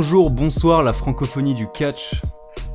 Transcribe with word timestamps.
Bonjour, 0.00 0.30
bonsoir 0.30 0.84
la 0.84 0.92
francophonie 0.92 1.54
du 1.54 1.66
catch. 1.66 2.22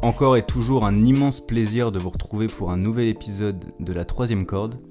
Encore 0.02 0.36
et 0.36 0.46
toujours 0.46 0.86
un 0.86 1.06
immense 1.06 1.40
plaisir 1.40 1.94
de 1.94 1.98
vous 1.98 2.10
retrouver 2.10 2.48
pour 2.48 2.70
un 2.70 2.76
nouvel 2.76 3.08
épisode 3.08 3.74
de 3.80 3.94
la 3.94 4.04
troisième 4.04 4.46
corde. 4.46 4.82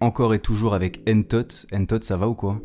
Encore 0.00 0.34
et 0.34 0.40
toujours 0.40 0.74
avec 0.74 1.08
Entot. 1.08 1.68
Entot, 1.72 2.02
ça 2.02 2.16
va 2.16 2.26
ou 2.26 2.34
quoi? 2.34 2.60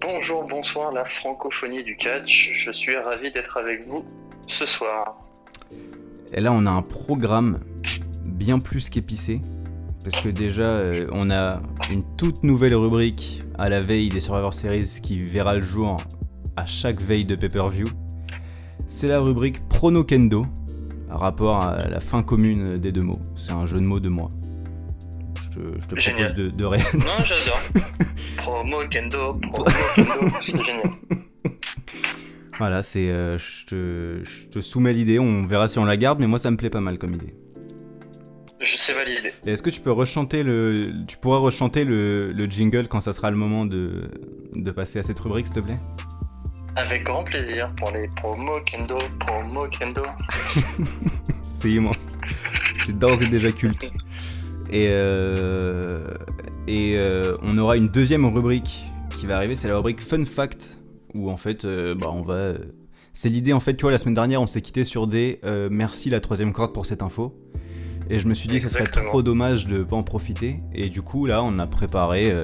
Bonjour, 0.00 0.44
bonsoir 0.44 0.90
la 0.90 1.04
francophonie 1.04 1.82
du 1.82 1.98
catch. 1.98 2.52
Je 2.54 2.70
suis 2.70 2.96
ravi 2.96 3.30
d'être 3.30 3.58
avec 3.58 3.86
vous 3.86 4.06
ce 4.48 4.64
soir. 4.64 5.20
Et 6.32 6.40
là, 6.40 6.50
on 6.50 6.64
a 6.64 6.70
un 6.70 6.80
programme 6.80 7.60
bien 8.24 8.58
plus 8.58 8.88
qu'épicé. 8.88 9.42
Parce 10.02 10.18
que 10.22 10.30
déjà, 10.30 10.62
euh, 10.62 11.06
on 11.12 11.30
a 11.30 11.60
une 11.90 12.04
toute 12.16 12.42
nouvelle 12.42 12.74
rubrique 12.74 13.42
à 13.58 13.68
la 13.68 13.82
veille 13.82 14.08
des 14.08 14.20
Survivor 14.20 14.54
Series 14.54 15.00
qui 15.02 15.22
verra 15.22 15.56
le 15.56 15.62
jour 15.62 15.98
à 16.56 16.66
chaque 16.66 17.00
veille 17.00 17.24
de 17.24 17.34
pay-per-view. 17.36 17.86
C'est 18.86 19.08
la 19.08 19.20
rubrique 19.20 19.66
Prono 19.68 20.04
Kendo, 20.04 20.46
rapport 21.08 21.62
à 21.62 21.88
la 21.88 22.00
fin 22.00 22.22
commune 22.22 22.76
des 22.78 22.92
deux 22.92 23.02
mots. 23.02 23.20
C'est 23.36 23.52
un 23.52 23.66
jeu 23.66 23.78
de 23.80 23.84
mots 23.86 24.00
de 24.00 24.08
moi. 24.08 24.28
Je 25.40 25.48
te, 25.50 25.64
je 25.80 25.86
te 25.86 25.94
propose 25.94 26.34
de, 26.34 26.50
de 26.50 26.64
ré- 26.64 26.78
Non, 26.94 27.20
j'adore. 27.24 27.60
promo 28.36 28.78
Kendo, 28.90 29.32
promo 29.34 29.64
Kendo, 29.94 30.28
c'est 30.46 30.56
génial. 30.64 30.82
Voilà, 32.58 32.82
c'est, 32.82 33.08
euh, 33.10 33.36
je, 33.38 33.66
te, 33.66 34.20
je 34.24 34.46
te 34.48 34.60
soumets 34.60 34.92
l'idée, 34.92 35.18
on 35.18 35.44
verra 35.46 35.66
si 35.66 35.78
on 35.78 35.84
la 35.84 35.96
garde, 35.96 36.20
mais 36.20 36.26
moi 36.28 36.38
ça 36.38 36.50
me 36.52 36.56
plaît 36.56 36.70
pas 36.70 36.80
mal 36.80 36.98
comme 36.98 37.14
idée. 37.14 37.34
Je 38.60 38.76
sais 38.76 38.94
valider. 38.94 39.32
Est-ce 39.46 39.60
que 39.60 39.70
tu 39.70 39.80
peux 39.80 39.90
rechanter 39.92 40.42
le, 40.42 40.92
tu 41.08 41.16
pourras 41.18 41.38
rechanter 41.38 41.84
le, 41.84 42.32
le 42.32 42.46
jingle 42.46 42.86
quand 42.88 43.00
ça 43.00 43.12
sera 43.12 43.30
le 43.30 43.36
moment 43.36 43.66
de, 43.66 44.08
de 44.54 44.70
passer 44.70 44.98
à 45.00 45.02
cette 45.02 45.18
rubrique, 45.18 45.46
s'il 45.46 45.56
te 45.56 45.60
plaît? 45.60 45.78
Avec 46.76 47.04
grand 47.04 47.22
plaisir 47.22 47.70
pour 47.76 47.92
les 47.92 48.08
promo 48.16 48.60
Kendo, 48.66 48.98
promo 49.20 49.68
Kendo. 49.68 50.02
C'est 51.42 51.70
immense. 51.70 52.16
C'est 52.74 52.98
d'ores 52.98 53.22
et 53.22 53.28
déjà 53.28 53.52
culte. 53.52 53.92
Et, 54.70 54.88
euh, 54.90 56.04
et 56.66 56.94
euh, 56.96 57.36
on 57.42 57.58
aura 57.58 57.76
une 57.76 57.88
deuxième 57.88 58.26
rubrique 58.26 58.86
qui 59.16 59.26
va 59.26 59.36
arriver, 59.36 59.54
c'est 59.54 59.68
la 59.68 59.76
rubrique 59.76 60.00
Fun 60.00 60.24
Fact, 60.24 60.80
où 61.14 61.30
en 61.30 61.36
fait, 61.36 61.64
euh, 61.64 61.94
bah, 61.94 62.08
on 62.10 62.22
va... 62.22 62.54
C'est 63.12 63.28
l'idée, 63.28 63.52
en 63.52 63.60
fait, 63.60 63.76
tu 63.76 63.82
vois, 63.82 63.92
la 63.92 63.98
semaine 63.98 64.14
dernière, 64.14 64.42
on 64.42 64.48
s'est 64.48 64.60
quitté 64.60 64.82
sur 64.82 65.06
des 65.06 65.38
merci 65.70 66.10
la 66.10 66.18
troisième 66.18 66.52
corde 66.52 66.72
pour 66.72 66.86
cette 66.86 67.02
info. 67.02 67.38
Et 68.10 68.18
je 68.18 68.26
me 68.26 68.34
suis 68.34 68.48
dit, 68.48 68.58
ça 68.58 68.68
serait 68.68 68.84
trop 68.84 69.22
dommage 69.22 69.68
de 69.68 69.84
pas 69.84 69.94
en 69.94 70.02
profiter. 70.02 70.58
Et 70.74 70.90
du 70.90 71.02
coup, 71.02 71.26
là, 71.26 71.44
on 71.44 71.60
a 71.60 71.68
préparé 71.68 72.34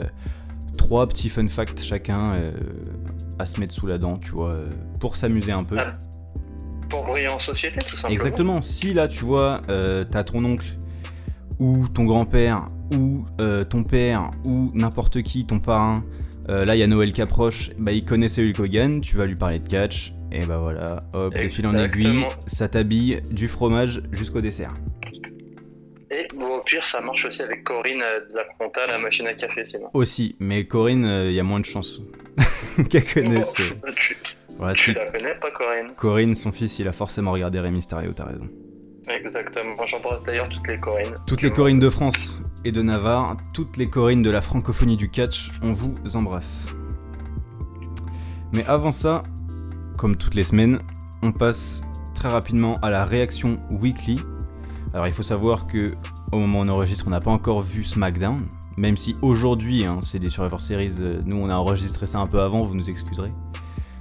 trois 0.78 1.08
petits 1.08 1.28
fun 1.28 1.48
facts 1.48 1.82
chacun 1.82 2.34
à 3.41 3.46
se 3.46 3.58
mettre 3.60 3.72
sous 3.72 3.86
la 3.86 3.98
dent, 3.98 4.19
tu 4.19 4.30
vois, 4.33 4.52
euh, 4.52 4.70
pour 5.00 5.16
s'amuser 5.16 5.52
un 5.52 5.64
peu. 5.64 5.77
Ah, 5.78 5.92
Pour 6.88 7.05
briller 7.05 7.28
en 7.28 7.38
société, 7.38 7.80
tout 7.80 7.97
simplement. 7.97 8.12
Exactement. 8.12 8.62
Si 8.62 8.92
là, 8.92 9.08
tu 9.08 9.24
vois, 9.24 9.62
euh, 9.69 10.05
t'as 10.05 10.24
ton 10.24 10.44
oncle 10.44 10.66
ou 11.58 11.88
ton 11.88 12.05
grand-père 12.05 12.66
ou 12.94 13.24
euh, 13.41 13.64
ton 13.64 13.84
père 13.84 14.30
ou 14.44 14.70
n'importe 14.74 15.22
qui, 15.22 15.47
ton 15.47 15.60
parrain, 15.60 16.05
euh, 16.48 16.64
là, 16.64 16.74
il 16.74 16.78
y 16.78 16.82
a 16.82 16.86
Noël 16.86 17.12
qui 17.12 17.22
approche, 17.22 17.70
bah, 17.78 17.92
il 17.92 18.05
connaissait 18.05 18.42
Hulk 18.42 18.58
Hogan, 18.58 19.00
tu 19.00 19.16
vas 19.16 19.27
lui 19.27 19.36
parler 19.36 19.58
de 19.58 19.69
catch, 19.69 20.12
et 20.32 20.44
bah 20.47 20.58
voilà, 20.58 21.00
hop, 21.12 21.34
de 21.34 21.48
fil 21.48 21.66
en 21.66 21.77
aiguille, 21.77 22.27
ça 22.47 22.69
t'habille 22.69 23.20
du 23.32 23.47
fromage 23.47 24.02
jusqu'au 24.10 24.41
dessert. 24.41 24.72
Et 26.10 26.27
bon, 26.36 26.56
au 26.56 26.60
pire, 26.62 26.84
ça 26.84 27.00
marche 27.00 27.25
aussi 27.25 27.42
avec 27.42 27.62
Corinne 27.62 28.02
euh, 28.02 28.20
de 28.28 28.34
la 28.34 28.86
la 28.86 28.98
machine 28.98 29.27
à 29.28 29.34
café, 29.34 29.64
c'est 29.64 29.78
bon. 29.78 29.91
Aussi, 29.94 30.34
mais 30.41 30.64
Corinne, 30.64 31.25
il 31.26 31.32
y 31.32 31.41
a 31.41 31.44
moins 31.44 31.60
de 31.60 31.64
chances 31.64 32.00
qu'elle 32.88 33.04
connaisse. 33.04 33.54
tu, 34.74 34.92
la 34.92 35.10
connais 35.10 35.34
pas, 35.34 35.50
Corinne 35.50 35.92
Corinne, 35.96 36.34
son 36.34 36.52
fils, 36.52 36.78
il 36.78 36.88
a 36.88 36.92
forcément 36.92 37.32
regardé 37.32 37.60
Rey 37.60 37.70
Mysterio, 37.70 38.12
t'as 38.12 38.24
raison. 38.24 38.48
Exactement. 39.08 39.74
J'embrasse 39.86 40.22
d'ailleurs 40.22 40.48
toutes 40.48 40.68
les 40.68 40.78
Corinnes. 40.78 41.14
Toutes 41.26 41.42
les 41.42 41.50
Corines 41.50 41.80
de 41.80 41.90
France 41.90 42.40
et 42.64 42.72
de 42.72 42.82
Navarre, 42.82 43.36
toutes 43.54 43.76
les 43.76 43.88
Corines 43.88 44.22
de 44.22 44.30
la 44.30 44.40
francophonie 44.40 44.96
du 44.96 45.10
catch, 45.10 45.50
on 45.62 45.72
vous 45.72 45.98
embrasse. 46.14 46.69
Mais 48.52 48.64
avant 48.66 48.90
ça, 48.90 49.22
comme 49.96 50.16
toutes 50.16 50.34
les 50.34 50.42
semaines, 50.42 50.80
on 51.22 51.32
passe 51.32 51.82
très 52.14 52.28
rapidement 52.28 52.78
à 52.82 52.90
la 52.90 53.04
réaction 53.04 53.60
weekly. 53.70 54.20
Alors 54.92 55.06
il 55.06 55.12
faut 55.12 55.22
savoir 55.22 55.66
que 55.66 55.94
au 56.32 56.38
moment 56.38 56.60
où 56.60 56.62
on 56.62 56.69
enregistre, 56.69 57.04
on 57.06 57.10
n'a 57.10 57.20
pas 57.20 57.30
encore 57.30 57.62
vu 57.62 57.84
SmackDown, 57.84 58.40
même 58.76 58.97
si 58.97 59.16
aujourd'hui, 59.22 59.84
hein, 59.84 60.00
c'est 60.00 60.19
des 60.19 60.31
Survivor 60.31 60.60
Series, 60.60 60.97
euh, 61.00 61.20
nous 61.25 61.36
on 61.36 61.48
a 61.48 61.54
enregistré 61.54 62.06
ça 62.06 62.19
un 62.19 62.26
peu 62.26 62.41
avant, 62.41 62.64
vous 62.64 62.75
nous 62.75 62.91
excuserez. 62.91 63.31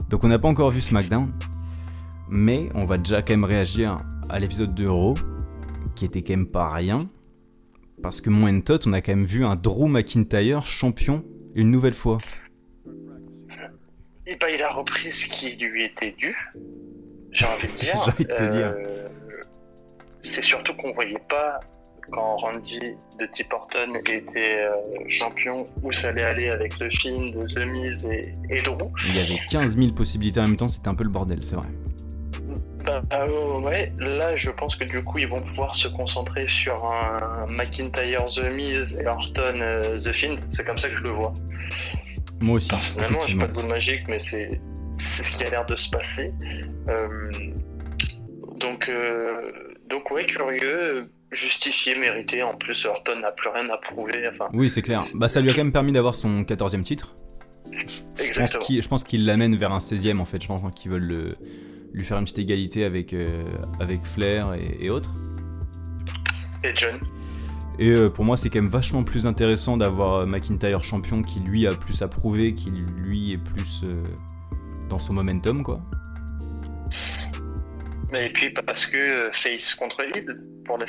Donc 0.09 0.23
on 0.23 0.27
n'a 0.27 0.39
pas 0.39 0.47
encore 0.47 0.71
vu 0.71 0.81
SmackDown, 0.81 1.31
mais 2.29 2.69
on 2.75 2.85
va 2.85 2.97
déjà 2.97 3.21
quand 3.21 3.33
même 3.33 3.43
réagir 3.43 3.97
à 4.29 4.39
l'épisode 4.39 4.73
de 4.73 4.87
Raw, 4.87 5.15
qui 5.95 6.05
était 6.05 6.21
quand 6.21 6.33
même 6.33 6.47
pas 6.47 6.71
rien. 6.71 7.09
Parce 8.01 8.21
que 8.21 8.29
mon 8.29 8.47
Entot, 8.47 8.79
on 8.85 8.93
a 8.93 9.01
quand 9.01 9.11
même 9.11 9.25
vu 9.25 9.43
un 9.43 9.55
Drew 9.55 9.87
McIntyre 9.87 10.65
champion 10.65 11.25
une 11.55 11.69
nouvelle 11.71 11.93
fois. 11.93 12.19
Et 14.25 14.35
bah, 14.35 14.49
il 14.49 14.61
a 14.61 14.71
repris 14.71 15.11
ce 15.11 15.25
qui 15.25 15.55
lui 15.57 15.83
était 15.83 16.11
dû, 16.11 16.35
j'ai 17.31 17.45
envie 17.45 17.67
de 17.67 17.75
dire. 17.75 18.01
J'ai 18.05 18.11
envie 18.11 18.25
de 18.25 18.35
te 18.35 18.51
dire. 18.51 18.75
C'est 20.21 20.43
surtout 20.43 20.73
qu'on 20.75 20.91
voyait 20.91 21.21
pas 21.29 21.59
quand 22.11 22.37
Randy 22.37 22.79
de 23.19 23.25
Tip 23.25 23.51
Horton 23.53 23.91
était 24.09 24.61
euh, 24.65 24.71
champion 25.07 25.67
où 25.83 25.91
ça 25.93 26.09
allait 26.09 26.23
aller 26.23 26.49
avec 26.49 26.79
le 26.79 26.89
film 26.89 27.31
de 27.31 27.45
The 27.47 27.67
Miz 27.67 28.05
et, 28.07 28.33
et 28.49 28.61
Drew. 28.61 28.89
Il 29.07 29.15
y 29.15 29.19
avait 29.19 29.39
15 29.49 29.77
000 29.77 29.91
possibilités 29.93 30.39
en 30.39 30.43
même 30.47 30.57
temps, 30.57 30.69
c'était 30.69 30.89
un 30.89 30.95
peu 30.95 31.03
le 31.03 31.09
bordel, 31.09 31.41
c'est 31.41 31.55
vrai. 31.55 31.67
Bah, 32.85 33.01
euh, 33.13 33.59
ouais, 33.59 33.91
là 33.99 34.35
je 34.37 34.49
pense 34.51 34.75
que 34.75 34.85
du 34.85 35.03
coup 35.03 35.19
ils 35.19 35.27
vont 35.27 35.41
pouvoir 35.41 35.75
se 35.75 35.87
concentrer 35.89 36.47
sur 36.47 36.85
un 36.85 37.45
McIntyre 37.47 38.25
The 38.25 38.51
Miz 38.51 38.97
et 38.99 39.05
Horton 39.05 39.59
euh, 39.61 39.99
The 39.99 40.13
Fiend. 40.13 40.35
C'est 40.51 40.65
comme 40.65 40.77
ça 40.77 40.89
que 40.89 40.95
je 40.95 41.03
le 41.03 41.09
vois. 41.11 41.33
Moi 42.39 42.55
aussi, 42.55 42.69
Personnellement, 42.69 43.17
effectivement. 43.19 43.45
pas 43.45 43.47
de 43.49 43.53
boule 43.53 43.69
magique, 43.69 44.07
mais 44.07 44.19
c'est 44.21 44.61
ce 44.97 45.37
qui 45.37 45.43
a 45.43 45.49
l'air 45.49 45.65
de 45.65 45.75
se 45.75 45.89
passer. 45.89 46.31
Euh, 46.87 47.31
donc, 48.57 48.89
donc 49.89 50.09
ouais, 50.11 50.25
curieux, 50.25 51.11
justifié, 51.31 51.95
mérité. 51.95 52.43
En 52.43 52.55
plus, 52.55 52.85
Horton 52.85 53.19
n'a 53.19 53.31
plus 53.31 53.49
rien 53.49 53.67
à 53.69 53.77
prouver. 53.77 54.27
Enfin, 54.31 54.49
Oui, 54.53 54.69
c'est 54.69 54.81
clair. 54.81 55.05
Bah, 55.13 55.27
ça 55.27 55.41
lui 55.41 55.49
a 55.49 55.53
quand 55.53 55.63
même 55.63 55.71
permis 55.71 55.91
d'avoir 55.91 56.15
son 56.15 56.43
14e 56.43 56.81
titre. 56.83 57.15
Je 57.65 57.75
pense 57.75 58.19
exactement. 58.19 58.65
je 58.81 58.87
pense 58.87 59.03
qu'il 59.03 59.25
l'amène 59.25 59.55
vers 59.55 59.71
un 59.73 59.77
16e 59.79 60.19
en 60.19 60.25
fait. 60.25 60.41
Je 60.41 60.47
pense 60.47 60.61
qu'ils 60.73 60.91
veulent 60.91 61.01
le- 61.07 61.35
lui 61.93 62.05
faire 62.05 62.17
une 62.17 62.23
petite 62.25 62.39
égalité 62.39 62.83
avec, 62.85 63.13
euh, 63.13 63.43
avec 63.79 64.03
Flair 64.05 64.53
et, 64.53 64.77
et 64.85 64.89
autres. 64.89 65.11
Et 66.63 66.71
John. 66.75 66.99
Et 67.79 67.89
euh, 67.91 68.09
pour 68.09 68.25
moi, 68.25 68.35
c'est 68.37 68.49
quand 68.49 68.61
même 68.61 68.69
vachement 68.71 69.03
plus 69.03 69.25
intéressant 69.27 69.77
d'avoir 69.77 70.15
euh, 70.15 70.25
McIntyre 70.25 70.83
champion 70.83 71.21
qui 71.21 71.39
lui 71.39 71.65
a 71.67 71.71
plus 71.71 72.01
à 72.01 72.07
prouver, 72.07 72.53
qui 72.53 72.69
lui 72.97 73.33
est 73.33 73.37
plus 73.43 73.81
euh, 73.85 74.03
dans 74.89 74.99
son 74.99 75.13
momentum 75.13 75.63
quoi. 75.63 75.79
Et 78.17 78.29
puis 78.33 78.49
parce 78.51 78.85
que 78.87 79.29
face 79.31 79.75
contre 79.75 80.03
Hill 80.15 80.41
pour 80.69 80.77
les, 80.77 80.85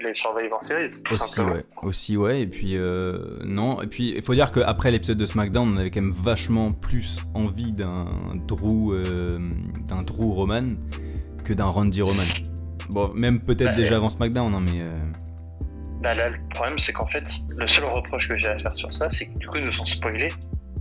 les 0.00 0.14
Survivor 0.14 0.64
Series, 0.64 0.88
Aussi 1.10 1.40
ouais, 1.42 1.64
aussi 1.82 2.16
ouais, 2.16 2.40
et 2.40 2.46
puis 2.46 2.78
euh, 2.78 3.36
non, 3.44 3.82
et 3.82 3.86
puis 3.86 4.14
il 4.16 4.22
faut 4.22 4.32
dire 4.32 4.50
qu'après 4.52 4.90
l'épisode 4.90 5.18
de 5.18 5.26
SmackDown, 5.26 5.74
on 5.74 5.76
avait 5.76 5.90
quand 5.90 6.00
même 6.00 6.12
vachement 6.12 6.72
plus 6.72 7.18
envie 7.34 7.74
d'un 7.74 8.06
Drew, 8.46 8.94
euh, 8.94 9.38
d'un 9.86 9.98
Drew 9.98 10.32
Roman 10.32 10.68
que 11.44 11.52
d'un 11.52 11.66
Randy 11.66 12.00
Roman. 12.00 12.22
Bon, 12.88 13.12
même 13.12 13.38
peut-être 13.42 13.72
Bah, 13.72 13.76
déjà 13.76 13.96
avant 13.96 14.08
SmackDown, 14.08 14.54
hein, 14.54 14.62
mais 14.64 14.80
euh, 14.80 14.90
Bah 16.02 16.14
là, 16.14 16.30
le 16.30 16.38
problème, 16.54 16.78
c'est 16.78 16.94
qu'en 16.94 17.06
fait, 17.06 17.30
le 17.58 17.66
seul 17.66 17.84
reproche 17.84 18.30
que 18.30 18.36
j'ai 18.38 18.48
à 18.48 18.56
faire 18.58 18.74
sur 18.76 18.90
ça, 18.94 19.10
c'est 19.10 19.26
que 19.26 19.38
du 19.38 19.46
coup, 19.46 19.58
ils 19.58 19.66
nous 19.66 19.78
ont 19.78 19.84
spoilé. 19.86 20.28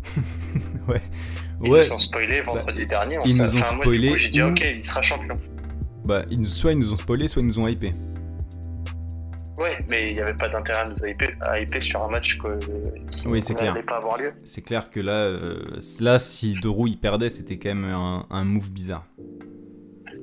ouais, 0.88 1.02
Ils 1.66 1.70
ouais, 1.70 1.86
nous 1.86 1.92
ont 1.96 2.00
spoilé 2.00 2.40
vendredi 2.40 2.88
dernier. 2.88 3.18
On 3.18 3.24
ils 3.24 3.42
nous 3.44 3.58
ont 3.58 3.64
spoilé 3.66 4.18
j'ai 4.18 4.30
dit, 4.30 4.42
ok, 4.42 4.64
il 4.78 4.86
sera 4.86 5.02
champion. 5.02 5.36
bah 6.06 6.24
ils 6.30 6.48
soit 6.48 6.72
ils 6.72 6.80
nous 6.80 6.94
ont 6.94 6.96
spoilé, 6.96 7.28
soit 7.28 7.42
ils 7.42 7.48
nous 7.50 7.60
ont 7.60 7.68
hypé. 7.68 7.92
Ouais, 9.58 9.78
mais 9.88 10.10
il 10.10 10.14
n'y 10.14 10.22
avait 10.22 10.36
pas 10.36 10.48
d'intérêt 10.50 10.80
à 10.80 10.90
nous 10.90 10.96
hyper, 11.08 11.30
à 11.42 11.60
hyper 11.60 11.82
sur 11.82 12.04
un 12.04 12.10
match 12.10 12.38
que, 12.38 12.60
qui 13.10 13.28
Oui, 13.28 13.42
n'allait 13.60 13.82
pas 13.82 13.98
avoir 13.98 14.18
lieu. 14.18 14.34
C'est 14.44 14.62
clair 14.62 14.90
que 14.90 15.00
là, 15.00 15.14
euh, 15.14 15.64
là, 16.00 16.20
si 16.20 16.54
Drew 16.62 16.88
il 16.88 17.00
perdait, 17.00 17.30
c'était 17.30 17.58
quand 17.58 17.74
même 17.74 17.86
un, 17.86 18.26
un 18.30 18.44
move 18.44 18.72
bizarre. 18.72 19.06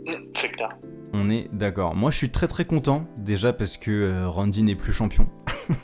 Mm, 0.07 0.13
C'est 0.35 0.49
clair. 0.51 0.77
On 1.13 1.31
est 1.31 1.53
d'accord. 1.53 1.97
Moi, 1.97 2.11
je 2.11 2.17
suis 2.17 2.31
très 2.31 2.47
très 2.47 2.65
content 2.65 3.07
déjà 3.17 3.53
parce 3.53 3.77
que 3.77 3.91
euh, 3.91 4.29
Randy 4.29 4.63
n'est 4.63 4.77
plus 4.77 4.93
champion. 4.93 5.27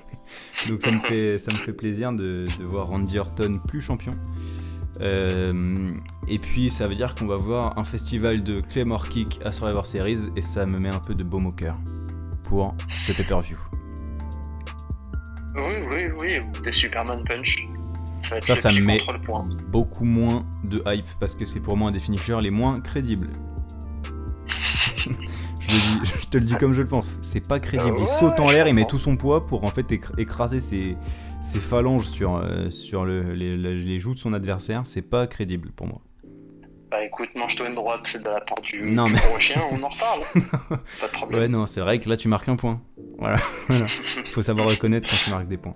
Donc 0.69 0.82
ça 0.82 0.91
me 0.91 1.00
fait 1.00 1.38
ça 1.38 1.52
me 1.52 1.58
fait 1.58 1.73
plaisir 1.73 2.12
de, 2.12 2.47
de 2.58 2.64
voir 2.64 2.88
Randy 2.88 3.19
Orton 3.19 3.61
plus 3.67 3.81
champion. 3.81 4.12
Euh, 5.00 5.88
et 6.29 6.38
puis 6.38 6.70
ça 6.70 6.87
veut 6.87 6.94
dire 6.94 7.14
qu'on 7.14 7.26
va 7.26 7.37
voir 7.37 7.79
un 7.79 7.85
festival 7.85 8.43
de 8.43 8.61
Claymore 8.61 9.08
Kick 9.08 9.41
à 9.44 9.50
Survivor 9.52 9.87
Series 9.87 10.29
et 10.37 10.43
ça 10.43 10.67
me 10.67 10.79
met 10.79 10.94
un 10.94 10.99
peu 10.99 11.14
de 11.14 11.25
baume 11.25 11.47
au 11.47 11.52
cœur 11.52 11.79
pour 12.50 12.75
ce 12.97 13.12
pay-per-view. 13.12 13.56
Oui, 15.55 15.62
oui, 15.88 16.02
oui, 16.19 16.38
ou 16.41 16.62
des 16.62 16.73
Superman 16.73 17.23
Punch. 17.25 17.64
Ça, 18.23 18.38
va 18.41 18.56
Ça, 18.56 18.73
me 18.73 18.81
met 18.81 19.00
beaucoup 19.69 20.05
moins 20.05 20.44
de 20.64 20.82
hype 20.87 21.06
parce 21.20 21.37
que 21.37 21.44
c'est 21.44 21.61
pour 21.61 21.76
moi 21.76 21.88
un 21.88 21.93
des 21.93 22.00
finishers 22.00 22.41
les 22.43 22.50
moins 22.50 22.81
crédibles. 22.81 23.29
je, 24.97 25.08
le 25.70 25.79
dis- 26.02 26.11
je 26.23 26.29
te 26.29 26.38
le 26.38 26.44
dis 26.44 26.56
comme 26.56 26.73
je 26.73 26.82
le 26.82 26.88
pense. 26.88 27.19
C'est 27.23 27.41
pas 27.47 27.61
crédible. 27.61 27.94
Il 27.97 28.00
Ouais, 28.02 28.06
saute 28.06 28.38
en 28.41 28.50
l'air, 28.50 28.67
il 28.67 28.75
met 28.75 28.85
tout 28.85 28.99
son 28.99 29.17
poids 29.17 29.47
pour 29.47 29.62
en 29.64 29.69
fait 29.69 29.88
écr- 29.93 30.19
écraser 30.19 30.58
ses, 30.58 30.97
ses 31.41 31.61
phalanges 31.61 32.06
sur, 32.06 32.35
euh, 32.37 32.69
sur 32.70 33.05
le- 33.05 33.32
les, 33.32 33.56
les- 33.56 33.79
les 33.79 33.99
joues 34.00 34.14
de 34.14 34.19
son 34.19 34.32
adversaire. 34.32 34.82
C'est 34.85 35.02
pas 35.02 35.26
crédible 35.29 35.70
pour 35.70 35.87
moi. 35.87 36.00
Bah 36.90 37.04
écoute, 37.04 37.28
mange-toi 37.37 37.69
une 37.69 37.76
droite, 37.76 38.00
c'est 38.04 38.20
de 38.20 38.28
la 38.28 38.40
part 38.40 38.60
du, 38.62 38.82
Non, 38.82 39.06
du 39.06 39.14
mais- 39.14 39.40
chien, 39.40 39.62
on 39.70 39.81
en 39.82 39.88
reparle. 39.88 40.22
pas 41.00 41.06
de 41.06 41.12
problème. 41.12 41.40
Ouais, 41.40 41.48
non, 41.48 41.66
c'est 41.66 41.81
vrai 41.81 41.98
que 42.00 42.08
là 42.08 42.16
tu 42.16 42.26
marques 42.26 42.48
un 42.48 42.56
point. 42.56 42.81
Voilà. 43.19 43.37
voilà. 43.69 43.87
Faut 44.32 44.42
savoir 44.42 44.66
reconnaître 44.70 45.08
quand 45.08 45.16
tu 45.22 45.31
marques 45.31 45.46
des 45.48 45.56
points. 45.56 45.75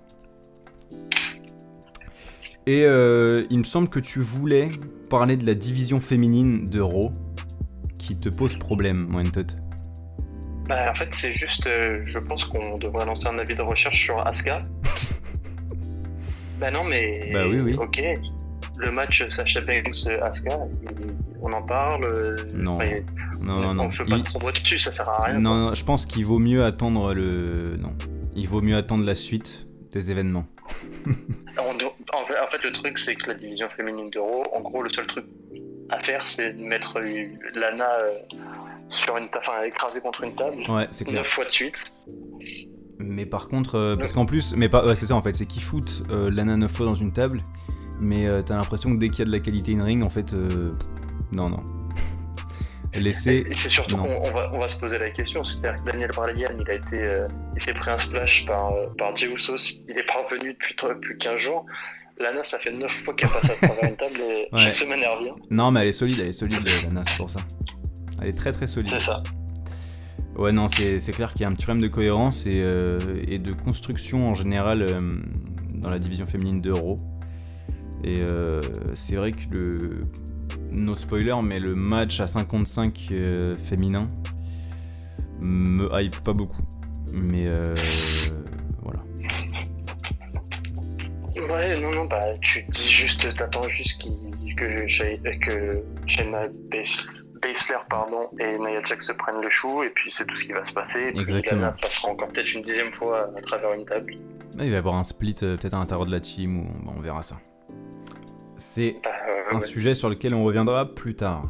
Et 2.66 2.84
euh, 2.84 3.44
il 3.50 3.58
me 3.58 3.64
semble 3.64 3.88
que 3.88 4.00
tu 4.00 4.20
voulais 4.20 4.69
parler 5.11 5.37
de 5.37 5.46
la 5.46 5.55
division 5.55 6.00
féminine 6.00 6.66
de 6.66 6.81
Raw 6.81 7.12
qui 7.99 8.16
te 8.16 8.28
pose 8.31 8.56
problème, 8.56 9.06
Moentot. 9.08 9.55
Bah, 10.66 10.90
en 10.90 10.94
fait, 10.94 11.12
c'est 11.12 11.34
juste, 11.34 11.66
euh, 11.66 12.02
je 12.06 12.19
pense 12.19 12.44
qu'on 12.46 12.78
devrait 12.78 13.05
lancer 13.05 13.28
un 13.28 13.38
avis 13.38 13.55
de 13.55 13.61
recherche 13.62 14.02
sur 14.02 14.26
Asuka. 14.26 14.62
bah 16.58 16.70
non, 16.70 16.84
mais. 16.84 17.31
Bah 17.32 17.44
oui, 17.46 17.61
oui. 17.61 17.75
Ok. 17.78 18.02
Le 18.79 18.91
match 18.91 19.26
Sacha 19.29 19.61
Banks-Asuka, 19.61 20.59
on 21.41 21.53
en 21.53 21.62
parle. 21.62 22.37
Non. 22.55 22.76
enfin, 22.76 22.91
Non, 23.43 23.75
non. 23.75 23.85
On 23.85 23.91
fait 23.91 24.05
pas 24.05 24.17
Il- 24.17 24.23
de 24.23 24.29
promo 24.29 24.50
dessus, 24.50 24.79
ça 24.79 24.91
sert 24.93 25.09
à 25.09 25.25
rien. 25.25 25.38
Non, 25.38 25.55
non, 25.55 25.75
je 25.75 25.85
pense 25.85 26.06
qu'il 26.06 26.25
vaut 26.26 26.38
mieux 26.41 26.65
attendre 26.65 27.15
le. 27.15 27.76
Non. 27.79 27.93
Il 28.35 28.49
vaut 28.49 28.61
mieux 28.61 28.76
attendre 28.76 29.05
la 29.05 29.15
suite 29.15 29.67
des 29.93 30.11
événements. 30.11 30.47
en, 31.06 32.49
fait, 32.50 32.62
le 32.65 32.73
truc, 32.73 32.99
c'est 32.99 33.15
que 33.15 33.29
la 33.29 33.35
division 33.35 33.69
féminine 33.76 34.11
d'Euro, 34.11 34.43
en 34.55 34.61
gros, 34.61 34.82
le 34.82 34.91
seul 34.91 35.06
truc 35.06 35.25
à 35.91 36.00
faire, 36.00 36.26
c'est 36.26 36.55
de 36.55 36.62
mettre 36.62 36.99
Lana 37.55 37.88
euh, 38.00 38.09
sur 38.88 39.17
une 39.17 39.29
table, 39.29 39.44
enfin, 39.47 39.62
écrasée 39.65 40.00
contre 40.00 40.25
une 40.25 40.35
table, 40.35 40.62
Ouais, 40.69 40.87
c'est 40.91 41.05
clair. 41.05 41.19
neuf 41.21 41.29
fois 41.29 41.44
de 41.44 41.50
suite. 41.50 41.93
Mais 42.99 43.26
par 43.26 43.49
contre, 43.49 43.75
euh, 43.76 43.94
parce 43.97 44.12
qu'en 44.12 44.25
plus, 44.26 44.55
mais 44.56 44.69
pas, 44.69 44.87
ouais, 44.87 44.94
c'est 44.94 45.06
ça 45.06 45.15
en 45.15 45.23
fait, 45.23 45.35
c'est 45.35 45.47
qu'ils 45.47 45.62
foutent 45.62 46.05
euh, 46.11 46.31
Lana 46.31 46.56
9 46.56 46.73
fois 46.73 46.87
dans 46.87 46.94
une 46.94 47.12
table, 47.12 47.43
mais 48.00 48.26
euh, 48.26 48.43
t'as 48.43 48.56
l'impression 48.56 48.93
que 48.94 48.99
dès 48.99 49.08
qu'il 49.08 49.20
y 49.20 49.23
a 49.23 49.25
de 49.26 49.32
la 49.32 49.41
qualité 49.41 49.75
in 49.75 49.85
ring, 49.85 50.02
en 50.02 50.11
fait, 50.11 50.32
euh, 50.32 50.73
non, 51.32 51.49
non. 51.50 51.62
Laissez. 52.94 53.44
Et 53.50 53.55
c'est 53.55 53.69
surtout 53.69 53.96
qu'on 53.96 54.20
on 54.25 54.31
va, 54.32 54.46
on 54.52 54.58
va 54.58 54.69
se 54.69 54.79
poser 54.79 54.99
la 54.99 55.11
question, 55.11 55.43
c'est-à-dire 55.43 55.82
que 55.85 55.91
Daniel 55.91 56.11
Bryan, 56.14 56.56
il 56.61 56.70
a 56.70 56.75
été, 56.75 57.02
euh, 57.08 57.26
il 57.56 57.61
s'est 57.61 57.75
pris 57.75 57.91
un 57.91 57.99
splash 57.99 58.46
par, 58.46 58.73
par 58.96 59.17
Jey 59.17 59.26
Usos, 59.32 59.82
il 59.88 59.99
est 59.99 60.06
parvenu 60.06 60.52
depuis, 60.52 60.76
depuis 60.88 61.19
15 61.19 61.37
jours. 61.41 61.67
Lana, 62.20 62.44
ça 62.44 62.61
fait 62.61 62.70
9 62.70 62.88
fois 63.05 63.14
qu'elle 63.14 63.29
passe 63.31 63.50
à 63.50 63.55
travers 63.67 63.91
une 63.91 63.97
table 63.97 64.20
et 64.20 64.49
Ouais. 64.52 64.58
chaque 64.61 64.76
semaine 64.76 65.00
elle 65.02 65.19
revient. 65.19 65.32
Non, 65.50 65.73
mais 65.73 65.81
elle 65.81 65.88
est 65.88 65.93
solide, 65.93 66.20
elle 66.20 66.29
est 66.29 66.32
solide, 66.32 66.61
Lana, 66.85 67.02
c'est 67.05 67.17
pour 67.17 67.29
ça. 67.31 67.40
Elle 68.23 68.29
est 68.29 68.38
très 68.38 68.52
très 68.52 68.69
solide. 68.69 68.90
C'est 68.93 69.00
ça. 69.00 69.20
Ouais, 70.37 70.52
non, 70.52 70.69
c'est 70.69 71.00
c'est 71.00 71.11
clair 71.12 71.32
qu'il 71.32 71.43
y 71.43 71.44
a 71.44 71.49
un 71.49 71.52
petit 71.52 71.64
problème 71.64 71.82
de 71.82 71.88
cohérence 71.88 72.47
et, 72.47 72.61
euh, 72.64 72.99
et 73.26 73.38
de 73.40 73.52
construction 73.52 74.29
en 74.31 74.35
général 74.35 74.82
euh, 74.82 75.00
dans 75.75 75.90
la 75.90 75.99
division 75.99 76.26
féminine 76.26 76.61
d'Euro. 76.61 76.99
Et 78.04 78.20
euh, 78.20 78.60
c'est 78.94 79.16
vrai 79.16 79.32
que 79.32 79.40
le. 79.50 80.00
No 80.72 80.94
spoiler, 80.96 81.36
mais 81.42 81.60
le 81.60 81.74
match 81.74 82.20
à 82.20 82.26
55 82.26 83.08
euh, 83.12 83.56
féminin 83.56 84.10
me 85.40 85.88
hype 86.00 86.16
pas 86.20 86.32
beaucoup. 86.32 86.62
Mais 87.14 87.46
euh, 87.46 87.74
voilà. 88.82 89.00
Ouais, 91.48 91.78
non, 91.80 91.92
non, 91.92 92.04
bah 92.06 92.24
tu 92.42 92.64
dis 92.68 92.90
juste, 92.90 93.34
t'attends 93.36 93.68
juste 93.68 94.00
qu'il- 94.00 94.54
que, 94.56 94.84
que 95.38 95.82
Shayna 96.06 96.48
Bas- 96.70 97.20
Baszler 97.42 97.76
pardon, 97.90 98.28
et 98.40 98.56
Nia 98.58 98.82
Jax 98.84 99.06
se 99.08 99.12
prennent 99.12 99.40
le 99.42 99.50
chou 99.50 99.82
et 99.82 99.90
puis 99.90 100.10
c'est 100.10 100.24
tout 100.26 100.36
ce 100.38 100.44
qui 100.46 100.52
va 100.52 100.64
se 100.64 100.72
passer. 100.72 101.08
Et 101.08 101.12
puis 101.12 101.20
Exactement. 101.22 101.72
Passera 101.80 102.08
encore 102.08 102.28
peut-être 102.28 102.52
une 102.54 102.62
dixième 102.62 102.92
fois 102.92 103.30
à 103.36 103.40
travers 103.42 103.72
une 103.74 103.84
table. 103.84 104.14
Là, 104.56 104.64
il 104.64 104.70
va 104.70 104.76
y 104.76 104.78
avoir 104.78 104.94
un 104.94 105.04
split 105.04 105.36
euh, 105.42 105.56
peut-être 105.56 105.74
à 105.74 105.78
l'intérieur 105.80 106.06
de 106.06 106.12
la 106.12 106.20
team 106.20 106.60
ou 106.60 106.64
bon, 106.84 106.94
on 106.96 107.00
verra 107.00 107.22
ça. 107.22 107.36
C'est 108.56 108.96
Bah, 109.02 109.10
euh, 109.28 109.56
un 109.56 109.60
ouais. 109.60 109.66
sujet 109.66 109.94
sur 109.94 110.08
lequel 110.08 110.34
on 110.34 110.44
reviendra 110.44 110.86
plus 110.94 111.14
tard. 111.14 111.42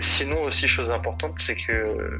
Sinon, 0.00 0.42
aussi, 0.42 0.68
chose 0.68 0.90
importante, 0.90 1.32
c'est 1.38 1.56
que 1.56 2.16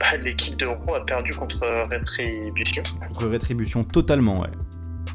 bah, 0.00 0.16
l'équipe 0.22 0.56
de 0.58 0.66
Raw 0.66 0.94
a 0.94 1.04
perdu 1.04 1.30
contre 1.32 1.58
Retribution. 1.90 2.82
Contre 3.08 3.26
rétribution 3.28 3.84
totalement, 3.84 4.40
ouais. 4.40 4.50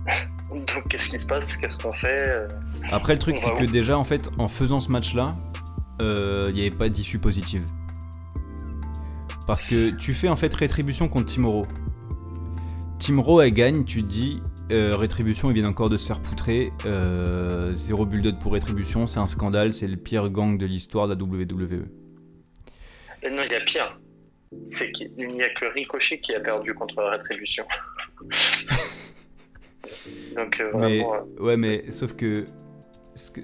Donc, 0.49 0.87
qu'est-ce 0.89 1.09
qui 1.09 1.19
se 1.19 1.27
passe? 1.27 1.55
Qu'est-ce 1.57 1.77
qu'on 1.77 1.91
fait? 1.91 2.29
Euh, 2.29 2.47
Après, 2.91 3.13
le 3.13 3.19
truc, 3.19 3.37
c'est 3.37 3.53
que 3.53 3.63
déjà, 3.63 3.97
en 3.97 4.03
fait, 4.03 4.29
en 4.37 4.47
faisant 4.47 4.79
ce 4.79 4.91
match-là, 4.91 5.37
euh, 6.01 6.47
il 6.49 6.55
n'y 6.55 6.61
avait 6.61 6.75
pas 6.75 6.89
d'issue 6.89 7.19
positive. 7.19 7.63
Parce 9.47 9.65
que 9.65 9.91
tu 9.95 10.13
fais 10.13 10.29
en 10.29 10.35
fait 10.35 10.53
rétribution 10.53 11.07
contre. 11.07 11.33
Team 12.99 13.19
Raw, 13.19 13.41
elle 13.41 13.53
gagne, 13.53 13.83
tu 13.83 14.01
te 14.03 14.07
dis, 14.07 14.41
euh, 14.71 14.95
rétribution, 14.95 15.49
ils 15.49 15.53
viennent 15.53 15.65
encore 15.65 15.89
de 15.89 15.97
se 15.97 16.07
faire 16.07 16.21
poutrer. 16.21 16.71
euh, 16.85 17.73
zéro 17.73 18.05
build-up 18.05 18.35
pour 18.39 18.53
rétribution, 18.53 19.07
c'est 19.07 19.19
un 19.19 19.27
scandale, 19.27 19.73
c'est 19.73 19.87
le 19.87 19.97
pire 19.97 20.29
gang 20.29 20.57
de 20.57 20.65
l'histoire 20.65 21.07
de 21.07 21.13
la. 21.13 21.21
WWE. 21.21 21.85
et 23.23 23.29
non, 23.29 23.43
il 23.43 23.51
y 23.51 23.55
a 23.55 23.61
pire. 23.61 23.99
C'est 24.67 24.91
qu'il 24.91 25.11
n'y 25.15 25.43
a 25.43 25.49
que 25.49 25.65
Ricochet 25.65 26.19
qui 26.19 26.33
a 26.35 26.39
perdu 26.39 26.73
contre 26.73 27.01
Retribution. 27.03 27.63
Donc, 30.35 30.59
euh, 30.59 30.71
Mais, 30.75 30.99
vraiment, 30.99 31.15
euh, 31.15 31.43
ouais, 31.43 31.57
mais 31.57 31.91
sauf 31.91 32.15
que, 32.15 32.45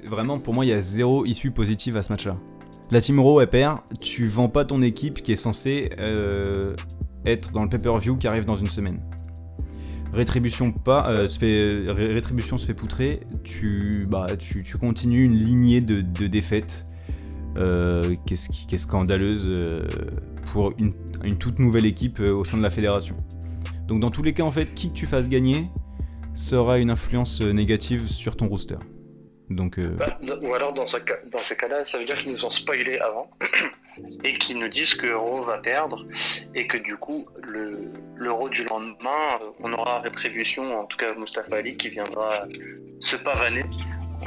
vraiment, 0.06 0.40
pour 0.40 0.54
moi, 0.54 0.66
il 0.66 0.70
y 0.70 0.74
a 0.74 0.82
zéro 0.82 1.26
issue 1.26 1.52
positive 1.52 1.98
à 1.98 2.02
ce 2.02 2.12
match-là. 2.12 2.36
La 2.92 3.02
Team 3.02 3.20
Raw, 3.20 3.42
elle 3.42 3.48
perd, 3.48 3.80
tu 4.00 4.28
vends 4.28 4.50
pas 4.50 4.64
ton 4.64 4.82
équipe 4.82 5.22
qui 5.22 5.34
est 5.34 5.38
censée 5.38 5.90
euh, 6.00 6.76
être 7.26 7.52
dans 7.52 7.64
le 7.64 7.70
pay-per-view 7.70 8.16
qui 8.16 8.28
arrive 8.28 8.46
dans 8.46 8.58
une 8.58 8.68
semaine. 8.68 9.02
Rétribution 10.14 10.72
pas, 10.72 11.10
euh, 11.10 11.28
se 11.28 11.38
fait, 11.38 11.92
Ré- 11.92 12.14
Rétribution 12.14 12.58
se 12.58 12.66
fait 12.66 12.74
poutrer, 12.74 13.22
tu, 13.44 14.06
bah, 14.10 14.28
tu, 14.38 14.64
tu 14.64 14.78
continues 14.78 15.26
une 15.26 15.36
lignée 15.36 15.82
de, 15.82 16.02
défaites 16.28 16.86
euh, 17.58 18.16
qui, 18.26 18.34
est, 18.34 18.52
qui 18.68 18.76
est 18.76 18.78
scandaleuse 18.78 19.44
euh, 19.46 19.86
pour 20.54 20.74
une, 20.78 20.94
une 21.24 21.38
toute 21.38 21.60
nouvelle 21.60 21.86
équipe 21.86 22.20
au 22.20 22.46
sein 22.46 22.58
de 22.58 22.64
la 22.64 22.70
fédération. 22.70 23.16
Donc 23.88 24.00
dans 24.00 24.12
tous 24.12 24.24
les 24.24 24.34
cas, 24.34 24.44
en 24.44 24.52
fait, 24.52 24.74
qui 24.74 24.90
que 24.90 24.96
tu 24.96 25.06
fasses 25.06 25.28
gagner 25.28 25.64
sera 26.34 26.78
une 26.78 26.90
influence 26.90 27.42
négative 27.42 28.08
sur 28.08 28.36
ton 28.36 28.48
rooster. 28.48 28.78
Donc, 29.50 29.80
euh, 29.80 29.96
bah, 29.98 30.18
ou 30.42 30.54
alors, 30.54 30.74
dans, 30.74 30.86
ce 30.86 30.98
cas- 30.98 31.20
dans 31.32 31.38
ces 31.40 31.56
cas-là, 31.56 31.86
ça 31.86 31.98
veut 31.98 32.06
dire 32.06 32.18
qu'ils 32.18 32.34
nous 32.34 32.44
ont 32.44 32.50
spoilé 32.50 33.00
avant 33.00 33.30
et 34.24 34.34
qu'ils 34.38 34.60
nous 34.60 34.68
disent 34.68 34.94
que 34.96 35.08
Raw 35.14 35.42
va 35.44 35.58
perdre 35.60 36.04
et 36.54 36.68
que 36.68 36.78
du 36.78 36.98
coup, 36.98 37.26
le, 37.44 37.72
le 38.18 38.32
Raw 38.32 38.50
du 38.50 38.66
lendemain, 38.66 39.38
euh, 39.42 39.50
on 39.64 39.72
aura 39.72 40.02
Rétribution, 40.02 40.78
en 40.80 40.86
tout 40.86 40.98
cas 40.98 41.14
Mustafa 41.18 41.56
Ali, 41.56 41.78
qui 41.78 41.90
viendra 41.90 42.44
se 43.00 43.16
pavaner 43.16 43.66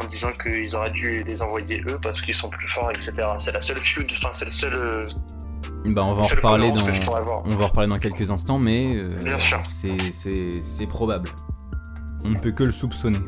en 0.00 0.06
disant 0.06 0.32
qu'ils 0.42 0.74
auraient 0.74 0.90
dû 0.92 1.22
les 1.24 1.42
envoyer 1.42 1.82
eux 1.88 1.98
parce 2.02 2.22
qu'ils 2.22 2.34
sont 2.34 2.48
plus 2.48 2.68
forts, 2.68 2.90
etc. 2.90 3.12
C'est 3.38 3.52
la 3.52 3.60
seule 3.60 3.76
feud, 3.78 4.10
enfin, 4.12 4.30
c'est 4.32 4.46
le 4.46 4.50
seul. 4.50 4.72
euh, 4.74 5.08
bah, 5.86 6.02
on 6.04 6.14
va 6.14 6.22
en 6.22 6.24
reparler 6.24 6.72
dans, 6.72 7.42
on 7.44 7.56
va 7.56 7.66
reparler 7.66 7.98
quelques 8.00 8.30
instants, 8.30 8.58
mais 8.58 8.96
euh, 8.96 9.36
c'est 10.62 10.86
probable. 10.86 11.28
On 12.24 12.28
ne 12.30 12.38
peut 12.38 12.52
que 12.52 12.64
le 12.64 12.70
soupçonner. 12.70 13.18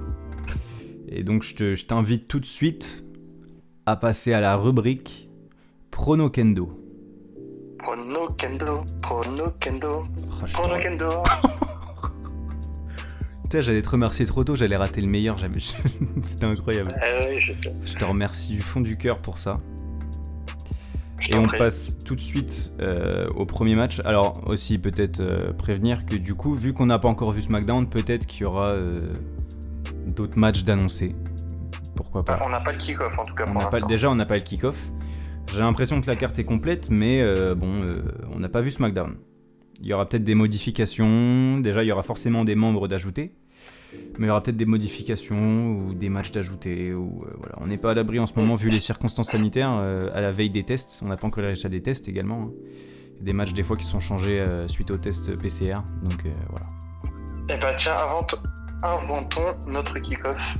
Et 1.14 1.23
donc, 1.25 1.42
je 1.42 1.54
te- 1.54 1.75
je 1.75 1.85
t'invite 1.87 2.26
tout 2.28 2.40
de 2.40 2.47
suite 2.47 3.04
à 3.87 3.97
passer 3.97 4.33
à 4.33 4.40
la 4.40 4.57
rubrique 4.57 5.28
Prono 5.90 6.31
Kendo. 6.31 6.78
Prono 7.78 8.28
Kendo, 8.38 8.85
Prono 9.02 9.50
Kendo, 9.61 10.04
Oh, 10.07 10.45
Prono 10.52 10.75
Kendo. 10.81 11.09
Putain, 13.42 13.61
j'allais 13.61 13.83
te 13.83 13.88
remercier 13.90 14.25
trop 14.25 14.45
tôt, 14.45 14.57
j'allais 14.57 14.76
rater 14.76 15.00
le 15.00 15.09
meilleur, 15.09 15.37
c'était 16.23 16.47
incroyable. 16.47 16.95
Oui, 17.28 17.40
je 17.40 17.52
sais. 17.52 17.71
Je 17.85 17.95
te 17.97 18.04
remercie 18.04 18.54
du 18.54 18.61
fond 18.62 18.81
du 18.81 18.97
cœur 18.97 19.19
pour 19.19 19.37
ça. 19.38 19.59
Et 21.31 21.37
on 21.37 21.47
passe 21.47 21.99
tout 22.04 22.16
de 22.16 22.21
suite 22.21 22.73
euh, 22.81 23.28
au 23.37 23.45
premier 23.47 23.76
match. 23.76 24.00
Alors 24.04 24.42
aussi 24.49 24.78
peut-être 24.78 25.21
euh, 25.21 25.52
prévenir 25.52 26.04
que 26.04 26.16
du 26.16 26.35
coup, 26.35 26.54
vu 26.54 26.73
qu'on 26.73 26.87
n'a 26.87 26.99
pas 26.99 27.09
encore 27.09 27.31
vu 27.31 27.42
SmackDown, 27.42 27.88
peut-être 27.88 28.26
qu'il 28.26 28.40
y 28.42 28.45
aura 28.45 28.71
euh, 28.71 28.92
d'autres 30.07 30.39
matchs 30.39 30.65
d'annoncer. 30.65 31.15
Pourquoi 31.95 32.25
pas 32.25 32.41
On 32.45 32.49
n'a 32.49 32.61
pas 32.61 32.73
le 32.73 32.79
kick-off 32.79 33.19
en 33.19 33.25
tout 33.25 33.35
cas 33.35 33.45
On 33.47 33.53
pour 33.53 33.71
pas. 33.71 33.81
Déjà, 33.81 34.11
on 34.11 34.15
n'a 34.15 34.27
pas 34.27 34.37
le 34.37 34.43
kick-off. 34.43 34.79
J'ai 35.53 35.61
l'impression 35.61 36.01
que 36.01 36.07
la 36.07 36.17
carte 36.17 36.39
est 36.39 36.45
complète, 36.45 36.89
mais 36.91 37.21
euh, 37.21 37.55
bon, 37.55 37.83
euh, 37.83 38.03
on 38.33 38.39
n'a 38.39 38.49
pas 38.49 38.61
vu 38.63 38.71
SmackDown. 38.71 39.17
Il 39.81 39.87
y 39.87 39.93
aura 39.93 40.09
peut-être 40.09 40.25
des 40.25 40.35
modifications. 40.35 41.59
Déjà, 41.59 41.83
il 41.85 41.89
y 41.89 41.93
aura 41.93 42.03
forcément 42.03 42.45
des 42.45 42.55
membres 42.55 42.89
d'ajouter. 42.89 43.33
Mais 44.19 44.27
il 44.27 44.29
y 44.29 44.31
aura 44.31 44.43
peut-être 44.43 44.57
des 44.57 44.65
modifications 44.65 45.77
ou 45.77 45.93
des 45.93 46.09
matchs 46.09 46.31
d'ajouter. 46.31 46.95
Ou, 46.95 47.23
euh, 47.25 47.31
voilà. 47.37 47.55
On 47.61 47.67
n'est 47.67 47.77
pas 47.77 47.91
à 47.91 47.95
l'abri 47.95 48.19
en 48.19 48.27
ce 48.27 48.33
moment 48.37 48.55
vu 48.55 48.69
les 48.71 48.81
circonstances 48.81 49.31
sanitaires. 49.31 49.71
à 49.71 50.21
la 50.21 50.33
veille 50.33 50.51
des 50.51 50.63
tests, 50.63 51.01
on 51.05 51.09
n'a 51.09 51.17
pas 51.19 51.27
encore 51.27 51.43
les 51.43 51.49
résultats 51.51 51.69
des 51.69 51.83
tests 51.83 52.09
également. 52.09 52.45
hein. 52.45 52.51
Des 53.21 53.35
matchs 53.35 53.53
des 53.53 53.63
fois 53.63 53.77
qui 53.77 53.85
sont 53.85 54.01
changés 54.01 54.45
suite 54.69 54.91
aux 54.91 54.97
tests 54.97 55.41
PCR. 55.41 55.77
Donc 56.03 56.25
voilà. 56.49 56.67
Eh 57.51 57.57
bah 57.59 57.75
tiens, 57.77 57.95
avant, 57.95 58.27
inventons 58.83 59.49
notre 59.67 59.99
kick-off. 59.99 60.55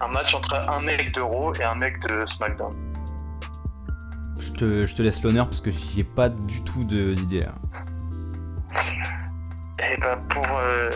Un 0.00 0.08
match 0.08 0.34
entre 0.34 0.54
un 0.68 0.80
mec 0.82 1.14
de 1.14 1.20
Raw 1.20 1.54
et 1.54 1.64
un 1.64 1.74
mec 1.74 1.98
de 2.06 2.24
SmackDown. 2.26 2.74
Je 4.38 4.52
te, 4.52 4.86
je 4.86 4.94
te 4.94 5.02
laisse 5.02 5.22
l'honneur 5.22 5.46
parce 5.46 5.60
que 5.60 5.70
j'y 5.70 6.00
ai 6.00 6.04
pas 6.04 6.28
du 6.28 6.62
tout 6.64 6.84
de- 6.84 7.14
d'idée. 7.14 7.46
Et 9.78 10.00
ben 10.00 10.18
pour 10.30 10.46
euh, 10.58 10.90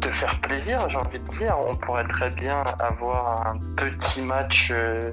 te 0.00 0.08
faire 0.08 0.40
plaisir, 0.40 0.88
j'ai 0.88 0.96
envie 0.98 1.18
de 1.18 1.28
dire, 1.28 1.56
on 1.66 1.74
pourrait 1.74 2.06
très 2.08 2.30
bien 2.30 2.62
avoir 2.80 3.46
un 3.46 3.58
petit 3.76 4.22
match 4.22 4.70
euh, 4.74 5.10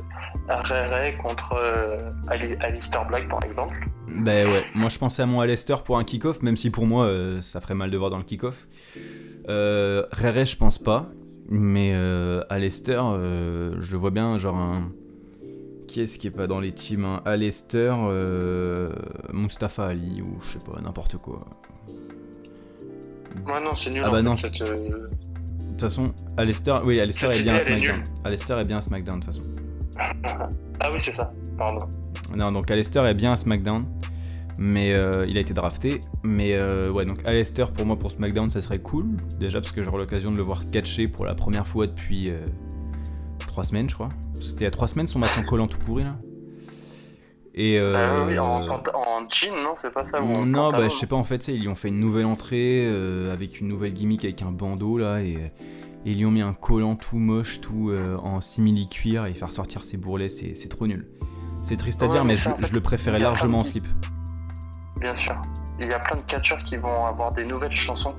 contre 1.21 1.53
euh, 1.55 2.09
Ali- 2.29 2.55
Alistair 2.61 3.05
Black 3.05 3.27
par 3.29 3.43
exemple. 3.43 3.85
Ben 4.07 4.47
ouais, 4.47 4.61
moi 4.75 4.89
je 4.89 4.97
pensais 4.99 5.21
à 5.21 5.25
mon 5.25 5.41
Alester 5.41 5.75
pour 5.83 5.97
un 5.97 6.03
kick-off, 6.03 6.41
même 6.41 6.57
si 6.57 6.69
pour 6.69 6.85
moi 6.85 7.05
euh, 7.05 7.41
ça 7.41 7.59
ferait 7.61 7.75
mal 7.75 7.91
de 7.91 7.97
voir 7.97 8.09
dans 8.09 8.17
le 8.17 8.23
kick-off. 8.23 8.67
Euh, 9.49 10.05
Rere, 10.11 10.45
je 10.45 10.55
pense 10.57 10.77
pas, 10.79 11.09
mais 11.49 11.91
euh, 11.93 12.43
Alester, 12.49 13.01
euh, 13.03 13.75
je 13.79 13.97
vois 13.97 14.11
bien 14.11 14.37
genre 14.37 14.55
un. 14.57 14.91
Qui 15.87 16.01
est-ce 16.01 16.17
qui 16.17 16.25
est 16.27 16.31
pas 16.31 16.47
dans 16.47 16.59
les 16.59 16.71
teams 16.71 17.05
hein? 17.05 17.21
Alester, 17.25 17.93
euh, 17.99 18.89
Mustafa 19.31 19.85
Ali 19.87 20.21
ou 20.21 20.39
je 20.41 20.53
sais 20.53 20.65
pas, 20.65 20.81
n'importe 20.81 21.17
quoi. 21.17 21.39
Ouais 23.45 23.61
non 23.63 23.75
c'est 23.75 23.89
nul 23.91 24.01
Ah 24.03 24.09
en 24.09 24.11
bah 24.11 24.17
fait, 24.17 24.23
non, 24.23 24.35
cette, 24.35 24.61
euh, 24.61 25.07
De 25.09 25.71
toute 25.71 25.79
façon, 25.81 26.13
Alester, 26.37 26.75
oui, 26.83 26.99
Alester 26.99 27.27
est 27.31 27.41
bien 27.43 27.55
à 27.55 27.59
SmackDown. 27.59 28.03
Alester 28.23 28.53
est 28.53 28.65
bien 28.65 28.77
à 28.77 28.81
SmackDown 28.81 29.19
de 29.19 29.25
toute 29.25 29.35
façon. 29.35 29.61
Ah 30.79 30.91
oui 30.91 30.99
c'est 30.99 31.11
ça, 31.11 31.31
pardon. 31.57 31.85
Non, 32.35 32.51
donc 32.51 32.71
Alester 32.71 32.99
est 33.07 33.13
bien 33.13 33.33
à 33.33 33.37
SmackDown, 33.37 33.85
mais 34.57 34.93
euh, 34.93 35.25
il 35.27 35.37
a 35.37 35.41
été 35.41 35.53
drafté. 35.53 36.01
Mais 36.23 36.53
euh, 36.53 36.91
ouais, 36.91 37.05
donc 37.05 37.25
Alester 37.25 37.65
pour 37.73 37.85
moi 37.85 37.97
pour 37.97 38.11
SmackDown 38.11 38.49
ça 38.49 38.61
serait 38.61 38.79
cool, 38.79 39.07
déjà 39.39 39.61
parce 39.61 39.71
que 39.73 39.83
j'aurai 39.83 39.97
l'occasion 39.99 40.31
de 40.31 40.37
le 40.37 40.43
voir 40.43 40.61
catcher 40.71 41.07
pour 41.07 41.25
la 41.25 41.35
première 41.35 41.67
fois 41.67 41.87
depuis 41.87 42.31
3 43.39 43.63
semaines, 43.65 43.89
je 43.89 43.95
crois. 43.95 44.09
C'était 44.33 44.61
il 44.61 44.63
y 44.63 44.67
a 44.67 44.71
3 44.71 44.87
semaines 44.87 45.07
son 45.07 45.19
match 45.19 45.37
en 45.37 45.43
collant 45.43 45.67
tout 45.67 45.77
pourri 45.77 46.03
là. 46.03 46.15
Et 47.55 47.77
euh, 47.79 47.93
Ah 47.95 48.25
oui, 48.27 48.39
en, 48.39 48.67
en 48.67 49.29
jean 49.29 49.53
non 49.63 49.73
c'est 49.75 49.93
pas 49.93 50.05
ça 50.05 50.19
ou 50.23 50.43
non, 50.43 50.71
bah 50.71 50.87
je 50.89 50.95
sais 50.95 51.05
pas, 51.05 51.15
en 51.15 51.23
fait, 51.23 51.47
ils 51.49 51.61
lui 51.61 51.67
ont 51.67 51.75
fait 51.75 51.89
une 51.89 51.99
nouvelle 51.99 52.25
entrée 52.25 52.83
euh, 52.87 53.31
avec 53.31 53.61
une 53.61 53.67
nouvelle 53.67 53.93
gimmick 53.93 54.25
avec 54.25 54.41
un 54.41 54.49
bandeau 54.51 54.97
là 54.97 55.21
et, 55.21 55.33
et 55.33 56.11
ils 56.11 56.17
lui 56.17 56.25
ont 56.25 56.31
mis 56.31 56.41
un 56.41 56.53
collant 56.53 56.95
tout 56.95 57.19
moche, 57.19 57.61
tout 57.61 57.91
euh, 57.91 58.17
en 58.17 58.41
simili 58.41 58.89
cuir 58.89 59.27
et 59.27 59.35
faire 59.35 59.51
sortir 59.51 59.83
ses 59.83 59.97
bourrelets, 59.97 60.29
c'est 60.29 60.67
trop 60.69 60.87
nul. 60.87 61.07
C'est 61.61 61.77
triste 61.77 62.01
à 62.01 62.07
Ouais, 62.07 62.13
dire, 62.13 62.25
mais, 62.25 62.33
mais 62.59 62.67
je, 62.67 62.73
le 62.73 62.81
préférais 62.81 63.19
largement 63.19 63.59
en 63.59 63.63
slip. 63.63 63.85
Bien 65.03 65.15
sûr. 65.15 65.35
Il 65.79 65.89
y 65.89 65.93
a 65.93 65.99
plein 65.99 66.15
de 66.15 66.21
catcheurs 66.21 66.63
qui 66.63 66.77
vont 66.77 67.05
avoir 67.05 67.33
des 67.33 67.43
nouvelles 67.43 67.75
chansons 67.75 68.15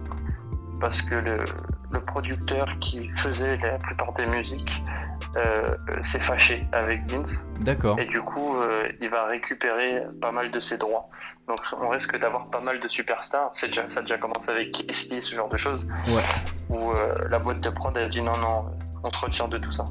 parce 0.80 1.00
que 1.00 1.14
le, 1.14 1.42
le 1.90 2.00
producteur 2.02 2.66
qui 2.78 3.08
faisait 3.08 3.56
la 3.56 3.78
plupart 3.78 4.12
des 4.12 4.26
musiques 4.26 4.84
euh, 5.36 5.74
s'est 6.02 6.18
fâché 6.18 6.60
avec 6.72 7.10
Vince 7.10 7.50
D'accord. 7.60 7.98
et 7.98 8.04
du 8.04 8.20
coup 8.20 8.56
euh, 8.56 8.86
il 9.00 9.08
va 9.08 9.24
récupérer 9.24 10.02
pas 10.20 10.30
mal 10.30 10.50
de 10.50 10.60
ses 10.60 10.76
droits. 10.76 11.08
Donc 11.48 11.56
on 11.80 11.88
risque 11.88 12.20
d'avoir 12.20 12.50
pas 12.50 12.60
mal 12.60 12.80
de 12.80 12.88
superstars. 12.88 13.48
C'est 13.54 13.68
déjà, 13.68 13.88
ça 13.88 14.00
a 14.00 14.02
déjà 14.02 14.18
commencé 14.18 14.50
avec 14.50 14.70
Kiss 14.72 15.08
ce 15.20 15.34
genre 15.34 15.48
de 15.48 15.56
choses. 15.56 15.88
Ouais. 16.08 16.22
Où 16.68 16.90
euh, 16.92 17.14
la 17.30 17.38
boîte 17.38 17.62
de 17.62 17.70
prod 17.70 17.96
a 17.96 18.08
dit 18.08 18.20
non, 18.20 18.36
non, 18.42 18.66
on 19.02 19.08
se 19.08 19.24
retire 19.24 19.48
de 19.48 19.56
tout 19.56 19.72
ça. 19.72 19.86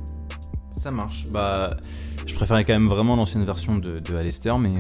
Ça 0.69 0.91
marche. 0.91 1.23
Bah, 1.33 1.75
je 2.27 2.35
préférais 2.35 2.63
quand 2.65 2.73
même 2.73 2.87
vraiment 2.87 3.15
l'ancienne 3.15 3.43
version 3.43 3.77
de, 3.77 3.99
de 3.99 4.15
Alester, 4.15 4.53
mais, 4.59 4.75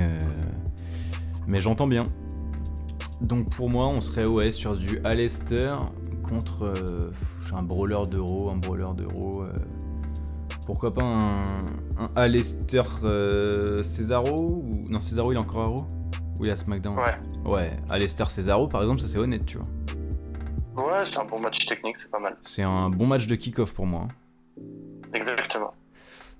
mais 1.47 1.59
j'entends 1.59 1.87
bien. 1.87 2.05
Donc 3.21 3.49
pour 3.55 3.69
moi, 3.69 3.87
on 3.87 4.01
serait 4.01 4.25
ouais, 4.25 4.51
sur 4.51 4.75
du 4.75 4.99
Alester 5.03 5.75
contre 6.27 6.63
euh, 6.65 7.11
un 7.55 7.63
brawler 7.63 8.07
d'euro, 8.09 8.49
un 8.49 8.57
brawler 8.57 8.93
d'euro. 8.95 9.43
euh, 9.43 9.53
pourquoi 10.65 10.93
pas 10.93 11.03
un, 11.03 11.43
un 11.97 12.09
Alester 12.15 12.81
euh, 13.03 13.83
Cesaro 13.83 14.63
ou... 14.63 14.85
Non, 14.89 14.99
Cesaro 15.01 15.31
il 15.31 15.35
est 15.35 15.39
encore 15.39 15.61
à 15.61 15.65
Raw 15.65 15.87
Ou 16.39 16.45
il 16.45 16.49
est 16.49 16.53
à 16.53 16.57
SmackDown? 16.57 16.97
Ouais. 16.97 17.19
Ouais, 17.51 17.75
Alester 17.89 18.25
Cesaro 18.29 18.67
par 18.67 18.81
exemple, 18.81 18.99
ça 19.01 19.07
c'est 19.07 19.17
honnête, 19.19 19.45
tu 19.45 19.57
vois. 19.57 19.67
Ouais, 20.75 21.05
c'est 21.05 21.17
un 21.19 21.25
bon 21.25 21.39
match 21.39 21.65
technique, 21.65 21.97
c'est 21.99 22.09
pas 22.09 22.19
mal. 22.19 22.37
C'est 22.41 22.63
un 22.63 22.89
bon 22.89 23.05
match 23.05 23.27
de 23.27 23.35
kick-off 23.35 23.73
pour 23.73 23.85
moi. 23.85 24.07
hein. 24.07 24.63
Exactement. 25.13 25.73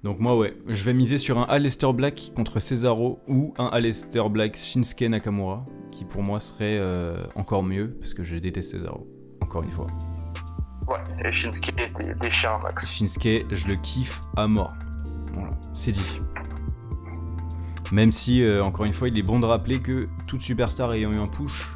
Donc 0.04 0.20
moi 0.20 0.38
ouais, 0.38 0.54
je 0.68 0.84
vais 0.84 0.94
miser 0.94 1.18
sur 1.18 1.38
un 1.40 1.44
Aleister 1.44 1.92
Black 1.94 2.32
contre 2.36 2.60
Cesaro 2.60 3.22
ou 3.28 3.54
un 3.58 3.68
Aleister 3.68 4.24
Black 4.30 4.58
Shinsuke 4.58 5.04
Nakamura, 5.04 5.64
qui 5.92 6.04
pour 6.04 6.22
moi 6.24 6.42
serait 6.42 6.78
euh, 6.78 7.16
encore 7.36 7.64
mieux, 7.64 7.96
parce 8.02 8.14
que 8.14 8.22
je 8.24 8.36
déteste 8.38 8.72
Cesaro, 8.72 9.08
encore 9.42 9.64
une 9.64 9.72
fois. 9.72 9.88
Ouais, 10.90 10.98
et 11.26 11.32
Shinsuke 11.32 11.74
dé- 11.76 12.14
déchire 12.20 12.52
un 12.56 12.60
max. 12.64 12.92
Shinsuke, 12.92 13.46
je 13.50 13.68
le 13.68 13.76
kiffe 13.78 14.20
à 14.36 14.46
mort. 14.46 14.74
Voilà, 15.34 15.52
c'est 15.74 15.92
dit. 15.92 16.20
Même 17.94 18.12
si, 18.12 18.44
euh, 18.44 18.62
encore 18.64 18.86
une 18.86 18.92
fois, 18.92 19.08
il 19.08 19.18
est 19.18 19.24
bon 19.24 19.40
de 19.40 19.46
rappeler 19.46 19.80
que 19.80 20.10
toute 20.28 20.42
superstar 20.42 20.92
ayant 20.94 21.14
eu 21.14 21.18
un 21.18 21.28
push 21.28 21.70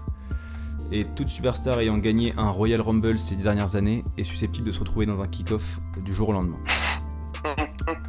et 0.92 1.06
toute 1.16 1.30
superstar 1.30 1.80
ayant 1.80 1.98
gagné 1.98 2.34
un 2.38 2.50
Royal 2.50 2.82
Rumble 2.82 3.20
ces 3.20 3.36
dernières 3.36 3.76
années 3.78 4.04
est 4.18 4.24
susceptible 4.26 4.68
de 4.68 4.72
se 4.74 4.80
retrouver 4.80 5.06
dans 5.06 5.22
un 5.22 5.28
kick-off 5.28 5.80
du 6.04 6.14
jour 6.14 6.30
au 6.30 6.34
lendemain. 6.34 6.58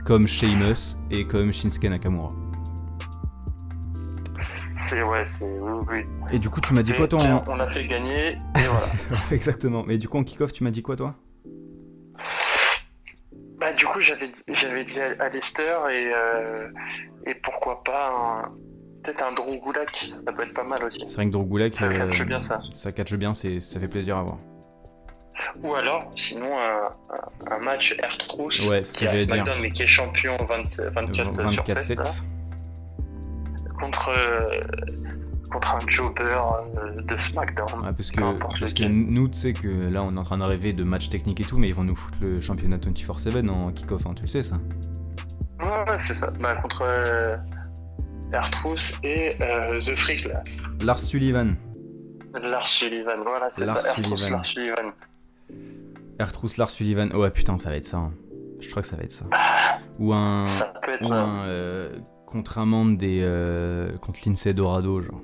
Comme 0.04 0.26
Sheamus 0.26 0.96
et 1.10 1.26
comme 1.26 1.52
Shinsuke 1.52 1.84
Nakamura. 1.84 2.30
C'est 4.38 5.02
ouais, 5.02 5.24
c'est 5.24 5.44
oui, 5.60 5.72
oui. 5.90 6.02
Et 6.32 6.38
du 6.38 6.48
coup, 6.48 6.60
tu 6.60 6.72
m'as 6.72 6.82
dit 6.82 6.94
quoi 6.94 7.06
toi 7.08 7.18
tiens, 7.20 7.42
en... 7.46 7.52
On 7.52 7.56
l'a 7.56 7.68
fait 7.68 7.86
gagner 7.86 8.28
et 8.32 8.36
voilà. 8.70 8.86
Exactement. 9.30 9.82
Mais 9.86 9.98
du 9.98 10.08
coup, 10.08 10.16
en 10.18 10.24
kick-off, 10.24 10.52
tu 10.52 10.64
m'as 10.64 10.70
dit 10.70 10.82
quoi 10.82 10.96
toi? 10.96 11.14
Bah 13.60 13.72
du 13.72 13.86
coup 13.86 14.00
j'avais 14.00 14.30
j'avais 14.48 14.84
dit 14.84 14.94
Lester 15.32 15.78
et 15.90 16.12
euh, 16.14 16.68
et 17.26 17.34
pourquoi 17.34 17.82
pas 17.82 18.10
un 18.46 18.52
peut-être 19.02 19.22
un 19.24 19.32
Drew 19.32 19.58
Gulak, 19.64 19.90
ça 20.06 20.32
peut 20.32 20.42
être 20.44 20.54
pas 20.54 20.62
mal 20.62 20.78
aussi. 20.84 21.00
C'est 21.08 21.16
vrai 21.16 21.26
que 21.26 21.32
Drogulak, 21.32 21.74
Ça 21.74 21.86
euh, 21.86 21.92
catche 21.92 22.24
bien 22.24 22.38
ça. 22.38 22.60
ça 22.72 22.92
catche 22.92 23.14
bien, 23.14 23.34
c'est- 23.34 23.58
ça 23.58 23.80
fait 23.80 23.88
plaisir 23.90 24.16
à 24.16 24.22
voir. 24.22 24.38
Ou 25.62 25.74
alors 25.74 26.10
sinon 26.14 26.56
un, 26.58 27.58
match 27.64 27.96
Air 28.02 28.18
Truth 28.28 28.60
Ouais, 28.68 28.82
qui 28.82 29.04
est 29.04 29.08
à 29.08 29.10
j'allais 29.12 29.26
dire. 29.26 29.34
SmackDown 29.34 29.60
mais 29.60 29.68
qui 29.70 29.82
est 29.82 29.86
champion 29.86 30.36
27 30.48 30.92
24, 30.92 31.52
sur 31.52 31.66
7 31.66 31.98
là, 31.98 32.04
24-7. 32.04 32.22
contre 33.78 34.08
euh, 34.10 34.60
contre 35.50 35.74
un 35.74 35.88
jobber 35.88 36.22
euh, 36.24 37.02
de 37.02 37.16
SmackDown. 37.16 37.80
Ouais, 37.82 37.92
parce 37.96 38.10
que, 38.10 38.20
parce 38.38 38.72
que 38.72 38.84
nous, 38.84 39.28
tu 39.28 39.38
sais 39.38 39.52
que 39.52 39.68
là, 39.68 40.02
on 40.02 40.14
est 40.14 40.18
en 40.18 40.22
train 40.22 40.38
de 40.38 40.44
rêver 40.44 40.72
de 40.72 40.84
matchs 40.84 41.08
techniques 41.08 41.40
et 41.40 41.44
tout, 41.44 41.58
mais 41.58 41.68
ils 41.68 41.74
vont 41.74 41.84
nous 41.84 41.96
foutre 41.96 42.18
le 42.20 42.38
championnat 42.38 42.76
24-7 42.76 43.48
en 43.48 43.72
kick-off, 43.72 44.06
hein, 44.06 44.12
tu 44.14 44.22
le 44.22 44.28
sais 44.28 44.42
ça. 44.42 44.56
Ouais, 45.60 45.90
ouais, 45.90 45.98
c'est 45.98 46.14
ça. 46.14 46.28
Bah, 46.40 46.54
contre 46.56 46.82
euh, 46.82 47.36
et 49.02 49.36
euh, 49.40 49.80
The 49.80 49.96
Freak 49.96 50.26
là. 50.26 50.42
Lars 50.82 51.00
Sullivan. 51.00 51.56
Lars 52.34 52.68
Sullivan, 52.68 53.22
voilà, 53.24 53.50
c'est 53.50 53.66
ça. 53.66 53.80
Sullivan. 53.80 54.30
Lars 54.30 54.44
Sullivan. 54.44 54.92
Ertrus 56.18 56.56
Lars 56.56 56.70
Sullivan. 56.70 57.10
Oh, 57.14 57.18
ouais, 57.18 57.30
putain, 57.30 57.58
ça 57.58 57.70
va 57.70 57.76
être 57.76 57.84
ça. 57.84 57.98
hein. 57.98 58.12
Je 58.60 58.68
crois 58.70 58.82
que 58.82 58.88
ça 58.88 58.96
va 58.96 59.04
être 59.04 59.10
ça. 59.12 59.24
Ou 60.00 60.12
un. 60.12 60.44
Ça 60.46 60.72
peut 60.82 60.92
être 60.92 61.04
Ou 61.04 61.08
ça. 61.08 61.22
un. 61.24 61.38
euh, 61.46 61.88
contre 62.26 62.58
un 62.58 62.66
membre 62.66 62.96
des. 62.98 63.20
euh, 63.22 63.90
contre 63.98 64.18
Lindsay 64.26 64.52
Dorado, 64.52 65.00
genre. 65.00 65.20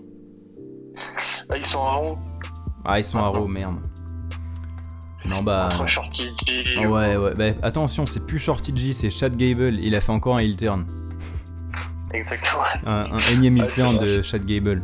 Ah, 1.50 1.56
ils 1.56 1.66
sont 1.66 1.78
en 1.80 2.06
haut 2.06 2.18
Ah, 2.84 2.98
ils 3.00 3.04
sont 3.04 3.18
à 3.18 3.26
Raw, 3.26 3.46
merde. 3.48 3.76
Non, 5.26 5.42
bah. 5.42 5.68
entre 5.72 5.86
Shorty 5.88 6.30
G. 6.46 6.86
Ouais, 6.86 7.16
ouais, 7.16 7.34
bah 7.34 7.58
attention, 7.62 8.04
c'est 8.06 8.24
plus 8.26 8.38
Shorty 8.38 8.76
G, 8.76 8.92
c'est 8.92 9.10
Chad 9.10 9.34
Gable. 9.36 9.80
Il 9.80 9.94
a 9.96 10.00
fait 10.00 10.12
encore 10.12 10.36
un 10.36 10.40
heel 10.40 10.56
turn. 10.56 10.86
Exactement. 12.12 12.62
Un, 12.86 13.12
un 13.12 13.18
énième 13.32 13.56
heel 13.56 13.62
Ouais, 13.64 13.68
c'est 13.72 13.80
turn 13.80 13.98
de 13.98 14.22
Chad 14.22 14.44
Gable. 14.44 14.82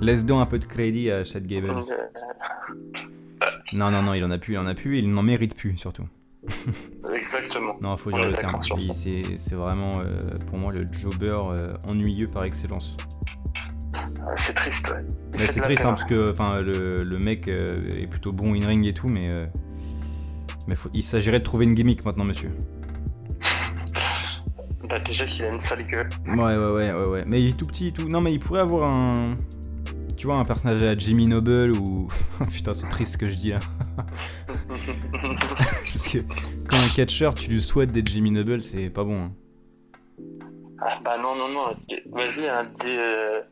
Laisse 0.00 0.26
donc 0.26 0.42
un 0.42 0.46
peu 0.46 0.58
de 0.58 0.64
crédit 0.66 1.10
à 1.10 1.22
Chad 1.24 1.46
Gable. 1.46 1.72
Non, 3.72 3.90
non, 3.90 4.02
non, 4.02 4.14
il 4.14 4.24
en 4.24 4.30
a 4.30 4.38
plus, 4.38 4.54
il 4.54 4.58
en 4.58 4.66
a 4.66 4.74
plus, 4.74 4.96
et 4.96 4.98
il 5.00 5.10
n'en 5.12 5.22
mérite 5.22 5.54
plus 5.56 5.76
surtout. 5.76 6.06
Exactement. 7.14 7.76
Non, 7.82 7.96
faut 7.96 8.10
dire 8.10 8.24
le 8.24 8.32
terme. 8.34 8.60
C'est 8.92 9.54
vraiment, 9.54 10.00
euh, 10.00 10.16
pour 10.48 10.58
moi, 10.58 10.72
le 10.72 10.86
jobber 10.92 11.34
euh, 11.50 11.74
ennuyeux 11.86 12.26
par 12.26 12.44
excellence. 12.44 12.96
Euh, 13.96 14.32
C'est 14.36 14.54
triste, 14.54 14.90
ouais. 14.90 15.04
C'est 15.36 15.60
triste, 15.60 15.82
hein, 15.84 15.90
parce 15.90 16.04
que 16.04 16.32
enfin, 16.32 16.60
le, 16.60 17.02
le 17.02 17.18
mec 17.18 17.48
euh, 17.48 17.68
est 17.96 18.06
plutôt 18.06 18.32
bon 18.32 18.54
in-ring 18.54 18.86
et 18.86 18.92
tout, 18.94 19.08
mais, 19.08 19.30
euh, 19.32 19.46
mais 20.68 20.74
faut- 20.74 20.90
il 20.94 21.02
s'agirait 21.02 21.38
de 21.40 21.44
trouver 21.44 21.64
une 21.64 21.74
gimmick 21.74 22.04
maintenant, 22.04 22.24
monsieur. 22.24 22.50
Bah, 24.88 24.98
déjà 24.98 25.24
qu'il 25.24 25.44
a 25.46 25.48
une 25.48 25.60
sale 25.60 25.82
gueule. 25.86 26.08
Ouais, 26.26 26.36
ouais, 26.36 26.56
ouais, 26.56 26.92
ouais, 26.92 27.06
ouais. 27.06 27.24
Mais 27.26 27.42
il 27.42 27.50
est 27.50 27.56
tout 27.56 27.66
petit 27.66 27.88
et 27.88 27.92
tout. 27.92 28.06
Non, 28.08 28.20
mais 28.20 28.34
il 28.34 28.38
pourrait 28.38 28.60
avoir 28.60 28.94
un. 28.94 29.36
Tu 30.24 30.28
vois, 30.28 30.38
un 30.38 30.46
personnage 30.46 30.82
à 30.82 30.96
Jimmy 30.96 31.26
Noble 31.26 31.72
ou. 31.72 32.08
Putain, 32.50 32.72
c'est 32.72 32.88
triste 32.88 33.12
ce 33.12 33.18
que 33.18 33.26
je 33.26 33.34
dis 33.34 33.50
là. 33.50 33.58
Parce 35.12 36.08
que 36.08 36.16
quand 36.66 36.78
un 36.78 36.88
catcheur, 36.96 37.34
tu 37.34 37.50
lui 37.50 37.60
souhaites 37.60 37.92
d'être 37.92 38.08
Jimmy 38.08 38.30
Noble, 38.30 38.62
c'est 38.62 38.88
pas 38.88 39.04
bon. 39.04 39.24
hein. 39.24 39.32
ah, 40.80 40.98
bah 41.04 41.18
non, 41.18 41.36
non, 41.36 41.50
non. 41.50 41.76
Vas-y, 42.10 42.48
un 42.48 42.64
des. 42.64 42.96
Euh, 42.96 43.42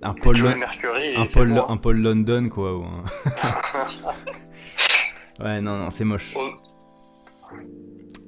Un 0.00 0.14
Paul, 0.14 0.42
Mercury. 0.56 1.16
un 1.16 1.26
Paul, 1.26 1.52
bon. 1.52 1.68
un 1.68 1.76
Paul 1.76 2.00
London, 2.00 2.48
quoi. 2.48 2.78
Ou 2.78 2.84
un... 2.84 3.04
Ouais, 5.44 5.60
non, 5.60 5.76
non, 5.76 5.90
c'est 5.90 6.04
moche. 6.06 6.34
Oh. 6.34 6.48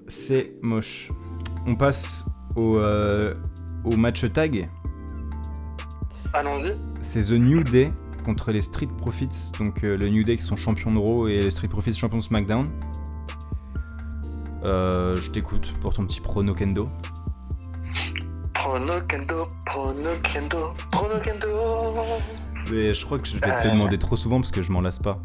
C'est 0.09 0.53
moche. 0.61 1.09
On 1.67 1.75
passe 1.75 2.27
au, 2.55 2.77
euh, 2.77 3.33
au 3.83 3.97
match 3.97 4.31
tag. 4.31 4.69
Allons-y. 6.35 6.73
C'est 7.01 7.23
The 7.23 7.31
New 7.33 7.63
Day 7.65 7.91
contre 8.25 8.53
les 8.53 8.61
Street 8.61 8.89
Profits. 8.99 9.53
Donc 9.59 9.85
euh, 9.85 9.97
le 9.97 10.09
New 10.09 10.23
Day 10.25 10.37
qui 10.37 10.43
sont 10.43 10.57
champions 10.57 10.93
de 10.93 10.99
Raw 10.99 11.29
et 11.29 11.41
les 11.41 11.51
Street 11.51 11.69
Profits 11.69 11.95
champions 11.95 12.19
de 12.19 12.23
SmackDown. 12.23 12.69
Euh, 14.65 15.17
je 15.17 15.31
t'écoute 15.31 15.73
pour 15.81 15.93
ton 15.95 16.07
petit 16.07 16.21
prono 16.21 16.55
kendo. 16.55 16.89
Prono 18.55 18.95
Kendo, 19.09 19.47
Prono 19.67 20.11
Kendo, 20.23 20.73
Prono 20.91 21.21
Kendo. 21.23 21.49
Mais 22.71 22.95
je 22.95 23.05
crois 23.05 23.19
que 23.19 23.29
je 23.29 23.35
vais 23.35 23.41
te 23.41 23.65
le 23.65 23.69
Euh. 23.69 23.73
demander 23.73 23.99
trop 23.99 24.17
souvent 24.17 24.41
parce 24.41 24.51
que 24.51 24.63
je 24.63 24.73
m'en 24.73 24.81
lasse 24.81 24.99
pas. 25.01 25.21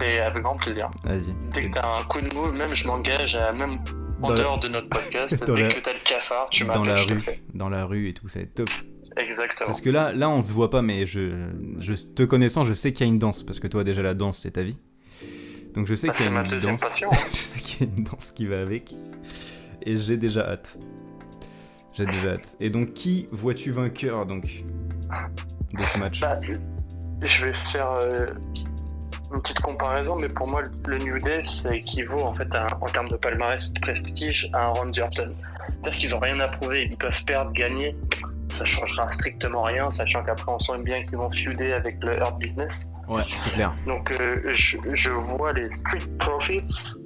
Mais 0.00 0.18
avec 0.18 0.42
grand 0.42 0.56
plaisir. 0.56 0.90
Vas-y. 1.04 1.32
Dès 1.52 1.70
que 1.70 1.74
t'as 1.74 1.86
un 1.86 2.02
coup 2.04 2.20
de 2.20 2.34
mou, 2.34 2.50
même 2.50 2.74
je 2.74 2.88
m'engage 2.88 3.36
à 3.36 3.52
même 3.52 3.78
en 4.20 4.28
Dans 4.28 4.34
la- 4.34 4.40
dehors 4.40 4.58
de 4.58 4.66
notre 4.68 4.88
podcast, 4.88 5.44
Dans 5.46 5.54
dès 5.54 5.62
la- 5.62 5.68
que 5.74 5.78
t'as 5.80 5.92
le 5.92 5.98
cafard, 6.04 6.48
tu 6.50 6.64
dans 6.64 6.72
la 6.72 6.78
m'appelles, 6.94 7.04
te 7.06 7.10
le 7.10 7.14
rue, 7.18 7.20
fais. 7.20 7.42
dans 7.54 7.68
la 7.68 7.84
rue 7.84 8.08
et 8.08 8.14
tout, 8.14 8.26
ça 8.26 8.40
va 8.40 8.44
être 8.46 8.54
top. 8.54 8.70
Exactement. 9.16 9.66
Parce 9.66 9.80
que 9.80 9.90
là, 9.90 10.12
là, 10.12 10.28
on 10.28 10.42
se 10.42 10.52
voit 10.52 10.70
pas, 10.70 10.82
mais 10.82 11.06
je, 11.06 11.48
je 11.80 11.92
te 11.94 12.22
connaissant, 12.24 12.64
je 12.64 12.74
sais 12.74 12.92
qu'il 12.92 13.06
y 13.06 13.08
a 13.08 13.12
une 13.12 13.18
danse 13.18 13.42
parce 13.44 13.60
que 13.60 13.68
toi 13.68 13.84
déjà 13.84 14.02
la 14.02 14.14
danse 14.14 14.38
c'est 14.38 14.52
ta 14.52 14.62
vie. 14.62 14.78
Donc 15.74 15.86
je 15.86 15.94
sais 15.94 16.08
Bah, 16.08 16.12
qu'il 16.14 16.26
y 16.26 16.28
a 16.28 16.32
ma 16.32 16.42
une 16.42 16.48
danse. 16.48 16.80
passion. 16.80 17.10
je 17.32 17.36
sais 17.36 17.60
qu'il 17.60 17.86
y 17.86 17.90
a 17.90 17.92
une 17.96 18.04
danse 18.04 18.32
qui 18.32 18.46
va 18.46 18.60
avec. 18.60 18.90
Et 19.82 19.96
j'ai 19.96 20.16
déjà 20.16 20.48
hâte. 20.48 20.76
J'ai 21.94 22.06
déjà 22.06 22.32
hâte. 22.32 22.56
Et 22.60 22.70
donc 22.70 22.92
qui 22.94 23.26
vois-tu 23.30 23.70
vainqueur 23.70 24.26
donc 24.26 24.64
de 25.74 25.82
ce 25.82 25.98
match? 25.98 26.20
Bah, 26.20 26.32
je 27.22 27.46
vais 27.46 27.54
faire 27.54 27.90
euh, 27.92 28.26
une 29.32 29.40
petite 29.40 29.60
comparaison, 29.60 30.16
mais 30.16 30.28
pour 30.28 30.46
moi, 30.48 30.62
le 30.86 30.98
New 30.98 31.18
Day, 31.20 31.42
ça 31.42 31.74
équivaut 31.74 32.20
en 32.22 32.34
fait 32.34 32.52
à- 32.54 32.66
en 32.80 32.86
termes 32.86 33.08
de 33.08 33.16
palmarès 33.16 33.72
de 33.72 33.80
prestige 33.80 34.48
à 34.52 34.66
un 34.66 34.68
Randy 34.70 35.00
Orton. 35.00 35.32
C'est-à-dire 35.82 35.92
qu'ils 36.00 36.10
n'ont 36.10 36.18
rien 36.20 36.40
à 36.40 36.48
prouver, 36.48 36.84
ils 36.90 36.96
peuvent 36.96 37.24
perdre, 37.24 37.52
gagner, 37.52 37.96
ça 38.58 38.64
changera 38.64 39.10
strictement 39.12 39.62
rien, 39.62 39.90
sachant 39.90 40.24
qu'après 40.24 40.52
on 40.52 40.58
sent 40.58 40.78
bien 40.78 41.02
qu'ils 41.02 41.16
vont 41.16 41.30
feuder 41.30 41.72
avec 41.72 42.02
le 42.02 42.18
Hurt 42.18 42.38
Business. 42.38 42.92
Ouais, 43.08 43.22
c'est 43.36 43.50
clair. 43.50 43.74
Donc 43.86 44.10
euh, 44.20 44.52
je, 44.54 44.78
je 44.92 45.10
vois 45.10 45.52
les 45.52 45.70
Street 45.72 45.98
Profits 46.18 47.04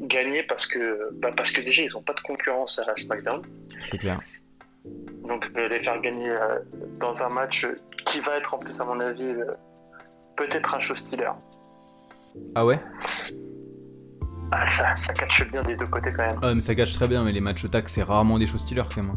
gagner 0.00 0.42
parce 0.42 0.66
que, 0.66 1.10
bah, 1.20 1.30
parce 1.36 1.50
que 1.52 1.60
déjà 1.60 1.82
ils 1.82 1.92
n'ont 1.92 2.02
pas 2.02 2.14
de 2.14 2.20
concurrence 2.20 2.78
à 2.78 2.86
la 2.86 2.96
SmackDown. 2.96 3.42
C'est 3.84 3.98
clair. 3.98 4.20
Donc 5.28 5.48
euh, 5.56 5.68
les 5.68 5.80
faire 5.82 6.00
gagner 6.00 6.30
euh, 6.30 6.58
dans 6.98 7.22
un 7.22 7.28
match 7.28 7.66
qui 8.04 8.20
va 8.20 8.36
être 8.36 8.52
en 8.52 8.58
plus 8.58 8.80
à 8.80 8.84
mon 8.84 8.98
avis 9.00 9.34
peut-être 10.36 10.74
un 10.74 10.80
show 10.80 10.96
stealer. 10.96 11.30
Ah 12.54 12.64
ouais? 12.64 12.80
Ah 14.50 14.66
ça, 14.66 14.96
ça 14.96 15.12
catche 15.14 15.48
bien 15.50 15.62
des 15.62 15.76
deux 15.76 15.86
côtés 15.86 16.10
quand 16.10 16.26
même. 16.26 16.38
Ah 16.42 16.54
mais 16.54 16.60
ça 16.60 16.74
gâche 16.74 16.92
très 16.92 17.06
bien, 17.06 17.22
mais 17.24 17.32
les 17.32 17.40
matchs 17.40 17.70
tag 17.70 17.84
c'est 17.86 18.02
rarement 18.02 18.38
des 18.38 18.46
choses 18.46 18.62
stealers 18.62 18.88
quand 18.92 19.02
même. 19.02 19.12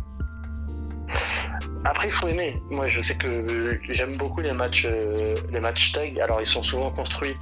Après 1.85 2.07
il 2.07 2.11
faut 2.11 2.27
aimer. 2.27 2.53
Moi 2.69 2.87
je 2.87 3.01
sais 3.01 3.15
que 3.15 3.79
j'aime 3.89 4.17
beaucoup 4.17 4.41
les 4.41 4.53
matchs 4.53 4.87
euh, 4.89 5.35
les 5.51 5.59
matchs 5.59 5.91
tag. 5.93 6.19
Alors 6.19 6.41
ils 6.41 6.47
sont 6.47 6.63
souvent 6.63 6.89
construits 6.89 7.35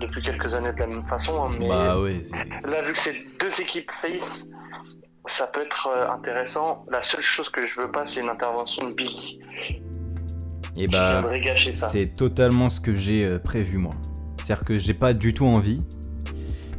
depuis 0.00 0.22
quelques 0.22 0.54
années 0.54 0.72
de 0.72 0.78
la 0.78 0.86
même 0.86 1.02
façon, 1.02 1.44
hein, 1.44 1.54
mais 1.58 1.68
Bah 1.68 2.00
ouais, 2.00 2.22
là 2.64 2.82
vu 2.82 2.94
que 2.94 2.98
c'est 2.98 3.14
deux 3.38 3.60
équipes 3.60 3.90
face, 3.90 4.50
ça 5.26 5.46
peut 5.46 5.60
être 5.60 5.90
euh, 5.94 6.10
intéressant. 6.10 6.86
La 6.90 7.02
seule 7.02 7.20
chose 7.20 7.50
que 7.50 7.66
je 7.66 7.82
veux 7.82 7.90
pas 7.90 8.06
c'est 8.06 8.20
une 8.20 8.30
intervention 8.30 8.88
de 8.88 8.94
Biggie 8.94 9.40
Et 10.76 10.86
qui 10.86 10.96
bah... 10.96 11.22
gâcher 11.38 11.74
ça. 11.74 11.88
C'est 11.88 12.14
totalement 12.16 12.70
ce 12.70 12.80
que 12.80 12.94
j'ai 12.94 13.24
euh, 13.24 13.38
prévu 13.38 13.76
moi. 13.76 13.92
C'est-à-dire 14.38 14.64
que 14.64 14.78
j'ai 14.78 14.94
pas 14.94 15.12
du 15.12 15.34
tout 15.34 15.44
envie, 15.44 15.82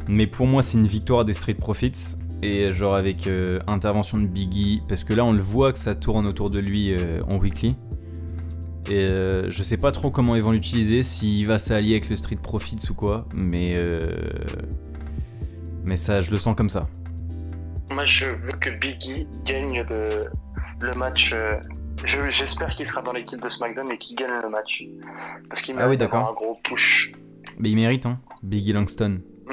mais 0.08 0.26
pour 0.26 0.48
moi 0.48 0.64
c'est 0.64 0.76
une 0.76 0.88
victoire 0.88 1.24
des 1.24 1.34
Street 1.34 1.54
Profits 1.54 2.16
et 2.42 2.72
genre 2.72 2.94
avec 2.94 3.26
euh, 3.26 3.60
intervention 3.66 4.18
de 4.18 4.26
Biggie 4.26 4.82
parce 4.88 5.04
que 5.04 5.14
là 5.14 5.24
on 5.24 5.32
le 5.32 5.40
voit 5.42 5.72
que 5.72 5.78
ça 5.78 5.94
tourne 5.94 6.26
autour 6.26 6.50
de 6.50 6.58
lui 6.58 6.92
euh, 6.92 7.20
en 7.28 7.36
weekly. 7.38 7.76
Et 8.90 8.98
euh, 8.98 9.48
je 9.48 9.62
sais 9.62 9.76
pas 9.76 9.92
trop 9.92 10.10
comment 10.10 10.34
ils 10.34 10.42
vont 10.42 10.50
l'utiliser, 10.50 11.02
s'il 11.04 11.46
va 11.46 11.58
s'allier 11.60 11.92
avec 11.92 12.08
le 12.10 12.16
Street 12.16 12.38
Profits 12.42 12.90
ou 12.90 12.94
quoi, 12.94 13.26
mais 13.32 13.74
euh, 13.76 14.10
mais 15.84 15.96
ça 15.96 16.20
je 16.20 16.30
le 16.30 16.36
sens 16.36 16.56
comme 16.56 16.68
ça. 16.70 16.88
Moi, 17.90 18.04
je 18.06 18.24
veux 18.26 18.52
que 18.58 18.70
Biggie 18.70 19.26
gagne 19.44 19.84
le, 19.88 20.08
le 20.80 20.92
match. 20.98 21.34
je- 22.04 22.30
J'espère 22.30 22.70
qu'il 22.70 22.86
sera 22.86 23.02
dans 23.02 23.12
l'équipe 23.12 23.40
de 23.42 23.48
SmackDown 23.50 23.90
et 23.92 23.98
qu'il 23.98 24.16
gagne 24.16 24.30
le 24.42 24.48
match. 24.48 24.82
Parce 25.48 25.60
qu'il 25.60 25.74
Ah 25.76 25.80
oui, 25.80 25.84
mérite 25.96 26.00
d'accord. 26.00 26.30
un 26.30 26.32
gros 26.32 26.58
push. 26.64 27.12
Mais 27.58 27.70
il 27.70 27.76
mérite, 27.76 28.06
hein, 28.06 28.18
Biggie 28.42 28.72
Langston. 28.72 29.20
Mm. 29.46 29.52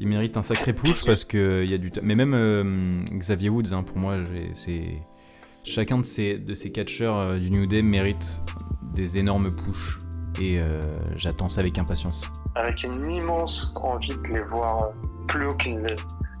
Il 0.00 0.08
mérite 0.08 0.36
un 0.36 0.42
sacré 0.42 0.72
push 0.72 1.04
parce 1.04 1.24
que 1.24 1.62
il 1.64 1.70
y 1.70 1.74
a 1.74 1.78
du. 1.78 1.90
ta- 1.90 2.00
Mais 2.02 2.14
même 2.14 2.34
euh, 2.34 3.04
Xavier 3.12 3.48
Woods, 3.48 3.72
hein, 3.72 3.82
pour 3.82 3.98
moi, 3.98 4.16
c'est 4.54 4.82
chacun 5.64 5.98
de 5.98 6.02
ces 6.04 6.36
de 6.38 6.54
ces 6.54 6.70
catcheurs 6.72 7.16
euh, 7.16 7.38
du 7.38 7.50
New 7.50 7.66
Day 7.66 7.82
mérite 7.82 8.42
des 8.92 9.18
énormes 9.18 9.50
push 9.64 9.98
et 10.40 10.58
euh, 10.58 10.80
j'attends 11.16 11.48
ça 11.48 11.60
avec 11.60 11.78
impatience. 11.78 12.22
Avec 12.56 12.82
une 12.82 13.10
immense 13.10 13.72
envie 13.76 14.08
de 14.08 14.34
les 14.34 14.42
voir 14.42 14.90
plus 15.28 15.46
haut 15.46 15.54
qu'ils 15.54 15.80
ne- 15.80 15.88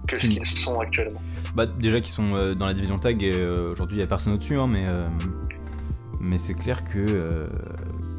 que 0.08 0.18
ce 0.20 0.26
qu'ils 0.26 0.44
sont 0.46 0.80
actuellement. 0.80 1.20
Bah 1.54 1.64
déjà 1.66 2.00
qu'ils 2.00 2.12
sont 2.12 2.54
dans 2.54 2.66
la 2.66 2.74
division 2.74 2.98
tag 2.98 3.22
et 3.22 3.40
aujourd'hui 3.70 3.98
il 3.98 4.00
y 4.00 4.04
a 4.04 4.06
personne 4.06 4.34
au-dessus, 4.34 4.56
hein, 4.58 4.66
mais 4.66 4.84
euh, 4.86 5.08
mais 6.20 6.38
c'est 6.38 6.54
clair 6.54 6.82
que 6.84 7.48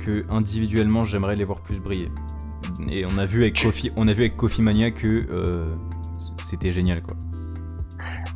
que 0.03 0.25
individuellement 0.29 1.03
j'aimerais 1.05 1.35
les 1.35 1.43
voir 1.43 1.61
plus 1.61 1.79
briller. 1.79 2.09
Et 2.89 3.05
on 3.05 3.17
a 3.17 3.25
vu 3.25 3.41
avec 3.43 3.61
Kofi, 3.61 3.91
on 3.95 4.07
a 4.07 4.13
vu 4.13 4.21
avec 4.23 4.35
Kofi 4.37 4.61
Mania 4.61 4.91
que 4.91 5.25
euh, 5.31 5.67
c'était 6.41 6.71
génial 6.71 7.01
quoi. 7.01 7.15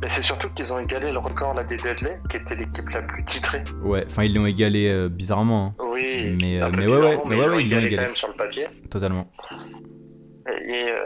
Mais 0.02 0.08
c'est 0.08 0.22
surtout 0.22 0.48
qu'ils 0.48 0.72
ont 0.72 0.78
égalé 0.78 1.12
le 1.12 1.18
record 1.18 1.52
là, 1.52 1.62
des 1.62 1.76
Deadly, 1.76 2.08
qui 2.30 2.38
était 2.38 2.54
l'équipe 2.54 2.88
la 2.94 3.02
plus 3.02 3.22
titrée. 3.24 3.62
Ouais, 3.82 4.02
enfin 4.06 4.24
ils 4.24 4.34
l'ont 4.34 4.46
égalé 4.46 4.88
euh, 4.88 5.08
bizarrement, 5.10 5.74
hein, 5.78 5.84
Oui, 5.92 6.38
Mais, 6.40 6.58
un 6.60 6.70
peu 6.70 6.76
mais 6.78 6.86
ouais, 6.86 6.96
ouais, 6.96 7.18
mais 7.26 7.36
ils 7.36 7.38
ouais, 7.40 7.46
l'ont 7.46 7.56
ouais, 7.56 7.62
ils 7.64 7.70
l'ont 7.70 7.76
égalé 7.78 7.86
égalé. 7.86 7.96
quand 7.96 8.02
même 8.04 8.16
sur 8.16 8.28
le 8.28 8.34
papier. 8.34 8.64
totalement. 8.88 9.24
Et, 10.48 10.86
euh, 10.88 11.02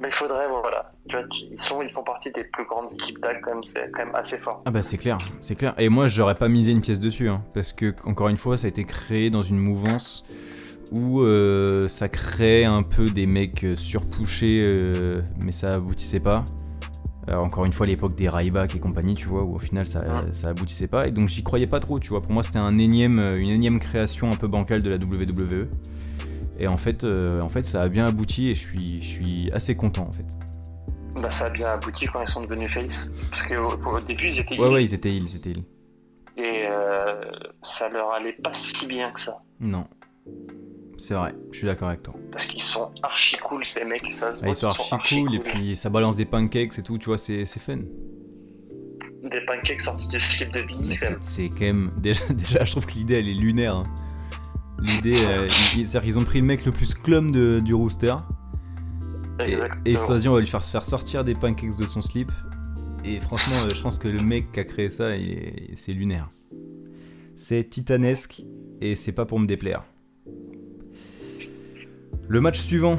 mais 0.00 0.08
il 0.08 0.12
faudrait, 0.12 0.48
voilà. 0.48 0.92
Tu 1.08 1.16
vois, 1.16 1.24
ils, 1.52 1.60
sont, 1.60 1.80
ils 1.80 1.90
font 1.90 2.02
partie 2.02 2.32
des 2.32 2.42
plus 2.44 2.66
grandes 2.66 2.90
équipes 2.92 3.20
tag, 3.20 3.40
quand 3.42 3.54
même, 3.54 3.64
c'est 3.64 3.88
quand 3.92 4.04
même 4.04 4.14
assez 4.16 4.36
fort. 4.36 4.62
Ah 4.66 4.70
bah 4.72 4.82
c'est 4.82 4.98
clair, 4.98 5.18
c'est 5.40 5.54
clair. 5.54 5.72
Et 5.78 5.88
moi 5.88 6.08
j'aurais 6.08 6.34
pas 6.34 6.48
misé 6.48 6.72
une 6.72 6.82
pièce 6.82 6.98
dessus, 7.00 7.28
hein, 7.28 7.44
parce 7.54 7.72
que 7.72 7.94
encore 8.04 8.28
une 8.28 8.36
fois 8.36 8.56
ça 8.58 8.66
a 8.66 8.68
été 8.68 8.84
créé 8.84 9.30
dans 9.30 9.42
une 9.42 9.58
mouvance 9.58 10.24
où 10.92 11.20
euh, 11.20 11.88
ça 11.88 12.08
crée 12.08 12.64
un 12.64 12.82
peu 12.82 13.06
des 13.06 13.26
mecs 13.26 13.64
euh, 13.64 13.76
surpushés, 13.76 14.60
euh, 14.62 15.20
mais 15.42 15.52
ça 15.52 15.74
aboutissait 15.74 16.20
pas. 16.20 16.44
Alors, 17.26 17.44
encore 17.44 17.64
une 17.64 17.72
fois 17.72 17.86
l'époque 17.86 18.14
des 18.14 18.28
Ryback 18.28 18.76
et 18.76 18.78
compagnie, 18.78 19.14
tu 19.14 19.26
vois, 19.26 19.42
où 19.42 19.56
au 19.56 19.58
final 19.58 19.84
ça, 19.86 20.04
ça 20.30 20.50
aboutissait 20.50 20.86
pas, 20.86 21.08
et 21.08 21.10
donc 21.10 21.28
j'y 21.28 21.42
croyais 21.42 21.66
pas 21.66 21.80
trop, 21.80 21.98
tu 21.98 22.10
vois. 22.10 22.20
Pour 22.20 22.30
moi 22.30 22.44
c'était 22.44 22.58
un 22.58 22.78
énième, 22.78 23.18
une 23.18 23.48
énième 23.48 23.80
création 23.80 24.30
un 24.30 24.36
peu 24.36 24.46
bancale 24.46 24.82
de 24.82 24.90
la 24.90 24.96
WWE. 24.96 25.68
Et 26.58 26.68
en 26.68 26.76
fait, 26.76 27.02
euh, 27.02 27.40
en 27.40 27.48
fait 27.48 27.66
ça 27.66 27.82
a 27.82 27.88
bien 27.88 28.06
abouti 28.06 28.48
et 28.48 28.54
je 28.54 28.60
suis, 28.60 29.02
je 29.02 29.06
suis 29.06 29.50
assez 29.52 29.74
content 29.76 30.08
en 30.08 30.12
fait. 30.12 30.26
Bah, 31.20 31.30
ça 31.30 31.46
a 31.46 31.50
bien 31.50 31.68
abouti 31.68 32.06
quand 32.06 32.20
ils 32.20 32.28
sont 32.28 32.42
devenus 32.42 32.72
face. 32.72 33.14
Parce 33.30 33.42
qu'au 33.42 33.90
au 33.90 34.00
début, 34.00 34.28
ils 34.28 34.40
étaient 34.40 34.58
Ouais 34.58 34.68
ouais 34.68 34.84
ils 34.84 34.94
étaient 34.94 35.14
ils 35.14 35.36
étaient 35.36 35.50
heels. 35.50 35.64
Et 36.36 36.66
ça 37.62 37.88
leur 37.88 38.12
allait 38.12 38.34
pas 38.34 38.52
si 38.52 38.86
bien 38.86 39.10
que 39.10 39.18
ça. 39.18 39.38
Non. 39.58 39.86
C'est 40.98 41.14
vrai, 41.14 41.34
je 41.52 41.58
suis 41.58 41.66
d'accord 41.66 41.88
avec 41.88 42.02
toi. 42.02 42.14
Parce 42.32 42.46
qu'ils 42.46 42.62
sont 42.62 42.90
archi 43.02 43.36
cool, 43.38 43.64
ces 43.64 43.84
mecs. 43.84 44.00
Ça, 44.14 44.34
se 44.34 44.40
Ah, 44.40 44.46
voit 44.46 44.48
ils 44.48 44.56
sont 44.56 44.66
archi 44.96 45.20
cool 45.22 45.34
et 45.34 45.38
puis 45.38 45.76
ça 45.76 45.90
balance 45.90 46.16
des 46.16 46.24
pancakes 46.24 46.78
et 46.78 46.82
tout, 46.82 46.96
tu 46.98 47.06
vois, 47.06 47.18
c'est 47.18 47.44
c'est 47.46 47.60
fun. 47.60 47.78
Des 49.30 49.40
pancakes 49.46 49.80
sortis 49.82 50.08
du 50.08 50.20
slip 50.20 50.52
de 50.52 50.62
Biggie. 50.62 50.96
c'est 51.20 51.48
quand 51.50 51.60
même. 51.60 51.90
Déjà, 51.98 52.24
déjà, 52.32 52.64
je 52.64 52.70
trouve 52.70 52.86
que 52.86 52.92
l'idée 52.94 53.14
elle 53.18 53.28
est 53.28 53.34
lunaire. 53.34 53.76
hein. 53.76 53.82
L'idée, 54.80 55.16
euh, 55.18 55.48
ils, 55.74 55.80
ils- 55.80 55.86
c'est-à-dire 55.86 56.06
qu'ils 56.06 56.18
ont 56.18 56.24
pris 56.24 56.40
le 56.40 56.46
mec 56.46 56.64
le 56.64 56.72
plus 56.72 56.94
clum 56.94 57.30
de- 57.30 57.60
du 57.62 57.74
rooster 57.74 58.14
et, 59.40 59.52
Exactement. 59.52 59.82
et 59.84 59.90
ils 59.90 59.98
sont 59.98 60.16
dit 60.16 60.28
on 60.28 60.34
va 60.34 60.40
lui 60.40 60.46
faire, 60.46 60.64
faire 60.64 60.84
sortir 60.84 61.24
des 61.24 61.34
pancakes 61.34 61.76
de 61.76 61.86
son 61.86 62.00
slip. 62.02 62.30
Et 63.04 63.20
franchement, 63.20 63.56
euh, 63.66 63.74
je 63.74 63.82
pense 63.82 63.98
que 63.98 64.08
le 64.08 64.20
mec 64.20 64.50
qui 64.52 64.60
a 64.60 64.64
créé 64.64 64.88
ça, 64.90 65.10
c'est 65.74 65.92
lunaire. 65.92 66.30
C'est 67.36 67.68
titanesque 67.68 68.42
et 68.80 68.96
c'est 68.96 69.12
pas 69.12 69.26
pour 69.26 69.38
me 69.38 69.46
déplaire. 69.46 69.84
Le 72.28 72.40
match 72.40 72.58
suivant, 72.58 72.98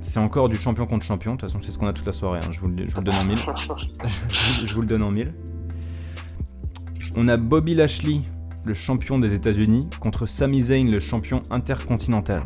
c'est 0.00 0.18
encore 0.18 0.48
du 0.48 0.56
champion 0.56 0.86
contre 0.86 1.04
champion. 1.04 1.32
De 1.34 1.36
toute 1.40 1.48
façon, 1.48 1.60
c'est 1.62 1.70
ce 1.70 1.78
qu'on 1.78 1.86
a 1.86 1.92
toute 1.92 2.06
la 2.06 2.12
soirée. 2.12 2.40
hein. 2.42 2.50
Je, 2.50 2.60
vous 2.60 2.68
le, 2.68 2.88
je 2.88 2.94
vous 2.94 3.00
le 3.00 3.04
donne 3.04 3.14
en 3.14 3.24
mille. 3.24 3.38
je, 4.28 4.66
je 4.66 4.74
vous 4.74 4.80
le 4.80 4.86
donne 4.86 5.02
en 5.02 5.10
mille. 5.10 5.32
On 7.16 7.28
a 7.28 7.36
Bobby 7.36 7.74
Lashley, 7.74 8.20
le 8.64 8.74
champion 8.74 9.18
des 9.18 9.34
États-Unis, 9.34 9.88
contre 10.00 10.26
Sami 10.26 10.62
Zayn, 10.62 10.90
le 10.90 11.00
champion 11.00 11.42
intercontinental. 11.50 12.42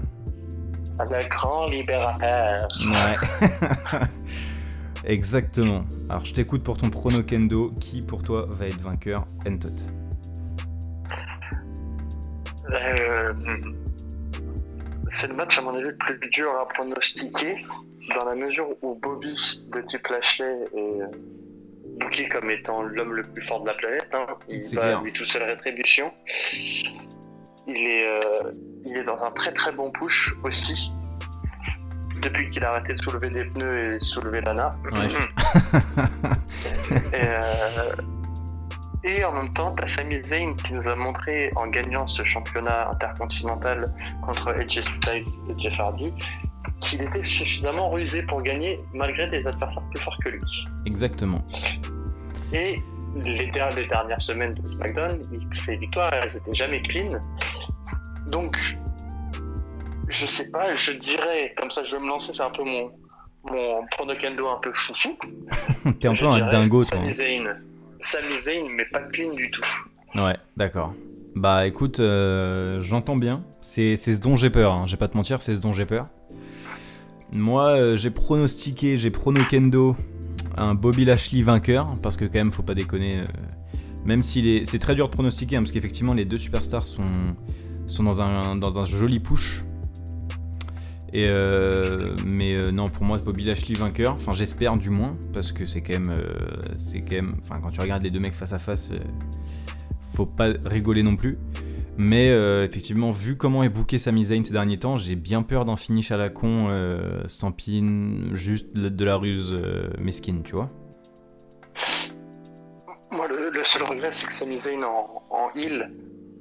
Le 0.98 1.28
grand 1.28 1.66
libérateur. 1.66 2.68
Ouais. 2.82 3.16
Exactement. 5.04 5.84
Alors 6.10 6.26
je 6.26 6.34
t'écoute 6.34 6.62
pour 6.62 6.76
ton 6.76 6.90
prono 6.90 7.22
kendo. 7.22 7.70
Qui 7.80 8.02
pour 8.02 8.22
toi 8.22 8.44
va 8.46 8.66
être 8.66 8.80
vainqueur? 8.82 9.26
Entot 9.48 9.68
Euh, 12.70 13.32
c'est 15.10 15.26
le 15.26 15.34
match, 15.34 15.58
à 15.58 15.62
mon 15.62 15.70
avis, 15.74 15.82
le 15.82 15.96
plus 15.96 16.18
dur 16.30 16.50
à 16.58 16.66
pronostiquer, 16.68 17.66
dans 18.18 18.28
la 18.28 18.34
mesure 18.34 18.68
où 18.82 18.94
Bobby 18.94 19.34
de 19.72 19.80
type 19.82 20.06
Lashley 20.08 20.64
est 20.74 21.00
booké 22.00 22.28
comme 22.28 22.50
étant 22.50 22.82
l'homme 22.82 23.12
le 23.14 23.22
plus 23.22 23.42
fort 23.46 23.60
de 23.62 23.66
la 23.68 23.74
planète. 23.74 24.08
Hein. 24.12 24.26
Il 24.48 24.62
va 24.74 24.80
clair. 24.82 25.02
lui 25.02 25.12
tout 25.12 25.24
seul 25.24 25.42
rétribution. 25.42 26.10
Il 27.66 27.76
est, 27.76 28.06
euh, 28.08 28.52
il 28.84 28.96
est 28.96 29.04
dans 29.04 29.22
un 29.22 29.30
très 29.30 29.52
très 29.52 29.70
bon 29.72 29.90
push 29.92 30.34
aussi. 30.44 30.90
Depuis 32.22 32.50
qu'il 32.50 32.64
a 32.64 32.70
arrêté 32.70 32.94
de 32.94 33.02
soulever 33.02 33.30
des 33.30 33.44
pneus 33.44 33.94
et 33.96 34.00
soulever. 34.00 34.40
Ouais, 34.42 35.08
je- 35.08 35.22
et, 37.16 37.22
euh, 37.22 37.92
et 39.04 39.24
en 39.24 39.32
même 39.32 39.52
temps, 39.54 39.74
t'as 39.76 39.86
Sami 39.86 40.22
Zayn 40.24 40.54
qui 40.56 40.74
nous 40.74 40.86
a 40.88 40.94
montré 40.94 41.50
en 41.56 41.66
gagnant 41.68 42.06
ce 42.06 42.22
championnat 42.24 42.88
intercontinental 42.90 43.92
contre 44.22 44.48
AJ 44.50 44.80
Styles 44.82 45.24
et 45.48 45.58
Jeff 45.62 45.78
Hardy 45.80 46.12
qu'il 46.80 47.02
était 47.02 47.22
suffisamment 47.24 47.90
rusé 47.90 48.22
pour 48.26 48.42
gagner 48.42 48.78
malgré 48.94 49.28
des 49.28 49.46
adversaires 49.46 49.82
plus 49.92 50.02
forts 50.02 50.16
que 50.24 50.28
lui. 50.30 50.40
Exactement. 50.86 51.42
Et 52.52 52.80
les, 53.16 53.50
der- 53.50 53.70
les 53.76 53.86
dernières 53.86 54.22
semaines 54.22 54.52
de 54.54 54.66
SmackDown, 54.66 55.20
ses 55.52 55.76
victoires, 55.76 56.12
elles 56.14 56.36
étaient 56.36 56.54
jamais 56.54 56.82
clean. 56.82 57.10
Donc, 58.28 58.56
je 60.08 60.26
sais 60.26 60.50
pas, 60.50 60.74
je 60.74 60.92
dirais, 60.92 61.54
comme 61.58 61.70
ça 61.70 61.84
je 61.84 61.96
vais 61.96 62.02
me 62.02 62.08
lancer, 62.08 62.32
c'est 62.32 62.42
un 62.42 62.50
peu 62.50 62.64
mon, 62.64 62.90
mon 63.50 63.80
un 63.80 64.58
peu 64.62 64.72
foufou. 64.74 65.16
T'es 66.00 66.08
un 66.08 66.14
peu 66.14 66.26
un 66.26 66.48
dingo, 66.48 66.80
toi. 66.82 66.98
Sami 66.98 67.12
Zayn. 67.12 67.56
Sami 68.00 68.40
Zayn, 68.40 68.64
mais 68.76 68.84
pas 68.86 69.00
clean 69.00 69.34
du 69.34 69.50
tout. 69.50 69.62
Ouais, 70.14 70.36
d'accord. 70.56 70.94
Bah 71.36 71.66
écoute, 71.66 72.00
euh, 72.00 72.80
j'entends 72.80 73.16
bien. 73.16 73.44
C'est 73.60 73.96
ce 73.96 74.20
dont 74.20 74.36
j'ai 74.36 74.50
peur. 74.50 74.72
hein. 74.72 74.84
Je 74.86 74.92
vais 74.92 74.96
pas 74.98 75.08
te 75.08 75.16
mentir, 75.16 75.42
c'est 75.42 75.54
ce 75.54 75.60
dont 75.60 75.72
j'ai 75.72 75.84
peur. 75.86 76.06
Moi, 77.32 77.68
euh, 77.68 77.96
j'ai 77.96 78.10
pronostiqué, 78.10 78.96
j'ai 78.96 79.10
pronokendo 79.10 79.96
un 80.56 80.74
Bobby 80.74 81.04
Lashley 81.04 81.42
vainqueur, 81.42 81.86
parce 82.02 82.16
que 82.16 82.24
quand 82.24 82.34
même, 82.34 82.50
faut 82.50 82.64
pas 82.64 82.74
déconner. 82.74 83.18
euh, 83.18 83.24
même 84.04 84.22
si 84.22 84.62
c'est 84.64 84.78
très 84.78 84.94
dur 84.94 85.08
de 85.08 85.12
pronostiquer, 85.12 85.56
hein, 85.56 85.60
parce 85.60 85.70
qu'effectivement, 85.72 86.14
les 86.14 86.24
deux 86.24 86.38
superstars 86.38 86.86
sont, 86.86 87.02
sont 87.86 88.02
dans, 88.02 88.20
un, 88.22 88.56
dans 88.56 88.78
un 88.80 88.84
joli 88.84 89.20
push. 89.20 89.62
Et 91.12 91.26
euh, 91.28 92.14
mais 92.24 92.54
euh, 92.54 92.70
non, 92.70 92.88
pour 92.88 93.04
moi, 93.04 93.18
Bobby 93.24 93.44
Lashley 93.44 93.74
vainqueur. 93.74 94.14
Enfin, 94.14 94.32
j'espère 94.32 94.76
du 94.76 94.90
moins, 94.90 95.16
parce 95.32 95.50
que 95.50 95.66
c'est 95.66 95.82
quand 95.82 95.94
même, 95.94 96.10
euh, 96.10 96.36
c'est 96.76 97.00
quand 97.00 97.16
même. 97.16 97.34
Enfin, 97.42 97.60
quand 97.60 97.70
tu 97.70 97.80
regardes 97.80 98.04
les 98.04 98.10
deux 98.10 98.20
mecs 98.20 98.32
face 98.32 98.52
à 98.52 98.60
face, 98.60 98.90
euh, 98.92 98.98
faut 100.12 100.26
pas 100.26 100.52
rigoler 100.66 101.02
non 101.02 101.16
plus. 101.16 101.36
Mais 101.98 102.28
effectivement, 102.64 103.10
vu 103.10 103.36
comment 103.36 103.62
est 103.62 103.68
booké 103.68 103.98
Sami 103.98 104.24
Zayn 104.24 104.42
ces 104.42 104.54
derniers 104.54 104.78
temps, 104.78 104.96
j'ai 104.96 105.16
bien 105.16 105.42
peur 105.42 105.66
d'un 105.66 105.76
finish 105.76 106.10
à 106.12 106.16
la 106.16 106.30
con, 106.30 106.70
sans 107.26 107.52
pin, 107.52 108.32
juste 108.32 108.72
de 108.72 109.04
la 109.04 109.16
ruse 109.16 109.54
mesquine, 109.98 110.42
tu 110.42 110.54
vois. 110.54 110.68
Moi, 113.10 113.26
le, 113.28 113.50
le 113.50 113.64
seul 113.64 113.82
regret, 113.82 114.12
c'est 114.12 114.28
que 114.28 114.32
Sami 114.32 114.56
Zayn 114.56 114.82
en, 114.82 115.10
en 115.30 115.58
heal, 115.58 115.90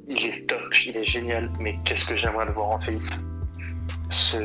il 0.08 0.26
est 0.26 0.48
top, 0.48 0.62
il 0.86 0.96
est 0.96 1.04
génial, 1.04 1.52
mais 1.60 1.76
qu'est-ce 1.84 2.06
que 2.06 2.16
j'aimerais 2.16 2.46
le 2.46 2.54
voir 2.54 2.70
en 2.70 2.80
face? 2.80 3.26
Ce- 4.12 4.38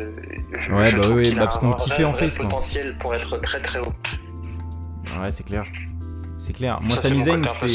je- 0.58 0.72
Ouais, 0.72 0.84
je 0.86 0.98
bah 0.98 1.08
oui, 1.10 1.30
bah 1.30 1.42
parce 1.42 1.58
qu'on 1.58 1.72
kiffait 1.72 2.04
en 2.04 2.12
face, 2.12 2.36
quoi. 2.36 2.46
potentiel 2.46 2.94
pour 3.00 3.14
être 3.14 3.38
très 3.40 3.60
très 3.62 3.78
haut. 3.80 3.92
Ouais, 5.20 5.30
c'est 5.30 5.44
clair. 5.44 5.64
C'est 6.36 6.52
clair. 6.52 6.80
Moi, 6.82 6.96
Ça, 6.96 7.08
Sami 7.08 7.22
Zayn, 7.22 7.42
c'est. 7.46 7.68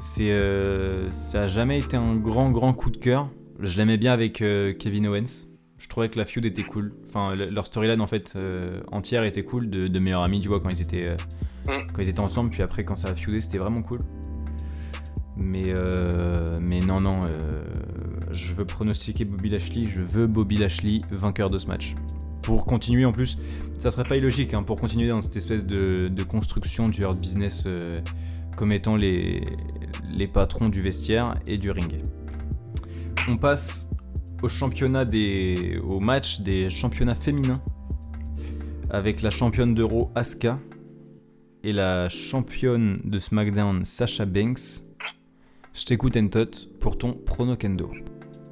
C'est, 0.00 0.30
euh, 0.30 1.10
ça 1.12 1.42
a 1.42 1.46
jamais 1.46 1.78
été 1.78 1.96
un 1.96 2.14
grand 2.16 2.50
grand 2.50 2.72
coup 2.72 2.90
de 2.90 2.96
cœur. 2.98 3.28
Je 3.60 3.76
l'aimais 3.78 3.96
bien 3.96 4.12
avec 4.12 4.42
euh, 4.42 4.74
Kevin 4.74 5.06
Owens. 5.08 5.46
Je 5.78 5.88
trouvais 5.88 6.08
que 6.08 6.18
la 6.18 6.24
feud 6.24 6.44
était 6.44 6.62
cool. 6.62 6.94
Enfin, 7.06 7.34
le- 7.34 7.48
leur 7.50 7.66
storyline 7.66 8.00
en 8.00 8.06
fait 8.06 8.34
euh, 8.36 8.80
entière 8.92 9.24
était 9.24 9.44
cool, 9.44 9.70
de, 9.70 9.88
de 9.88 9.98
meilleurs 9.98 10.22
amis, 10.22 10.40
tu 10.40 10.48
vois, 10.48 10.60
quand 10.60 10.68
ils 10.70 10.82
étaient 10.82 11.16
Mm. 11.66 11.86
quand 11.92 12.02
ils 12.02 12.08
étaient 12.08 12.20
ensemble. 12.20 12.50
Puis 12.50 12.62
après, 12.62 12.84
quand 12.84 12.96
ça 12.96 13.08
a 13.08 13.14
feudé, 13.14 13.40
c'était 13.40 13.58
vraiment 13.58 13.82
cool. 13.82 14.00
Mais 15.36 15.64
euh, 15.66 16.58
mais 16.60 16.80
non 16.80 17.00
non, 17.00 17.24
euh, 17.24 17.62
je 18.30 18.52
veux 18.54 18.64
pronostiquer 18.64 19.24
Bobby 19.24 19.50
Lashley. 19.50 19.86
Je 19.86 20.00
veux 20.00 20.26
Bobby 20.26 20.56
Lashley 20.56 21.02
vainqueur 21.10 21.50
de 21.50 21.58
ce 21.58 21.66
match. 21.66 21.94
Pour 22.42 22.64
continuer 22.64 23.04
en 23.04 23.12
plus, 23.12 23.36
ça 23.78 23.90
serait 23.90 24.04
pas 24.04 24.16
illogique 24.16 24.54
hein, 24.54 24.62
pour 24.62 24.76
continuer 24.76 25.08
dans 25.08 25.20
cette 25.20 25.36
espèce 25.36 25.66
de, 25.66 26.10
construction 26.22 26.88
du 26.88 27.04
hard 27.04 27.18
business 27.18 27.64
euh, 27.66 28.00
comme 28.56 28.72
étant 28.72 28.96
les, 28.96 29.44
les 30.14 30.28
patrons 30.28 30.68
du 30.68 30.80
vestiaire 30.80 31.34
et 31.46 31.58
du 31.58 31.70
ring. 31.70 32.00
On 33.28 33.36
passe 33.36 33.90
au 34.42 34.48
championnat 34.48 35.04
des, 35.04 35.78
au 35.82 35.98
match 35.98 36.40
des 36.40 36.70
championnats 36.70 37.14
féminins 37.14 37.60
avec 38.90 39.22
la 39.22 39.30
championne 39.30 39.74
d'Euro 39.74 40.10
Asuka 40.14 40.58
et 41.64 41.72
la 41.72 42.08
championne 42.08 43.00
de 43.04 43.18
SmackDown 43.18 43.84
Sasha 43.84 44.24
Banks. 44.24 44.85
Je 45.76 45.84
t'écoute 45.84 46.16
Entot 46.16 46.50
pour 46.80 46.96
ton 46.98 47.12
prono 47.12 47.56
kendo. 47.56 47.90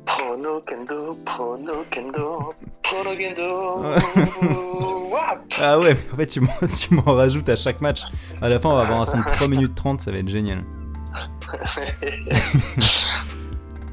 Prono 0.07 0.61
Kendo, 0.61 1.09
Prono 1.25 1.73
Kendo, 1.91 2.53
Prono 2.83 3.17
Kendo. 3.17 3.85
Ah 5.57 5.79
ouais, 5.79 5.95
mais 5.95 6.13
en 6.13 6.17
fait 6.17 6.27
tu 6.27 6.41
m'en, 6.41 6.53
tu 6.79 6.93
m'en 6.95 7.03
rajoutes 7.15 7.49
à 7.49 7.57
chaque 7.57 7.81
match. 7.81 8.03
À 8.43 8.49
la 8.49 8.59
fin 8.59 8.69
on 8.71 8.75
va 8.75 8.83
avoir 8.83 9.01
un 9.01 9.07
son 9.07 9.19
de 9.19 9.23
3 9.25 9.49
minutes 9.49 9.75
30, 9.75 10.01
ça 10.01 10.11
va 10.11 10.19
être 10.19 10.29
génial. 10.29 10.65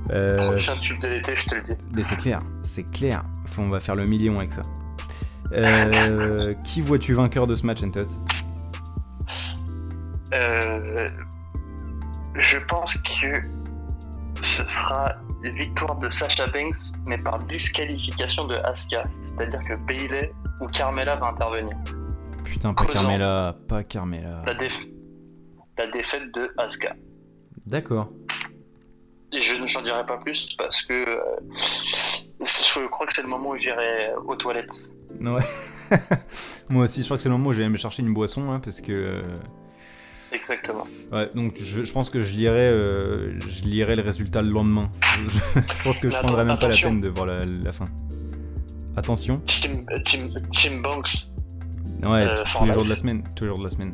Euh, 0.09 0.49
Prochain 0.49 0.75
tube 0.75 0.99
de 0.99 1.07
l'été, 1.07 1.35
je 1.37 1.45
te 1.47 1.55
le 1.55 1.61
dis. 1.61 1.71
Mais 1.95 2.03
c'est 2.03 2.17
clair, 2.17 2.41
c'est 2.63 2.83
clair. 2.83 3.23
Faut- 3.45 3.61
on 3.61 3.69
va 3.69 3.79
faire 3.79 3.95
le 3.95 4.03
million 4.05 4.39
avec 4.39 4.51
ça. 4.51 4.63
Euh, 5.53 6.53
qui 6.65 6.81
vois-tu 6.81 7.13
vainqueur 7.13 7.47
de 7.47 7.55
ce 7.55 7.65
match, 7.65 7.81
Entot? 7.81 8.01
Euh, 10.33 11.07
je 12.35 12.57
pense 12.59 12.95
que 12.97 13.41
ce 14.43 14.65
sera 14.65 15.15
victoire 15.43 15.97
de 15.97 16.09
Sasha 16.09 16.47
Banks, 16.47 16.95
mais 17.05 17.17
par 17.23 17.39
disqualification 17.45 18.45
de 18.45 18.55
Asuka. 18.55 19.03
C'est-à-dire 19.09 19.61
que 19.61 19.75
Bailey 19.85 20.31
ou 20.59 20.67
Carmella 20.67 21.15
va 21.15 21.27
intervenir. 21.27 21.75
Putain, 22.43 22.73
pas. 22.73 22.85
Carmela, 22.85 23.55
pas 23.67 23.83
Carmela. 23.83 24.43
La, 24.45 24.53
déf- 24.55 24.87
la 25.77 25.87
défaite 25.91 26.33
de 26.33 26.51
Asuka. 26.57 26.93
D'accord. 27.65 28.09
Je 29.37 29.55
ne 29.55 29.65
j'en 29.67 29.81
dirai 29.81 30.05
pas 30.05 30.17
plus 30.17 30.49
parce 30.57 30.81
que 30.81 30.93
euh, 30.93 31.23
je 32.43 32.87
crois 32.87 33.07
que 33.07 33.13
c'est 33.13 33.21
le 33.21 33.29
moment 33.29 33.51
où 33.51 33.57
j'irai 33.57 34.11
aux 34.25 34.35
toilettes. 34.35 34.75
Ouais. 35.21 35.41
Moi 36.69 36.83
aussi, 36.85 37.01
je 37.01 37.05
crois 37.07 37.17
que 37.17 37.23
c'est 37.23 37.29
le 37.29 37.35
moment 37.37 37.49
où 37.49 37.53
j'allais 37.53 37.69
me 37.69 37.77
chercher 37.77 38.01
une 38.03 38.13
boisson, 38.13 38.51
hein, 38.51 38.59
parce 38.59 38.81
que. 38.81 38.91
euh, 38.91 39.21
Exactement. 40.33 40.83
Ouais, 41.11 41.29
donc 41.35 41.55
je, 41.59 41.83
je 41.83 41.93
pense 41.93 42.09
que 42.09 42.21
je 42.23 42.33
lirai, 42.33 42.69
euh, 42.69 43.37
je 43.47 43.63
lirai 43.65 43.95
le 43.95 44.01
résultat 44.01 44.41
le 44.41 44.49
lendemain. 44.49 44.89
Je, 45.01 45.59
je 45.77 45.83
pense 45.83 45.99
que 45.99 46.09
je 46.09 46.17
prendrai 46.17 46.45
même 46.45 46.57
pas 46.57 46.67
la 46.69 46.75
peine 46.77 47.01
de 47.01 47.09
voir 47.09 47.25
la, 47.25 47.45
la 47.45 47.71
fin. 47.71 47.85
Attention. 48.95 49.41
Tim, 49.45 49.85
Tim, 50.05 50.29
Tim 50.51 50.81
Banks. 50.81 51.27
Ouais, 52.03 52.25
Euh, 52.27 52.43
tous- 52.57 52.65
les 52.65 52.71
jours 52.73 52.83
de 52.83 52.89
la 52.89 52.95
semaine. 52.95 53.23
Tous 53.35 53.43
les 53.43 53.49
jours 53.49 53.59
de 53.59 53.63
la 53.65 53.69
semaine. 53.69 53.93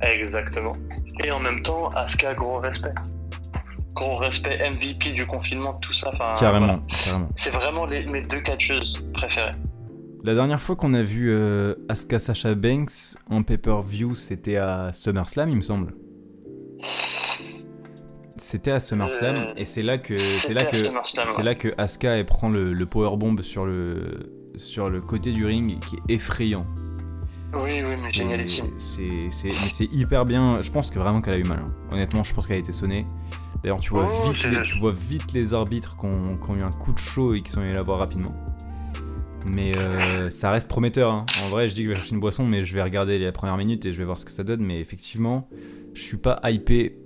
Exactement. 0.00 0.76
Et 1.24 1.30
en 1.30 1.38
même 1.40 1.62
temps, 1.62 1.88
Asuka, 1.90 2.34
gros 2.34 2.58
respect. 2.58 2.94
Gros 3.94 4.16
respect, 4.16 4.58
MVP 4.70 5.12
du 5.12 5.26
confinement, 5.26 5.74
tout 5.74 5.92
ça. 5.92 6.10
Carrément, 6.38 6.66
voilà. 6.66 6.80
carrément. 7.04 7.28
C'est 7.36 7.50
vraiment 7.50 7.86
les, 7.86 8.04
mes 8.06 8.22
deux 8.26 8.40
catcheuses 8.40 9.04
préférées. 9.14 9.52
La 10.24 10.34
dernière 10.34 10.60
fois 10.62 10.76
qu'on 10.76 10.94
a 10.94 11.02
vu 11.02 11.30
euh, 11.30 11.74
Asuka 11.88 12.18
Sasha 12.18 12.54
Banks 12.54 13.16
en 13.28 13.42
pay-per-view, 13.42 14.14
c'était 14.14 14.56
à 14.56 14.92
SummerSlam, 14.92 15.48
il 15.48 15.56
me 15.56 15.62
semble. 15.62 15.94
C'était 18.36 18.70
à 18.70 18.80
SummerSlam 18.80 19.34
Euh, 19.34 19.52
et 19.56 19.64
c'est 19.64 19.82
là 19.82 19.98
que 19.98 20.16
c'est 20.16 20.54
là 20.54 20.60
C'était 20.62 20.76
à 20.76 20.80
que 20.80 20.86
SummerSlam, 20.86 21.26
c'est 21.26 21.36
ouais. 21.38 21.42
là 21.44 21.54
que 21.54 21.68
Asuka 21.76 22.16
elle 22.16 22.24
prend 22.26 22.48
le, 22.48 22.72
le 22.72 22.86
powerbomb 22.86 23.36
sur 23.42 23.64
le 23.66 24.30
sur 24.56 24.88
le 24.90 25.00
côté 25.00 25.32
du 25.32 25.44
ring 25.46 25.78
qui 25.80 25.96
est 25.96 26.14
effrayant. 26.14 26.62
Oui, 27.54 27.70
oui, 27.74 27.82
mais 27.82 27.96
C'est- 27.98 28.12
génialissime. 28.12 28.70
Hyper 29.92 30.24
bien. 30.24 30.60
Je 30.62 30.70
pense 30.70 30.90
que 30.90 30.98
vraiment 30.98 31.20
qu'elle 31.20 31.34
a 31.34 31.38
eu 31.38 31.44
mal. 31.44 31.60
hein. 31.66 31.72
Honnêtement, 31.90 32.22
je 32.24 32.32
pense 32.34 32.46
qu'elle 32.46 32.56
a 32.56 32.60
été 32.60 32.72
sonnée. 32.72 33.06
D'ailleurs, 33.62 33.80
tu 33.80 33.90
vois 33.90 34.08
Oh, 34.10 34.30
vite 34.30 34.44
les, 34.50 34.62
tu 34.64 34.78
vois 34.78 34.92
vite 34.92 35.32
les 35.32 35.52
arbitres 35.54 35.96
qui 35.96 36.06
ont, 36.06 36.36
qui 36.36 36.50
ont 36.50 36.56
eu 36.56 36.62
un 36.62 36.70
coup 36.70 36.92
de 36.92 36.98
chaud 36.98 37.34
et 37.34 37.42
qui 37.42 37.50
sont 37.50 37.60
allés 37.60 37.72
la 37.74 37.82
voir 37.82 37.98
rapidement. 37.98 38.34
Mais 39.44 39.76
euh, 39.76 40.30
ça 40.30 40.50
reste 40.50 40.68
prometteur. 40.68 41.10
hein. 41.10 41.26
En 41.42 41.48
vrai, 41.48 41.68
je 41.68 41.74
dis 41.74 41.82
que 41.82 41.88
je 41.88 41.92
vais 41.92 41.96
chercher 41.96 42.14
une 42.14 42.20
boisson, 42.20 42.44
mais 42.44 42.64
je 42.64 42.74
vais 42.74 42.82
regarder 42.82 43.18
les 43.18 43.32
premières 43.32 43.56
minutes 43.56 43.84
et 43.86 43.92
je 43.92 43.98
vais 43.98 44.04
voir 44.04 44.18
ce 44.18 44.24
que 44.24 44.32
ça 44.32 44.44
donne. 44.44 44.62
Mais 44.62 44.80
effectivement, 44.80 45.48
je 45.94 46.02
suis 46.02 46.16
pas 46.16 46.40
hypé 46.44 46.96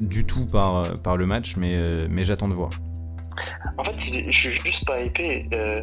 du 0.00 0.24
tout 0.24 0.46
par, 0.46 0.76
euh, 0.76 0.94
par 1.02 1.16
le 1.16 1.26
match, 1.26 1.56
mais, 1.56 1.76
euh, 1.80 2.06
mais 2.10 2.24
j'attends 2.24 2.48
de 2.48 2.54
voir. 2.54 2.70
En 3.78 3.84
fait, 3.84 3.94
je 3.98 4.30
suis 4.30 4.50
juste 4.50 4.86
pas 4.86 4.98
euh, 4.98 5.80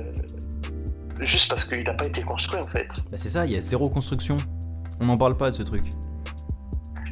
juste 1.21 1.49
parce 1.49 1.65
qu'il 1.65 1.83
n'a 1.83 1.93
pas 1.93 2.05
été 2.05 2.21
construit, 2.21 2.59
en 2.59 2.67
fait. 2.67 2.87
Bah, 3.09 3.17
c'est 3.17 3.29
ça, 3.29 3.45
il 3.45 3.51
y 3.51 3.55
a 3.55 3.61
zéro 3.61 3.89
construction. 3.89 4.37
On 4.99 5.05
n'en 5.05 5.17
parle 5.17 5.37
pas 5.37 5.49
de 5.49 5.55
ce 5.55 5.63
truc. 5.63 5.83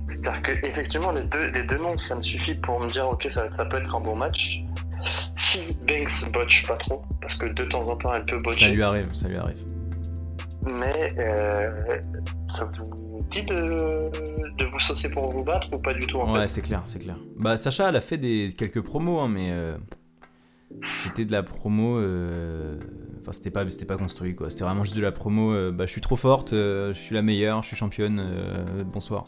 C'est-à-dire 0.08 0.42
que, 0.42 0.66
effectivement, 0.66 1.12
les 1.12 1.24
deux, 1.24 1.46
les 1.48 1.64
deux 1.64 1.78
noms, 1.78 1.98
ça 1.98 2.16
me 2.16 2.24
suffit 2.24 2.56
pour 2.56 2.80
me 2.80 2.88
dire, 2.88 3.08
ok, 3.08 3.28
ça, 3.30 3.48
ça 3.56 3.66
peut 3.66 3.78
être 3.78 3.96
un 3.96 4.02
bon 4.02 4.16
match. 4.16 4.64
Si 5.36 5.78
Banks 5.88 6.32
botche 6.32 6.68
pas 6.68 6.78
trop, 6.78 7.02
parce 7.22 7.36
que 7.36 7.48
de 7.48 7.64
temps 7.66 7.88
en 7.88 7.96
temps 7.98 8.14
elle 8.14 8.26
peut 8.26 8.40
botcher. 8.40 8.66
Ça 8.66 8.72
lui 8.72 8.84
arrive, 8.84 9.14
ça 9.14 9.28
lui 9.28 9.38
arrive. 9.38 9.64
Mais 10.66 11.14
euh, 11.18 12.00
ça 12.50 12.70
vous 12.78 13.20
dit 13.32 13.44
de, 13.44 14.10
de 14.58 14.66
vous 14.66 14.80
saucer 14.80 15.10
pour 15.10 15.32
vous 15.32 15.44
battre 15.44 15.72
ou 15.74 15.78
pas 15.78 15.94
du 15.94 16.06
tout 16.06 16.18
en 16.18 16.34
Ouais, 16.34 16.48
c'est 16.48 16.62
clair, 16.62 16.82
c'est 16.86 17.00
clair. 17.00 17.16
Bah, 17.38 17.56
Sacha, 17.58 17.90
elle 17.90 17.96
a 17.96 18.02
fait 18.02 18.18
des, 18.18 18.54
quelques 18.58 18.82
promos, 18.82 19.20
hein, 19.20 19.30
mais 19.30 19.50
euh, 19.52 19.78
c'était 21.02 21.26
de 21.26 21.32
la 21.32 21.44
promo. 21.44 21.98
euh, 21.98 22.78
Enfin, 23.22 23.32
c'était 23.34 23.52
pas, 23.52 23.70
c'était 23.70 23.86
pas 23.86 23.98
construit, 23.98 24.34
quoi. 24.36 24.50
C'était 24.50 24.64
vraiment 24.64 24.84
juste 24.86 24.96
de 24.96 25.02
la 25.02 25.12
promo. 25.12 25.54
euh, 25.54 25.72
bah, 25.72 25.86
je 25.86 25.92
suis 25.92 26.02
trop 26.02 26.16
forte, 26.16 26.54
euh, 26.54 26.92
je 26.94 26.98
suis 26.98 27.16
la 27.16 27.22
meilleure, 27.22 27.62
je 27.64 27.68
suis 27.68 27.76
championne, 27.78 28.20
euh, 28.24 28.84
bonsoir. 28.86 29.26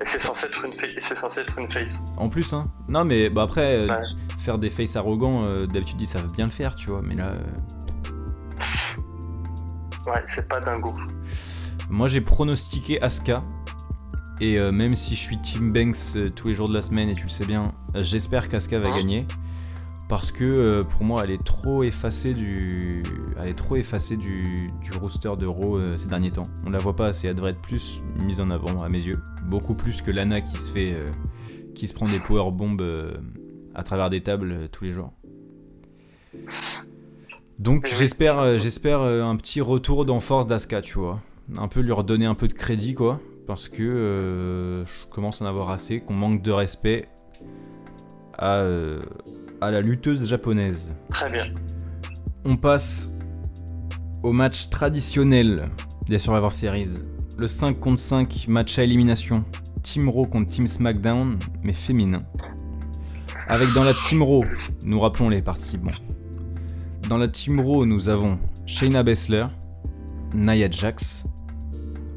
Et 0.00 0.04
c'est 0.06 0.20
censé 0.20 0.46
être 0.46 0.64
une 0.64 0.72
c'est 0.98 1.16
censé 1.16 1.40
être 1.40 1.58
une 1.58 1.70
face. 1.70 2.04
En 2.16 2.28
plus, 2.28 2.52
hein. 2.52 2.64
Non, 2.88 3.04
mais 3.04 3.30
bah, 3.30 3.42
après, 3.42 3.88
euh, 3.88 3.94
faire 4.40 4.58
des 4.58 4.70
faces 4.70 4.96
arrogants, 4.96 5.44
euh, 5.44 5.66
d'habitude, 5.66 6.00
ils 6.00 6.06
savent 6.06 6.32
bien 6.34 6.46
le 6.46 6.50
faire, 6.50 6.74
tu 6.74 6.88
vois. 6.90 7.00
Mais 7.02 7.14
là, 7.14 7.28
euh, 7.28 7.38
Ouais, 10.10 10.22
c'est 10.26 10.48
pas 10.48 10.60
dingo. 10.60 10.92
moi, 11.88 12.08
j'ai 12.08 12.20
pronostiqué 12.20 13.00
Asuka. 13.00 13.42
Et 14.40 14.58
même 14.72 14.96
si 14.96 15.14
je 15.14 15.20
suis 15.20 15.40
Team 15.40 15.72
Banks 15.72 16.32
tous 16.34 16.48
les 16.48 16.54
jours 16.56 16.68
de 16.68 16.74
la 16.74 16.82
semaine, 16.82 17.08
et 17.08 17.14
tu 17.14 17.22
le 17.24 17.28
sais 17.28 17.44
bien, 17.44 17.72
j'espère 17.94 18.48
qu'Asuka 18.48 18.80
va 18.80 18.88
Hein 18.88 18.96
gagner. 18.96 19.26
Parce 20.08 20.30
que 20.30 20.44
euh, 20.44 20.82
pour 20.82 21.04
moi, 21.04 21.22
elle 21.24 21.30
est 21.30 21.42
trop 21.42 21.82
effacée 21.84 22.34
du, 22.34 23.02
elle 23.40 23.48
est 23.48 23.54
trop 23.54 23.76
effacée 23.76 24.16
du, 24.16 24.68
du 24.82 24.92
roster 24.98 25.32
de 25.38 25.46
Raw 25.46 25.78
euh, 25.78 25.86
ces 25.86 26.08
derniers 26.08 26.30
temps. 26.30 26.46
On 26.66 26.70
la 26.70 26.78
voit 26.78 26.94
pas 26.94 27.06
assez, 27.06 27.28
elle 27.28 27.34
devrait 27.34 27.52
être 27.52 27.62
plus 27.62 28.02
mise 28.22 28.40
en 28.40 28.50
avant 28.50 28.82
à 28.82 28.88
mes 28.88 29.00
yeux. 29.00 29.18
Beaucoup 29.48 29.74
plus 29.74 30.02
que 30.02 30.10
Lana 30.10 30.42
qui 30.42 30.58
se 30.58 30.70
fait, 30.70 30.92
euh, 30.92 31.00
qui 31.74 31.88
se 31.88 31.94
prend 31.94 32.06
des 32.06 32.20
power 32.20 32.50
bombs 32.50 32.76
euh, 32.80 33.14
à 33.74 33.82
travers 33.82 34.10
des 34.10 34.22
tables 34.22 34.68
tous 34.70 34.84
les 34.84 34.92
jours. 34.92 35.12
Donc 37.58 37.86
j'espère, 37.86 38.58
j'espère 38.58 39.00
un 39.00 39.36
petit 39.36 39.60
retour 39.60 40.04
dans 40.04 40.20
force 40.20 40.46
d'Asuka, 40.46 40.82
tu 40.82 40.98
vois. 40.98 41.20
Un 41.56 41.68
peu 41.68 41.80
lui 41.80 41.92
redonner 41.92 42.26
un 42.26 42.34
peu 42.34 42.48
de 42.48 42.54
crédit, 42.54 42.94
quoi. 42.94 43.20
Parce 43.46 43.68
que 43.68 43.82
euh, 43.82 44.86
je 44.86 45.06
commence 45.10 45.42
à 45.42 45.44
en 45.44 45.48
avoir 45.48 45.70
assez, 45.70 46.00
qu'on 46.00 46.14
manque 46.14 46.42
de 46.42 46.52
respect 46.52 47.06
à, 48.38 48.58
euh, 48.58 49.00
à 49.62 49.70
la 49.70 49.80
lutteuse 49.80 50.28
japonaise. 50.28 50.92
Très 51.08 51.30
bien. 51.30 51.46
On 52.44 52.56
passe 52.56 53.20
au 54.24 54.32
match 54.32 54.68
traditionnel 54.70 55.70
des 56.08 56.18
Survivor 56.18 56.52
Series. 56.52 57.04
Le 57.38 57.46
5 57.46 57.78
contre 57.78 58.00
5 58.00 58.48
match 58.48 58.78
à 58.80 58.82
élimination. 58.82 59.44
Team 59.84 60.08
Raw 60.08 60.26
contre 60.26 60.50
Team 60.50 60.66
SmackDown, 60.66 61.38
mais 61.62 61.72
féminin. 61.72 62.24
Avec 63.46 63.72
dans 63.72 63.84
la 63.84 63.94
Team 63.94 64.22
Raw, 64.22 64.44
nous 64.82 64.98
rappelons 64.98 65.28
les 65.28 65.42
participants. 65.42 65.92
Dans 67.08 67.18
la 67.18 67.28
Team 67.28 67.60
Raw, 67.60 67.86
nous 67.86 68.08
avons 68.08 68.40
Shayna 68.66 69.04
Baszler, 69.04 69.46
Nia 70.34 70.68
Jax, 70.68 71.24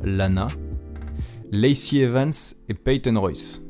Lana, 0.04 0.48
Lacey 1.52 1.98
Evans 1.98 2.34
et 2.70 2.74
Peyton 2.74 3.20
Royce, 3.20 3.62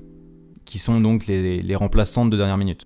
qui 0.64 0.80
sont 0.80 1.02
donc 1.02 1.28
les, 1.28 1.62
les 1.62 1.76
remplaçantes 1.76 2.30
de 2.30 2.38
dernière 2.38 2.58
minute. 2.58 2.86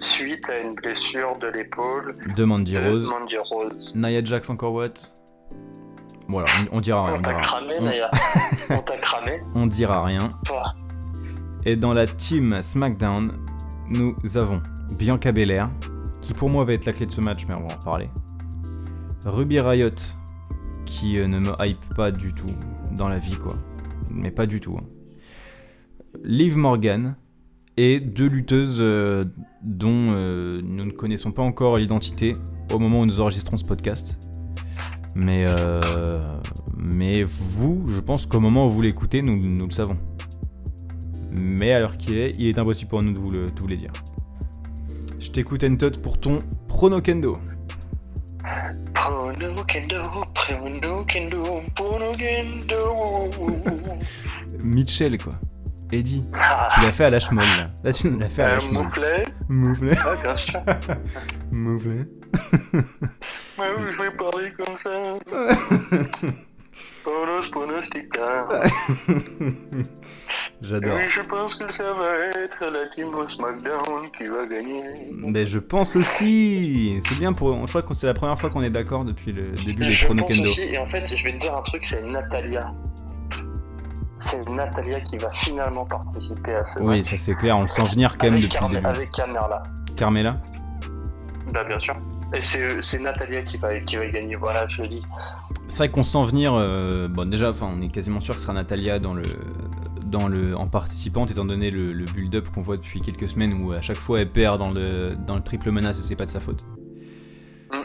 Suite 0.00 0.48
à 0.48 0.58
une 0.60 0.74
blessure 0.74 1.36
de 1.38 1.48
l'épaule 1.48 2.16
De 2.36 2.44
Mandy 2.44 2.72
de 2.74 2.78
Rose. 2.78 3.08
Mandy 3.10 3.36
Rose. 3.50 3.94
Nia 3.96 4.22
Jax 4.24 4.48
encore 4.50 4.72
what? 4.72 4.90
Voilà, 6.28 6.46
on, 6.72 6.76
on 6.76 6.80
dira 6.80 7.06
rien. 7.06 7.14
On 7.16 7.18
On 7.18 7.22
t'a 7.22 7.34
cramé, 7.34 7.74
on- 7.78 7.84
Naya. 7.84 8.10
On 8.70 8.78
t'a 8.78 8.96
cramé. 8.98 9.40
on 9.54 9.66
dira 9.66 10.04
rien. 10.04 10.28
Toi. 10.44 10.74
Et 11.64 11.74
dans 11.76 11.94
la 11.94 12.06
team 12.06 12.60
SmackDown, 12.62 13.32
nous 13.88 14.14
avons 14.36 14.62
Bianca 14.98 15.32
Belair, 15.32 15.70
qui 16.20 16.34
pour 16.34 16.50
moi 16.50 16.64
va 16.64 16.74
être 16.74 16.84
la 16.84 16.92
clé 16.92 17.06
de 17.06 17.10
ce 17.10 17.20
match, 17.20 17.46
mais 17.48 17.54
on 17.54 17.66
va 17.66 17.74
en 17.74 17.82
parler. 17.82 18.10
Ruby 19.24 19.58
Riot, 19.60 19.90
qui 20.84 21.18
euh, 21.18 21.26
ne 21.26 21.38
me 21.40 21.52
hype 21.60 21.94
pas 21.96 22.10
du 22.10 22.32
tout 22.34 22.52
dans 22.92 23.08
la 23.08 23.18
vie, 23.18 23.36
quoi. 23.36 23.54
Mais 24.10 24.30
pas 24.30 24.46
du 24.46 24.60
tout. 24.60 24.78
hein. 24.78 24.84
Liv 26.24 26.56
Morgan, 26.56 27.16
et 27.78 28.00
deux 28.00 28.26
lutteuses 28.26 28.78
euh, 28.80 29.24
dont 29.62 30.08
euh, 30.10 30.60
nous 30.64 30.84
ne 30.84 30.90
connaissons 30.90 31.30
pas 31.30 31.42
encore 31.42 31.78
l'identité 31.78 32.34
au 32.74 32.80
moment 32.80 33.02
où 33.02 33.06
nous 33.06 33.20
enregistrons 33.20 33.56
ce 33.56 33.64
podcast. 33.64 34.18
Mais, 35.14 35.44
euh, 35.46 36.20
mais 36.76 37.22
vous, 37.22 37.84
je 37.88 38.00
pense 38.00 38.26
qu'au 38.26 38.40
moment 38.40 38.66
où 38.66 38.68
vous 38.68 38.82
l'écoutez, 38.82 39.22
nous, 39.22 39.36
nous 39.36 39.66
le 39.66 39.70
savons. 39.70 39.94
Mais 41.34 41.72
à 41.72 41.78
l'heure 41.78 41.96
qu'il 41.96 42.18
est, 42.18 42.34
il 42.36 42.48
est 42.48 42.58
impossible 42.58 42.90
pour 42.90 43.00
nous 43.00 43.12
de 43.12 43.18
vous, 43.18 43.30
le, 43.30 43.46
de 43.46 43.60
vous 43.60 43.68
les 43.68 43.76
dire. 43.76 43.92
Je 45.20 45.30
t'écoute 45.30 45.62
Entot 45.62 46.00
pour 46.02 46.18
ton 46.18 46.40
prono 46.66 47.00
kendo. 47.00 47.38
Prono 48.92 49.64
kendo, 49.68 50.24
prono 50.34 51.04
kendo, 51.04 51.62
prono 51.76 52.12
kendo. 52.16 53.30
Mitchell 54.64 55.16
quoi. 55.16 55.34
Eddie, 55.90 56.22
Ah, 56.38 56.68
tu 56.74 56.80
l'as 56.80 56.92
fait 56.92 57.04
à 57.04 57.10
la 57.10 57.18
là. 57.18 57.42
Là 57.82 57.92
tu 57.92 58.10
nous 58.10 58.18
l'as 58.18 58.28
fait 58.28 58.42
à 58.42 58.48
la 58.48 58.56
un 58.56 58.60
schmoll. 58.60 58.84
mouflet. 58.84 59.24
Mouflet. 59.48 59.96
Ah, 60.04 60.14
bien 60.22 60.36
sûr. 60.36 60.60
Mouflet. 61.52 62.06
Mais 63.58 63.64
oui, 63.78 63.84
je 63.92 64.02
vais 64.02 64.10
parler 64.10 64.52
comme 64.52 64.76
ça. 64.76 64.90
Pronos, 67.02 67.48
pronostica. 67.50 68.46
J'adore. 70.60 70.96
Oui, 70.96 71.02
je 71.08 71.20
pense 71.22 71.54
que 71.54 71.72
ça 71.72 71.92
va 71.94 72.16
être 72.42 72.64
la 72.66 72.86
team 72.88 73.14
au 73.14 73.26
SmackDown 73.26 74.10
qui 74.16 74.26
va 74.26 74.46
gagner. 74.46 74.82
Mais 75.12 75.46
je 75.46 75.58
pense 75.58 75.96
aussi. 75.96 77.00
C'est 77.08 77.18
bien 77.18 77.32
pour. 77.32 77.66
Je 77.66 77.72
crois 77.72 77.82
que 77.82 77.94
c'est 77.94 78.06
la 78.06 78.14
première 78.14 78.38
fois 78.38 78.50
qu'on 78.50 78.62
est 78.62 78.70
d'accord 78.70 79.04
depuis 79.04 79.32
le 79.32 79.52
début 79.52 79.86
des 79.86 79.90
Je 79.90 80.04
prono 80.04 80.22
pense 80.24 80.36
kendo. 80.36 80.50
aussi, 80.50 80.62
et 80.64 80.76
en 80.78 80.86
fait, 80.86 81.06
je 81.16 81.24
vais 81.24 81.32
te 81.32 81.38
dire 81.38 81.54
un 81.56 81.62
truc, 81.62 81.84
c'est 81.84 82.02
Natalia. 82.04 82.72
C'est 84.20 84.48
Natalia 84.48 85.00
qui 85.00 85.16
va 85.18 85.30
finalement 85.30 85.84
participer 85.84 86.54
à 86.54 86.64
ce 86.64 86.78
Oui, 86.80 86.98
match. 86.98 87.10
ça 87.10 87.16
c'est 87.16 87.34
clair, 87.34 87.56
on 87.56 87.62
le 87.62 87.68
sent 87.68 87.84
venir 87.92 88.18
quand 88.18 88.26
même 88.26 88.34
avec, 88.34 88.44
depuis 88.44 88.58
Carme- 88.58 88.72
le 88.72 88.76
début. 88.80 88.86
avec 88.88 89.10
Carmela. 89.10 89.62
Carmela 89.96 90.34
Bah, 91.52 91.64
bien 91.64 91.78
sûr. 91.78 91.94
Et 92.36 92.42
c'est 92.42 92.98
Natalia 93.00 93.40
qui 93.42 93.56
va, 93.56 93.78
qui 93.80 93.96
va 93.96 94.06
gagner, 94.06 94.34
voilà, 94.36 94.66
je 94.66 94.82
le 94.82 94.88
dis. 94.88 95.02
C'est 95.68 95.78
vrai 95.78 95.88
qu'on 95.90 96.02
sent 96.02 96.22
venir. 96.24 96.52
euh, 96.54 97.08
bon, 97.08 97.26
déjà, 97.28 97.50
enfin, 97.50 97.70
on 97.74 97.80
est 97.80 97.88
quasiment 97.88 98.20
sûr 98.20 98.34
que 98.34 98.40
ce 98.40 98.46
sera 98.46 98.54
Natalia 98.54 98.98
dans 98.98 99.14
le, 99.14 99.22
dans 100.04 100.28
le, 100.28 100.54
en 100.56 100.66
participante, 100.66 101.30
étant 101.30 101.46
donné 101.46 101.70
le, 101.70 101.92
le 101.94 102.04
build-up 102.04 102.48
qu'on 102.52 102.60
voit 102.60 102.76
depuis 102.76 103.00
quelques 103.00 103.30
semaines 103.30 103.62
où 103.62 103.72
à 103.72 103.80
chaque 103.80 103.96
fois 103.96 104.20
elle 104.20 104.30
perd 104.30 104.58
dans 104.58 104.70
le, 104.70 105.14
dans 105.14 105.36
le 105.36 105.42
triple 105.42 105.70
menace 105.70 106.00
et 106.00 106.02
c'est 106.02 106.16
pas 106.16 106.26
de 106.26 106.30
sa 106.30 106.40
faute. 106.40 106.66
Mm. 107.72 107.76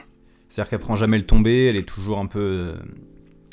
C'est-à-dire 0.49 0.69
qu'elle 0.71 0.79
prend 0.79 0.95
jamais 0.97 1.17
le 1.17 1.23
tombé, 1.25 1.67
elle 1.67 1.77
est 1.77 1.87
toujours 1.87 2.19
un 2.19 2.25
peu 2.27 2.39
euh, 2.39 2.75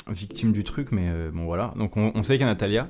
victime 0.09 0.51
du 0.51 0.63
truc, 0.63 0.91
mais 0.91 1.09
euh, 1.09 1.31
bon 1.33 1.45
voilà. 1.45 1.73
Donc 1.77 1.97
on, 1.97 2.11
on 2.15 2.23
sait 2.23 2.33
qu'il 2.33 2.41
y 2.41 2.43
a 2.43 2.47
Natalia. 2.47 2.87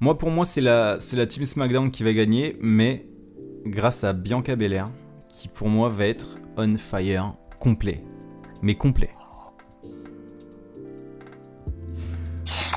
Moi, 0.00 0.18
pour 0.18 0.30
moi, 0.30 0.44
c'est 0.44 0.60
la, 0.60 0.96
c'est 1.00 1.16
la 1.16 1.26
Team 1.26 1.44
SmackDown 1.44 1.90
qui 1.90 2.02
va 2.02 2.12
gagner, 2.12 2.56
mais 2.60 3.06
grâce 3.64 4.02
à 4.04 4.12
Bianca 4.12 4.56
Belair, 4.56 4.86
qui 5.28 5.48
pour 5.48 5.68
moi 5.68 5.88
va 5.88 6.06
être 6.06 6.40
on 6.56 6.76
fire 6.76 7.34
complet. 7.60 8.00
Mais 8.62 8.74
complet. 8.74 9.10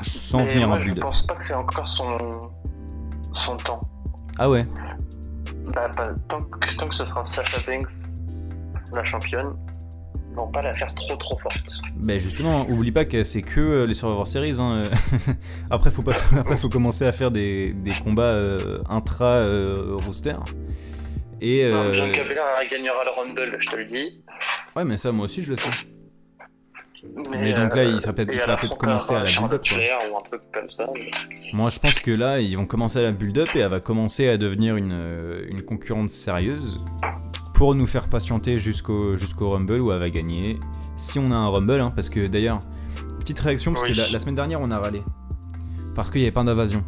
Sans 0.03 0.39
Mais 0.39 0.53
venir 0.53 0.67
moi, 0.67 0.77
en 0.77 0.79
je 0.79 0.93
pense 0.95 1.25
pas 1.25 1.35
que 1.35 1.43
c'est 1.43 1.53
encore 1.53 1.87
son, 1.87 2.17
son 3.33 3.57
temps. 3.57 3.81
Ah 4.37 4.49
ouais 4.49 4.65
Bah, 5.73 5.89
pas- 5.95 6.13
tant, 6.27 6.41
que, 6.41 6.75
tant 6.77 6.87
que 6.87 6.95
ce 6.95 7.05
sera 7.05 7.25
Sasha 7.25 7.59
Banks, 7.65 7.91
la 8.93 9.03
championne, 9.03 9.55
vont 10.35 10.47
pas 10.51 10.61
la 10.61 10.73
faire 10.73 10.93
trop 10.95 11.15
trop 11.15 11.37
forte. 11.37 11.79
Ben 11.97 12.19
justement, 12.19 12.65
oublie 12.69 12.91
pas 12.91 13.05
que 13.05 13.23
c'est 13.23 13.41
que 13.41 13.59
euh, 13.61 13.85
les 13.87 13.93
Survivor 13.93 14.27
Series. 14.27 14.55
hein. 14.59 14.83
après, 15.69 15.89
faut 15.91 16.03
pas, 16.03 16.13
après, 16.37 16.57
faut 16.57 16.69
commencer 16.69 17.05
à 17.05 17.11
faire 17.11 17.31
des, 17.31 17.73
des 17.73 17.93
combats 18.03 18.23
euh, 18.23 18.79
intra 18.89 19.25
euh, 19.25 19.95
roster. 20.05 20.35
Et 21.41 21.63
euh, 21.65 21.91
Bianca 21.91 22.23
Belair 22.23 22.45
gagnera 22.71 23.03
le 23.03 23.11
Rumble, 23.11 23.57
je 23.59 23.69
te 23.69 23.75
le 23.75 23.85
dis. 23.85 24.21
ouais, 24.75 24.83
mais 24.85 24.97
ça, 24.97 25.11
moi 25.11 25.25
aussi, 25.25 25.43
je 25.43 25.51
le 25.51 25.57
sais. 25.57 25.69
Mais 27.29 27.53
donc 27.53 27.75
là, 27.75 27.83
il 27.83 27.99
serait 28.01 28.13
peut-être- 28.15 28.31
faudrait 28.31 28.45
peut-être 28.55 28.63
affrontera 28.63 28.77
commencer 28.77 29.13
à 29.13 29.19
la 29.19 29.25
build-up, 29.25 29.61
mais- 29.75 31.11
Moi, 31.53 31.69
je 31.69 31.79
pense 31.79 31.99
que 31.99 32.09
là, 32.11 32.39
ils 32.39 32.55
vont 32.57 32.65
commencer 32.65 32.97
à 32.99 33.03
la 33.03 33.11
build-up 33.11 33.49
et 33.53 33.59
elle 33.59 33.67
va 33.69 33.79
commencer 33.79 34.27
à 34.27 34.37
devenir 34.37 34.75
une, 34.75 34.91
euh, 34.91 35.45
une 35.49 35.61
concurrente 35.61 36.09
sérieuse 36.09 36.79
pour 37.55 37.73
nous 37.73 37.85
faire 37.87 38.07
patienter 38.09 38.59
jusqu'au 38.59 39.17
jusqu'au 39.17 39.49
Rumble 39.51 39.79
où 39.81 39.91
elle 39.91 39.99
va 39.99 40.09
gagner. 40.09 40.59
Si 40.97 41.19
on 41.19 41.31
a 41.31 41.35
un 41.35 41.47
Rumble, 41.47 41.79
hein, 41.79 41.89
parce 41.93 42.09
que 42.09 42.27
d'ailleurs, 42.27 42.59
petite 43.19 43.39
réaction, 43.39 43.73
parce 43.73 43.85
Oui. 43.85 43.93
que 43.93 43.97
la, 43.97 44.09
la 44.09 44.19
semaine 44.19 44.35
dernière, 44.35 44.61
on 44.61 44.69
a 44.71 44.77
râlé. 44.79 45.01
Parce 45.95 46.11
qu'il 46.11 46.19
n'y 46.21 46.27
avait 46.27 46.33
pas 46.33 46.43
d'invasion. 46.43 46.83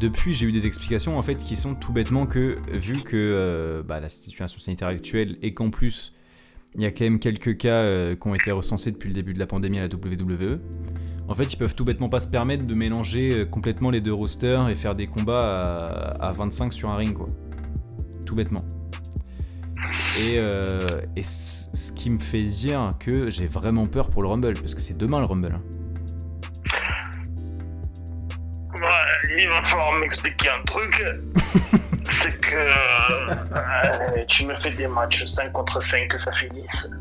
Depuis, 0.00 0.34
j'ai 0.34 0.46
eu 0.46 0.52
des 0.52 0.66
explications 0.66 1.16
en 1.16 1.22
fait 1.22 1.36
qui 1.36 1.56
sont 1.56 1.74
tout 1.74 1.92
bêtement 1.92 2.26
que, 2.26 2.56
vu 2.72 3.02
que 3.02 3.16
euh, 3.16 3.82
bah, 3.82 4.00
la 4.00 4.08
situation 4.08 4.58
sanitaire 4.58 4.88
actuelle 4.88 5.38
et 5.40 5.54
qu'en 5.54 5.70
plus, 5.70 6.12
il 6.74 6.82
y 6.82 6.84
a 6.86 6.90
quand 6.90 7.04
même 7.04 7.20
quelques 7.20 7.56
cas 7.56 7.68
euh, 7.68 8.16
qui 8.16 8.26
ont 8.26 8.34
été 8.34 8.50
recensés 8.50 8.90
depuis 8.90 9.08
le 9.08 9.14
début 9.14 9.32
de 9.32 9.38
la 9.38 9.46
pandémie 9.46 9.78
à 9.78 9.82
la 9.82 9.88
WWE, 9.88 10.58
en 11.28 11.34
fait, 11.34 11.52
ils 11.52 11.56
peuvent 11.56 11.76
tout 11.76 11.84
bêtement 11.84 12.08
pas 12.08 12.18
se 12.20 12.26
permettre 12.26 12.64
de 12.66 12.74
mélanger 12.74 13.32
euh, 13.32 13.44
complètement 13.46 13.90
les 13.90 14.00
deux 14.00 14.12
rosters 14.12 14.68
et 14.68 14.74
faire 14.74 14.94
des 14.96 15.06
combats 15.06 15.86
à, 16.20 16.28
à 16.28 16.32
25 16.32 16.72
sur 16.72 16.90
un 16.90 16.96
ring, 16.96 17.14
quoi. 17.14 17.28
Tout 18.26 18.34
bêtement. 18.34 18.64
Et, 20.18 20.36
euh, 20.38 21.00
et 21.16 21.22
ce 21.24 21.92
qui 21.92 22.08
me 22.10 22.18
fait 22.20 22.42
dire 22.42 22.94
que 23.00 23.30
j'ai 23.30 23.46
vraiment 23.46 23.86
peur 23.86 24.10
pour 24.10 24.22
le 24.22 24.28
Rumble, 24.28 24.54
parce 24.54 24.74
que 24.74 24.80
c'est 24.80 24.96
demain 24.96 25.18
le 25.18 25.26
Rumble. 25.26 25.52
hein. 25.54 25.62
Ouais, 28.74 29.38
il 29.38 29.48
va 29.48 29.62
falloir 29.62 29.92
m'expliquer 29.98 30.48
un 30.50 30.62
truc. 30.64 31.02
c'est 32.08 32.40
que 32.40 32.54
euh, 32.54 34.24
tu 34.28 34.46
me 34.46 34.54
fais 34.56 34.70
des 34.72 34.86
matchs 34.88 35.24
5 35.26 35.52
contre 35.52 35.82
5 35.82 36.08
que 36.08 36.18
ça 36.18 36.32
finisse. 36.32 36.92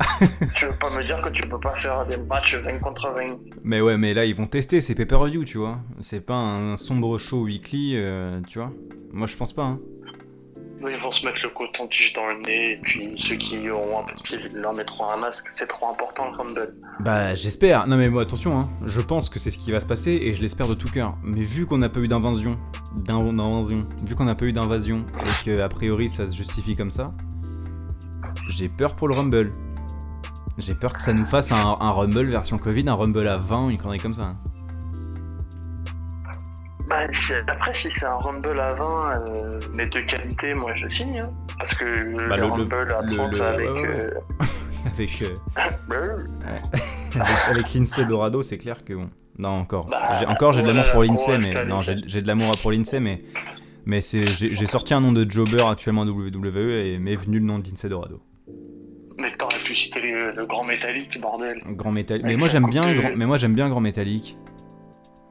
tu 0.56 0.66
veux 0.66 0.72
pas 0.72 0.90
me 0.90 1.04
dire 1.04 1.16
que 1.18 1.28
tu 1.30 1.42
peux 1.42 1.58
pas 1.60 1.74
faire 1.74 2.06
des 2.06 2.16
matchs 2.16 2.54
20 2.56 2.78
contre 2.80 3.10
20 3.10 3.36
Mais 3.64 3.80
ouais, 3.80 3.96
mais 3.98 4.14
là 4.14 4.24
ils 4.24 4.34
vont 4.34 4.46
tester, 4.46 4.80
c'est 4.80 4.94
pay-per-view, 4.94 5.44
tu 5.44 5.58
vois. 5.58 5.78
C'est 6.00 6.24
pas 6.24 6.36
un 6.36 6.76
sombre 6.76 7.18
show 7.18 7.42
weekly, 7.44 7.94
euh, 7.96 8.40
tu 8.48 8.58
vois. 8.58 8.72
Moi 9.12 9.26
je 9.26 9.36
pense 9.36 9.52
pas. 9.52 9.64
Hein. 9.64 9.80
Ils 10.88 10.96
vont 10.96 11.10
se 11.10 11.26
mettre 11.26 11.40
le 11.42 11.50
coton-tige 11.50 12.14
dans 12.14 12.26
le 12.28 12.40
nez, 12.40 12.72
et 12.72 12.76
puis 12.76 13.12
ceux 13.16 13.36
qui 13.36 13.68
auront 13.68 14.00
un 14.00 14.04
petit, 14.04 14.38
leur 14.54 14.72
mettront 14.72 15.10
un 15.10 15.16
masque, 15.18 15.46
c'est 15.50 15.66
trop 15.66 15.88
important 15.90 16.30
le 16.30 16.36
Rumble. 16.38 16.74
Bah 17.00 17.34
j'espère. 17.34 17.86
Non 17.86 17.96
mais 17.96 18.08
moi 18.08 18.22
attention, 18.22 18.58
hein. 18.58 18.68
je 18.86 19.00
pense 19.00 19.28
que 19.28 19.38
c'est 19.38 19.50
ce 19.50 19.58
qui 19.58 19.72
va 19.72 19.80
se 19.80 19.86
passer 19.86 20.12
et 20.12 20.32
je 20.32 20.40
l'espère 20.40 20.68
de 20.68 20.74
tout 20.74 20.88
cœur. 20.88 21.16
Mais 21.22 21.42
vu 21.42 21.66
qu'on 21.66 21.78
n'a 21.78 21.88
pas 21.88 22.00
eu 22.00 22.08
d'invasion, 22.08 22.56
d'in- 22.96 23.18
d'invasion, 23.32 23.82
vu 24.02 24.14
qu'on 24.14 24.24
n'a 24.24 24.34
pas 24.34 24.44
eu 24.46 24.52
d'invasion 24.52 25.04
et 25.20 25.44
que 25.44 25.60
a 25.60 25.68
priori 25.68 26.08
ça 26.08 26.26
se 26.26 26.34
justifie 26.36 26.76
comme 26.76 26.90
ça, 26.90 27.08
j'ai 28.48 28.68
peur 28.68 28.94
pour 28.94 29.08
le 29.08 29.14
Rumble. 29.14 29.52
J'ai 30.58 30.74
peur 30.74 30.92
que 30.92 31.00
ça 31.00 31.12
nous 31.12 31.24
fasse 31.24 31.52
un, 31.52 31.76
un 31.80 31.90
Rumble 31.90 32.26
version 32.26 32.58
Covid, 32.58 32.88
un 32.88 32.94
Rumble 32.94 33.26
à 33.28 33.36
20, 33.38 33.70
une 33.70 33.78
connerie 33.78 33.98
comme 33.98 34.12
ça. 34.14 34.34
Bah, 36.90 37.06
après, 37.48 37.72
si 37.72 37.90
c'est 37.90 38.04
un 38.06 38.16
Rumble 38.16 38.58
à 38.60 38.66
20, 38.74 39.22
euh, 39.28 39.60
mais 39.72 39.86
de 39.86 40.00
qualité, 40.00 40.52
moi 40.54 40.72
je 40.74 40.88
signe. 40.88 41.20
hein. 41.24 41.32
Parce 41.58 41.72
que 41.74 42.28
Bah, 42.28 42.36
le, 42.36 42.42
le- 42.42 42.48
Rumble 42.48 42.92
à 42.92 43.00
le- 43.00 43.16
30 43.16 43.32
le- 43.32 43.42
avec. 43.42 43.68
ouais, 43.70 43.80
ouais, 43.80 43.88
euh, 43.88 44.10
Avec, 44.94 45.22
euh, 45.22 45.34
avec, 47.14 47.48
avec 47.50 47.74
Lindsay 47.74 48.04
Dorado, 48.06 48.42
c'est 48.42 48.58
clair 48.58 48.82
que 48.84 48.94
bon. 48.94 49.10
Non 49.38 49.50
encore. 49.50 49.86
Bah, 49.86 50.12
J'ai- 50.18 50.26
encore 50.26 50.52
j'ai 50.52 50.62
de 50.62 50.68
l'amour 50.68 50.84
pour 50.92 51.02
Lindsay, 51.04 51.38
gros 51.38 51.54
mais 51.54 51.64
non 51.66 51.78
j'ai 51.78 52.22
de 52.22 52.26
l'amour 52.26 52.52
pour 52.60 52.72
Lindsay, 52.72 52.98
mais 53.00 53.22
mais 53.86 54.00
c'est 54.00 54.26
j'ai 54.26 54.52
j'ai 54.54 54.66
sorti 54.66 54.92
un 54.94 55.00
nom 55.00 55.12
de 55.12 55.30
jobber 55.30 55.62
actuellement 55.62 56.02
à 56.02 56.06
WWE 56.06 56.56
et 56.72 56.98
m'est 56.98 57.16
venu 57.16 57.38
le 57.38 57.44
nom 57.44 57.58
de 57.58 57.64
Lindsay 57.66 57.88
Dorado. 57.88 58.20
Mais 59.18 59.30
t'aurais 59.32 59.62
pu 59.64 59.74
citer 59.74 60.00
le, 60.00 60.30
le 60.30 60.46
grand 60.46 60.64
métallique, 60.64 61.20
bordel. 61.20 61.58
Grand 61.70 61.92
métallique. 61.92 62.24
Mais 62.24 62.36
moi 62.36 62.48
j'aime 62.48 62.66
bien 62.68 62.94
grand... 62.94 63.10
mais 63.16 63.26
moi 63.26 63.36
j'aime 63.38 63.54
bien 63.54 63.68
grand 63.68 63.80
métallique. 63.80 64.36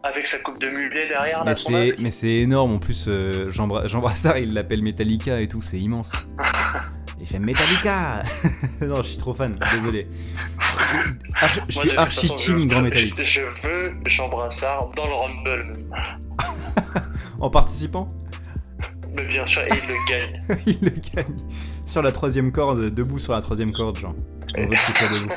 Avec 0.03 0.27
sa 0.27 0.37
coupe 0.39 0.59
de 0.61 0.67
mulet 0.69 1.07
derrière, 1.09 1.39
Mais 1.43 1.51
là, 1.51 1.55
son 1.55 1.69
c'est 1.71 1.73
masque. 1.73 1.99
mais 2.01 2.11
c'est 2.11 2.29
énorme 2.35 2.71
en 2.73 2.79
plus 2.79 3.05
euh, 3.09 3.51
Jean, 3.51 3.67
Bra- 3.67 3.85
Jean 3.87 3.99
Brassard 3.99 4.37
il 4.37 4.53
l'appelle 4.53 4.81
Metallica 4.81 5.41
et 5.41 5.47
tout, 5.49 5.61
c'est 5.61 5.77
immense. 5.79 6.13
Il 7.21 7.27
fait 7.27 7.37
Metallica. 7.39 8.23
non, 8.81 9.01
je 9.03 9.09
suis 9.09 9.17
trop 9.17 9.33
fan, 9.33 9.59
désolé. 9.73 10.07
Je 11.67 11.77
suis 11.79 11.91
archi 11.97 12.27
façon, 12.27 12.35
team 12.37 12.61
je- 12.61 12.67
grand 12.67 12.81
métallique. 12.81 13.21
Je 13.21 13.41
veux 13.41 13.93
Jean 14.07 14.29
Brassard 14.29 14.89
dans 14.95 15.05
le 15.05 15.13
Rumble. 15.13 15.85
En 17.41 17.49
participant, 17.49 18.07
Mais 19.15 19.25
bien 19.25 19.45
sûr, 19.45 19.61
et 19.63 19.69
il 19.69 19.87
le 19.89 20.09
gagne. 20.09 20.41
il 20.65 20.77
le 20.81 20.89
gagne 20.91 21.35
sur 21.87 22.01
la 22.01 22.11
troisième 22.13 22.51
corde, 22.53 22.89
debout 22.89 23.19
sur 23.19 23.33
la 23.33 23.41
troisième 23.41 23.73
corde, 23.73 23.97
genre. 23.97 24.15
On 24.57 24.61
veut 24.65 24.75
qu'il 24.85 24.95
soit 24.95 25.07
debout. 25.09 25.33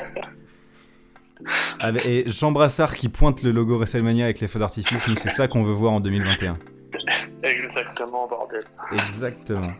Avec- 1.81 2.07
et 2.07 2.25
Jean 2.29 2.53
Brassard 2.53 2.95
qui 2.95 3.09
pointe 3.09 3.43
le 3.43 3.51
logo 3.53 3.77
WrestleMania 3.77 4.25
avec 4.27 4.41
les 4.41 4.49
feux 4.49 4.59
d'artifice, 4.59 5.07
nous 5.09 5.17
c'est 5.17 5.31
ça 5.31 5.49
qu'on 5.49 5.63
veut 5.65 5.73
voir 5.73 5.93
en 5.93 6.01
2021. 6.01 6.55
Exactement, 7.43 8.29
bordel. 8.29 8.65
Exactement. 8.93 9.73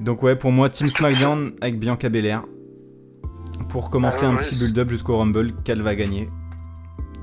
Donc 0.00 0.22
ouais, 0.22 0.36
pour 0.36 0.52
moi, 0.52 0.68
Team 0.68 0.88
SmackDown 0.88 1.52
avec 1.60 1.78
Bianca 1.78 2.08
Belair. 2.08 2.42
Pour 3.68 3.90
commencer 3.90 4.20
Ah 4.22 4.26
ouais, 4.26 4.32
un 4.32 4.34
ouais, 4.34 4.38
petit 4.38 4.58
build-up 4.58 4.88
jusqu'au 4.90 5.16
Rumble 5.18 5.54
qu'elle 5.64 5.82
va 5.82 5.94
gagner. 5.94 6.28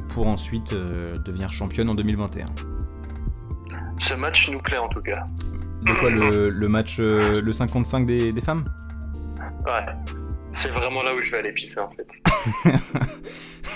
Pour 0.10 0.28
ensuite 0.28 0.74
euh, 0.74 1.16
devenir 1.20 1.52
championne 1.52 1.90
en 1.90 1.96
2021. 1.96 2.46
Ce 3.98 4.14
match 4.16 4.50
nous 4.52 4.60
plaît 4.60 4.78
en 4.78 4.90
tout 4.90 5.02
cas. 5.02 5.24
De 5.84 5.94
quoi 6.00 6.10
le, 6.10 6.50
le 6.50 6.68
match, 6.68 6.98
euh, 7.00 7.42
le 7.42 7.54
55 7.54 8.06
des, 8.06 8.32
des 8.32 8.42
femmes? 8.42 8.66
Ouais. 9.66 9.94
C'est 10.54 10.70
vraiment 10.70 11.02
là 11.04 11.14
où 11.16 11.22
je 11.22 11.32
vais 11.32 11.38
aller 11.40 11.52
pisser 11.54 11.80
en 11.80 11.90
fait. 11.92 12.08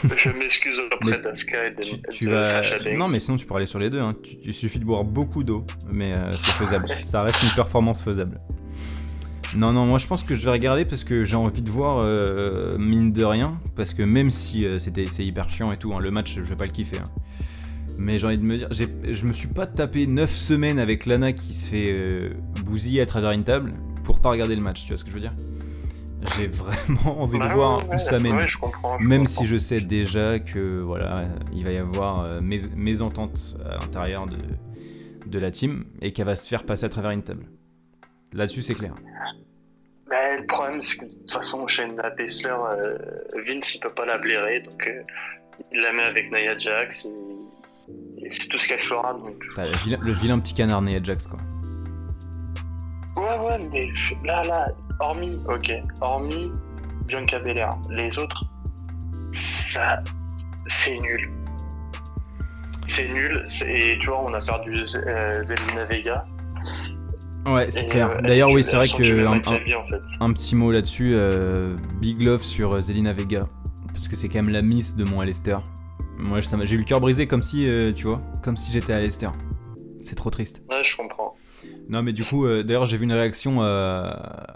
je 0.18 0.30
m'excuse 0.32 0.80
auprès 0.80 1.18
Mais 1.18 1.22
d'Asuka 1.22 1.68
et 1.68 1.72
de, 1.72 1.82
tu, 1.82 1.96
de 1.98 2.02
tu 2.12 2.30
vas... 2.30 2.44
Banks. 2.44 2.98
Non 2.98 3.08
mais 3.08 3.20
sinon 3.20 3.38
tu 3.38 3.46
peux 3.46 3.56
aller 3.56 3.66
sur 3.66 3.80
les 3.80 3.90
deux. 3.90 4.00
Hein. 4.00 4.16
Tu- 4.22 4.38
Il 4.44 4.54
suffit 4.54 4.80
de 4.80 4.86
boire 4.86 5.04
beaucoup 5.04 5.44
d'eau. 5.44 5.66
Mais 5.92 6.14
euh, 6.14 6.38
c'est 6.38 6.52
faisable. 6.52 6.88
Ça 7.02 7.24
reste 7.24 7.42
une 7.44 7.52
performance 7.56 8.04
faisable. 8.04 8.40
Non, 9.56 9.72
non, 9.72 9.86
moi 9.86 10.00
je 10.00 10.08
pense 10.08 10.22
que 10.24 10.36
je 10.36 10.44
vais 10.44 10.52
regarder 10.52 10.84
parce 10.86 11.04
que 11.06 11.24
j'ai 11.24 11.38
envie 11.38 11.62
de 11.62 11.70
voir, 11.70 12.00
euh, 12.00 12.78
mine 12.78 13.14
de 13.14 13.24
rien, 13.24 13.58
parce 13.76 13.94
que 13.94 14.04
même 14.04 14.30
si 14.30 14.66
euh, 14.66 14.80
c'était 14.80 15.06
c'est 15.06 15.24
hyper 15.24 15.50
chiant 15.50 15.72
et 15.72 15.78
tout, 15.78 15.94
hein, 15.94 16.00
le 16.02 16.12
match 16.12 16.34
je 16.36 16.42
vais 16.42 16.58
pas 16.58 16.66
le 16.66 16.72
kiffer. 16.72 16.98
hein. 16.98 17.10
Mais 18.00 18.20
j'ai 18.20 18.28
envie 18.28 18.38
de 18.38 18.44
me 18.44 18.58
dire, 18.58 18.68
je 18.72 19.26
me 19.26 19.32
suis 19.32 19.48
pas 19.48 19.66
tapé 19.66 20.08
9 20.08 20.30
semaines 20.36 20.80
avec 20.80 21.06
Lana 21.06 21.32
qui 21.32 21.54
se 21.54 21.70
fait 21.70 22.30
bousiller 22.66 23.00
à 23.00 23.06
travers 23.06 23.32
une 23.32 23.46
table 23.46 23.72
pour 24.04 24.20
pas 24.20 24.30
regarder 24.32 24.56
le 24.58 24.62
match, 24.62 24.82
tu 24.82 24.90
vois 24.90 24.98
ce 24.98 25.06
que 25.06 25.12
je 25.12 25.16
veux 25.16 25.22
dire? 25.22 25.32
J'ai 26.38 26.48
vraiment 26.48 27.22
envie 27.24 27.38
Bah 27.40 27.48
de 27.50 27.54
voir 27.54 27.88
ouais, 27.90 27.96
où 27.96 28.00
ça 28.00 28.20
mène. 28.20 28.36
Ouais, 28.36 28.48
je 28.48 28.58
comprends. 28.58 28.98
je 29.00 29.08
Même 29.08 29.26
comprends. 29.26 29.34
si 29.42 29.46
je 29.46 29.58
sais 29.58 29.82
déjà 29.82 30.40
que 30.40 30.80
voilà, 30.80 31.24
il 31.54 31.64
va 31.64 31.72
y 31.72 31.78
avoir 31.78 32.22
euh, 32.22 32.40
mes, 32.42 32.60
mésentente 32.76 33.56
à 33.66 33.76
l'intérieur 33.80 34.26
de, 34.26 34.38
de 35.26 35.40
la 35.40 35.52
team 35.52 35.86
et 36.02 36.12
qu'elle 36.14 36.26
va 36.26 36.36
se 36.36 36.48
faire 36.48 36.64
passer 36.64 36.86
à 36.86 36.90
travers 36.90 37.12
une 37.12 37.24
table. 37.24 37.46
Là-dessus, 38.34 38.62
c'est 38.62 38.74
clair. 38.76 38.94
Mais 40.10 40.38
le 40.40 40.46
problème, 40.46 40.82
c'est 40.82 40.98
que 40.98 41.06
de 41.06 41.10
toute 41.12 41.32
façon, 41.32 41.68
Shayna 41.68 42.10
Baszler, 42.12 42.50
euh, 42.52 42.96
Vince, 43.48 43.76
il 43.76 43.80
peut 43.80 43.90
pas 43.90 44.06
la 44.06 44.18
blairer, 44.18 44.62
donc 44.62 44.86
euh, 44.88 45.02
il 45.72 45.82
la 45.82 45.94
met 45.94 46.04
avec 46.04 46.32
Nia 46.32 46.56
Jax, 46.58 47.06
et, 47.06 48.26
et 48.26 48.32
c'est 48.32 48.48
tout 48.48 48.58
ce 48.58 48.68
qu'elle 48.68 48.82
fera. 48.84 49.14
Donc... 49.14 49.44
Le 49.58 49.78
vilain, 49.78 49.98
le 50.02 50.12
vilain 50.12 50.40
petit 50.40 50.54
canard 50.54 50.82
Nia 50.82 51.00
Jax, 51.02 51.26
quoi. 51.28 51.40
Ouais, 53.16 53.40
ouais, 53.48 53.58
mais 53.72 53.88
là, 54.26 54.42
là, 54.44 54.68
hormis, 55.00 55.38
ok, 55.48 55.72
hormis 56.02 56.52
Bianca 57.06 57.40
Belair, 57.40 57.70
les 57.90 58.18
autres, 58.18 58.44
ça, 59.34 60.02
c'est 60.68 60.98
nul. 61.00 61.32
C'est 62.88 63.12
nul, 63.12 63.46
et 63.68 63.98
tu 64.00 64.08
vois, 64.08 64.22
on 64.24 64.34
a 64.34 64.40
perdu 64.40 64.84
euh, 65.08 65.44
Zelina 65.44 65.86
Vega. 65.86 66.26
Ouais, 67.48 67.70
c'est 67.70 67.86
clair. 67.88 68.10
euh, 68.10 68.22
D'ailleurs, 68.22 68.50
oui, 68.50 68.64
c'est 68.64 68.76
vrai 68.76 68.88
que 68.88 69.26
un, 69.28 69.34
acabit, 69.34 69.76
en 69.76 69.86
fait. 69.88 70.02
un- 70.20 70.26
un 70.28 70.34
petit 70.34 70.56
mot 70.56 70.72
là-dessus, 70.72 71.12
euh, 71.14 71.76
Big 72.00 72.22
Love 72.22 72.42
sur 72.44 72.82
Zelina 72.82 73.14
Vega. 73.14 73.48
Parce 73.88 74.08
que 74.08 74.16
c'est 74.16 74.28
quand 74.30 74.36
même 74.42 74.50
la 74.50 74.62
miss 74.62 74.96
de 74.96 75.04
mon 75.04 75.20
Alester. 75.22 75.58
Moi, 76.18 76.40
j'ai 76.42 76.76
eu 76.76 76.80
le 76.80 76.86
cœur 76.86 77.00
brisé 77.00 77.28
comme 77.28 77.42
si, 77.44 77.68
tu 77.96 78.08
vois, 78.08 78.22
comme 78.44 78.58
si 78.58 78.72
j'étais 78.72 78.94
Alester. 78.94 79.30
C'est 80.02 80.16
trop 80.16 80.30
triste. 80.30 80.62
Ouais, 80.70 80.84
je 80.84 80.96
comprends. 80.96 81.34
Non, 81.90 82.02
mais 82.04 82.14
du 82.14 82.24
coup, 82.24 82.46
euh, 82.46 82.64
d'ailleurs, 82.64 82.86
j'ai 82.86 82.98
vu 82.98 83.04
une 83.04 83.14
réaction 83.14 83.58
euh, 83.62 84.10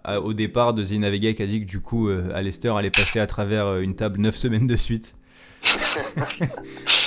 à- 0.04 0.20
au 0.20 0.34
départ 0.34 0.74
de 0.74 0.84
Zelina 0.84 1.10
Vega 1.10 1.32
qui 1.34 1.44
a 1.44 1.48
dit 1.48 1.62
que 1.62 1.66
du 1.66 1.80
coup, 1.80 2.10
euh, 2.10 2.32
Alester 2.34 2.70
allait 2.76 2.90
passer 2.92 3.20
à 3.20 3.28
travers 3.28 3.66
euh, 3.68 3.82
une 3.82 3.96
table 3.96 4.20
9 4.20 4.36
semaines 4.36 4.68
de 4.68 4.76
suite. 4.76 5.14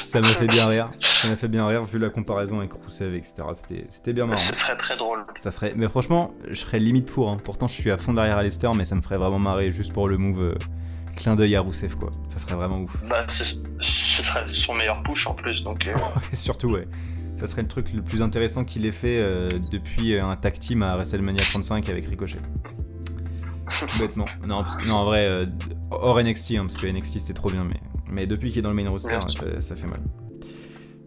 ça 0.04 0.20
m'a 0.20 0.28
fait 0.28 0.46
bien 0.46 0.66
rire. 0.68 0.90
Ça 1.02 1.28
m'a 1.28 1.36
fait 1.36 1.48
bien 1.48 1.66
rire 1.66 1.84
vu 1.84 1.98
la 1.98 2.10
comparaison 2.10 2.58
avec 2.58 2.72
Rousseff, 2.72 3.14
etc. 3.14 3.34
C'était- 3.54 3.84
C'était 3.88 4.12
bien 4.12 4.26
marrant. 4.26 4.38
Ce 4.38 4.54
serait 4.54 4.76
très 4.76 4.96
drôle. 4.96 5.24
Ça 5.36 5.50
serait... 5.50 5.72
Mais 5.76 5.88
franchement, 5.88 6.34
je 6.48 6.54
serais 6.54 6.78
limite 6.78 7.06
pour. 7.06 7.30
hein. 7.30 7.36
Pourtant, 7.42 7.66
je 7.66 7.74
suis 7.74 7.90
à 7.90 7.96
fond 7.96 8.12
derrière 8.12 8.36
Alester, 8.38 8.70
mais 8.76 8.84
ça 8.84 8.94
me 8.94 9.00
ferait 9.00 9.16
vraiment 9.18 9.38
marrer 9.38 9.68
juste 9.68 9.92
pour 9.92 10.08
le 10.08 10.18
move 10.18 10.54
clin 11.16 11.34
d'œil 11.36 11.56
à 11.56 11.60
Rousseff, 11.60 11.94
quoi. 11.94 12.10
Ça 12.32 12.38
serait 12.38 12.54
vraiment 12.54 12.80
ouf. 12.80 12.94
Bah, 13.08 13.24
ce, 13.28 13.44
ce 13.80 14.22
serait 14.22 14.44
son 14.46 14.74
meilleur 14.74 15.02
push 15.02 15.26
en 15.26 15.34
plus, 15.34 15.62
donc. 15.62 15.88
surtout, 16.32 16.70
ouais. 16.72 16.86
Ça 17.42 17.48
serait 17.48 17.62
le 17.62 17.68
truc 17.68 17.92
le 17.92 18.02
plus 18.02 18.22
intéressant 18.22 18.64
qu'il 18.64 18.86
ait 18.86 18.92
fait 18.92 19.18
euh, 19.20 19.48
depuis 19.72 20.14
euh, 20.14 20.24
un 20.24 20.36
tag 20.36 20.56
team 20.60 20.82
à 20.84 20.92
WrestleMania 20.94 21.42
35 21.42 21.88
avec 21.88 22.06
Ricochet. 22.06 22.38
Tout 23.80 23.98
bêtement. 23.98 24.26
Non, 24.46 24.62
parce 24.62 24.76
que- 24.76 24.86
non, 24.86 24.94
en 24.94 25.04
vrai, 25.06 25.26
euh, 25.26 25.46
hors 25.90 26.20
NXT, 26.22 26.52
hein, 26.52 26.66
parce 26.68 26.76
que 26.80 26.86
NXT 26.86 27.18
c'était 27.18 27.32
trop 27.32 27.50
bien, 27.50 27.64
mais, 27.64 27.80
mais 28.12 28.26
depuis 28.28 28.50
qu'il 28.50 28.60
est 28.60 28.62
dans 28.62 28.68
le 28.72 28.76
main 28.76 28.88
roster, 28.88 29.18
ça, 29.28 29.60
ça 29.60 29.74
fait 29.74 29.88
mal. 29.88 29.98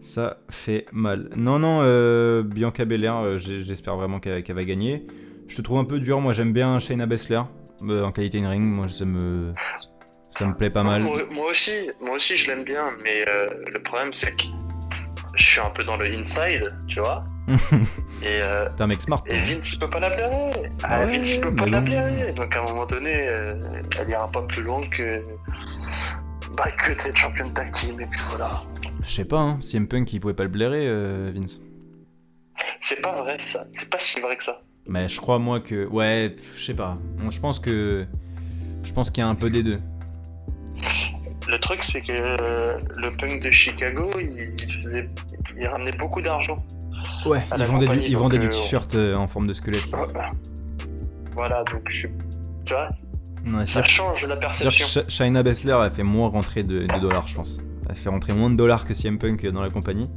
Ça 0.02 0.36
fait 0.50 0.84
mal. 0.92 1.30
Non, 1.36 1.58
non, 1.58 1.80
euh, 1.82 2.42
Bianca 2.42 2.84
Belair, 2.84 3.38
j'espère 3.38 3.96
vraiment 3.96 4.20
qu'elle 4.20 4.44
va 4.46 4.64
gagner. 4.64 5.06
Je 5.48 5.56
te 5.56 5.62
trouve 5.62 5.78
un 5.78 5.84
peu 5.84 5.98
dur, 6.00 6.20
moi 6.20 6.34
j'aime 6.34 6.52
bien 6.52 6.78
Shayna 6.80 7.06
Baszler 7.06 7.40
euh, 7.88 8.02
en 8.04 8.12
qualité 8.12 8.40
in 8.42 8.50
ring, 8.50 8.62
moi 8.62 8.90
ça 8.90 9.06
me, 9.06 9.52
ça 10.28 10.44
me 10.44 10.54
plaît 10.54 10.68
pas 10.70 10.82
mal. 10.82 11.00
Moi, 11.02 11.22
moi 11.30 11.50
aussi, 11.50 11.72
moi 12.02 12.16
aussi 12.16 12.36
je 12.36 12.48
l'aime 12.50 12.64
bien, 12.64 12.90
mais 13.02 13.24
le 13.24 13.82
problème 13.82 14.12
c'est 14.12 14.32
que 14.36 14.42
je 15.36 15.44
suis 15.46 15.60
un 15.60 15.70
peu 15.70 15.84
dans 15.84 15.96
le 15.96 16.06
inside, 16.06 16.68
tu 16.88 17.00
vois. 17.00 17.24
et, 17.48 18.26
euh, 18.26 18.66
T'es 18.76 18.82
un 18.82 18.86
mec 18.86 19.00
smart. 19.02 19.22
et. 19.26 19.38
Vince 19.38 19.72
il 19.72 19.78
peut 19.78 19.86
pas 19.86 20.00
la 20.00 20.10
blairer. 20.10 20.50
Ah, 20.82 21.00
Ouais, 21.00 21.18
Vince 21.18 21.34
il 21.34 21.40
peut 21.40 21.54
pas 21.54 21.66
la 21.66 21.80
blairer. 21.80 22.32
Donc 22.32 22.54
à 22.56 22.60
un 22.60 22.64
moment 22.64 22.86
donné, 22.86 23.28
euh, 23.28 23.54
elle 24.00 24.08
ira 24.08 24.28
pas 24.30 24.42
plus 24.42 24.62
loin 24.62 24.80
que. 24.88 25.22
Bah, 26.56 26.70
que 26.70 26.92
d'être 26.92 27.16
championne 27.16 27.52
tag 27.52 27.70
team, 27.72 28.00
et 28.00 28.06
puis 28.06 28.20
voilà. 28.30 28.62
Je 29.02 29.10
sais 29.10 29.24
pas, 29.26 29.38
hein, 29.38 29.58
CM 29.60 29.86
Punk 29.86 30.10
il 30.12 30.20
pouvait 30.20 30.32
pas 30.34 30.44
le 30.44 30.48
blairer, 30.48 30.86
euh, 30.88 31.30
Vince. 31.34 31.60
C'est 32.80 33.02
pas 33.02 33.20
vrai 33.20 33.36
ça, 33.38 33.64
c'est 33.72 33.90
pas 33.90 33.98
si 33.98 34.20
vrai 34.20 34.36
que 34.36 34.42
ça. 34.44 34.62
Mais 34.88 35.08
je 35.08 35.20
crois, 35.20 35.38
moi, 35.38 35.60
que. 35.60 35.86
Ouais, 35.86 36.34
je 36.56 36.64
sais 36.64 36.74
pas. 36.74 36.94
Je 37.30 37.40
pense 37.40 37.58
que. 37.60 38.06
Je 38.84 38.92
pense 38.92 39.10
qu'il 39.10 39.22
y 39.22 39.26
a 39.26 39.28
un 39.28 39.34
peu 39.34 39.50
des 39.50 39.62
deux. 39.62 39.78
Le 41.48 41.58
truc, 41.58 41.82
c'est 41.82 42.00
que 42.00 42.12
euh, 42.12 42.78
le 42.96 43.10
punk 43.10 43.42
de 43.42 43.50
Chicago, 43.50 44.10
il, 44.18 44.82
faisait, 44.82 45.08
il 45.56 45.66
ramenait 45.66 45.96
beaucoup 45.96 46.20
d'argent. 46.20 46.56
Ouais, 47.24 47.42
ils 47.56 47.64
vendaient, 47.64 47.88
du, 47.88 48.00
ils 48.00 48.16
vendaient 48.16 48.38
du 48.38 48.48
t-shirt 48.48 48.94
en 48.94 49.26
forme 49.26 49.46
de 49.46 49.52
squelette. 49.52 49.84
Voilà, 51.32 51.62
donc 51.64 51.82
je, 51.88 52.08
tu 52.64 52.72
vois, 52.72 52.88
ça 53.64 53.82
change 53.84 54.26
la 54.26 54.36
perception. 54.36 55.02
Shaina 55.08 55.42
Bessler, 55.42 55.78
elle 55.84 55.90
fait 55.90 56.02
moins 56.02 56.28
rentrer 56.28 56.62
de, 56.62 56.86
dollars, 57.00 57.28
je 57.28 57.34
pense. 57.34 57.60
Elle 57.88 57.94
fait 57.94 58.08
rentrer 58.08 58.32
moins 58.32 58.50
de 58.50 58.56
dollars 58.56 58.84
que 58.84 58.94
CM 58.94 59.18
Punk 59.18 59.46
dans 59.46 59.62
la 59.62 59.70
compagnie. 59.70 60.08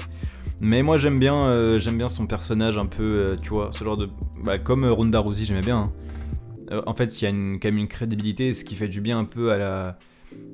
Mais 0.61 0.81
moi 0.81 0.97
j'aime 0.97 1.19
bien, 1.19 1.45
euh, 1.45 1.79
j'aime 1.79 1.97
bien 1.97 2.09
son 2.09 2.27
personnage 2.27 2.77
un 2.77 2.85
peu, 2.85 3.03
euh, 3.03 3.37
tu 3.41 3.49
vois, 3.49 3.69
ce 3.71 3.83
genre 3.83 3.95
de, 3.95 4.09
bah, 4.43 4.57
comme 4.57 4.83
euh, 4.83 4.91
Ronda 4.91 5.19
Rousey, 5.19 5.45
j'aimais 5.45 5.61
bien. 5.61 5.89
Hein. 6.71 6.81
en 6.85 6.93
fait, 6.93 7.21
il 7.21 7.23
y 7.23 7.27
a 7.27 7.29
une, 7.29 7.59
quand 7.61 7.69
même 7.69 7.77
une 7.77 7.87
crédibilité, 7.87 8.53
ce 8.53 8.65
qui 8.65 8.75
fait 8.75 8.89
du 8.89 8.99
bien 8.99 9.19
un 9.19 9.25
peu 9.25 9.51
à 9.51 9.57
la, 9.57 9.99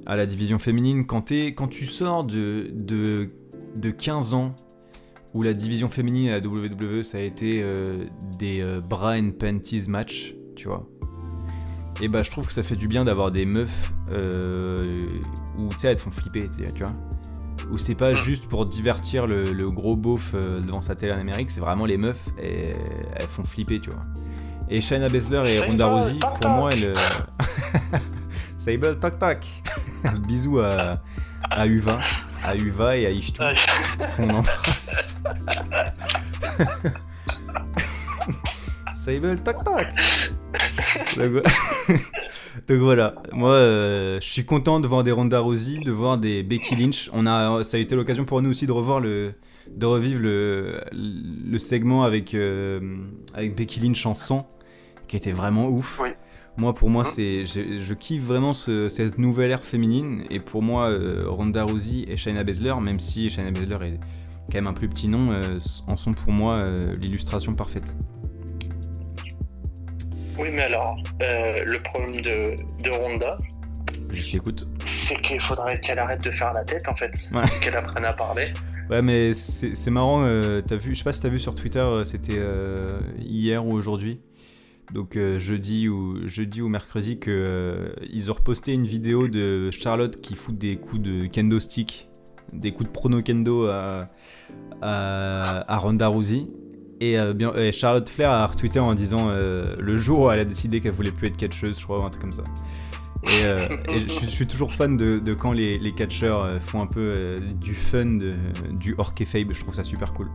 à 0.06 0.16
la 0.16 0.26
division 0.26 0.60
féminine. 0.60 1.06
Quand, 1.06 1.32
quand 1.32 1.68
tu 1.68 1.86
sors 1.86 2.24
de, 2.24 2.70
de, 2.74 3.30
de 3.76 3.90
15 3.92 4.34
ans 4.34 4.56
où 5.34 5.42
la 5.42 5.54
division 5.54 5.90
féminine 5.90 6.30
à 6.30 6.40
la 6.40 6.48
WWE 6.48 7.04
ça 7.04 7.18
a 7.18 7.22
été 7.22 7.62
des 8.40 8.64
bra 8.90 9.18
and 9.18 9.32
panties 9.38 9.90
match, 9.90 10.34
tu 10.56 10.70
vois 10.70 10.88
et 12.02 12.08
bah 12.08 12.24
je 12.24 12.32
trouve 12.32 12.48
que 12.48 12.54
ça 12.54 12.64
fait 12.64 12.76
du 12.76 12.88
bien 12.88 13.06
d'avoir 13.06 13.32
des 13.32 13.46
meufs 13.46 13.94
euh, 14.12 15.02
où 15.58 15.70
tu 15.70 15.80
sais 15.80 15.88
elles 15.88 15.96
te 15.96 16.02
font 16.02 16.12
flipper, 16.12 16.50
tu 16.50 16.84
vois. 16.84 16.94
Où 17.72 17.78
c'est 17.78 17.96
pas 17.96 18.14
juste 18.14 18.48
pour 18.48 18.66
divertir 18.66 19.28
le, 19.28 19.70
gros 19.72 19.96
beauf 19.96 20.34
euh, 20.36 20.60
devant 20.60 20.82
sa 20.82 20.96
télé 20.96 21.14
en 21.14 21.20
Amérique, 21.20 21.50
c'est 21.50 21.62
vraiment 21.62 21.86
les 21.86 21.98
meufs 21.98 22.28
et 22.42 22.74
elles 23.16 23.28
font 23.28 23.44
flipper, 23.44 23.80
tu 23.80 23.90
vois. 23.90 24.02
Et 24.70 24.82
Shayna 24.82 25.08
Baszler 25.08 25.44
et 25.48 25.60
Ronda 25.60 25.88
Rousey, 25.88 26.20
pour 26.42 26.50
moi, 26.50 26.74
elles. 26.74 26.94
Sable 28.58 29.00
toc 29.00 29.20
toc 29.20 29.40
Bisous 30.28 30.60
à, 30.60 31.02
à 31.50 31.68
Uva, 31.68 32.00
à 32.44 32.56
Uva 32.56 32.98
et 32.98 33.06
à 33.06 33.10
Ishtu. 33.10 33.42
On 34.20 34.30
embrasse. 34.30 35.18
Sable 38.96 39.40
toc 39.44 39.58
toc 39.64 39.88
donc, 42.68 42.80
voilà, 42.80 43.16
moi 43.34 43.52
euh, 43.52 44.20
je 44.22 44.28
suis 44.28 44.46
content 44.46 44.80
de 44.80 44.88
voir 44.88 45.04
des 45.04 45.12
Ronda 45.12 45.40
Rousey, 45.40 45.80
de 45.80 45.92
voir 45.92 46.18
des 46.18 46.44
Becky 46.44 46.76
Lynch. 46.76 47.10
On 47.14 47.28
a, 47.28 47.62
ça 47.64 47.76
a 47.78 47.80
été 47.80 47.96
l'occasion 47.96 48.24
pour 48.26 48.42
nous 48.42 48.50
aussi 48.52 48.66
de 48.66 48.72
revoir 48.72 49.02
le, 49.02 49.34
de 49.70 49.86
revivre 49.86 50.22
le, 50.22 50.82
le 50.94 51.58
segment 51.58 52.04
avec, 52.04 52.34
euh, 52.34 52.80
avec 53.34 53.56
Becky 53.56 53.82
Lynch 53.82 54.06
en 54.06 54.14
sang, 54.14 54.48
qui 55.08 55.18
était 55.18 55.32
vraiment 55.34 55.68
ouf. 55.68 56.02
Moi, 56.58 56.74
pour 56.74 56.90
moi, 56.90 57.04
hein 57.06 57.10
c'est, 57.10 57.46
je, 57.46 57.94
kiffe 57.94 58.24
vraiment 58.24 58.54
cette 58.54 59.18
nouvelle 59.18 59.52
ère 59.52 59.64
féminine. 59.64 60.24
Et 60.30 60.40
pour 60.40 60.62
moi, 60.62 60.90
euh, 60.90 61.24
Ronda 61.28 61.64
Rousey 61.64 62.06
et 62.08 62.16
Shayna 62.16 62.44
Baszler, 62.44 62.76
même 62.82 63.00
si 63.00 63.30
Shayna 63.30 63.52
Baszler 63.52 63.88
est 63.88 64.00
quand 64.50 64.56
même 64.56 64.68
un 64.68 64.74
plus 64.74 64.88
petit 64.88 65.08
nom, 65.08 65.40
en 65.88 65.98
sont 65.98 66.14
pour 66.14 66.32
moi 66.32 66.64
l'illustration 67.00 67.54
parfaite. 67.54 67.94
Oui, 70.38 70.50
mais 70.52 70.64
alors, 70.64 70.98
euh, 71.22 71.64
le 71.64 71.82
problème 71.82 72.22
de, 72.22 72.56
de 72.84 72.90
Ronda. 72.90 73.38
Je 74.12 74.32
t'écoute. 74.32 74.68
C'est 74.86 75.22
qu'il 75.22 75.40
faudrait 75.40 75.80
qu'elle 75.80 76.00
arrête 76.00 76.22
de 76.22 76.32
faire 76.32 76.54
la 76.54 76.64
tête, 76.64 76.88
en 76.90 76.96
fait. 76.96 77.12
Qu'elle 77.62 77.76
apprenne 77.76 78.06
à 78.06 78.14
parler. 78.14 78.52
Ouais, 78.90 79.02
mais 79.02 79.34
c'est 79.34 79.90
marrant, 79.90 80.24
euh, 80.24 80.62
as 80.70 80.76
vu, 80.76 80.92
je 80.92 81.00
sais 81.00 81.04
pas 81.04 81.14
si 81.14 81.22
t'as 81.22 81.30
vu 81.30 81.40
sur 81.40 81.56
Twitter, 81.56 81.80
euh, 81.80 82.04
c'était 82.04 82.40
hier 83.18 83.66
ou 83.66 83.74
aujourd'hui, 83.74 84.22
donc 84.94 85.18
jeudi, 85.38 85.90
ou, 85.90 86.28
jeudi 86.28 86.62
ou 86.62 86.70
mercredi, 86.70 87.20
qu'ils 87.20 88.32
ont 88.32 88.34
reposté 88.34 88.74
une 88.74 88.86
vidéo 88.86 89.28
de 89.28 89.70
Charlotte 89.72 90.20
qui 90.22 90.36
fout 90.36 90.58
des 90.58 90.76
coups 90.78 91.02
de 91.02 91.26
kendo 91.26 91.60
stick, 91.60 92.08
des 92.54 92.72
coups 92.72 92.90
de 92.90 92.94
prono 92.94 93.22
kendo 93.22 93.68
à, 94.82 95.78
Ronda 95.78 96.08
Rousey. 96.08 96.48
Euh, 97.04 97.56
et, 97.58 97.72
Charlotte 97.72 98.08
Flair 98.10 98.32
a 98.32 98.48
retweeté 98.48 98.80
en 98.80 98.94
disant 98.94 99.28
euh, 99.30 99.76
le 99.80 99.98
jour 99.98 100.22
où 100.22 100.32
elle 100.32 100.40
a 100.40 100.46
décidé 100.46 100.80
qu'elle 100.80 100.94
voulait 100.94 101.12
plus 101.12 101.28
être 101.28 101.38
catcheuse, 101.38 101.80
je 101.80 101.84
crois, 101.84 102.02
ou 102.02 102.06
un 102.06 102.10
truc 102.10 102.22
comme 102.22 102.34
ça. 102.34 102.44
Et, 103.24 103.44
euh, 103.44 103.68
je, 103.90 104.28
suis 104.28 104.48
toujours 104.48 104.74
fan 104.74 104.98
de, 104.98 105.34
quand 105.34 105.52
les, 105.52 105.78
les, 105.78 105.92
catcheurs 105.94 106.62
font 106.62 106.82
un 106.82 106.88
peu 106.88 107.38
du 107.60 107.74
fun, 107.74 108.20
du 108.72 108.96
hors 108.98 109.14
kayfabe, 109.14 109.52
je 109.52 109.60
trouve 109.60 109.74
ça 109.74 109.84
super 109.84 110.14
cool. 110.14 110.30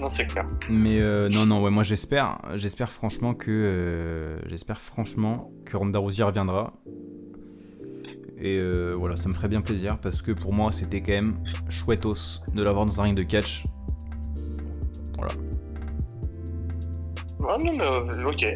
Non, 0.00 0.08
c'est 0.10 0.26
clair. 0.26 0.46
Mais 0.68 1.00
non, 1.30 1.46
non, 1.46 1.62
ouais, 1.62 1.70
moi 1.70 1.82
j'espère, 1.82 2.38
j'espère 2.54 2.90
franchement 2.90 3.34
que, 3.34 4.38
j'espère 4.46 4.80
franchement 4.80 5.52
que 5.64 5.76
Ronda 5.76 5.98
Rousey 5.98 6.22
reviendra. 6.22 6.72
Et 8.38 8.60
voilà, 8.96 9.16
ça 9.16 9.28
me 9.28 9.34
ferait 9.34 9.48
bien 9.48 9.60
plaisir 9.60 9.98
parce 9.98 10.20
que 10.20 10.32
pour 10.32 10.52
moi 10.52 10.72
c'était 10.72 11.00
quand 11.00 11.12
même 11.12 11.34
chouettos 11.68 12.40
de 12.52 12.62
l'avoir 12.62 12.86
dans 12.86 13.00
un 13.00 13.04
ring 13.04 13.16
de 13.16 13.22
catch 13.22 13.64
Ah 17.48 17.58
non, 17.58 17.72
mais 17.72 17.80
euh, 17.80 18.30
ok. 18.30 18.46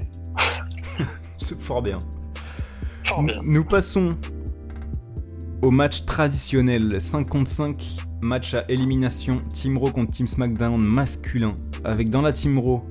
C'est 1.39 1.61
fort 1.61 1.82
bien. 1.82 1.99
Fort 3.05 3.22
bien. 3.22 3.36
Nous 3.45 3.64
passons 3.64 4.16
au 5.61 5.70
match 5.70 6.07
traditionnel 6.07 7.01
5 7.01 7.28
contre 7.28 7.51
5, 7.51 7.97
match 8.21 8.55
à 8.55 8.64
élimination 8.69 9.39
Team 9.53 9.79
Raw 9.79 9.91
contre 9.91 10.12
Team 10.12 10.27
SmackDown 10.27 10.81
masculin, 10.81 11.57
avec 11.85 12.11
dans 12.11 12.23
la 12.23 12.33
Team 12.33 12.59
Raw 12.59 12.83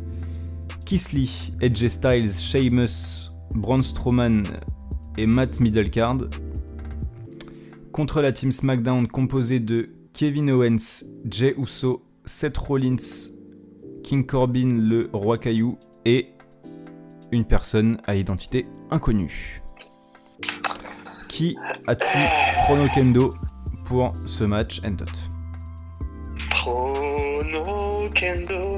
Kisley, 0.85 1.27
Edge 1.59 1.85
Styles, 1.87 2.31
Sheamus, 2.31 3.31
Braun 3.53 3.83
Strowman 3.83 4.43
et 5.17 5.25
Matt 5.25 5.59
Middlecard, 5.59 6.17
contre 7.91 8.21
la 8.21 8.31
Team 8.31 8.51
SmackDown 8.51 9.07
composée 9.07 9.59
de 9.59 9.89
Kevin 10.13 10.49
Owens, 10.51 11.03
Jey 11.29 11.55
Uso, 11.57 12.03
Seth 12.25 12.57
Rollins, 12.57 13.31
King 14.03 14.25
Corbin, 14.25 14.79
le 14.79 15.09
roi 15.11 15.37
caillou, 15.37 15.77
et 16.05 16.27
une 17.31 17.43
personne 17.43 17.97
à 18.05 18.13
l'identité 18.13 18.65
inconnue. 18.89 19.61
Qui 21.27 21.57
as-tu 21.85 22.17
Kendo? 22.93 23.33
Pour 23.87 24.11
ce 24.15 24.43
match 24.43 24.81
Entot 24.85 25.05
Kendo 28.13 28.13
Kendo 28.13 28.69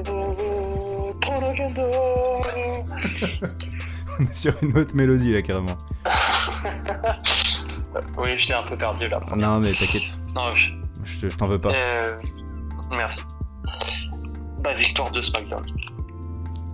On 4.18 4.22
est 4.24 4.34
sur 4.34 4.52
une 4.62 4.76
autre 4.76 4.94
mélodie 4.94 5.32
là 5.32 5.42
carrément. 5.42 5.76
oui, 8.18 8.36
je 8.36 8.48
l'ai 8.48 8.54
un 8.54 8.62
peu 8.62 8.76
perdu 8.76 9.08
là. 9.08 9.18
Non 9.36 9.60
mais 9.60 9.72
t'inquiète. 9.72 10.18
Non, 10.34 10.54
je, 10.54 10.72
je 11.04 11.28
t'en 11.28 11.46
veux 11.46 11.58
pas. 11.58 11.72
Euh, 11.72 12.20
merci. 12.90 13.22
Bah, 14.62 14.74
victoire 14.74 15.10
de 15.10 15.22
SmackDown. 15.22 15.64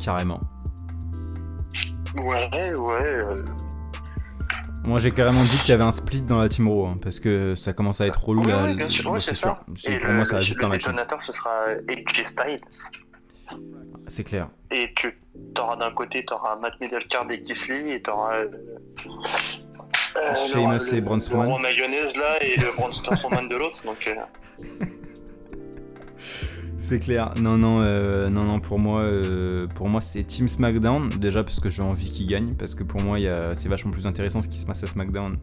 Carrément. 0.02 0.40
Ouais, 2.16 2.74
ouais. 2.74 3.02
Euh. 3.02 3.44
Moi 4.86 5.00
j'ai 5.00 5.10
carrément 5.10 5.42
dit 5.42 5.58
qu'il 5.58 5.70
y 5.70 5.72
avait 5.72 5.84
un 5.84 5.90
split 5.90 6.22
dans 6.22 6.38
la 6.38 6.48
Team 6.48 6.68
Raw, 6.68 6.86
hein, 6.86 6.98
parce 7.02 7.18
que 7.18 7.54
ça 7.54 7.72
commence 7.72 8.00
à 8.00 8.06
être 8.06 8.24
relou 8.24 8.42
là. 8.44 8.64
Ouais, 8.64 8.74
bien 8.74 8.88
sûr, 8.88 9.20
c'est 9.20 9.34
ça. 9.34 9.60
Et 9.88 9.98
pour 9.98 10.08
le, 10.08 10.14
moi 10.14 10.24
ça 10.24 10.36
va 10.36 10.42
juste 10.42 10.62
un 10.62 10.68
match. 10.68 10.74
Le 10.74 10.78
détonateur 10.78 11.22
ce 11.22 11.32
sera 11.32 11.50
AJ 11.88 12.24
Styles. 12.24 12.60
C'est 14.06 14.24
clair. 14.24 14.48
Et 14.70 14.92
tu 14.96 15.12
auras 15.58 15.76
d'un 15.76 15.92
côté, 15.92 16.24
tu 16.24 16.32
auras 16.32 16.56
Matt 16.56 16.80
Middlecard 16.80 17.30
et 17.30 17.40
Kisley, 17.40 17.96
et 17.96 18.02
tu 18.02 18.10
auras. 18.10 18.36
Euh, 18.36 18.48
euh, 20.16 20.34
Sheamus 20.34 20.94
et 20.94 21.00
Braun 21.00 21.20
Strowman. 21.20 21.56
Le 21.56 21.62
mayonnaise 21.62 22.16
là, 22.16 22.42
et 22.42 22.56
le 22.56 22.74
Braun 22.76 22.92
Strowman 22.92 23.48
de 23.48 23.56
l'autre, 23.56 23.82
donc. 23.84 24.08
Euh... 24.08 24.84
C'est 26.86 27.00
clair. 27.00 27.34
Non, 27.42 27.56
non, 27.56 27.80
euh, 27.82 28.30
non, 28.30 28.44
non. 28.44 28.60
Pour 28.60 28.78
moi, 28.78 29.00
euh, 29.00 29.66
pour 29.66 29.88
moi, 29.88 30.00
c'est 30.00 30.22
Team 30.22 30.46
SmackDown 30.46 31.08
déjà 31.18 31.42
parce 31.42 31.58
que 31.58 31.68
j'ai 31.68 31.82
envie 31.82 32.08
qu'il 32.08 32.28
gagne, 32.28 32.54
parce 32.54 32.76
que 32.76 32.84
pour 32.84 33.00
moi, 33.02 33.18
c'est 33.54 33.68
vachement 33.68 33.90
plus 33.90 34.06
intéressant 34.06 34.40
ce 34.40 34.46
qui 34.46 34.60
se 34.60 34.66
passe 34.66 34.84
à 34.84 34.86
SmackDown. 34.86 35.36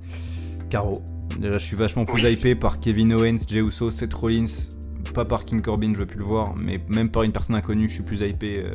Caro. 0.69 1.03
Déjà, 1.37 1.57
je 1.57 1.65
suis 1.65 1.75
vachement 1.75 2.05
plus 2.05 2.23
hypé 2.23 2.55
par 2.55 2.79
Kevin 2.79 3.11
Owens, 3.11 3.39
Jey 3.45 3.59
Uso, 3.59 3.91
Seth 3.91 4.13
Rollins, 4.13 4.45
pas 5.13 5.25
par 5.25 5.43
King 5.43 5.61
Corbin, 5.61 5.93
je 5.93 5.99
veux 5.99 6.05
plus 6.05 6.19
le 6.19 6.23
voir, 6.23 6.55
mais 6.55 6.79
même 6.87 7.09
par 7.09 7.23
une 7.23 7.33
personne 7.33 7.57
inconnue, 7.57 7.89
je 7.89 7.95
suis 7.95 8.03
plus 8.03 8.21
hypé 8.21 8.63
euh, 8.63 8.73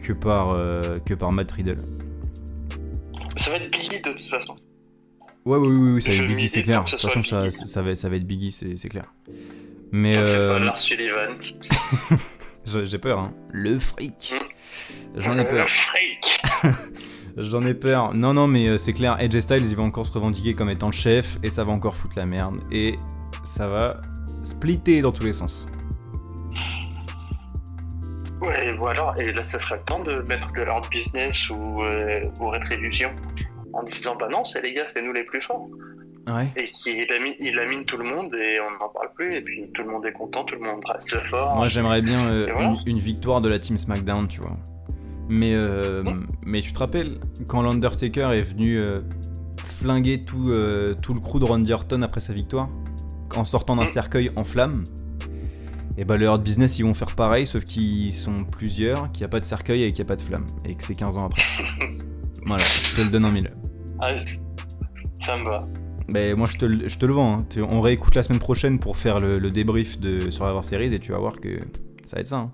que 0.00 0.12
par 0.12 0.56
que 1.04 1.14
par 1.14 1.32
Matt 1.32 1.50
Riddle. 1.50 1.78
Ça 3.36 3.50
va 3.50 3.56
être 3.56 3.68
Biggie 3.72 4.00
de 4.00 4.12
toute 4.12 4.28
façon. 4.28 4.56
Ouais, 5.44 5.58
oui, 5.58 5.66
oui, 5.66 5.90
oui, 5.94 6.02
ça 6.02 6.10
va 6.10 6.16
être 6.18 6.28
Biggie, 6.28 6.46
c'est 6.46 6.62
clair. 6.62 6.84
De 6.84 6.90
toute 6.90 7.00
façon, 7.00 7.22
ça, 7.24 7.50
ça, 7.50 7.82
va, 7.82 7.96
ça 7.96 8.08
va 8.08 8.14
être 8.14 8.26
Biggie, 8.28 8.52
c'est 8.52 8.88
clair. 8.88 9.12
Mais 9.92 10.14
pas 10.14 10.30
euh, 10.30 10.58
Lars 10.58 10.78
Sullivan. 10.78 11.36
J'ai 12.84 12.98
peur, 12.98 13.18
hein. 13.18 13.34
Le 13.52 13.78
fric. 13.78 14.34
Hmm. 14.34 15.20
J'en 15.20 15.36
ai 15.38 15.44
peur. 15.44 15.60
Le 15.60 15.66
fric. 15.66 16.42
J'en 17.36 17.64
ai 17.64 17.74
peur. 17.74 18.14
Non, 18.14 18.34
non, 18.34 18.46
mais 18.46 18.68
euh, 18.68 18.78
c'est 18.78 18.92
clair, 18.92 19.16
Edge 19.20 19.38
Styles, 19.38 19.66
il 19.66 19.76
va 19.76 19.82
encore 19.82 20.06
se 20.06 20.12
revendiquer 20.12 20.54
comme 20.54 20.70
étant 20.70 20.88
le 20.88 20.92
chef, 20.92 21.38
et 21.42 21.50
ça 21.50 21.64
va 21.64 21.72
encore 21.72 21.94
foutre 21.94 22.18
la 22.18 22.26
merde. 22.26 22.60
Et 22.72 22.96
ça 23.44 23.68
va 23.68 24.00
splitter 24.26 25.02
dans 25.02 25.12
tous 25.12 25.24
les 25.24 25.32
sens. 25.32 25.66
Ouais, 28.40 28.72
voilà, 28.76 29.14
et 29.18 29.32
là, 29.32 29.42
ça 29.44 29.58
serait 29.58 29.78
le 29.78 29.84
temps 29.84 30.02
de 30.02 30.22
mettre 30.22 30.52
de 30.52 30.62
leur 30.62 30.80
business 30.88 31.48
ou, 31.50 31.82
euh, 31.82 32.22
ou 32.40 32.48
rétribution 32.48 33.10
en 33.72 33.82
disant 33.82 34.16
bah 34.16 34.28
non, 34.30 34.44
c'est 34.44 34.62
les 34.62 34.74
gars, 34.74 34.86
c'est 34.86 35.02
nous 35.02 35.12
les 35.12 35.24
plus 35.24 35.42
forts. 35.42 35.68
Ouais. 36.34 36.52
Et 36.56 36.66
qu'il 36.66 37.10
amine, 37.12 37.34
il 37.40 37.58
amine 37.58 37.84
tout 37.84 37.96
le 37.96 38.04
monde 38.04 38.34
et 38.34 38.58
on 38.60 38.70
n'en 38.82 38.88
parle 38.90 39.08
plus, 39.14 39.34
et 39.36 39.40
puis 39.40 39.70
tout 39.74 39.82
le 39.82 39.90
monde 39.90 40.04
est 40.06 40.12
content, 40.12 40.44
tout 40.44 40.54
le 40.56 40.60
monde 40.62 40.82
reste 40.86 41.16
fort. 41.26 41.56
Moi, 41.56 41.68
j'aimerais 41.68 42.02
bien 42.02 42.26
euh, 42.28 42.48
voilà. 42.52 42.68
une, 42.68 42.76
une 42.86 42.98
victoire 42.98 43.40
de 43.40 43.48
la 43.48 43.58
team 43.58 43.76
SmackDown, 43.76 44.28
tu 44.28 44.40
vois. 44.40 44.56
Mais, 45.28 45.54
euh, 45.54 46.02
Ouais. 46.02 46.12
mais 46.46 46.60
tu 46.60 46.72
te 46.72 46.78
rappelles 46.78 47.18
quand 47.46 47.62
l'Undertaker 47.62 48.30
est 48.32 48.42
venu 48.42 48.78
euh, 48.78 49.00
flinguer 49.64 50.24
tout, 50.24 50.52
tout 51.02 51.14
le 51.14 51.20
crew 51.20 51.38
de 51.38 51.44
Randy 51.44 51.72
Orton 51.72 52.02
après 52.02 52.20
sa 52.20 52.32
victoire 52.32 52.68
en 53.36 53.44
sortant 53.44 53.76
d'un 53.76 53.84
Mm. 53.84 53.88
cercueil 53.88 54.30
en 54.36 54.42
flammes 54.44 54.84
et 55.98 56.04
bah 56.04 56.16
le 56.16 56.24
Hurt 56.24 56.42
Business 56.42 56.78
ils 56.78 56.82
vont 56.84 56.94
faire 56.94 57.14
pareil 57.14 57.46
sauf 57.46 57.64
qu'ils 57.64 58.12
sont 58.14 58.44
plusieurs, 58.44 59.12
qu'il 59.12 59.20
n'y 59.22 59.26
a 59.26 59.28
pas 59.28 59.38
de 59.40 59.44
cercueil 59.44 59.82
et 59.84 59.92
qu'il 59.92 60.02
n'y 60.02 60.08
a 60.08 60.10
pas 60.10 60.16
de 60.16 60.22
flamme 60.22 60.46
et 60.64 60.74
que 60.74 60.82
c'est 60.82 60.94
15 60.94 61.16
ans 61.18 61.26
après. 61.26 61.42
voilà, 62.46 62.64
je 62.64 62.96
te 62.96 63.00
le 63.02 63.10
donne 63.10 63.26
en 63.26 63.30
mille. 63.30 63.52
Ah, 64.00 64.12
ça 65.20 65.36
me 65.36 65.44
va. 65.44 65.62
Mais 66.08 66.34
moi 66.34 66.46
je 66.50 66.56
te, 66.56 66.64
le- 66.64 66.88
je 66.88 66.98
te 66.98 67.06
le 67.06 67.12
vends, 67.12 67.40
hein. 67.40 67.46
On 67.68 67.80
réécoute 67.80 68.14
la 68.14 68.22
semaine 68.22 68.38
prochaine 68.40 68.78
pour 68.78 68.96
faire 68.96 69.20
le, 69.20 69.38
le 69.38 69.50
débrief 69.50 69.98
de 70.00 70.30
Survivor 70.30 70.64
Series 70.64 70.94
et 70.94 70.98
tu 71.00 71.12
vas 71.12 71.18
voir 71.18 71.40
que 71.40 71.58
ça 72.04 72.16
va 72.16 72.20
être 72.20 72.26
ça. 72.28 72.36
hein. 72.38 72.52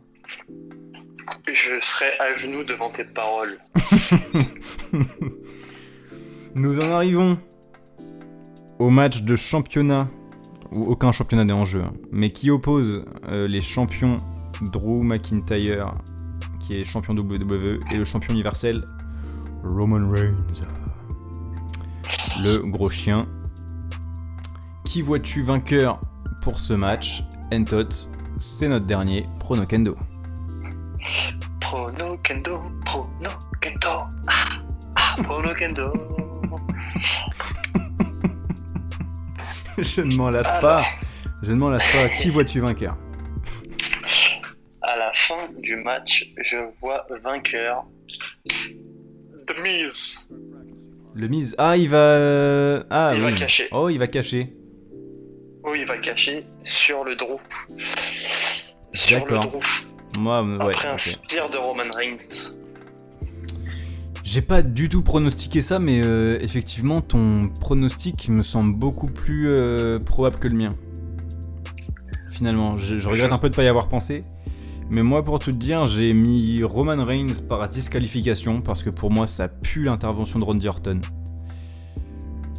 Je 1.53 1.81
serai 1.81 2.07
à 2.21 2.35
genoux 2.37 2.65
devant 2.65 2.91
tes 2.91 3.05
paroles. 3.05 3.59
Nous 6.55 6.79
en 6.81 6.91
arrivons 6.91 7.39
au 8.79 8.91
match 8.91 9.23
de 9.23 9.37
championnat, 9.37 10.09
où 10.73 10.85
aucun 10.85 11.13
championnat 11.13 11.45
n'est 11.45 11.53
en 11.53 11.65
jeu, 11.65 11.83
hein, 11.83 11.93
mais 12.13 12.31
qui 12.31 12.51
oppose 12.51 13.05
euh, 13.29 13.47
les 13.49 13.61
champions 13.61 14.19
Drew 14.63 15.03
McIntyre, 15.03 15.93
qui 16.61 16.77
est 16.77 16.85
champion 16.85 17.15
WWE, 17.15 17.81
et 17.93 17.97
le 17.97 18.05
champion 18.05 18.35
universel 18.35 18.85
Roman 19.65 20.09
Reigns. 20.11 20.37
Le 22.43 22.59
gros 22.59 22.91
chien. 22.91 23.27
Qui 24.95 25.03
vois-tu 25.03 25.43
vainqueur 25.43 25.99
pour 26.41 26.61
ce 26.61 26.73
match 26.73 27.25
Entot, 27.53 27.89
c'est 28.39 28.69
notre 28.69 28.87
dernier 28.87 29.27
prono 29.41 29.67
kendo. 29.67 29.97
Prono 31.61 32.17
Kendo, 32.19 32.63
Prono 32.85 33.31
Kendo, 33.61 33.89
ah, 34.29 34.63
ah, 34.95 35.15
Prono 35.25 35.53
Kendo. 35.53 35.93
Je 39.79 40.03
ne 40.03 40.15
m'en 40.15 40.31
lasse 40.31 40.47
Alors. 40.47 40.61
pas. 40.61 40.85
Je 41.43 41.51
ne 41.51 41.57
m'en 41.57 41.71
lasse 41.71 41.91
pas. 41.91 42.09
Qui 42.11 42.31
vois-tu 42.31 42.61
vainqueur 42.61 42.97
À 44.81 44.97
la 44.97 45.11
fin 45.13 45.49
du 45.61 45.75
match, 45.75 46.33
je 46.41 46.59
vois 46.81 47.05
vainqueur. 47.25 47.85
The 48.47 49.61
Miz. 49.61 50.33
Le 51.15 51.27
mise. 51.27 51.57
Ah, 51.59 51.77
il 51.77 51.89
va. 51.89 51.97
euh, 51.97 52.85
Ah, 52.91 53.11
Il 53.17 53.25
oui. 53.25 53.33
va 53.33 53.37
cacher. 53.37 53.67
Oh, 53.73 53.89
il 53.89 53.99
va 53.99 54.07
cacher. 54.07 54.55
Oh, 55.65 55.75
il 55.75 55.87
va 55.87 55.97
cacher 55.99 56.41
sur 56.63 57.05
le 57.05 57.17
Drew. 57.17 57.39
Sur 58.93 59.19
le 59.19 59.25
D'accord. 59.25 59.47
Drew. 59.51 59.61
Moi, 60.19 60.45
euh, 60.45 60.57
ouais. 60.59 60.75
Après 60.75 60.89
un 60.89 60.93
ok. 60.95 61.01
spear 61.01 61.51
de 61.51 61.57
Roman 61.57 61.85
Reigns. 61.97 62.55
J'ai 64.23 64.43
pas 64.43 64.63
du 64.63 64.89
tout 64.89 65.03
pronostiqué 65.03 65.63
ça, 65.63 65.79
mais 65.79 66.01
euh, 66.03 66.39
effectivement, 66.41 67.01
ton 67.01 67.49
pronostic 67.61 68.29
me 68.29 68.43
semble 68.43 68.75
beaucoup 68.77 69.09
plus 69.11 69.47
euh, 69.49 69.99
probable 69.99 70.37
que 70.39 70.49
le 70.49 70.55
mien. 70.57 70.75
Finalement, 72.31 72.77
je, 72.79 72.99
je 72.99 73.09
regrette 73.09 73.29
Je- 73.31 73.35
un 73.35 73.39
peu 73.39 73.49
de 73.51 73.55
pas 73.55 73.63
y 73.63 73.69
avoir 73.69 73.89
pensé. 73.89 74.23
Mais 74.91 75.03
moi, 75.03 75.25
pour 75.25 75.39
tout 75.39 75.51
te 75.51 75.57
dire, 75.57 75.87
j'ai 75.87 76.13
mis 76.13 76.63
Roman 76.63 77.03
Reigns 77.05 77.41
par 77.49 77.67
disqualification 77.69 78.61
parce 78.61 78.83
que 78.83 78.91
pour 78.91 79.11
moi, 79.11 79.27
ça 79.27 79.49
pue 79.49 79.85
l'intervention 79.85 80.39
de 80.39 80.45
Randy 80.45 80.69
Orton. 80.69 81.01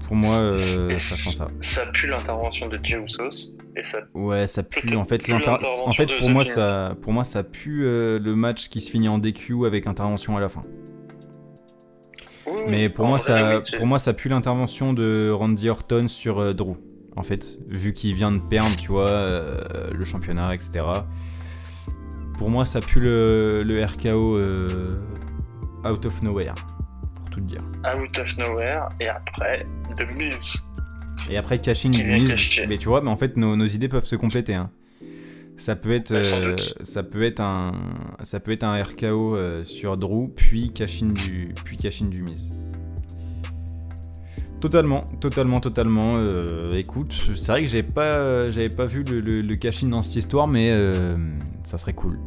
Pour 0.06 0.16
moi, 0.16 0.36
euh, 0.36 0.98
ça 1.00 1.16
sent 1.16 1.32
ça. 1.32 1.48
Ça 1.62 1.86
pue 1.88 2.08
l'intervention 2.08 2.68
de 2.68 2.80
Jey 2.82 2.98
Usos. 2.98 3.58
Et 3.76 3.84
ça 3.84 4.00
Ouais, 4.14 4.46
ça 4.46 4.62
pue. 4.62 4.96
En 4.96 5.06
fait, 5.06 5.28
l'intervention 5.28 5.86
en 5.86 6.18
pour 6.20 6.30
moi, 6.30 6.46
ça, 6.46 6.96
pour 7.02 7.14
moi, 7.14 7.24
ça 7.24 7.44
pue 7.44 7.86
euh, 7.86 8.20
le 8.20 8.36
match 8.36 8.70
qui 8.70 8.82
se 8.82 8.92
finit 8.92 9.10
en 9.10 9.18
DQ 9.18 9.66
avec 9.66 9.88
intervention 9.88 10.38
à 10.38 10.40
la 10.40 10.50
fin. 10.50 10.62
Oui, 12.46 12.54
Mais 12.70 12.90
pour 12.90 13.08
moi, 13.08 13.18
vrai, 13.18 13.28
ça, 13.28 13.58
oui, 13.58 13.78
pour 13.78 13.88
moi, 13.88 13.98
ça 13.98 14.14
pue 14.14 14.30
l'intervention 14.30 14.94
de 14.94 15.32
Randy 15.32 15.70
Orton 15.70 16.08
sur 16.08 16.40
euh, 16.40 16.54
Drew. 16.54 16.76
En 17.16 17.24
fait, 17.24 17.58
vu 17.68 17.94
qu'il 17.94 18.14
vient 18.14 18.32
de 18.32 18.40
perdre, 18.40 18.76
tu 18.76 18.90
vois, 18.90 19.10
le 19.90 20.04
championnat, 20.04 20.54
etc. 20.54 20.82
Pour 22.38 22.50
moi, 22.50 22.66
ça 22.66 22.82
pue 22.82 23.00
le, 23.00 23.64
le 23.64 23.86
RKO 23.86 24.38
out 25.86 26.06
of 26.06 26.22
nowhere, 26.22 26.54
tout 27.36 27.42
te 27.42 27.46
dire. 27.46 27.62
Out 27.84 28.18
of 28.20 28.38
Nowhere. 28.38 28.90
Et 29.00 29.08
après, 29.08 29.66
The 29.98 30.06
Miz. 30.16 30.66
Et 31.30 31.38
après, 31.38 31.60
du 31.92 32.04
vient 32.04 32.16
mise. 32.18 32.30
cacher. 32.30 32.66
Mais 32.68 32.78
tu 32.78 32.88
vois, 32.88 33.02
mais 33.02 33.10
en 33.10 33.18
fait, 33.18 33.36
nos, 33.38 33.56
nos 33.56 33.66
idées 33.66 33.88
peuvent 33.90 34.06
se 34.06 34.16
compléter. 34.16 34.54
hein. 34.56 34.70
Ça 35.58 35.76
peut 35.78 35.94
être, 35.94 36.10
sans 36.26 36.38
euh, 36.38 36.56
ça 36.84 37.02
peut 37.04 37.24
être 37.24 37.40
un, 37.40 37.72
ça 38.22 38.40
peut 38.42 38.52
être 38.52 38.64
un 38.64 38.82
RKO 38.84 39.36
euh, 39.38 39.64
sur 39.64 39.96
Drew, 39.96 40.28
puis 40.36 40.72
cashing 40.72 41.14
du, 41.14 41.54
puis 41.64 41.78
cashing 41.78 42.10
du 42.10 42.24
mise. 42.24 42.78
Totalement, 44.60 45.06
totalement, 45.22 45.60
totalement. 45.62 46.16
euh, 46.18 46.74
écoute, 46.78 47.14
c'est 47.36 47.52
vrai 47.52 47.62
que 47.62 47.68
j'avais 47.70 47.84
pas, 47.84 48.50
j'avais 48.52 48.70
pas 48.70 48.86
vu 48.86 49.04
le, 49.04 49.20
le, 49.20 49.42
le 49.42 49.56
cash-in 49.56 49.88
dans 49.88 50.02
cette 50.02 50.16
histoire, 50.18 50.48
mais 50.48 50.72
ça 51.64 51.78
serait 51.78 51.94
cool. 51.94 52.20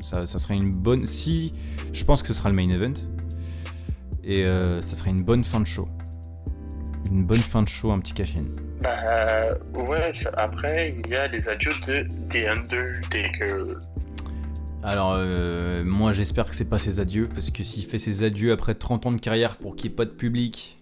Ça, 0.00 0.26
ça 0.26 0.38
serait 0.38 0.56
une 0.56 0.70
bonne. 0.70 1.06
Si, 1.06 1.52
je 1.92 2.04
pense 2.04 2.22
que 2.22 2.28
ce 2.28 2.34
sera 2.34 2.48
le 2.48 2.54
main 2.54 2.68
event, 2.70 2.92
et 4.26 4.44
euh, 4.44 4.80
ça 4.82 4.96
serait 4.96 5.10
une 5.10 5.24
bonne 5.24 5.44
fin 5.44 5.60
de 5.60 5.66
show. 5.66 5.88
Une 7.10 7.24
bonne 7.24 7.40
fin 7.40 7.62
de 7.62 7.68
show, 7.68 7.92
un 7.92 7.98
petit 7.98 8.14
cash-in. 8.14 8.42
Bah, 8.80 9.50
ouais, 9.74 10.10
après, 10.36 10.94
il 10.98 11.10
y 11.10 11.16
a 11.16 11.26
les 11.26 11.48
adieux 11.48 11.72
de 11.86 12.02
The 12.30 12.48
Undertaker. 12.48 13.78
Alors, 14.82 15.14
euh, 15.16 15.82
moi 15.86 16.12
j'espère 16.12 16.46
que 16.46 16.54
c'est 16.54 16.68
pas 16.68 16.78
ses 16.78 17.00
adieux, 17.00 17.26
parce 17.32 17.50
que 17.50 17.62
s'il 17.62 17.86
fait 17.86 17.98
ses 17.98 18.22
adieux 18.22 18.52
après 18.52 18.74
30 18.74 19.06
ans 19.06 19.12
de 19.12 19.16
carrière 19.20 19.56
pour 19.56 19.76
qu'il 19.76 19.88
n'y 19.88 19.94
ait 19.94 19.96
pas 19.96 20.04
de 20.04 20.10
public, 20.10 20.78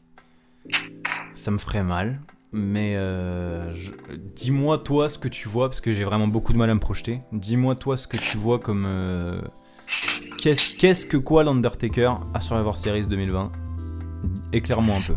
ça 1.34 1.50
me 1.52 1.58
ferait 1.58 1.84
mal. 1.84 2.20
Mais 2.54 2.96
euh, 2.96 3.70
je- 3.74 3.92
dis-moi 4.36 4.78
toi 4.78 5.08
ce 5.08 5.18
que 5.18 5.28
tu 5.28 5.48
vois, 5.48 5.68
parce 5.68 5.80
que 5.80 5.92
j'ai 5.92 6.04
vraiment 6.04 6.26
beaucoup 6.26 6.52
de 6.52 6.58
mal 6.58 6.68
à 6.68 6.74
me 6.74 6.80
projeter. 6.80 7.20
Dis-moi 7.32 7.76
toi 7.76 7.96
ce 7.96 8.06
que 8.08 8.16
tu 8.16 8.36
vois 8.36 8.58
comme. 8.58 8.84
Qu'est-ce 10.42 11.06
que 11.06 11.16
quoi 11.16 11.44
l'Undertaker 11.44 12.14
à 12.34 12.40
Survivor 12.40 12.76
Series 12.76 13.06
2020 13.06 13.52
Éclaire-moi 14.52 14.96
un 14.96 15.02
peu. 15.02 15.14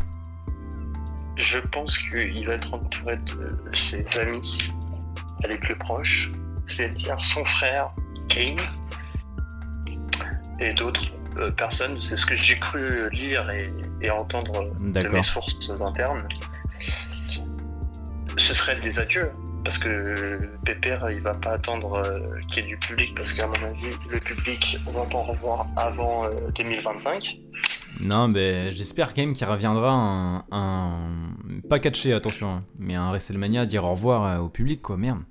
Je 1.38 1.58
pense 1.58 1.98
qu'il 1.98 2.46
va 2.46 2.54
être 2.54 2.72
entouré 2.72 3.18
de 3.18 3.76
ses 3.76 4.20
amis 4.20 4.72
les 5.50 5.58
plus 5.58 5.76
proches, 5.78 6.30
c'est-à-dire 6.68 7.18
son 7.26 7.44
frère 7.44 7.90
Kane 8.30 8.60
et 10.60 10.76
d'autres 10.76 11.12
euh, 11.38 11.50
personnes. 11.50 12.00
C'est 12.04 12.18
ce 12.18 12.26
que 12.28 12.36
j'ai 12.36 12.60
cru 12.60 13.10
lire 13.10 13.50
et, 13.50 13.68
et 14.02 14.12
entendre 14.12 14.76
de 14.80 15.08
mes 15.08 15.24
sources 15.24 15.82
internes. 15.82 16.28
Ce 18.38 18.54
serait 18.54 18.80
des 18.80 19.00
adieux. 19.00 19.32
Parce 19.66 19.78
que 19.80 20.40
Pépère, 20.64 21.08
il 21.12 21.20
va 21.22 21.34
pas 21.34 21.54
attendre 21.54 21.96
euh, 21.96 22.20
qu'il 22.48 22.64
y 22.64 22.68
ait 22.68 22.70
du 22.70 22.78
public, 22.78 23.14
parce 23.16 23.34
qu'à 23.34 23.48
mon 23.48 23.56
avis, 23.56 23.90
le 24.12 24.20
public 24.20 24.78
va 24.86 25.04
pas 25.06 25.18
en 25.18 25.24
revoir 25.24 25.68
avant 25.76 26.26
euh, 26.28 26.30
2025. 26.56 27.38
Non, 28.00 28.28
mais 28.28 28.72
j'espère 28.72 29.14
quand 29.14 29.22
même 29.24 29.34
qu'il 29.34 29.48
reviendra 29.48 29.90
un, 29.92 30.46
un- 30.52 31.10
Pas 31.68 31.80
catché, 31.80 32.14
attention, 32.14 32.50
hein, 32.52 32.64
mais 32.78 32.94
un 32.94 33.10
WrestleMania 33.10 33.66
dire 33.66 33.84
au 33.86 33.92
revoir 33.92 34.24
euh, 34.26 34.38
au 34.40 34.50
public, 34.50 34.82
quoi, 34.84 34.98
merde. 34.98 35.24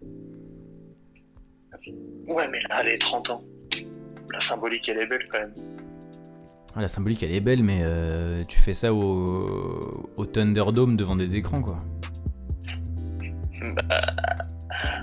Ouais, 2.26 2.49
mais 2.51 2.59
là, 2.68 2.82
les 2.82 2.99
30 2.99 3.30
ans. 3.30 3.43
La 4.32 4.41
symbolique, 4.41 4.89
elle 4.89 4.99
est 4.99 5.07
belle 5.07 5.28
quand 5.30 5.39
même. 5.39 5.55
Ah, 6.74 6.80
la 6.80 6.89
symbolique 6.89 7.22
elle 7.22 7.32
est 7.32 7.41
belle, 7.41 7.62
mais 7.62 7.82
euh, 7.85 8.43
tu 8.49 8.59
fais 8.59 8.74
ça 8.74 8.93
au, 8.93 10.09
au 10.16 10.26
Thunderdome 10.26 10.97
devant 10.97 11.14
des 11.14 11.37
écrans 11.37 11.62
quoi. 11.62 11.78
Bah, 13.75 13.83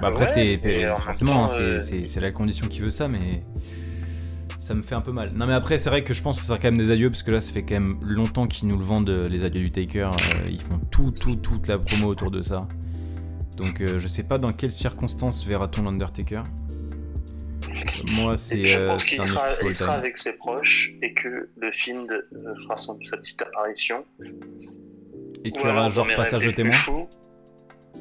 Bah 0.01 0.07
après, 0.09 0.25
Ouais, 0.25 0.31
c'est 0.31 0.57
forcément, 1.03 1.43
hein, 1.45 1.47
c'est- 1.47 1.61
euh, 2.03 2.05
c'est 2.05 2.19
la 2.19 2.31
condition 2.31 2.67
qui 2.67 2.81
veut 2.81 2.89
ça, 2.89 3.07
mais 3.07 3.43
ça 4.59 4.73
me 4.73 4.81
fait 4.81 4.95
un 4.95 5.01
peu 5.01 5.11
mal. 5.11 5.31
Non, 5.35 5.45
mais 5.47 5.53
après, 5.53 5.79
c'est 5.79 5.89
vrai 5.89 6.01
que 6.03 6.13
je 6.13 6.21
pense 6.21 6.35
que 6.37 6.41
ça 6.41 6.47
sera 6.49 6.57
quand 6.57 6.67
même 6.71 6.77
des 6.77 6.91
adieux, 6.91 7.09
parce 7.09 7.23
que 7.23 7.31
là, 7.31 7.39
ça 7.41 7.51
fait 7.53 7.63
quand 7.63 7.75
même 7.75 7.97
longtemps 8.03 8.47
qu'ils 8.47 8.67
nous 8.67 8.77
le 8.77 8.83
vendent, 8.83 9.09
euh, 9.09 9.29
les 9.29 9.43
adieux 9.45 9.61
du 9.61 9.71
Taker. 9.71 10.09
euh, 10.13 10.47
ils 10.49 10.61
font 10.61 10.77
tout, 10.91 11.11
tout, 11.11 11.35
toute 11.37 11.67
la 11.67 11.77
promo 11.77 12.07
autour 12.07 12.31
de 12.31 12.41
ça. 12.41 12.67
Donc, 13.57 13.81
euh, 13.81 13.99
je 13.99 14.07
sais 14.07 14.23
pas 14.23 14.37
dans 14.37 14.51
quelles 14.53 14.71
circonstances 14.71 15.45
verra-t-on 15.45 15.83
l'Undertaker. 15.83 16.43
Moi, 18.15 18.35
c'est 18.37 18.65
je 18.65 18.87
pense 18.87 19.03
qu'il 19.03 19.23
sera, 19.23 19.47
il 19.63 19.73
avec 19.91 20.17
ses 20.17 20.33
proches 20.33 20.93
et 21.01 21.13
que 21.13 21.49
le 21.57 21.71
film 21.71 22.07
de- 22.07 22.27
euh, 22.35 22.55
fera 22.63 22.75
son, 22.77 22.97
sa 23.05 23.17
petite 23.17 23.41
apparition. 23.41 24.03
Et 25.43 25.51
qu'il 25.51 25.61
y 25.61 25.65
aura 25.67 25.87
genre 25.89 26.07
passage 26.15 26.41
plus 26.43 26.53
témoin. 26.55 26.71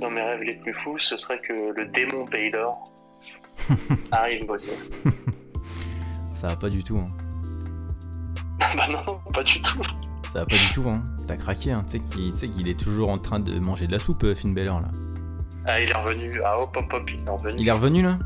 Dans 0.00 0.10
mes 0.10 0.20
rêves 0.22 0.42
les 0.42 0.56
plus 0.56 0.72
fous, 0.74 0.98
ce 0.98 1.16
serait 1.16 1.38
que 1.38 1.52
le 1.74 1.86
démon 1.86 2.24
Baylor 2.24 2.84
arrive 4.12 4.48
aussi. 4.50 4.72
Ça 6.34 6.48
va 6.48 6.56
pas 6.56 6.70
du 6.70 6.82
tout. 6.82 6.96
Hein. 6.98 7.06
bah 8.76 8.88
non, 8.88 9.20
pas 9.34 9.42
du 9.42 9.60
tout. 9.60 9.82
Ça 10.28 10.40
va 10.40 10.46
pas 10.46 10.56
du 10.56 10.72
tout. 10.72 10.88
Hein. 10.88 11.02
T'as 11.28 11.36
craqué. 11.36 11.72
Hein. 11.72 11.84
Tu 11.90 12.00
sais 12.34 12.48
qu'il 12.48 12.68
est 12.68 12.78
toujours 12.78 13.10
en 13.10 13.18
train 13.18 13.40
de 13.40 13.58
manger 13.58 13.86
de 13.86 13.92
la 13.92 13.98
soupe, 13.98 14.24
euh, 14.24 14.34
Finn 14.34 14.54
Balor 14.54 14.80
là. 14.80 14.88
Ah, 15.66 15.80
il 15.80 15.90
est 15.90 15.94
revenu. 15.94 16.40
Ah, 16.44 16.58
hop, 16.58 16.74
hop, 16.76 16.92
hop, 16.92 17.02
il 17.08 17.20
est 17.26 17.30
revenu. 17.30 17.60
Il 17.60 17.68
est 17.68 17.72
revenu 17.72 18.02
là? 18.02 18.18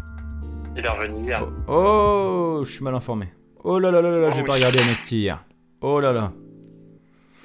Il 0.76 0.84
est 0.84 0.88
revenu 0.88 1.24
hier. 1.24 1.44
Oh, 1.66 2.58
oh 2.58 2.64
je 2.64 2.70
suis 2.72 2.84
mal 2.84 2.94
informé. 2.94 3.32
Oh 3.64 3.78
là 3.78 3.90
là 3.90 4.00
là 4.02 4.10
là, 4.10 4.28
Oh 4.28 4.34
j'ai 4.34 4.42
oui. 4.42 4.46
pas 4.46 4.54
regardé 4.54 4.78
NXT 4.84 5.12
hier. 5.12 5.44
Oh 5.80 5.98
là 5.98 6.12
là. 6.12 6.32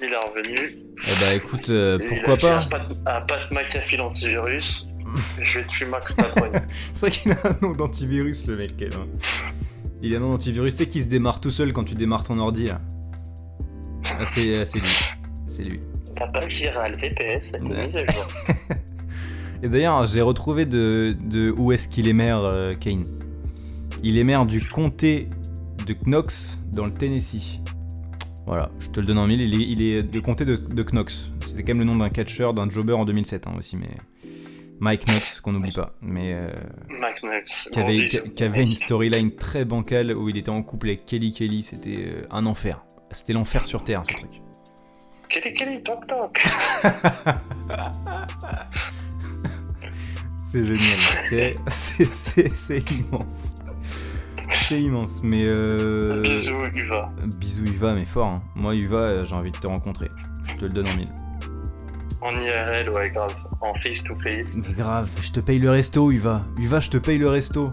Il 0.02 0.12
est 0.12 0.16
revenu. 0.16 0.76
Eh 1.06 1.20
bah 1.20 1.34
écoute, 1.34 1.68
euh, 1.68 1.98
Il 2.00 2.06
pourquoi 2.06 2.34
a 2.34 2.60
fait 2.60 2.70
pas 2.70 2.76
Un 2.78 2.80
Pat, 2.80 2.96
un 3.06 3.20
Pat 3.22 3.50
McAfee 3.50 3.96
l'antivirus. 3.96 4.90
Je 5.42 5.60
vais 5.60 5.66
tuer 5.66 5.86
Max 5.86 6.14
Tapoy. 6.16 6.50
C'est 6.94 7.00
vrai 7.06 7.10
qu'il 7.10 7.32
a 7.32 7.36
un 7.44 7.56
nom 7.60 7.72
d'antivirus 7.72 8.46
le 8.46 8.56
mec. 8.56 8.80
même. 8.80 8.90
Il 10.02 10.14
a 10.14 10.18
un 10.18 10.20
nom 10.20 10.30
d'antivirus, 10.30 10.74
tu 10.76 10.84
sais 10.84 10.88
qu'il 10.88 11.02
se 11.02 11.08
démarre 11.08 11.40
tout 11.40 11.50
seul 11.50 11.72
quand 11.72 11.84
tu 11.84 11.94
démarres 11.94 12.24
ton 12.24 12.38
ordi 12.38 12.66
là. 12.66 12.80
Ah, 14.04 14.24
c'est 14.24 14.58
ah, 14.60 14.64
c'est 14.64 14.78
lui. 14.78 14.88
C'est 15.46 15.64
lui. 15.64 15.80
T'as 16.16 16.26
pas 16.28 16.40
le 16.40 16.96
VPS 16.96 17.52
Ouais. 17.60 17.84
mise 17.84 17.96
à 17.96 18.04
jour. 18.04 18.26
Et 19.62 19.68
d'ailleurs, 19.68 20.06
j'ai 20.06 20.22
retrouvé 20.22 20.64
de, 20.64 21.14
de 21.20 21.50
où 21.50 21.72
est-ce 21.72 21.86
qu'il 21.88 22.08
est 22.08 22.14
maire, 22.14 22.40
euh, 22.42 22.74
Kane. 22.74 23.04
Il 24.02 24.16
est 24.16 24.24
maire 24.24 24.46
du 24.46 24.60
comté 24.66 25.28
de 25.86 25.94
Knox, 26.06 26.58
dans 26.72 26.86
le 26.86 26.92
Tennessee. 26.92 27.60
Voilà, 28.50 28.68
je 28.80 28.88
te 28.88 28.98
le 28.98 29.06
donne 29.06 29.18
en 29.18 29.28
mille. 29.28 29.40
Il 29.42 29.54
est, 29.54 29.64
il 29.64 29.80
est 29.80 30.02
du 30.02 30.20
comté 30.22 30.44
de, 30.44 30.56
de 30.74 30.82
Knox. 30.82 31.30
C'était 31.46 31.62
quand 31.62 31.68
même 31.68 31.78
le 31.78 31.84
nom 31.84 31.94
d'un 31.94 32.08
catcheur, 32.08 32.52
d'un 32.52 32.68
jobber 32.68 32.94
en 32.94 33.04
2007 33.04 33.46
hein, 33.46 33.54
aussi, 33.56 33.76
mais. 33.76 33.86
Mike 34.80 35.06
Knox, 35.06 35.40
qu'on 35.40 35.52
n'oublie 35.52 35.70
pas. 35.70 35.94
Mais. 36.02 36.32
euh, 36.34 36.50
Mac 36.98 37.20
Knox. 37.22 37.68
qui 37.72 37.78
avait, 37.78 38.08
qui- 38.08 38.18
une 38.62 38.74
storyline 38.74 39.30
très 39.36 39.64
bancale 39.64 40.16
où 40.16 40.28
il 40.28 40.36
était 40.36 40.48
en 40.50 40.64
couple 40.64 40.88
avec 40.88 41.06
Kelly 41.06 41.30
Kelly. 41.30 41.62
C'était 41.62 41.98
euh, 42.08 42.26
un 42.32 42.44
enfer. 42.44 42.84
C'était 43.12 43.34
l'enfer 43.34 43.64
sur 43.64 43.84
Terre, 43.84 44.02
ce 44.08 44.14
truc. 44.14 44.42
Kelly 45.28 45.52
Kelly, 45.54 45.80
toc 45.84 46.04
toc. 46.08 46.44
C'est 50.40 50.64
génial. 50.64 51.54
C'est 51.68 52.90
immense. 52.90 53.54
C'est 54.68 54.80
immense. 54.82 55.20
Mais. 55.22 55.44
Euh... 55.46 56.22
Bisous, 56.22 56.64
Uva. 56.74 57.12
Bisous 57.38 57.64
Uva, 57.64 57.94
mais 57.94 58.04
fort. 58.04 58.26
hein. 58.28 58.42
Moi, 58.54 58.74
Uva, 58.76 58.96
euh, 58.98 59.24
j'ai 59.24 59.34
envie 59.34 59.50
de 59.50 59.56
te 59.58 59.66
rencontrer. 59.66 60.08
Je 60.44 60.56
te 60.56 60.64
le 60.64 60.70
donne 60.70 60.88
en 60.88 60.96
mille. 60.96 61.08
En 62.22 62.32
IRL, 62.34 62.90
ouais, 62.90 63.10
grave. 63.10 63.34
En 63.60 63.72
face 63.74 64.02
to 64.04 64.14
face. 64.22 64.56
Mais 64.56 64.74
grave, 64.74 65.08
je 65.22 65.30
te 65.32 65.40
paye 65.40 65.58
le 65.58 65.70
resto, 65.70 66.10
Uva. 66.10 66.44
Uva, 66.58 66.80
je 66.80 66.90
te 66.90 66.98
paye 66.98 67.18
le 67.18 67.28
resto. 67.28 67.72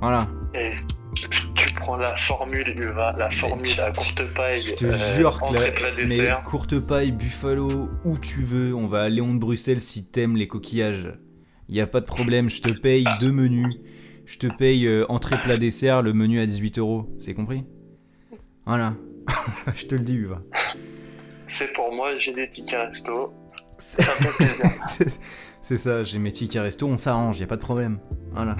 Voilà. 0.00 0.26
Et 0.54 0.70
tu 1.14 1.74
prends 1.76 1.96
la 1.96 2.14
formule 2.16 2.68
Uva, 2.78 3.14
la 3.18 3.30
formule 3.30 3.66
à 3.80 3.90
courte 3.90 4.22
paille. 4.34 4.64
Je 4.66 4.74
te 4.74 4.84
euh, 4.84 5.16
jure 5.16 5.40
que 5.40 5.54
la- 5.54 6.04
mais 6.06 6.44
courte 6.44 6.86
paille, 6.86 7.12
Buffalo, 7.12 7.88
où 8.04 8.18
tu 8.18 8.42
veux, 8.42 8.74
on 8.74 8.86
va 8.86 9.02
à 9.02 9.08
Léon 9.08 9.34
de 9.34 9.38
Bruxelles 9.38 9.80
si 9.80 10.04
t'aimes 10.04 10.36
les 10.36 10.46
coquillages. 10.46 11.12
Y 11.70 11.80
a 11.80 11.86
pas 11.86 12.00
de 12.00 12.06
problème, 12.06 12.48
je 12.50 12.60
te 12.62 12.72
paye 12.72 13.04
deux 13.20 13.32
menus. 13.32 13.76
Je 14.28 14.36
te 14.36 14.46
paye 14.46 14.86
euh, 14.86 15.06
entrée 15.08 15.40
plat 15.40 15.56
dessert, 15.56 16.02
le 16.02 16.12
menu 16.12 16.38
à 16.38 16.44
18 16.44 16.78
euros. 16.78 17.08
C'est 17.18 17.32
compris? 17.32 17.64
Voilà. 18.66 18.92
je 19.74 19.86
te 19.86 19.94
le 19.94 20.02
dis, 20.02 20.14
Uva. 20.16 20.42
C'est 21.46 21.72
pour 21.72 21.94
moi, 21.94 22.10
j'ai 22.18 22.34
des 22.34 22.48
tickets 22.50 22.88
resto. 22.88 23.32
C'est 23.78 24.02
Ça 24.02 24.12
me 24.20 24.26
fait 24.28 24.44
plaisir. 24.44 24.66
c'est- 24.88 25.18
c'est 25.62 25.76
ça, 25.78 26.02
j'ai 26.02 26.18
mes 26.18 26.30
tickets 26.30 26.60
resto, 26.62 26.86
on 26.86 26.98
s'arrange, 26.98 27.40
y 27.40 27.42
a 27.42 27.46
pas 27.46 27.56
de 27.56 27.62
problème. 27.62 28.00
Voilà. 28.32 28.54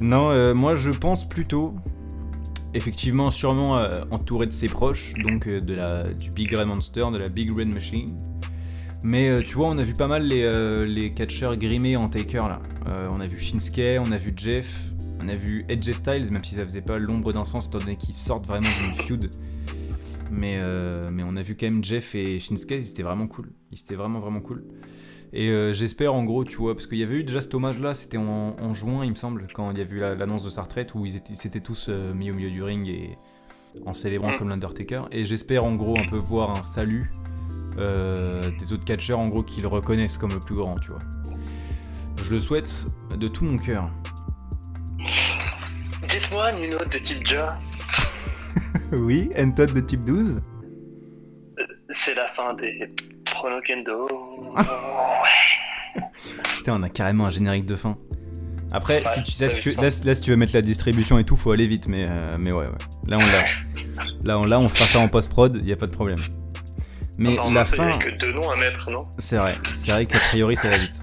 Non, 0.00 0.30
euh, 0.30 0.52
moi 0.54 0.74
je 0.74 0.90
pense 0.90 1.26
plutôt, 1.28 1.74
effectivement, 2.74 3.30
sûrement 3.30 3.78
euh, 3.78 4.02
entouré 4.10 4.46
de 4.46 4.52
ses 4.52 4.68
proches, 4.68 5.14
donc 5.14 5.46
euh, 5.48 5.60
de 5.60 5.74
la, 5.74 6.04
du 6.04 6.30
Big 6.30 6.54
Red 6.54 6.66
Monster, 6.68 7.06
de 7.12 7.18
la 7.18 7.28
Big 7.30 7.50
Red 7.50 7.68
Machine. 7.68 8.16
Mais 9.04 9.28
euh, 9.28 9.42
tu 9.42 9.54
vois, 9.54 9.68
on 9.68 9.78
a 9.78 9.82
vu 9.82 9.94
pas 9.94 10.08
mal 10.08 10.24
les, 10.24 10.42
euh, 10.42 10.84
les 10.84 11.10
catcheurs 11.10 11.56
grimés 11.56 11.96
en 11.96 12.08
Taker 12.08 12.38
là. 12.48 12.60
Euh, 12.88 13.08
on 13.12 13.20
a 13.20 13.26
vu 13.26 13.38
Shinsuke, 13.38 14.00
on 14.04 14.10
a 14.10 14.16
vu 14.16 14.32
Jeff, 14.36 14.86
on 15.22 15.28
a 15.28 15.34
vu 15.36 15.64
Edge 15.68 15.90
Styles, 15.92 16.30
même 16.32 16.42
si 16.44 16.56
ça 16.56 16.64
faisait 16.64 16.82
pas 16.82 16.98
l'ombre 16.98 17.32
d'un 17.32 17.44
sens 17.44 17.68
étant 17.68 17.78
donné 17.78 17.96
qu'ils 17.96 18.14
sortent 18.14 18.46
vraiment 18.46 18.68
d'une 18.68 19.04
feud. 19.06 19.30
Mais, 20.30 20.56
euh, 20.58 21.08
mais 21.12 21.22
on 21.24 21.36
a 21.36 21.42
vu 21.42 21.56
quand 21.56 21.66
même 21.66 21.82
Jeff 21.84 22.14
et 22.14 22.38
Shinsuke, 22.38 22.72
ils 22.72 22.90
étaient 22.90 23.02
vraiment 23.04 23.28
cool. 23.28 23.50
Ils 23.72 23.78
étaient 23.80 23.94
vraiment 23.94 24.18
vraiment 24.18 24.40
cool. 24.40 24.64
Et 25.32 25.48
euh, 25.50 25.72
j'espère 25.72 26.14
en 26.14 26.24
gros, 26.24 26.44
tu 26.44 26.56
vois, 26.56 26.74
parce 26.74 26.86
qu'il 26.86 26.98
y 26.98 27.02
avait 27.02 27.16
eu 27.16 27.24
déjà 27.24 27.40
cet 27.40 27.54
hommage 27.54 27.78
là, 27.80 27.94
c'était 27.94 28.16
en, 28.18 28.56
en 28.60 28.74
juin 28.74 29.04
il 29.04 29.10
me 29.10 29.14
semble, 29.14 29.46
quand 29.54 29.70
il 29.72 29.78
y 29.78 29.82
a 29.82 29.84
eu 29.84 29.98
la- 29.98 30.14
l'annonce 30.16 30.42
de 30.44 30.50
sa 30.50 30.62
retraite 30.62 30.94
où 30.94 31.06
ils 31.06 31.16
étaient, 31.16 31.34
ils 31.34 31.60
tous 31.60 31.86
euh, 31.88 32.12
mis 32.14 32.30
au 32.30 32.34
milieu 32.34 32.50
du 32.50 32.62
ring 32.62 32.88
et 32.88 33.10
en 33.86 33.92
célébrant 33.92 34.32
Mm. 34.32 34.36
comme 34.38 34.48
l'Undertaker. 34.48 35.02
Et 35.12 35.24
j'espère 35.24 35.64
en 35.64 35.76
gros 35.76 35.94
un 35.98 36.08
peu 36.08 36.16
voir 36.16 36.58
un 36.58 36.62
salut 36.62 37.10
des 37.78 38.72
autres 38.72 38.84
catcheurs 38.84 39.18
en 39.18 39.28
gros 39.28 39.42
qui 39.42 39.60
le 39.60 39.68
reconnaissent 39.68 40.18
comme 40.18 40.32
le 40.32 40.40
plus 40.40 40.56
grand, 40.56 40.76
tu 40.78 40.90
vois. 40.90 41.00
Je 42.22 42.30
le 42.32 42.38
souhaite 42.38 42.86
de 43.16 43.28
tout 43.28 43.44
mon 43.44 43.58
cœur. 43.58 43.90
Dites-moi, 46.08 46.52
Nino 46.52 46.78
de 46.78 46.98
type 46.98 47.26
Ja, 47.26 47.54
oui, 48.92 49.30
Todd 49.56 49.72
de 49.72 49.80
type 49.80 50.04
12 50.04 50.40
c'est 51.90 52.14
la 52.14 52.28
fin 52.28 52.54
des 52.54 52.90
Pronokendo. 53.24 54.06
Putain, 56.56 56.74
on 56.74 56.82
a 56.82 56.88
carrément 56.88 57.26
un 57.26 57.30
générique 57.30 57.66
de 57.66 57.76
fin. 57.76 57.96
Après, 58.70 58.98
Ouais, 59.02 59.08
si 59.08 59.22
tu 59.22 59.32
si 59.32 59.48
tu, 59.60 59.70
là, 59.80 59.90
si 59.90 60.20
tu 60.20 60.30
veux 60.30 60.36
mettre 60.36 60.52
la 60.54 60.60
distribution 60.60 61.18
et 61.18 61.24
tout, 61.24 61.36
faut 61.36 61.52
aller 61.52 61.66
vite, 61.66 61.88
mais, 61.88 62.06
euh, 62.08 62.36
mais 62.38 62.52
ouais, 62.52 62.66
ouais. 62.66 62.78
Là, 63.06 63.16
on 63.18 63.26
l'a. 63.26 63.44
là, 64.24 64.38
on, 64.38 64.44
là, 64.44 64.60
on 64.60 64.68
fera 64.68 64.84
ça 64.84 65.00
en 65.00 65.08
post-prod, 65.08 65.64
y 65.64 65.72
a 65.72 65.76
pas 65.76 65.86
de 65.86 65.92
problème. 65.92 66.20
Mais 67.18 67.34
Non, 67.34 67.50
la 67.50 67.62
il 67.62 67.66
fin, 67.66 67.88
a 67.88 67.98
que 67.98 68.10
deux 68.10 68.32
noms 68.32 68.48
à 68.48 68.56
mettre, 68.56 68.90
non? 68.90 69.08
C'est 69.18 69.36
vrai, 69.36 69.56
c'est 69.72 69.90
vrai 69.90 70.06
qu'a 70.06 70.20
priori, 70.20 70.56
ça 70.56 70.68
va 70.68 70.78
vite. 70.78 71.00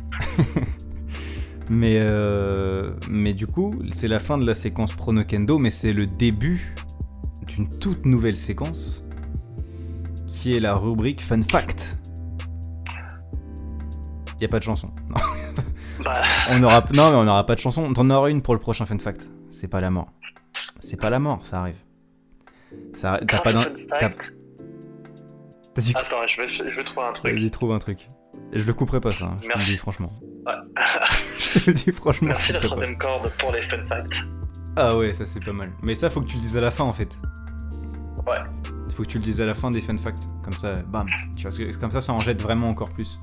mais, 1.69 1.95
euh, 1.97 2.93
mais 3.09 3.33
du 3.33 3.47
coup, 3.47 3.73
c'est 3.91 4.07
la 4.07 4.19
fin 4.19 4.37
de 4.37 4.45
la 4.45 4.55
séquence 4.55 4.93
Pronokendo, 4.93 5.57
mais 5.57 5.69
c'est 5.69 5.91
le 5.91 6.05
début 6.05 6.73
d'une 7.47 7.67
toute 7.67 8.05
nouvelle 8.05 8.37
séquence 8.37 9.03
qui 10.25 10.55
est 10.55 10.61
la 10.61 10.75
rubrique 10.75 11.21
Fun 11.21 11.41
Fact. 11.43 11.97
Y 14.39 14.45
a 14.45 14.47
pas 14.47 14.59
de 14.59 14.63
chanson. 14.63 14.91
Non. 15.09 15.15
Bah, 16.03 16.21
On 16.51 16.61
aura 16.63 16.83
non 16.93 17.09
mais 17.09 17.15
on 17.17 17.23
n'aura 17.23 17.45
pas 17.45 17.55
de 17.55 17.59
chanson. 17.59 17.91
T'en 17.93 18.09
auras 18.09 18.29
une 18.29 18.41
pour 18.41 18.53
le 18.53 18.59
prochain 18.59 18.85
fun 18.85 18.99
fact. 18.99 19.29
C'est 19.49 19.67
pas 19.69 19.81
la 19.81 19.89
mort. 19.89 20.11
C'est 20.81 20.99
pas 20.99 21.09
la 21.09 21.19
mort, 21.19 21.45
ça 21.45 21.61
arrive. 21.61 21.77
Ça, 22.93 23.19
t'as 23.27 23.39
pas 23.39 23.53
dit 25.81 25.93
Attends, 25.95 26.25
je 26.27 26.41
vais, 26.41 26.47
je 26.47 26.63
vais 26.63 26.83
trouver 26.83 27.07
un 27.07 27.13
truc. 27.13 27.33
Vas-y, 27.33 27.51
trouve 27.51 27.71
un 27.73 27.79
truc. 27.79 28.07
Et 28.53 28.59
je 28.59 28.67
le 28.67 28.73
couperai 28.73 28.99
pas 29.01 29.11
ça. 29.11 29.25
hein, 29.25 29.37
Je 29.41 29.47
te 29.47 29.57
le 29.57 29.63
dis 29.63 29.77
franchement. 29.77 30.11
Ouais. 30.45 30.53
Je 31.39 31.59
te 31.59 31.69
le 31.69 31.73
dis 31.73 31.91
franchement. 31.91 32.27
Merci 32.29 32.53
la 32.53 32.59
troisième 32.59 32.97
corde 32.97 33.31
pour 33.39 33.51
les 33.51 33.61
fun 33.61 33.83
facts. 33.83 34.25
Ah 34.75 34.95
ouais, 34.97 35.13
ça 35.13 35.25
c'est 35.25 35.43
pas 35.43 35.53
mal. 35.53 35.71
Mais 35.83 35.95
ça 35.95 36.09
faut 36.09 36.21
que 36.21 36.27
tu 36.27 36.35
le 36.35 36.41
dises 36.41 36.57
à 36.57 36.61
la 36.61 36.71
fin 36.71 36.83
en 36.83 36.93
fait. 36.93 37.09
Ouais. 38.27 38.39
Faut 38.95 39.03
que 39.03 39.07
tu 39.07 39.17
le 39.17 39.23
dises 39.23 39.41
à 39.41 39.45
la 39.45 39.53
fin 39.53 39.71
des 39.71 39.81
fun 39.81 39.97
facts. 39.97 40.27
Comme 40.43 40.53
ça, 40.53 40.73
bam. 40.87 41.07
Tu 41.37 41.47
vois, 41.47 41.73
comme 41.79 41.91
ça, 41.91 42.01
ça 42.01 42.13
en 42.13 42.19
jette 42.19 42.41
vraiment 42.41 42.69
encore 42.69 42.89
plus. 42.89 43.19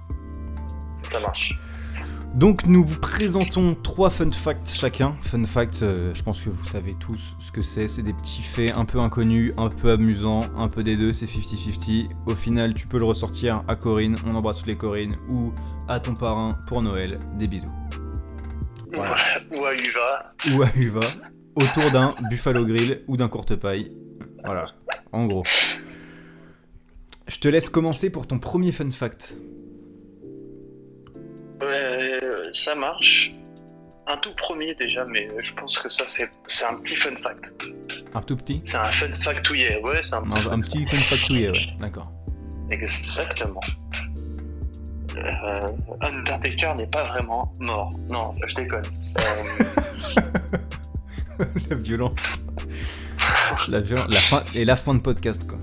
Ça 1.09 1.20
marche. 1.20 1.59
Donc 2.34 2.64
nous 2.66 2.82
vous 2.82 2.98
présentons 2.98 3.74
trois 3.74 4.08
fun 4.08 4.30
facts 4.30 4.72
chacun. 4.74 5.14
Fun 5.20 5.44
facts, 5.44 5.82
euh, 5.82 6.14
je 6.14 6.22
pense 6.22 6.40
que 6.40 6.48
vous 6.48 6.64
savez 6.64 6.94
tous 6.98 7.34
ce 7.38 7.52
que 7.52 7.62
c'est. 7.62 7.86
C'est 7.88 8.02
des 8.02 8.14
petits 8.14 8.40
faits 8.40 8.72
un 8.74 8.86
peu 8.86 9.00
inconnus, 9.00 9.52
un 9.58 9.68
peu 9.68 9.90
amusants, 9.90 10.40
un 10.56 10.68
peu 10.68 10.82
des 10.82 10.96
deux, 10.96 11.12
c'est 11.12 11.26
50-50. 11.26 12.08
Au 12.26 12.34
final, 12.34 12.72
tu 12.72 12.86
peux 12.86 12.98
le 12.98 13.04
ressortir 13.04 13.62
à 13.68 13.74
Corinne, 13.74 14.16
on 14.26 14.34
embrasse 14.34 14.58
toutes 14.58 14.68
les 14.68 14.76
Corinnes, 14.76 15.16
ou 15.28 15.52
à 15.88 16.00
ton 16.00 16.14
parrain 16.14 16.58
pour 16.66 16.80
Noël. 16.80 17.18
Des 17.34 17.48
bisous. 17.48 17.72
Voilà. 18.92 19.16
Ou 19.50 19.64
à 19.64 19.74
Uva. 19.74 20.34
Ou 20.54 20.62
à 20.62 20.68
Uva, 20.76 21.00
autour 21.54 21.90
d'un 21.90 22.14
Buffalo 22.28 22.64
Grill 22.66 23.02
ou 23.08 23.16
d'un 23.16 23.28
courte 23.28 23.56
paille. 23.56 23.92
Voilà, 24.44 24.72
en 25.12 25.26
gros. 25.26 25.44
Je 27.26 27.38
te 27.38 27.48
laisse 27.48 27.68
commencer 27.68 28.10
pour 28.10 28.26
ton 28.26 28.38
premier 28.38 28.72
fun 28.72 28.90
fact. 28.90 29.36
Ça 32.53 32.74
marche. 32.74 33.34
Un 34.09 34.16
tout 34.16 34.34
premier 34.34 34.74
déjà, 34.74 35.05
mais 35.05 35.28
je 35.38 35.55
pense 35.55 35.78
que 35.78 35.88
ça 35.88 36.05
c'est 36.07 36.24
un 36.64 36.74
petit 36.82 36.96
fun 36.96 37.14
fact. 37.16 37.66
Un 38.14 38.20
tout 38.20 38.36
petit 38.36 38.61
C'est 38.64 38.76
un 38.76 38.90
fun 38.90 39.12
factouillet, 39.12 39.80
ouais, 39.80 40.00
c'est 40.03 40.14
un, 40.16 40.22
Non, 40.22 40.34
un 40.36 40.61
petit 40.61 40.84
fun 40.86 40.96
factouillet, 40.96 41.50
ouais, 41.50 41.66
d'accord. 41.80 42.11
Exactement. 42.70 43.61
Euh, 45.16 45.68
Undertaker 46.00 46.74
n'est 46.74 46.86
pas 46.86 47.05
vraiment 47.05 47.53
mort. 47.61 47.90
Non, 48.11 48.34
je 48.46 48.55
déconne. 48.55 48.82
Euh, 49.18 50.20
la 51.70 51.76
violence. 51.76 52.42
la 53.68 53.80
violence. 53.80 54.09
La 54.11 54.20
fin, 54.20 54.44
et 54.55 54.64
la 54.64 54.76
fin 54.76 54.94
de 54.94 55.00
podcast, 55.00 55.46
quoi. 55.48 55.59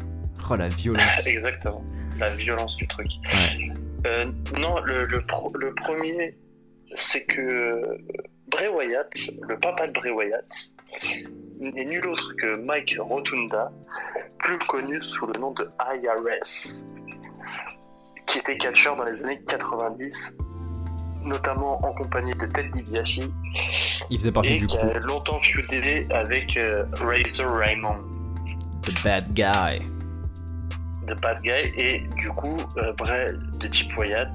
Oh, 0.52 0.56
la 0.56 0.70
violence. 0.70 1.04
exactement. 1.26 1.84
La 2.20 2.30
violence 2.36 2.76
du 2.78 2.88
truc. 2.88 3.08
Ouais. 3.26 3.70
Euh, 4.08 4.26
non, 4.60 4.80
le, 4.82 5.04
le, 5.04 5.22
pro- 5.26 5.52
le 5.56 5.74
premier, 5.76 6.38
c'est 6.96 7.26
que 7.26 7.98
Bray 8.48 8.68
Wyatt, 8.70 9.12
le 9.48 9.58
papa 9.60 9.88
de 9.88 9.94
Bray 9.94 10.12
Wyatt, 10.12 10.48
n'est 11.60 11.86
nul 11.86 12.06
autre 12.08 12.34
que 12.40 12.56
Mike 12.58 12.96
Rotunda, 13.00 13.72
plus 14.40 14.58
connu 14.60 15.02
sous 15.04 15.28
le 15.28 15.40
nom 15.40 15.52
de 15.52 15.68
IRS, 15.80 16.88
qui 18.28 18.40
était 18.40 18.58
catcheur 18.58 18.96
dans 18.96 19.04
les 19.04 19.24
années 19.24 19.42
90, 19.48 20.38
notamment 21.24 21.78
en 21.86 21.94
compagnie 21.94 22.34
de 22.34 22.46
Ted 22.48 22.70
DiBiase, 22.74 23.30
Il 24.10 24.18
faisait 24.20 24.32
partie 24.32 24.54
et 24.54 24.60
du 24.60 24.68
qui 24.68 24.78
coup. 24.78 24.88
a 24.88 25.00
longtemps 25.00 25.42
feudé 25.42 26.02
avec 26.12 26.56
euh, 26.58 26.86
Razor 27.02 27.52
Raymond. 27.58 28.00
The 28.84 29.04
bad 29.04 29.34
guy. 29.34 29.80
de 31.06 31.14
Bad 31.16 31.42
Guy 31.42 31.74
et 31.78 32.00
du 32.18 32.30
coup 32.30 32.56
euh, 32.78 32.94
Bray 32.94 33.34
de 33.34 33.68
Deep 33.68 33.98
Wyatt 33.98 34.32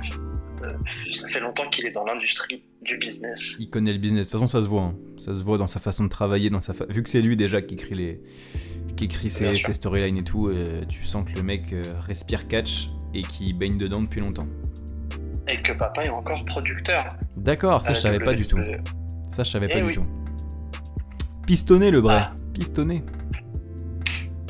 ça 1.12 1.29
fait 1.29 1.41
longtemps 1.41 1.69
qu'il 1.71 1.87
est 1.87 1.91
dans 1.91 2.05
l'industrie 2.05 2.62
du 2.83 2.97
business 2.99 3.57
Il 3.59 3.71
connaît 3.71 3.93
le 3.93 3.99
business. 3.99 4.27
De 4.27 4.31
toute 4.33 4.41
façon, 4.41 4.49
ça 4.49 4.62
se 4.62 4.69
voit. 4.69 4.83
hein. 4.83 4.95
Ça 5.19 5.35
se 5.35 5.43
voit 5.43 5.59
dans 5.59 5.67
sa 5.67 5.81
façon 5.81 6.05
de 6.05 6.09
travailler, 6.09 6.51
dans 6.51 6.61
sa 6.61 6.73
fa- 6.75 6.87
vu 6.89 7.03
que 7.03 7.09
c'est 7.11 7.23
lui 7.23 7.37
déjà 7.37 7.62
qui 7.62 7.75
écrit 7.75 7.95
les, 7.95 8.21
qui 8.97 9.05
écrit 9.05 9.31
ses, 9.31 9.55
storylines 9.73 10.17
et 10.19 10.25
tout. 10.25 10.49
euh, 10.49 10.85
tu 10.89 11.05
sens 11.05 11.25
que 11.29 11.35
le 11.37 11.43
mec 11.43 11.73
euh, 11.73 11.83
respire 12.07 12.47
catch 12.49 12.89
et 13.15 13.23
qui 13.23 13.53
baigne 13.53 13.79
dedans 13.79 14.03
depuis 14.03 14.21
longtemps. 14.21 14.47
et 15.49 15.57
que 15.62 15.73
papa 15.73 16.05
est 16.05 16.09
encore 16.11 16.45
producteur 16.45 17.17
D'accord, 17.37 17.83
ça 17.83 17.93
je 17.93 18.01
savais 18.01 18.19
pas 18.21 18.35
du 18.35 18.47
tout. 18.47 18.59
Ça 19.29 19.43
je 19.45 19.51
savais 19.51 19.69
Eh 19.71 19.81
pas 19.81 19.87
du 19.87 19.95
tout. 19.95 20.05
Pistonné 21.47 21.91
le 21.91 22.01
Bray. 22.01 22.23
Ah. 22.27 22.35
Pistonné. 22.55 23.03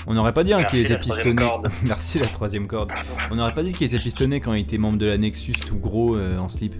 On 0.06 0.14
n'aurait 0.14 0.32
pas 0.34 0.44
dit 0.44 0.52
hein, 0.52 0.64
qu'il 0.64 0.80
était 0.80 0.98
pistonné. 0.98 1.48
Merci 1.86 2.18
la 2.18 2.26
troisième 2.26 2.66
corde. 2.66 2.92
On 3.30 3.36
n'aurait 3.36 3.54
pas 3.54 3.62
dit 3.62 3.72
qu'il 3.72 3.86
était 3.86 3.98
pistonné 4.00 4.40
quand 4.40 4.52
il 4.52 4.60
était 4.62 4.78
membre 4.78 4.98
de 4.98 5.06
la 5.06 5.16
Nexus 5.18 5.52
tout 5.52 5.78
gros 5.78 6.16
euh, 6.16 6.36
en 6.38 6.48
slip. 6.48 6.74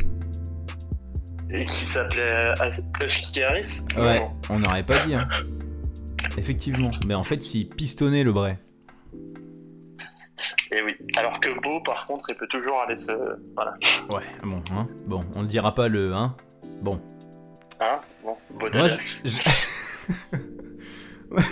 et 1.50 1.64
qui 1.64 1.84
s'appelait 1.86 2.22
euh, 2.22 2.54
Harris 2.60 3.86
Ouais, 3.96 4.18
Non. 4.20 4.30
on 4.50 4.58
n'aurait 4.58 4.82
pas 4.82 5.06
dit. 5.06 5.14
Hein. 5.14 5.24
Effectivement. 6.36 6.90
Mais 7.06 7.14
en 7.14 7.22
fait, 7.22 7.42
si 7.42 7.64
pistonné 7.64 8.24
le 8.24 8.32
Bray. 8.32 8.58
et 10.72 10.82
oui 10.82 10.94
alors 11.16 11.38
que 11.40 11.48
Beau 11.62 11.80
par 11.80 12.06
contre 12.06 12.24
il 12.30 12.34
peut 12.34 12.48
toujours 12.48 12.80
aller 12.84 12.96
se 12.96 13.12
voilà 13.54 13.74
Ouais, 14.10 14.22
bon, 14.42 14.60
hein. 14.72 14.88
Bon, 15.06 15.20
on 15.36 15.42
le 15.42 15.46
dira 15.48 15.74
pas 15.74 15.86
le 15.88 16.12
hein. 16.12 16.34
Bon. 16.82 17.00
hein? 17.80 18.00
Bon 18.24 18.36
Beau 18.50 18.58
Moi, 18.60 18.70
Dallas. 18.70 19.22
je- 19.24 19.28
je- 19.28 19.40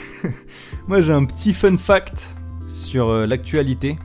Moi, 0.89 1.01
j'ai 1.01 1.13
un 1.13 1.25
petit 1.25 1.53
fun 1.53 1.77
fact 1.77 2.35
sur 2.61 3.09
euh, 3.09 3.27
l'actualité. 3.27 3.97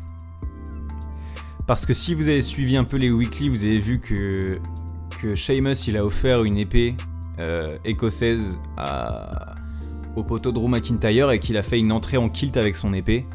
Parce 1.66 1.86
que 1.86 1.94
si 1.94 2.14
vous 2.14 2.30
avez 2.30 2.42
suivi 2.42 2.78
un 2.78 2.84
peu 2.86 2.98
les 2.98 3.12
weekly, 3.12 3.50
vous 3.50 3.66
avez 3.66 3.80
vu 3.80 4.00
que, 4.00 4.60
que 5.22 5.36
Sheamus 5.36 5.88
il 5.88 5.98
a 5.98 6.04
offert 6.04 6.44
une 6.44 6.58
épée 6.58 6.96
euh, 7.40 7.78
écossaise 7.84 8.58
au 10.16 10.24
poteau 10.24 10.52
Drew 10.54 10.70
McIntyre 10.70 11.32
et 11.32 11.40
qu'il 11.40 11.58
a 11.58 11.62
fait 11.64 11.78
une 11.78 11.92
entrée 11.92 12.16
en 12.18 12.30
kilt 12.30 12.56
avec 12.56 12.78
son 12.78 12.94
épée 12.94 13.26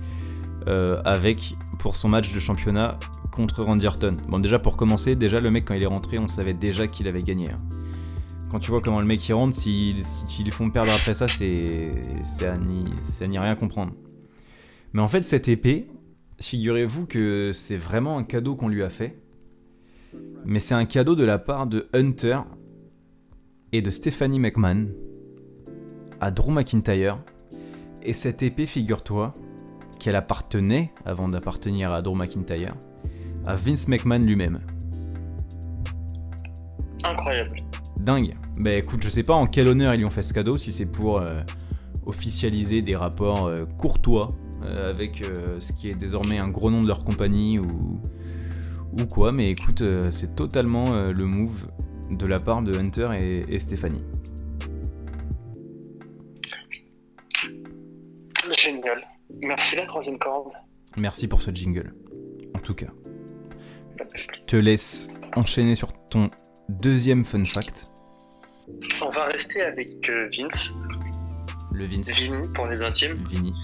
euh, 0.67 1.03
avec 1.05 1.57
pour 1.79 1.95
son 1.95 2.09
match 2.09 2.33
de 2.35 2.41
championnat 2.41 2.97
contre 3.31 3.63
Randy 3.63 3.87
Orton. 3.87 4.17
Bon, 4.29 4.39
déjà 4.39 4.59
pour 4.59 4.79
commencer, 4.79 5.15
déjà 5.15 5.41
le 5.41 5.51
mec 5.51 5.67
quand 5.67 5.75
il 5.75 5.83
est 5.83 5.87
rentré, 5.87 6.19
on 6.19 6.29
savait 6.29 6.55
déjà 6.55 6.87
qu'il 6.87 7.09
avait 7.09 7.23
gagné. 7.23 7.51
hein. 7.51 7.57
Quand 8.53 8.61
tu 8.61 8.71
vois 8.71 8.83
comment 8.83 9.01
le 9.01 9.07
mec 9.07 9.27
il 9.27 9.33
rentre, 9.33 9.55
si, 9.55 9.97
si 10.03 10.51
font 10.51 10.69
perdre 10.69 10.93
après 10.93 11.15
ça, 11.15 11.27
c'est 11.27 11.91
à 12.45 12.59
n'y 12.59 13.39
rien 13.39 13.55
comprendre. 13.55 13.95
Mais 14.93 15.01
en 15.01 15.09
fait, 15.09 15.23
cette 15.23 15.49
épée, 15.49 15.89
figurez-vous 16.39 17.07
que 17.07 17.53
c'est 17.55 17.79
vraiment 17.79 18.19
un 18.19 18.25
cadeau 18.25 18.55
qu'on 18.55 18.69
lui 18.69 18.83
a 18.83 18.91
fait. 18.91 19.19
Mais 20.45 20.59
c'est 20.59 20.75
un 20.75 20.85
cadeau 20.85 21.15
de 21.15 21.25
la 21.25 21.39
part 21.39 21.67
de 21.67 21.89
Hunter 21.95 22.41
et 23.73 23.81
de 23.81 23.91
Stephanie 23.91 24.39
McMahon 24.39 24.89
à 26.21 26.31
Drew 26.31 26.53
McIntyre. 26.53 27.25
Et 28.03 28.13
cette 28.13 28.43
épée, 28.43 28.67
figure-toi, 28.67 29.33
qu'elle 29.99 30.17
appartenait, 30.17 30.93
avant 31.07 31.31
d'appartenir 31.31 31.91
à 31.91 32.03
Drew 32.03 32.17
McIntyre, 32.17 32.75
à 33.47 33.55
Vince 33.55 33.89
McMahon 33.89 34.19
lui-même. 34.19 34.61
incroyable 37.03 37.63
Dingue. 38.03 38.35
Bah 38.57 38.75
écoute, 38.75 39.03
je 39.03 39.09
sais 39.09 39.23
pas 39.23 39.35
en 39.35 39.47
quel 39.47 39.69
honneur 39.69 39.95
ils 39.95 39.99
lui 39.99 40.05
ont 40.05 40.11
fait 40.11 40.23
ce 40.23 40.35
cadeau, 40.35 40.59
si 40.59 40.73
c'est 40.73 40.87
pour 40.87 41.19
euh, 41.19 41.41
officialiser 42.05 42.83
des 42.83 42.97
rapports 42.97 43.47
euh, 43.47 43.65
courtois 43.79 44.29
euh, 44.63 44.91
avec 44.91 45.25
ce 45.61 45.73
qui 45.73 45.89
est 45.89 45.95
désormais 45.95 46.39
un 46.39 46.49
gros 46.49 46.71
nom 46.71 46.83
de 46.83 46.89
leur 46.89 47.05
compagnie 47.05 47.59
ou, 47.59 48.01
ou 48.99 49.07
quoi, 49.07 49.33
mais 49.33 49.51
écoute, 49.51 49.83
c'est 50.11 50.35
totalement 50.35 50.85
le 51.11 51.25
move 51.25 51.69
de 52.11 52.27
la 52.27 52.39
part 52.39 52.63
de 52.63 52.77
Hunter 52.77 53.11
et, 53.19 53.55
et 53.55 53.59
Stéphanie. 53.59 54.03
génial 58.59 59.03
merci 59.41 59.77
la 59.77 59.87
troisième 59.87 60.19
corde 60.19 60.53
Merci 60.97 61.27
pour 61.27 61.41
ce 61.41 61.51
jingle. 61.51 61.95
En 62.55 62.59
tout 62.59 62.75
cas, 62.75 62.89
plaisir. 63.97 64.31
je 64.41 64.47
te 64.47 64.57
laisse 64.57 65.19
enchaîner 65.35 65.75
sur 65.75 65.93
ton 66.09 66.31
deuxième 66.69 67.25
fun 67.25 67.45
fact, 67.45 67.87
on 69.01 69.11
va 69.11 69.27
rester 69.27 69.63
avec 69.63 70.09
euh, 70.09 70.29
Vince 70.37 70.75
le 71.73 71.87
Vince. 71.87 72.11
Vinny 72.11 72.47
pour 72.55 72.67
les 72.67 72.83
intimes 72.83 73.23
Vini. 73.31 73.55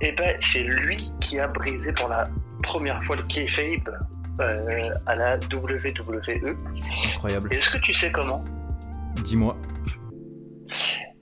Et 0.00 0.12
ben, 0.12 0.36
c'est 0.40 0.62
lui 0.62 0.96
qui 1.20 1.38
a 1.38 1.48
brisé 1.48 1.92
pour 1.94 2.08
la 2.08 2.28
première 2.62 3.02
fois 3.02 3.16
le 3.16 3.22
kayfabe 3.24 3.88
euh, 4.40 4.90
à 5.06 5.16
la 5.16 5.36
WWE. 5.36 6.56
Incroyable. 7.14 7.52
Est-ce 7.52 7.70
que 7.70 7.78
tu 7.78 7.92
sais 7.92 8.12
comment? 8.12 8.44
Dis-moi. 9.24 9.56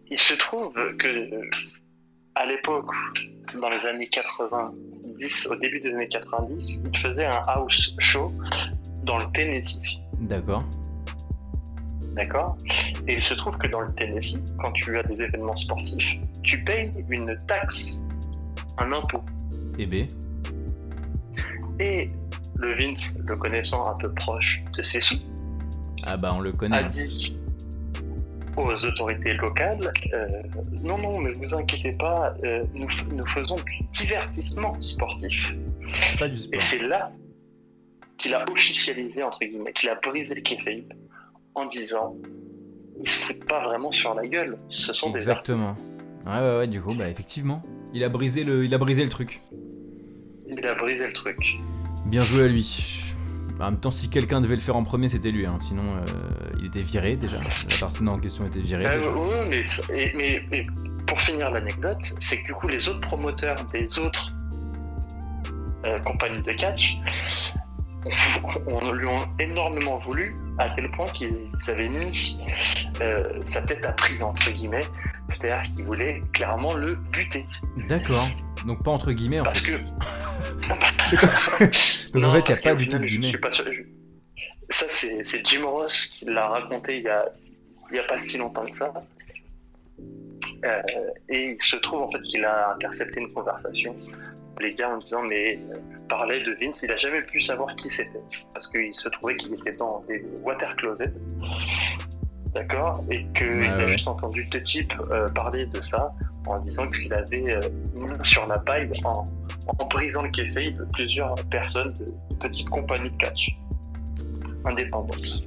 Il 0.08 0.18
se 0.18 0.34
trouve 0.34 0.74
que 0.98 1.08
euh, 1.08 1.50
à 2.34 2.44
l'époque, 2.44 2.90
dans 3.58 3.70
les 3.70 3.86
années 3.86 4.08
90, 4.08 5.48
au 5.50 5.56
début 5.56 5.80
des 5.80 5.94
années 5.94 6.08
90, 6.08 6.84
il 6.92 6.98
faisait 6.98 7.24
un 7.24 7.42
house 7.46 7.94
show 7.98 8.26
dans 9.06 9.18
le 9.18 9.24
Tennessee. 9.32 9.98
D'accord. 10.20 10.64
D'accord 12.14 12.56
Et 13.06 13.14
il 13.14 13.22
se 13.22 13.34
trouve 13.34 13.56
que 13.58 13.66
dans 13.68 13.80
le 13.80 13.92
Tennessee, 13.94 14.42
quand 14.58 14.72
tu 14.72 14.96
as 14.98 15.02
des 15.02 15.14
événements 15.22 15.56
sportifs, 15.56 16.16
tu 16.42 16.62
payes 16.64 16.90
une 17.10 17.36
taxe, 17.46 18.06
un 18.78 18.92
impôt. 18.92 19.22
Et 19.78 19.86
B. 19.86 19.94
Et 21.78 22.08
le 22.58 22.74
Vince, 22.74 23.18
le 23.26 23.36
connaissant 23.36 23.86
un 23.86 23.94
peu 23.98 24.10
proche 24.12 24.62
de 24.76 24.82
ses 24.82 25.00
sous, 25.00 25.16
Ah 26.04 26.16
bah 26.16 26.32
on 26.34 26.40
le 26.40 26.52
connaît. 26.52 26.76
a 26.78 26.84
hein. 26.84 26.88
dit 26.88 27.36
aux 28.56 28.84
autorités 28.86 29.34
locales 29.34 29.92
euh, 30.14 30.26
non, 30.82 30.96
non, 30.96 31.20
ne 31.20 31.30
vous 31.34 31.54
inquiétez 31.54 31.92
pas, 31.98 32.34
euh, 32.44 32.62
nous, 32.74 32.88
nous 33.14 33.26
faisons 33.26 33.56
du 33.56 33.84
divertissement 33.92 34.80
sportif. 34.82 35.54
Pas 36.18 36.26
du 36.28 36.36
Et 36.36 36.38
sport. 36.38 36.62
c'est 36.62 36.78
là 36.82 37.12
qu'il 38.18 38.34
a 38.34 38.44
officialisé, 38.50 39.22
entre 39.22 39.40
guillemets, 39.40 39.72
qu'il 39.72 39.88
a 39.88 39.94
brisé 39.96 40.34
le 40.34 40.40
kayfabe 40.40 40.92
en 41.54 41.66
disant 41.66 42.16
ils 42.98 43.08
se 43.08 43.26
foutent 43.26 43.44
pas 43.46 43.62
vraiment 43.64 43.92
sur 43.92 44.14
la 44.14 44.26
gueule, 44.26 44.56
ce 44.70 44.92
sont 44.94 45.10
des 45.10 45.16
Exactement. 45.18 45.74
Ouais, 46.26 46.32
ouais, 46.40 46.58
ouais, 46.58 46.66
du 46.66 46.80
coup, 46.80 46.94
bah 46.94 47.08
effectivement. 47.08 47.60
Il 47.92 48.02
a 48.04 48.08
brisé 48.08 48.42
le, 48.42 48.64
il 48.64 48.74
a 48.74 48.78
brisé 48.78 49.02
le 49.04 49.10
truc. 49.10 49.38
Il 50.48 50.66
a 50.66 50.74
brisé 50.74 51.06
le 51.06 51.12
truc. 51.12 51.38
Bien 52.06 52.22
joué 52.22 52.44
à 52.44 52.48
lui. 52.48 53.02
En 53.60 53.70
même 53.70 53.80
temps, 53.80 53.90
si 53.90 54.10
quelqu'un 54.10 54.40
devait 54.40 54.54
le 54.56 54.60
faire 54.60 54.76
en 54.76 54.82
premier, 54.84 55.08
c'était 55.08 55.30
lui. 55.30 55.46
hein. 55.46 55.56
Sinon, 55.60 55.82
euh, 55.96 56.04
il 56.58 56.66
était 56.66 56.80
viré 56.82 57.16
déjà. 57.16 57.38
La 57.38 57.76
personne 57.78 58.08
en 58.08 58.18
question 58.18 58.44
était 58.46 58.60
virée. 58.60 58.86
Euh, 58.86 59.10
oui, 59.14 59.34
mais, 59.48 59.62
et- 59.98 60.12
mais- 60.14 60.40
mais 60.50 60.66
pour 61.06 61.18
finir 61.20 61.50
l'anecdote, 61.50 61.96
c'est 62.20 62.42
que 62.42 62.46
du 62.46 62.54
coup, 62.54 62.68
les 62.68 62.88
autres 62.88 63.00
promoteurs 63.00 63.56
des 63.72 63.98
autres 63.98 64.32
euh, 65.84 65.98
compagnies 66.00 66.42
de 66.42 66.52
catch 66.52 66.96
on, 68.66 68.92
lui 68.92 69.06
ont 69.06 69.18
énormément 69.38 69.98
voulu, 69.98 70.34
à 70.58 70.68
tel 70.70 70.90
point 70.90 71.06
qu'ils 71.06 71.48
avaient 71.68 71.88
mis 71.88 72.38
euh, 73.00 73.40
sa 73.46 73.62
tête 73.62 73.84
à 73.84 73.92
prix, 73.92 74.22
entre 74.22 74.50
guillemets. 74.50 74.84
C'est-à-dire 75.28 75.62
qu'ils 75.62 75.84
voulaient 75.84 76.20
clairement 76.32 76.74
le 76.74 76.94
buter. 76.96 77.46
D'accord. 77.88 78.26
Donc 78.66 78.82
pas 78.84 78.90
entre 78.90 79.12
guillemets. 79.12 79.40
En 79.40 79.44
Parce 79.44 79.60
fait. 79.60 79.72
que. 79.72 79.78
Donc 82.12 82.22
Non, 82.22 82.28
en 82.30 82.32
fait, 82.34 82.48
il 82.48 82.52
n'y 82.52 82.58
a 82.58 82.62
pas 82.62 82.74
du 82.74 82.88
tout 82.88 82.98
de 82.98 83.06
je 83.06 83.08
guillemets. 83.08 83.26
suis 83.28 83.38
pas 83.38 83.50
sûr- 83.52 83.64
Ça, 84.70 84.86
c'est 84.88 85.24
c'est 85.24 85.46
Jim 85.46 85.64
Ross 85.66 86.06
qui 86.18 86.24
l'a 86.26 86.48
raconté 86.48 86.98
il 86.98 87.04
y 87.04 87.08
a, 87.08 87.24
il 87.90 87.96
y 87.96 87.98
a 88.00 88.04
pas 88.04 88.18
si 88.18 88.38
longtemps 88.38 88.64
que 88.66 88.76
ça. 88.76 88.92
Euh, 90.64 90.82
et 91.28 91.52
il 91.52 91.62
se 91.62 91.76
trouve 91.76 92.02
en 92.02 92.10
fait 92.10 92.20
qu'il 92.22 92.44
a 92.44 92.72
intercepté 92.74 93.20
une 93.20 93.32
conversation. 93.32 93.94
Les 94.60 94.70
gars 94.74 94.90
en 94.90 94.98
disant 94.98 95.22
mais 95.28 95.54
euh, 95.54 95.78
parlait 96.08 96.42
de 96.42 96.56
Vince, 96.60 96.82
il 96.82 96.90
a 96.90 96.96
jamais 96.96 97.22
pu 97.22 97.40
savoir 97.40 97.74
qui 97.76 97.90
c'était 97.90 98.20
parce 98.52 98.66
qu'il 98.68 98.94
se 98.94 99.08
trouvait 99.10 99.36
qu'il 99.36 99.52
était 99.54 99.72
dans 99.72 100.02
des 100.08 100.24
water 100.42 100.74
closets, 100.76 101.12
d'accord, 102.54 102.98
et 103.10 103.26
qu'il 103.36 103.46
Ouais, 103.46 103.68
a 103.68 103.76
ouais. 103.78 103.86
juste 103.86 104.08
entendu 104.08 104.44
deux 104.50 104.62
types 104.62 104.92
euh, 105.10 105.28
parler 105.30 105.66
de 105.66 105.82
ça 105.82 106.10
en 106.46 106.58
disant 106.60 106.90
qu'il 106.90 107.12
avait 107.12 107.52
euh, 107.52 107.60
une 107.94 108.06
main 108.08 108.24
sur 108.24 108.46
la 108.46 108.58
paille 108.58 108.90
en, 109.04 109.24
en 109.78 109.86
brisant 109.88 110.22
le 110.22 110.30
kayfabe 110.30 110.76
de 110.78 110.86
plusieurs 110.94 111.34
personnes 111.50 111.92
de, 111.98 112.04
de 112.06 112.36
petites 112.40 112.68
compagnies 112.70 113.10
de 113.10 113.16
catch 113.16 113.50
indépendantes. 114.64 115.46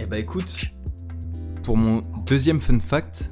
Eh 0.00 0.04
bah 0.06 0.18
écoute, 0.18 0.64
pour 1.64 1.76
mon 1.76 2.02
deuxième 2.26 2.60
fun 2.60 2.78
fact, 2.78 3.30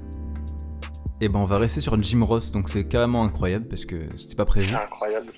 et 1.25 1.29
ben 1.29 1.41
on 1.41 1.47
va 1.47 1.57
rester 1.59 1.81
sur 1.81 2.01
Jim 2.03 2.23
Ross, 2.23 2.53
donc 2.53 2.69
c'est 2.69 2.85
carrément 2.85 3.25
incroyable 3.25 3.67
parce 3.67 3.87
que 3.87 3.97
c'était 4.17 4.35
pas 4.35 4.45
prévu. 4.45 4.75
Incroyable. 4.75 5.33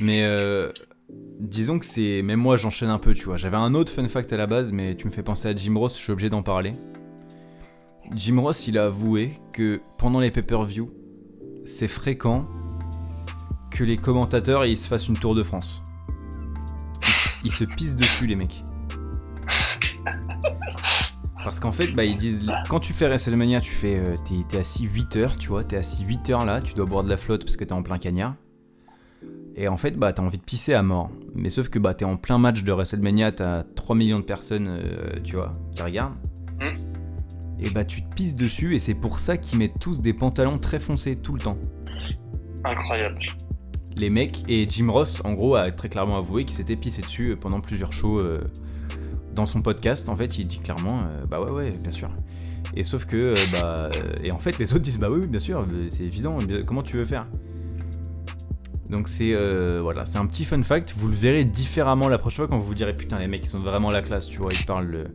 Mais 0.00 0.22
euh, 0.24 0.70
disons 1.40 1.80
que 1.80 1.84
c'est. 1.84 2.22
Même 2.22 2.38
moi 2.38 2.56
j'enchaîne 2.56 2.90
un 2.90 3.00
peu, 3.00 3.12
tu 3.12 3.24
vois. 3.24 3.36
J'avais 3.36 3.56
un 3.56 3.74
autre 3.74 3.92
fun 3.92 4.06
fact 4.06 4.32
à 4.32 4.36
la 4.36 4.46
base, 4.46 4.72
mais 4.72 4.94
tu 4.94 5.06
me 5.06 5.10
fais 5.10 5.24
penser 5.24 5.48
à 5.48 5.56
Jim 5.56 5.74
Ross, 5.76 5.96
je 5.96 6.02
suis 6.02 6.12
obligé 6.12 6.30
d'en 6.30 6.42
parler. 6.42 6.70
Jim 8.14 8.40
Ross, 8.40 8.68
il 8.68 8.78
a 8.78 8.84
avoué 8.84 9.32
que 9.52 9.80
pendant 9.98 10.20
les 10.20 10.30
pay-per-view, 10.30 10.90
c'est 11.64 11.88
fréquent 11.88 12.46
que 13.70 13.82
les 13.82 13.96
commentateurs 13.96 14.64
ils 14.64 14.78
se 14.78 14.86
fassent 14.86 15.08
une 15.08 15.18
tour 15.18 15.34
de 15.34 15.42
France. 15.42 15.82
Ils 17.44 17.52
se 17.52 17.64
pissent 17.64 17.96
dessus, 17.96 18.26
les 18.26 18.36
mecs. 18.36 18.64
Parce 21.44 21.60
qu'en 21.60 21.72
fait, 21.72 21.88
bah, 21.88 22.04
ils 22.04 22.16
disent, 22.16 22.50
quand 22.68 22.80
tu 22.80 22.94
fais 22.94 23.06
WrestleMania, 23.06 23.60
tu 23.60 23.72
fais, 23.72 23.98
euh, 23.98 24.16
t'es, 24.48 24.58
assis 24.58 24.84
8 24.84 25.16
heures, 25.16 25.36
tu 25.36 25.48
vois, 25.48 25.62
t'es 25.62 25.76
assis 25.76 26.04
8 26.04 26.30
heures 26.30 26.44
là, 26.46 26.62
tu 26.62 26.74
dois 26.74 26.86
boire 26.86 27.04
de 27.04 27.10
la 27.10 27.18
flotte 27.18 27.44
parce 27.44 27.56
que 27.56 27.64
t'es 27.64 27.72
en 27.72 27.82
plein 27.82 27.98
cagnard. 27.98 28.34
Et 29.56 29.68
en 29.68 29.76
fait, 29.76 29.92
bah, 29.92 30.12
t'as 30.12 30.22
envie 30.22 30.38
de 30.38 30.42
pisser 30.42 30.72
à 30.72 30.82
mort. 30.82 31.10
Mais 31.34 31.50
sauf 31.50 31.68
que 31.68 31.78
bah, 31.78 31.94
t'es 31.94 32.04
en 32.04 32.16
plein 32.16 32.38
match 32.38 32.64
de 32.64 32.72
WrestleMania, 32.72 33.32
t'as 33.32 33.62
3 33.62 33.94
millions 33.94 34.18
de 34.18 34.24
personnes, 34.24 34.68
euh, 34.68 35.20
tu 35.22 35.36
vois, 35.36 35.52
qui 35.72 35.82
regardent. 35.82 36.14
Et 37.60 37.70
bah, 37.70 37.84
tu 37.84 38.02
te 38.02 38.14
pisses 38.14 38.34
dessus, 38.36 38.74
et 38.74 38.78
c'est 38.78 38.94
pour 38.94 39.18
ça 39.18 39.36
qu'ils 39.36 39.58
mettent 39.58 39.78
tous 39.78 40.00
des 40.00 40.12
pantalons 40.12 40.58
très 40.58 40.80
foncés 40.80 41.14
tout 41.14 41.34
le 41.34 41.40
temps. 41.40 41.58
Incroyable. 42.64 43.18
Les 43.96 44.10
mecs, 44.10 44.44
et 44.48 44.66
Jim 44.68 44.90
Ross, 44.90 45.22
en 45.24 45.34
gros, 45.34 45.54
a 45.54 45.70
très 45.70 45.88
clairement 45.88 46.16
avoué 46.16 46.44
qu'il 46.44 46.56
s'était 46.56 46.74
pissé 46.74 47.02
dessus 47.02 47.36
pendant 47.40 47.60
plusieurs 47.60 47.92
shows. 47.92 48.18
euh, 48.18 48.40
dans 49.34 49.46
son 49.46 49.60
podcast, 49.62 50.08
en 50.08 50.16
fait, 50.16 50.38
il 50.38 50.46
dit 50.46 50.60
clairement, 50.60 51.00
euh, 51.00 51.24
bah 51.28 51.40
ouais, 51.40 51.50
ouais, 51.50 51.70
bien 51.70 51.90
sûr. 51.90 52.10
Et 52.76 52.82
sauf 52.82 53.04
que, 53.04 53.16
euh, 53.16 53.34
bah, 53.52 53.90
et 54.22 54.30
en 54.32 54.38
fait, 54.38 54.58
les 54.58 54.72
autres 54.72 54.82
disent, 54.82 54.98
bah 54.98 55.08
oui, 55.10 55.26
bien 55.26 55.38
sûr, 55.40 55.64
c'est 55.88 56.04
évident, 56.04 56.38
comment 56.66 56.82
tu 56.82 56.96
veux 56.96 57.04
faire? 57.04 57.26
Donc 58.90 59.08
c'est, 59.08 59.32
euh, 59.34 59.78
voilà, 59.80 60.04
c'est 60.04 60.18
un 60.18 60.26
petit 60.26 60.44
fun 60.44 60.62
fact, 60.62 60.92
vous 60.96 61.08
le 61.08 61.14
verrez 61.14 61.44
différemment 61.44 62.08
la 62.08 62.18
prochaine 62.18 62.36
fois 62.36 62.48
quand 62.48 62.58
vous 62.58 62.66
vous 62.66 62.74
direz, 62.74 62.94
putain, 62.94 63.18
les 63.18 63.26
mecs, 63.26 63.44
ils 63.44 63.48
sont 63.48 63.58
vraiment 63.60 63.90
la 63.90 64.02
classe, 64.02 64.26
tu 64.26 64.38
vois, 64.38 64.52
ils 64.52 64.64
parlent, 64.66 65.06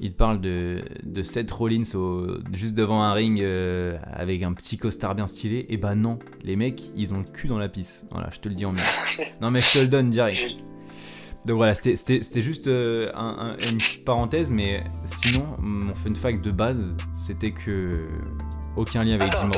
ils 0.00 0.14
parlent 0.14 0.40
de, 0.40 0.82
de 1.04 1.22
Seth 1.24 1.50
Rollins 1.50 1.82
au- 1.94 2.38
juste 2.52 2.74
devant 2.74 3.02
un 3.02 3.12
ring 3.12 3.44
avec 4.12 4.42
un 4.44 4.52
petit 4.52 4.78
costard 4.78 5.14
bien 5.16 5.26
stylé, 5.26 5.66
et 5.68 5.76
bah 5.76 5.94
non, 5.96 6.20
les 6.44 6.54
mecs, 6.56 6.90
ils 6.96 7.12
ont 7.12 7.18
le 7.18 7.24
cul 7.24 7.48
dans 7.48 7.58
la 7.58 7.68
pisse, 7.68 8.06
voilà, 8.12 8.30
je 8.32 8.38
te 8.38 8.48
le 8.48 8.54
dis 8.54 8.64
en 8.64 8.72
mieux. 8.72 8.80
Non 9.40 9.50
mais 9.50 9.60
je 9.62 9.72
te 9.72 9.78
le 9.80 9.88
donne 9.88 10.10
direct. 10.10 10.56
Donc 11.46 11.56
voilà, 11.56 11.74
c'était- 11.74 12.40
juste 12.42 12.66
euh, 12.68 13.10
un- 13.14 13.56
un- 13.58 13.68
une 13.70 13.78
petite 13.78 14.04
parenthèse, 14.04 14.50
mais 14.50 14.84
sinon, 15.04 15.46
mon 15.60 15.94
fun 15.94 16.14
fact 16.14 16.42
de 16.42 16.50
base, 16.50 16.94
c'était 17.14 17.52
que 17.52 18.08
aucun 18.76 19.02
lien 19.04 19.14
avec 19.14 19.32
Jim. 19.32 19.50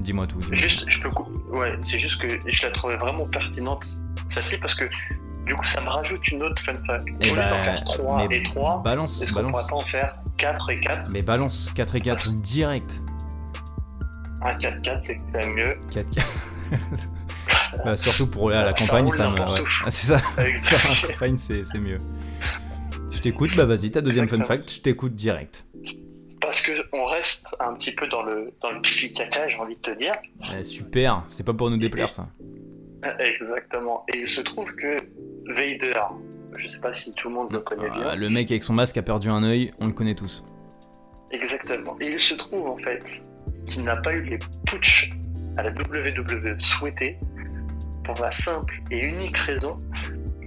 Dis-moi 0.00 0.26
tout. 0.26 0.38
Juste, 0.52 0.84
je 0.88 1.00
peux. 1.00 1.08
Ouais, 1.56 1.76
c'est 1.80 1.98
juste 1.98 2.20
que 2.20 2.28
je 2.50 2.66
la 2.66 2.70
trouvais 2.72 2.96
vraiment 2.96 3.22
pertinente, 3.32 3.86
celle-ci, 4.28 4.58
parce 4.58 4.74
que 4.74 4.84
du 5.46 5.54
coup, 5.54 5.64
ça 5.64 5.80
me 5.80 5.88
rajoute 5.88 6.26
une 6.28 6.42
autre 6.42 6.62
fun 6.62 6.74
fact. 6.86 7.04
Eh 7.20 7.30
Au 7.30 7.34
lieu 7.34 7.36
bah, 7.40 7.50
d'en 7.50 7.62
faire 7.62 7.82
3 7.84 8.26
mais 8.28 8.38
et 8.38 8.42
3, 8.42 8.82
Balance, 8.82 9.22
est-ce 9.22 9.32
qu'on 9.32 9.48
pourrait 9.50 9.62
pas 9.68 9.76
en 9.76 9.80
faire 9.80 10.16
4 10.36 10.70
et 10.70 10.80
4 10.80 11.08
Mais 11.08 11.22
balance 11.22 11.70
4 11.74 11.94
et 11.94 12.00
4 12.00 12.34
direct. 12.42 13.00
Un 14.42 14.54
4-4, 14.58 14.98
c'est 15.02 15.16
quand 15.16 15.38
même 15.38 15.54
mieux. 15.54 15.76
4 15.90 16.10
4. 16.10 16.26
Bah, 17.84 17.96
surtout 17.96 18.30
pour 18.30 18.50
la, 18.50 18.64
la 18.64 18.72
campagne, 18.72 19.10
ça 19.10 19.28
me. 19.30 19.38
ouais. 19.38 19.60
Ah, 19.84 19.90
c'est 19.90 20.06
ça. 20.08 20.20
La 20.36 21.08
campagne, 21.12 21.36
c'est 21.36 21.62
mieux. 21.78 21.98
Je 23.10 23.20
t'écoute, 23.20 23.50
bah 23.56 23.64
vas-y, 23.64 23.90
ta 23.90 24.00
deuxième 24.02 24.28
fun 24.28 24.42
fact, 24.44 24.70
je 24.72 24.80
t'écoute 24.80 25.14
direct. 25.14 25.66
Parce 26.40 26.60
que 26.62 26.72
on 26.92 27.04
reste 27.06 27.56
un 27.60 27.74
petit 27.74 27.92
peu 27.94 28.06
dans 28.08 28.22
le, 28.22 28.50
dans 28.62 28.70
le 28.70 28.80
pipi 28.82 29.12
caca, 29.12 29.48
j'ai 29.48 29.58
envie 29.58 29.74
de 29.76 29.80
te 29.80 29.90
dire. 29.98 30.12
Euh, 30.52 30.62
super, 30.62 31.24
c'est 31.26 31.44
pas 31.44 31.54
pour 31.54 31.70
nous 31.70 31.78
déplaire 31.78 32.12
ça. 32.12 32.28
Exactement. 33.18 34.04
Et 34.12 34.18
il 34.20 34.28
se 34.28 34.40
trouve 34.42 34.70
que 34.74 34.96
Vader, 35.46 35.94
je 36.56 36.68
sais 36.68 36.80
pas 36.80 36.92
si 36.92 37.14
tout 37.14 37.28
le 37.28 37.34
monde 37.34 37.52
le 37.52 37.60
connaît 37.60 37.90
bien. 37.90 38.02
Ah, 38.10 38.16
le 38.16 38.28
mec 38.28 38.50
avec 38.50 38.64
son 38.64 38.74
masque 38.74 38.96
a 38.96 39.02
perdu 39.02 39.28
un 39.28 39.42
œil, 39.44 39.72
on 39.80 39.86
le 39.86 39.92
connaît 39.92 40.14
tous. 40.14 40.44
Exactement. 41.30 41.96
Et 42.00 42.12
il 42.12 42.18
se 42.18 42.34
trouve 42.34 42.66
en 42.68 42.76
fait 42.76 43.22
qu'il 43.66 43.82
n'a 43.84 43.96
pas 43.96 44.12
eu 44.12 44.22
les 44.22 44.38
putsch 44.66 45.10
à 45.56 45.62
la 45.62 45.70
WWE 45.70 46.58
souhaités 46.60 47.18
pour 48.06 48.24
la 48.24 48.32
simple 48.32 48.80
et 48.90 49.00
unique 49.00 49.36
raison 49.36 49.78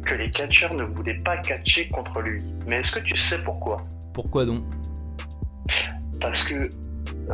que 0.05 0.15
les 0.15 0.31
catcheurs 0.31 0.73
ne 0.73 0.85
voulaient 0.85 1.19
pas 1.19 1.37
catcher 1.37 1.89
contre 1.89 2.21
lui. 2.21 2.41
Mais 2.65 2.77
est-ce 2.77 2.93
que 2.93 2.99
tu 2.99 3.17
sais 3.17 3.43
pourquoi? 3.43 3.77
Pourquoi 4.13 4.45
donc? 4.45 4.63
Parce 6.21 6.43
que 6.43 6.69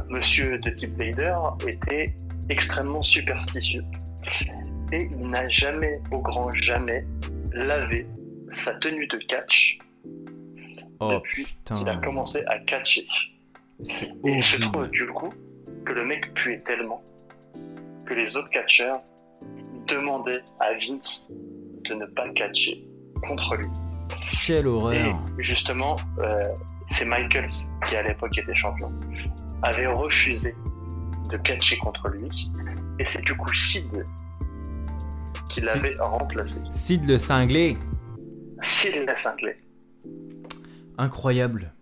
monsieur 0.10 0.58
de 0.60 0.70
type 0.72 0.98
Vader 0.98 1.36
était 1.68 2.16
extrêmement 2.50 3.04
superstitieux. 3.04 3.84
Et 4.92 5.08
il 5.12 5.28
n'a 5.28 5.48
jamais, 5.48 6.02
au 6.12 6.22
grand 6.22 6.54
jamais, 6.56 7.06
lavé 7.54 8.08
sa 8.50 8.74
tenue 8.76 9.08
de 9.08 9.18
catch 9.28 9.80
Oh 11.00 11.12
depuis 11.14 11.48
qu'il 11.66 11.88
a 11.90 11.98
commencé 11.98 12.44
à 12.48 12.60
catcher. 12.60 13.06
c'est 13.84 14.08
Et 14.26 14.32
il 14.38 14.44
se 14.44 14.58
trouve 14.58 14.88
du 14.90 15.08
coup 15.08 15.34
que 15.86 15.94
le 15.94 16.06
mec 16.06 16.34
puait 16.34 16.60
tellement 16.60 17.04
que 18.06 18.14
les 18.14 18.38
autres 18.38 18.50
catcheurs 18.50 19.00
demandaient 19.88 20.42
à 20.60 20.74
Vince 20.74 21.32
de 21.90 21.94
ne 21.94 22.06
pas 22.08 22.28
catcher 22.30 22.88
contre 23.28 23.56
lui. 23.56 23.68
Quelle 24.46 24.66
Et 24.66 24.70
horreur. 24.70 25.16
justement, 25.40 25.96
euh, 26.20 26.44
c'est 26.88 27.06
Michaels, 27.06 27.48
qui 27.88 27.96
à 27.96 28.04
l'époque 28.04 28.38
était 28.38 28.56
champion, 28.56 28.88
avait 29.64 29.88
refusé 29.88 30.56
de 31.32 31.38
catcher 31.38 31.78
contre 31.78 32.08
lui. 32.10 32.52
Et 33.00 33.06
c'est 33.06 33.22
du 33.24 33.36
coup 33.36 33.54
Sid 33.54 34.06
qui 35.50 35.62
Sid. 35.62 35.66
l'avait 35.66 35.96
remplacé. 36.00 36.62
Sid 36.72 37.06
le 37.06 37.18
cinglé. 37.18 37.78
Sid 38.62 38.96
l'a 39.06 39.16
cinglé. 39.16 39.56
Incroyable. 40.98 41.74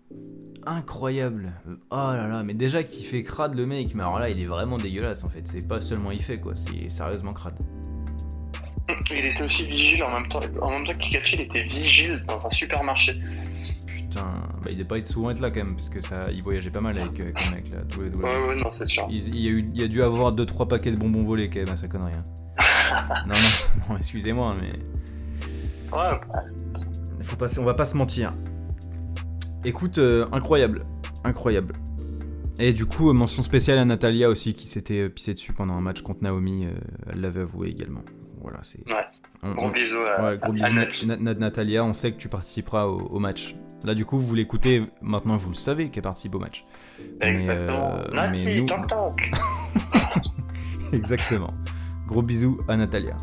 Incroyable. 0.66 1.52
Oh 1.90 1.96
là 1.96 2.26
là, 2.26 2.42
mais 2.42 2.54
déjà 2.54 2.82
qu'il 2.82 3.04
fait 3.04 3.22
crade 3.22 3.54
le 3.54 3.66
mec, 3.66 3.94
mais 3.94 4.02
alors 4.02 4.18
là 4.18 4.30
il 4.30 4.40
est 4.40 4.46
vraiment 4.46 4.78
dégueulasse 4.78 5.22
en 5.24 5.28
fait. 5.28 5.46
C'est 5.46 5.66
pas 5.66 5.80
seulement 5.80 6.10
il 6.10 6.22
fait 6.22 6.40
quoi, 6.40 6.54
c'est 6.56 6.88
sérieusement 6.88 7.34
crade. 7.34 7.58
Il 9.10 9.24
était 9.24 9.42
aussi 9.42 9.64
vigile 9.64 10.04
en 10.04 10.12
même 10.12 10.28
temps. 10.28 10.40
En 10.60 10.70
même 10.70 10.86
temps 10.86 10.92
qu'il 10.94 11.12
catchait, 11.12 11.36
il 11.36 11.42
était 11.42 11.62
vigile 11.62 12.22
dans 12.28 12.46
un 12.46 12.50
supermarché. 12.50 13.20
Putain, 13.86 14.38
bah 14.62 14.68
il 14.70 14.74
devait 14.76 14.84
pas 14.86 14.98
être 14.98 15.06
souvent 15.06 15.30
être 15.30 15.40
là 15.40 15.50
quand 15.50 15.64
même, 15.64 15.74
parce 15.74 15.88
que 15.88 16.00
ça, 16.00 16.26
il 16.30 16.42
voyageait 16.42 16.70
pas 16.70 16.80
mal 16.80 16.98
avec, 16.98 17.18
euh, 17.18 17.24
avec 17.24 17.44
le 17.46 17.54
mec 17.56 17.70
là, 17.70 17.78
tous 17.88 18.02
les 18.02 18.10
deux. 18.10 18.18
Ouais, 18.18 18.46
ouais, 18.48 18.54
non, 18.56 18.70
c'est 18.70 18.86
sûr. 18.86 19.06
Il, 19.08 19.16
il 19.34 19.40
y 19.40 19.48
a 19.48 19.50
eu, 19.50 19.70
il 19.74 19.80
y 19.80 19.84
a 19.84 19.88
dû 19.88 20.02
avoir 20.02 20.32
2-3 20.34 20.68
paquets 20.68 20.90
de 20.92 20.96
bonbons 20.96 21.24
volés 21.24 21.48
quand 21.48 21.60
même 21.60 21.70
à 21.70 21.76
sa 21.76 21.88
connerie. 21.88 22.12
hein. 22.14 23.04
non, 23.26 23.34
non, 23.34 23.88
non, 23.90 23.96
excusez-moi, 23.96 24.54
mais. 24.60 24.78
Ouais, 25.96 26.20
Faut 27.22 27.36
pas, 27.36 27.46
on 27.58 27.64
va 27.64 27.74
pas 27.74 27.86
se 27.86 27.96
mentir. 27.96 28.32
Écoute, 29.64 29.98
euh, 29.98 30.26
incroyable. 30.32 30.84
Incroyable. 31.24 31.72
Et 32.58 32.72
du 32.72 32.86
coup, 32.86 33.10
euh, 33.10 33.12
mention 33.12 33.42
spéciale 33.42 33.78
à 33.78 33.84
Natalia 33.84 34.28
aussi, 34.28 34.54
qui 34.54 34.68
s'était 34.68 35.00
euh, 35.00 35.08
pissé 35.08 35.32
dessus 35.34 35.52
pendant 35.52 35.74
un 35.74 35.80
match 35.80 36.02
contre 36.02 36.22
Naomi. 36.22 36.66
euh, 36.66 36.70
elle 37.12 37.20
l'avait 37.22 37.40
avoué 37.40 37.68
également. 37.70 38.02
Voilà, 38.44 38.58
c'est. 38.62 38.86
Ouais. 38.86 39.04
On- 39.42 39.52
gros 39.52 39.66
on- 39.66 39.70
bisous 39.70 39.96
à, 39.96 40.22
Ouais, 40.22 40.38
gros 40.38 40.50
à 40.50 40.54
bisous, 40.70 41.06
Nat. 41.06 41.16
Na- 41.16 41.32
Na- 41.32 41.34
Natalia. 41.40 41.82
On 41.84 41.94
sait 41.94 42.12
que 42.12 42.18
tu 42.18 42.28
participeras 42.28 42.84
au, 42.84 42.98
au 42.98 43.18
match. 43.18 43.56
Là, 43.84 43.94
du 43.94 44.04
coup, 44.04 44.18
vous 44.18 44.34
l'écoutez. 44.34 44.84
Maintenant, 45.02 45.36
vous 45.36 45.48
le 45.48 45.54
savez 45.54 45.88
qu'elle 45.88 46.02
participe 46.02 46.34
au 46.34 46.38
match. 46.38 46.62
Mais, 47.20 47.30
Exactement. 47.30 47.94
euh, 47.96 48.30
mais 48.30 48.60
nous- 48.60 48.66
toc. 48.86 49.30
Exactement. 50.92 51.52
Gros 52.06 52.22
bisous 52.22 52.58
à 52.68 52.76
Natalia. 52.76 53.16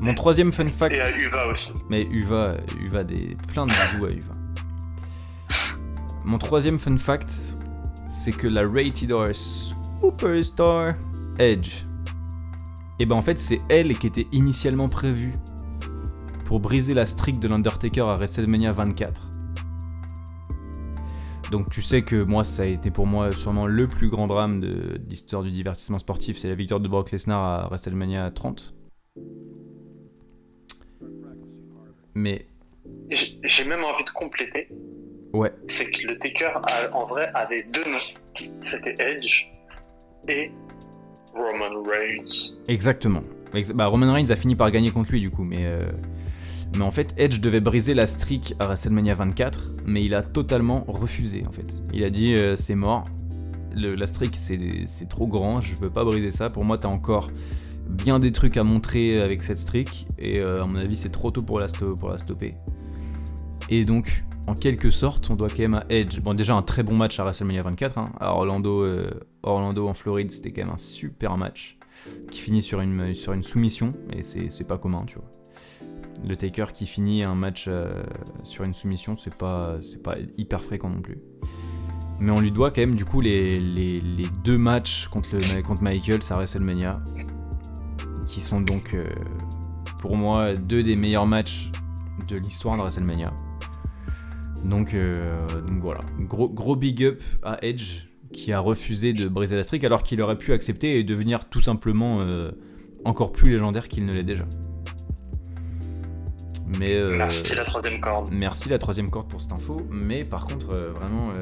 Mon 0.00 0.14
troisième 0.14 0.50
fun 0.52 0.70
fact. 0.70 0.94
Et 0.96 1.00
à 1.00 1.16
Uva 1.16 1.46
aussi. 1.48 1.74
Mais 1.88 2.02
Uva, 2.04 2.56
Uva 2.80 3.04
des 3.04 3.36
plein 3.52 3.64
de 3.66 3.70
bisous 3.70 4.06
à 4.06 4.10
Uva. 4.10 4.32
Mon 6.24 6.38
troisième 6.38 6.78
fun 6.78 6.96
fact, 6.98 7.30
c'est 8.08 8.32
que 8.32 8.46
la 8.48 8.62
Rated 8.66 9.12
R 9.12 9.34
Superstar 9.34 10.94
Edge, 11.38 11.84
et 12.98 13.06
ben 13.06 13.16
en 13.16 13.22
fait 13.22 13.38
c'est 13.38 13.60
elle 13.68 13.96
qui 13.98 14.06
était 14.06 14.26
initialement 14.32 14.88
prévue 14.88 15.34
pour 16.44 16.60
briser 16.60 16.94
la 16.94 17.06
streak 17.06 17.40
de 17.40 17.48
l'Undertaker 17.48 18.02
à 18.02 18.16
WrestleMania 18.16 18.72
24. 18.72 19.30
Donc 21.50 21.70
tu 21.70 21.82
sais 21.82 22.02
que 22.02 22.16
moi 22.16 22.44
ça 22.44 22.62
a 22.62 22.66
été 22.66 22.90
pour 22.90 23.06
moi 23.06 23.30
sûrement 23.32 23.66
le 23.66 23.86
plus 23.86 24.08
grand 24.08 24.26
drame 24.26 24.60
de 24.60 24.68
de 25.04 25.08
l'histoire 25.08 25.42
du 25.42 25.50
divertissement 25.50 25.98
sportif, 25.98 26.36
c'est 26.38 26.48
la 26.48 26.54
victoire 26.54 26.80
de 26.80 26.88
Brock 26.88 27.10
Lesnar 27.10 27.42
à 27.42 27.68
WrestleMania 27.68 28.30
30. 28.30 28.74
Mais 32.14 32.46
J'ai 33.10 33.64
même 33.64 33.84
envie 33.84 34.04
de 34.04 34.10
compléter. 34.10 34.68
ouais, 35.32 35.52
C'est 35.68 35.90
que 35.90 36.06
le 36.06 36.18
Taker, 36.18 36.52
en 36.92 37.06
vrai, 37.06 37.30
avait 37.34 37.64
deux 37.64 37.90
noms. 37.90 37.98
C'était 38.36 38.94
Edge 38.98 39.46
et 40.28 40.50
Roman 41.34 41.82
Reigns. 41.88 42.54
Exactement. 42.68 43.20
Ex- 43.54 43.72
bah, 43.72 43.86
Roman 43.86 44.12
Reigns 44.12 44.30
a 44.30 44.36
fini 44.36 44.54
par 44.56 44.70
gagner 44.70 44.90
contre 44.90 45.10
lui 45.12 45.20
du 45.20 45.30
coup, 45.30 45.44
mais, 45.44 45.66
euh, 45.66 45.80
mais 46.76 46.82
en 46.84 46.90
fait 46.90 47.14
Edge 47.16 47.40
devait 47.40 47.60
briser 47.60 47.94
la 47.94 48.06
streak 48.06 48.54
à 48.58 48.66
WrestleMania 48.66 49.14
24, 49.14 49.82
mais 49.86 50.04
il 50.04 50.14
a 50.14 50.22
totalement 50.22 50.84
refusé 50.88 51.44
en 51.46 51.52
fait. 51.52 51.74
Il 51.92 52.04
a 52.04 52.10
dit 52.10 52.34
euh, 52.34 52.56
c'est 52.56 52.74
mort, 52.74 53.04
le, 53.76 53.94
la 53.94 54.06
streak 54.06 54.36
c'est 54.36 55.08
trop 55.08 55.26
grand, 55.26 55.60
je 55.60 55.74
veux 55.76 55.90
pas 55.90 56.04
briser 56.04 56.30
ça. 56.30 56.50
Pour 56.50 56.64
moi, 56.64 56.78
t'as 56.78 56.88
encore 56.88 57.30
bien 57.88 58.18
des 58.18 58.32
trucs 58.32 58.56
à 58.56 58.64
montrer 58.64 59.20
avec 59.20 59.42
cette 59.42 59.58
streak, 59.58 60.06
et 60.18 60.38
euh, 60.40 60.62
à 60.62 60.66
mon 60.66 60.76
avis, 60.76 60.96
c'est 60.96 61.10
trop 61.12 61.30
tôt 61.30 61.42
pour 61.42 61.60
la 61.60 61.68
stopper. 61.68 62.54
Et 63.70 63.84
donc, 63.84 64.24
en 64.46 64.54
quelque 64.54 64.90
sorte, 64.90 65.30
on 65.30 65.36
doit 65.36 65.48
quand 65.48 65.60
même 65.60 65.74
à 65.74 65.86
Edge. 65.88 66.20
Bon, 66.20 66.34
déjà 66.34 66.54
un 66.54 66.62
très 66.62 66.82
bon 66.82 66.94
match 66.94 67.18
à 67.18 67.24
WrestleMania 67.24 67.62
24. 67.62 67.98
Hein. 67.98 68.12
À 68.20 68.32
Orlando, 68.32 68.82
euh, 68.82 69.10
Orlando 69.42 69.88
en 69.88 69.94
Floride, 69.94 70.30
c'était 70.30 70.52
quand 70.52 70.62
même 70.62 70.74
un 70.74 70.78
super 70.78 71.36
match 71.36 71.78
qui 72.30 72.40
finit 72.40 72.62
sur 72.62 72.80
une, 72.80 73.14
sur 73.14 73.32
une 73.32 73.42
soumission, 73.42 73.92
et 74.12 74.22
c'est 74.22 74.68
pas 74.68 74.76
commun, 74.76 75.04
tu 75.06 75.16
vois. 75.16 75.30
Le 76.26 76.36
Taker 76.36 76.66
qui 76.72 76.86
finit 76.86 77.22
un 77.22 77.34
match 77.34 77.66
euh, 77.68 77.90
sur 78.42 78.64
une 78.64 78.74
soumission, 78.74 79.16
c'est 79.16 79.36
pas, 79.36 79.78
pas 80.02 80.16
hyper 80.36 80.62
fréquent 80.62 80.90
non 80.90 81.00
plus. 81.00 81.18
Mais 82.20 82.30
on 82.30 82.40
lui 82.40 82.52
doit 82.52 82.70
quand 82.70 82.80
même 82.80 82.94
du 82.94 83.04
coup 83.04 83.20
les, 83.20 83.58
les, 83.58 84.00
deux 84.44 84.56
matchs 84.58 85.08
contre, 85.08 85.30
le, 85.32 85.62
contre 85.62 85.82
Michael 85.82 86.20
à 86.30 86.34
WrestleMania, 86.34 87.02
qui 88.26 88.40
sont 88.40 88.60
donc 88.60 88.94
euh, 88.94 89.08
pour 89.98 90.16
moi 90.16 90.54
deux 90.54 90.82
des 90.82 90.96
meilleurs 90.96 91.26
matchs 91.26 91.70
de 92.28 92.36
l'histoire 92.36 92.76
de 92.76 92.82
WrestleMania. 92.82 93.32
Donc, 94.68 94.94
euh, 94.94 95.46
donc 95.68 95.80
voilà, 95.80 96.00
gros, 96.20 96.48
gros 96.48 96.76
big 96.76 97.04
up 97.04 97.22
à 97.42 97.58
Edge 97.62 98.06
qui 98.34 98.52
a 98.52 98.60
refusé 98.60 99.12
de 99.12 99.28
briser 99.28 99.56
la 99.56 99.62
streak 99.62 99.84
alors 99.84 100.02
qu'il 100.02 100.20
aurait 100.20 100.36
pu 100.36 100.52
accepter 100.52 100.98
et 100.98 101.04
devenir 101.04 101.48
tout 101.48 101.60
simplement 101.60 102.20
euh, 102.20 102.50
encore 103.04 103.32
plus 103.32 103.50
légendaire 103.50 103.88
qu'il 103.88 104.04
ne 104.04 104.12
l'est 104.12 104.24
déjà. 104.24 104.44
Mais, 106.78 106.96
euh, 106.96 107.16
merci 107.16 107.54
la 107.54 107.64
troisième 107.64 108.00
corde. 108.00 108.30
Merci 108.32 108.68
la 108.68 108.78
troisième 108.78 109.10
corde 109.10 109.28
pour 109.28 109.40
cette 109.40 109.52
info. 109.52 109.86
Mais 109.90 110.24
par 110.24 110.44
contre, 110.46 110.70
euh, 110.70 110.90
vraiment, 110.90 111.32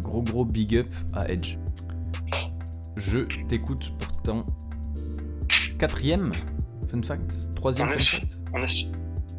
gros 0.00 0.22
gros 0.22 0.44
big 0.44 0.76
up 0.76 0.88
à 1.12 1.30
Edge. 1.30 1.58
Je 2.96 3.20
t'écoute 3.48 3.92
pour 3.98 4.22
ton 4.22 4.46
quatrième 5.78 6.32
fun 6.88 7.02
fact 7.02 7.54
Troisième 7.56 7.88
fun 7.88 7.98
fact 7.98 8.38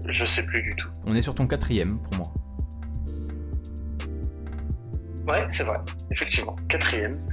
Je 0.05 0.26
sais 0.26 0.45
plus 0.45 0.61
du 0.61 0.76
tout. 0.76 0.89
On 1.05 1.16
est 1.16 1.22
sur 1.22 1.34
ton 1.34 1.47
quatrième 1.47 1.99
pour 1.99 2.16
moi. 2.16 2.34
Ouais, 5.28 5.45
c'est 5.49 5.63
vrai, 5.63 5.78
effectivement. 6.11 6.55
Quatrième. 6.69 7.26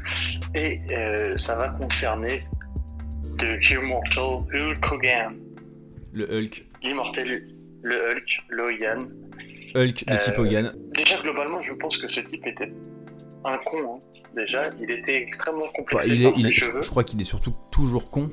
Et 0.55 0.80
euh, 0.90 1.36
ça 1.36 1.57
va 1.57 1.68
concerner 1.68 2.40
The 3.38 3.70
Immortal 3.70 4.47
Hulk 4.55 4.93
Hogan. 4.93 5.36
Le 6.12 6.24
Hulk. 6.24 6.66
L'immortel, 6.82 7.45
le 7.82 8.12
Hulk, 8.12 8.45
Logan. 8.51 9.09
Hulk 9.74 10.05
de 10.07 10.16
type 10.18 10.38
euh, 10.38 10.43
Hogan. 10.43 10.72
Déjà, 10.95 11.20
globalement, 11.20 11.61
je 11.61 11.74
pense 11.74 11.97
que 11.99 12.09
ce 12.09 12.20
type 12.20 12.47
était 12.47 12.72
un 13.45 13.59
con. 13.59 13.78
Hein. 13.95 13.99
Déjà, 14.36 14.64
il 14.80 14.90
était 14.90 15.22
extrêmement 15.22 15.68
complexé 15.74 16.14
il 16.16 16.26
est, 16.26 16.51
cheveux. 16.51 16.82
Je 16.82 16.90
crois 16.90 17.05
qu'il 17.05 17.20
est 17.20 17.24
surtout 17.24 17.55
toujours 17.70 18.11
con. 18.11 18.30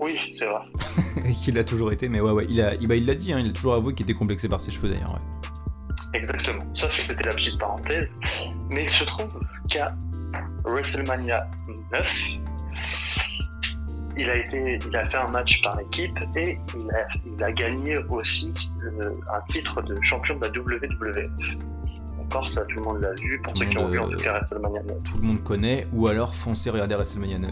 Oui, 0.00 0.18
c'est 0.30 0.46
vrai. 0.46 0.60
Et 1.28 1.32
qu'il 1.32 1.58
a 1.58 1.64
toujours 1.64 1.92
été, 1.92 2.08
mais 2.08 2.20
ouais, 2.20 2.32
ouais, 2.32 2.46
il 2.48 2.60
a, 2.60 2.74
il, 2.74 2.86
bah, 2.86 2.96
il 2.96 3.06
l'a 3.06 3.14
dit, 3.14 3.32
hein, 3.32 3.40
il 3.40 3.50
a 3.50 3.52
toujours 3.52 3.74
avoué 3.74 3.94
qu'il 3.94 4.04
était 4.04 4.18
complexé 4.18 4.48
par 4.48 4.60
ses 4.60 4.70
cheveux 4.70 4.88
d'ailleurs. 4.88 5.14
Ouais. 5.14 5.48
Exactement. 6.14 6.64
Ça, 6.74 6.88
c'était 6.90 7.22
la 7.22 7.34
petite 7.34 7.58
parenthèse. 7.58 8.18
Mais 8.70 8.84
il 8.84 8.90
se 8.90 9.04
trouve 9.04 9.40
qu'à 9.68 9.88
WrestleMania 10.64 11.46
9, 11.92 12.38
il 14.18 14.30
a, 14.30 14.36
été, 14.36 14.78
il 14.88 14.96
a 14.96 15.04
fait 15.04 15.18
un 15.18 15.28
match 15.28 15.60
par 15.62 15.78
équipe 15.80 16.18
et 16.36 16.58
il 17.26 17.44
a, 17.44 17.52
gagné 17.52 17.98
aussi 18.08 18.52
euh, 18.82 19.10
un 19.32 19.40
titre 19.48 19.82
de 19.82 19.94
champion 20.00 20.36
de 20.36 20.46
la 20.46 20.50
WWF. 20.50 21.56
Encore 22.20 22.48
ça, 22.48 22.64
tout 22.64 22.76
le 22.76 22.82
monde 22.82 23.00
l'a 23.02 23.12
vu. 23.20 23.40
Pour 23.42 23.56
ceux 23.56 23.66
qui 23.66 23.78
ont 23.78 23.88
vu 23.88 23.98
en 23.98 24.08
tout 24.08 24.16
cas 24.16 24.38
WrestleMania 24.38 24.82
9. 24.82 25.04
Tout 25.04 25.18
le 25.18 25.26
monde 25.26 25.42
connaît, 25.44 25.86
ou 25.92 26.08
alors 26.08 26.34
foncez 26.34 26.70
regarder 26.70 26.94
WrestleMania 26.94 27.38
9. 27.38 27.50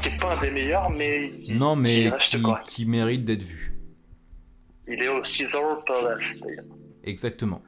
Qui 0.00 0.10
n'est 0.10 0.16
pas 0.16 0.36
un 0.36 0.40
des 0.40 0.50
meilleurs, 0.50 0.90
mais. 0.90 1.32
Non, 1.48 1.76
mais 1.76 2.12
qui 2.64 2.86
mérite 2.86 3.24
d'être 3.24 3.42
vu. 3.42 3.73
Il 4.86 5.02
est 5.02 5.08
au 5.08 5.22
Caesar 5.22 5.84
Palace. 5.84 6.44
Exactement. 7.04 7.62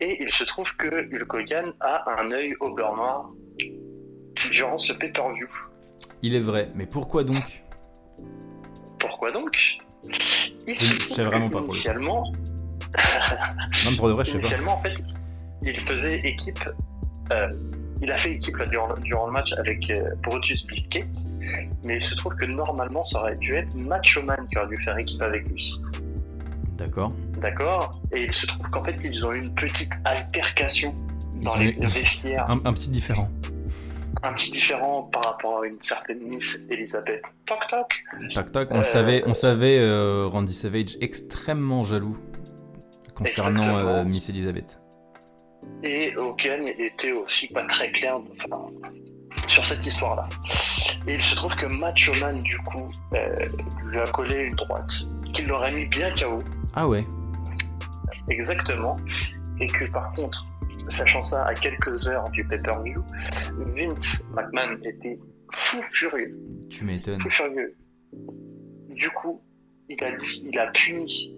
Et 0.00 0.22
il 0.22 0.30
se 0.30 0.44
trouve 0.44 0.74
que 0.76 0.86
Hulk 0.86 1.32
Hogan 1.32 1.72
a 1.80 2.20
un 2.20 2.30
œil 2.32 2.54
au 2.60 2.74
beurre 2.74 2.96
noir 2.96 3.30
durant 4.50 4.78
ce 4.78 4.92
pay-per-view. 4.92 5.48
Il 6.22 6.34
est 6.34 6.40
vrai, 6.40 6.70
mais 6.74 6.86
pourquoi 6.86 7.22
donc? 7.22 7.64
Pourquoi 8.98 9.30
donc? 9.30 9.78
Il 10.66 10.78
je 10.78 11.02
sais 11.02 11.24
vraiment 11.24 11.48
pas 11.48 11.60
initialement... 11.60 12.32
non, 13.84 13.96
pour 13.96 14.08
de 14.08 14.12
vrai, 14.12 14.24
je 14.24 14.30
sais 14.32 14.38
initialement, 14.38 14.74
en 14.74 14.82
fait, 14.82 14.96
il 15.62 15.80
faisait 15.80 16.18
équipe. 16.18 16.64
Euh, 17.32 17.48
il 18.02 18.10
a 18.10 18.16
fait 18.16 18.32
équipe 18.32 18.56
durant, 18.70 19.26
le 19.26 19.32
match 19.32 19.52
avec 19.54 19.88
euh, 19.90 20.10
Brutus 20.22 20.66
Beefcake, 20.66 21.06
mais 21.84 21.96
il 21.98 22.02
se 22.02 22.14
trouve 22.16 22.34
que 22.36 22.44
normalement 22.44 23.04
ça 23.04 23.20
aurait 23.20 23.36
dû 23.36 23.54
être 23.54 23.74
Macho 23.74 24.22
Man 24.22 24.46
qui 24.50 24.58
aurait 24.58 24.68
dû 24.68 24.76
faire 24.78 24.98
équipe 24.98 25.22
avec 25.22 25.48
lui. 25.48 25.80
D'accord. 26.76 27.12
D'accord. 27.40 28.00
Et 28.12 28.24
il 28.24 28.32
se 28.32 28.46
trouve 28.46 28.68
qu'en 28.70 28.82
fait 28.82 28.96
ils 29.04 29.24
ont 29.24 29.32
eu 29.32 29.38
une 29.38 29.54
petite 29.54 29.92
altercation 30.04 30.94
dans 31.42 31.54
les 31.56 31.72
vestiaires. 31.72 32.46
Un, 32.48 32.72
petit 32.72 32.90
différent. 32.90 33.28
Un 34.22 34.32
petit 34.32 34.50
différent 34.50 35.02
par 35.12 35.24
rapport 35.24 35.62
à 35.62 35.66
une 35.66 35.80
certaine 35.80 36.20
Miss 36.20 36.64
Elizabeth. 36.70 37.34
Toc 37.46 37.58
toc. 37.68 38.04
Toc 38.32 38.52
toc. 38.52 38.68
On 38.70 38.82
savait, 38.82 39.22
on 39.26 39.34
savait 39.34 39.78
euh, 39.78 40.26
Randy 40.26 40.54
Savage 40.54 40.96
extrêmement 41.00 41.82
jaloux 41.82 42.16
concernant 43.14 43.76
euh, 43.76 44.04
Miss 44.04 44.28
Elizabeth. 44.28 44.78
Et 45.84 46.16
Hogan 46.16 46.66
était 46.66 47.12
aussi 47.12 47.46
pas 47.48 47.62
très 47.66 47.92
clair 47.92 48.16
sur 49.48 49.66
cette 49.66 49.84
histoire-là. 49.86 50.26
Et 51.06 51.14
il 51.14 51.20
se 51.20 51.34
trouve 51.36 51.54
que 51.56 51.66
Macho 51.66 52.14
Man, 52.14 52.40
du 52.40 52.56
coup, 52.58 52.90
euh, 53.12 53.48
lui 53.84 53.98
a 53.98 54.06
collé 54.06 54.44
une 54.44 54.54
droite, 54.54 54.90
qu'il 55.34 55.46
l'aurait 55.46 55.72
mis 55.72 55.84
bien 55.84 56.14
KO. 56.14 56.38
Ah 56.72 56.88
ouais 56.88 57.04
Exactement. 58.30 58.96
Et 59.60 59.66
que 59.66 59.84
par 59.90 60.10
contre, 60.14 60.46
sachant 60.88 61.22
ça 61.22 61.44
à 61.44 61.52
quelques 61.52 62.08
heures 62.08 62.30
du 62.30 62.42
pay-per-view, 62.44 63.04
Vince 63.76 64.26
McMahon 64.34 64.78
était 64.84 65.18
fou 65.52 65.82
furieux. 65.92 66.34
Tu 66.70 66.84
m'étonnes. 66.84 67.20
Fou 67.20 67.28
furieux. 67.28 67.76
Du 68.88 69.10
coup, 69.10 69.42
il 69.90 70.02
a, 70.02 70.12
il 70.44 70.58
a 70.58 70.68
puni 70.68 71.36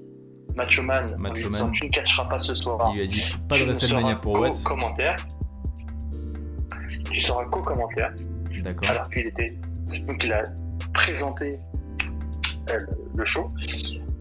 Macho 0.56 0.82
Man, 0.82 1.14
Macho 1.18 1.50
Man. 1.50 1.70
tu 1.72 1.86
ne 1.86 1.90
catcheras 1.90 2.24
pas 2.24 2.38
ce 2.38 2.54
soir. 2.54 2.90
Il 2.94 3.02
a 3.02 3.06
dit 3.06 3.36
pas 3.48 3.58
de 3.58 3.64
WrestleMania 3.64 4.16
pour 4.16 4.40
Watt. 4.40 4.62
commentaire. 4.62 5.16
Tu 7.10 7.20
seras 7.20 7.44
co-commentaire. 7.44 8.12
D'accord. 8.62 8.90
Alors 8.90 9.10
qu'il 9.10 9.26
était. 9.26 9.50
Donc 10.06 10.24
il 10.24 10.32
a 10.32 10.44
présenté 10.94 11.58
euh, 12.70 12.80
le 13.16 13.24
show. 13.24 13.48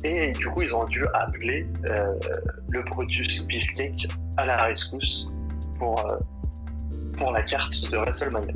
Et 0.03 0.33
du 0.33 0.47
coup, 0.49 0.61
ils 0.61 0.75
ont 0.75 0.85
dû 0.85 1.03
appeler 1.13 1.65
euh, 1.85 2.13
le 2.69 2.83
Brutus 2.83 3.47
Beefcake 3.47 4.07
à 4.37 4.45
la 4.45 4.61
rescousse 4.63 5.25
pour, 5.79 5.97
euh, 6.05 6.17
pour 7.17 7.31
la 7.31 7.41
carte 7.41 7.89
de 7.89 7.97
WrestleMania. 7.97 8.53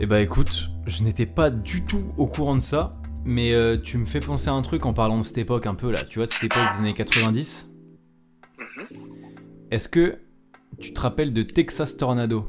Eh 0.00 0.06
bah 0.06 0.20
écoute, 0.20 0.68
je 0.86 1.04
n'étais 1.04 1.26
pas 1.26 1.48
du 1.48 1.84
tout 1.86 2.12
au 2.18 2.26
courant 2.26 2.56
de 2.56 2.60
ça. 2.60 2.90
Mais 3.24 3.52
euh, 3.52 3.76
tu 3.76 3.98
me 3.98 4.04
fais 4.04 4.20
penser 4.20 4.48
à 4.48 4.52
un 4.52 4.62
truc 4.62 4.84
en 4.84 4.92
parlant 4.92 5.18
de 5.18 5.22
cette 5.22 5.38
époque 5.38 5.66
un 5.66 5.74
peu 5.74 5.90
là, 5.90 6.04
tu 6.04 6.18
vois, 6.18 6.26
de 6.26 6.32
cette 6.32 6.44
époque 6.44 6.72
des 6.72 6.78
années 6.78 6.94
90. 6.94 7.70
Mhm. 8.58 8.86
Est-ce 9.70 9.88
que 9.88 10.18
tu 10.80 10.92
te 10.92 11.00
rappelles 11.00 11.32
de 11.32 11.42
Texas 11.42 11.96
Tornado? 11.96 12.48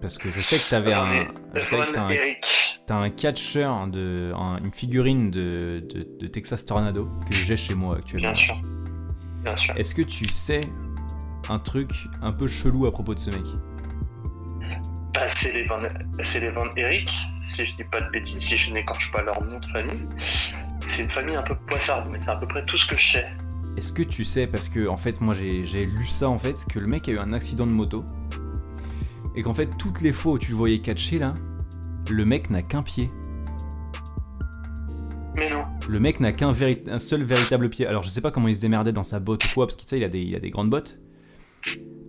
Parce 0.00 0.18
que 0.18 0.30
je 0.30 0.40
sais 0.40 0.58
que 0.58 0.68
t'avais 0.68 0.92
un. 0.92 1.12
Je 1.54 1.64
sais 1.64 1.76
que 1.76 1.92
t'as 1.92 2.02
un, 2.02 3.00
as 3.00 3.04
un 3.04 3.10
catcher, 3.10 3.70
de, 3.88 4.32
une 4.62 4.72
figurine 4.72 5.30
de, 5.30 5.84
de, 6.20 6.26
Texas 6.26 6.66
Tornado 6.66 7.08
que 7.28 7.34
j'ai 7.34 7.56
chez 7.56 7.74
moi 7.74 7.96
actuellement. 7.96 8.32
Bien 8.32 8.34
sûr. 8.34 8.54
Bien 9.42 9.56
sûr. 9.56 9.76
Est-ce 9.76 9.94
que 9.94 10.02
tu 10.02 10.28
sais 10.28 10.62
un 11.48 11.58
truc 11.58 11.92
un 12.20 12.32
peu 12.32 12.48
chelou 12.48 12.86
à 12.86 12.92
propos 12.92 13.14
de 13.14 13.20
ce 13.20 13.30
mec? 13.30 13.44
Bah, 15.14 15.28
c'est 15.28 15.52
les 15.52 15.64
Van, 15.64 15.82
c'est 16.22 16.40
les 16.40 16.50
Van 16.50 16.68
Eric, 16.76 17.10
si 17.44 17.66
je 17.66 17.74
dis 17.74 17.84
pas 17.84 18.00
de 18.00 18.10
bêtises, 18.10 18.42
si 18.42 18.56
je 18.56 18.72
n'écorche 18.72 19.12
pas 19.12 19.22
leur 19.22 19.44
nom 19.44 19.58
de 19.58 19.66
famille. 19.66 20.08
C'est 20.80 21.02
une 21.02 21.10
famille 21.10 21.36
un 21.36 21.42
peu 21.42 21.54
poissarde, 21.54 22.08
mais 22.10 22.18
c'est 22.18 22.30
à 22.30 22.36
peu 22.36 22.46
près 22.46 22.64
tout 22.64 22.78
ce 22.78 22.86
que 22.86 22.96
je 22.96 23.12
sais. 23.12 23.26
Est-ce 23.76 23.92
que 23.92 24.02
tu 24.02 24.24
sais, 24.24 24.46
parce 24.46 24.68
que 24.68 24.88
en 24.88 24.96
fait, 24.96 25.20
moi 25.20 25.34
j'ai 25.34 25.86
lu 25.86 26.06
ça 26.06 26.28
en 26.28 26.38
fait, 26.38 26.64
que 26.66 26.78
le 26.78 26.86
mec 26.86 27.08
a 27.08 27.12
eu 27.12 27.18
un 27.18 27.32
accident 27.32 27.66
de 27.66 27.72
moto 27.72 28.04
et 29.34 29.42
qu'en 29.42 29.54
fait, 29.54 29.68
toutes 29.78 30.00
les 30.00 30.12
fois 30.12 30.32
où 30.32 30.38
tu 30.38 30.50
le 30.50 30.56
voyais 30.56 30.80
catcher 30.80 31.18
là, 31.18 31.34
le 32.10 32.24
mec 32.24 32.50
n'a 32.50 32.62
qu'un 32.62 32.82
pied. 32.82 33.10
Mais 35.34 35.50
non. 35.50 35.64
Le 35.88 36.00
mec 36.00 36.20
n'a 36.20 36.32
qu'un 36.32 36.50
un 36.50 36.98
seul 36.98 37.22
véritable 37.22 37.70
pied. 37.70 37.86
Alors 37.86 38.02
je 38.02 38.10
sais 38.10 38.20
pas 38.20 38.30
comment 38.30 38.48
il 38.48 38.56
se 38.56 38.60
démerdait 38.60 38.92
dans 38.92 39.02
sa 39.02 39.20
botte 39.20 39.44
ou 39.44 39.48
quoi, 39.54 39.66
parce 39.66 39.76
qu'il 39.76 39.98
il 39.98 40.04
a 40.04 40.08
des, 40.08 40.20
il 40.20 40.34
a 40.34 40.40
des 40.40 40.50
grandes 40.50 40.70
bottes. 40.70 40.98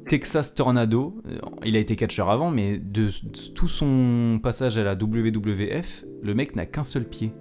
Texas 0.08 0.54
Tornado, 0.56 1.22
euh, 1.28 1.39
il 1.66 1.76
a 1.76 1.80
été 1.80 1.95
catcheur 1.95 2.30
avant, 2.30 2.51
mais 2.51 2.78
de, 2.78 3.10
tout 3.54 3.68
son 3.68 4.39
passage 4.41 4.78
à 4.78 4.84
la 4.84 4.93
WWF, 4.93 6.06
le 6.22 6.34
mec 6.34 6.56
n'a 6.56 6.66
qu'un 6.66 6.84
seul 6.84 7.06
pied. 7.06 7.32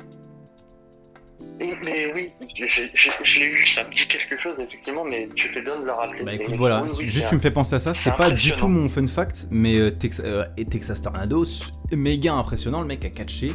Mais 1.85 2.13
oui, 2.13 2.29
l'ai 2.41 3.47
eu, 3.47 3.67
ça 3.67 3.85
me 3.85 3.91
dit 3.91 4.07
quelque 4.09 4.37
chose 4.37 4.55
effectivement, 4.59 5.05
mais 5.05 5.29
tu 5.35 5.49
fais 5.49 5.63
bien 5.63 5.79
de 5.79 5.85
le 5.85 5.93
rappeler. 5.93 6.25
Bah 6.25 6.35
écoute, 6.35 6.55
voilà, 6.55 6.85
juste 7.01 7.29
tu 7.29 7.35
me 7.35 7.41
fais 7.41 7.51
penser 7.51 7.77
à 7.77 7.79
ça, 7.79 7.95
c'est 7.95 8.17
pas 8.17 8.31
du 8.31 8.53
tout 8.53 8.69
mon 8.69 8.89
fun 8.89 9.07
fact, 9.07 9.47
mais 9.51 9.79
euh, 9.79 9.91
euh, 10.21 10.45
Texas 10.71 11.03
Tornado, 11.03 11.45
méga 11.93 12.35
impressionnant, 12.35 12.81
le 12.81 12.87
mec 12.87 13.05
a 13.05 13.11
catché 13.11 13.53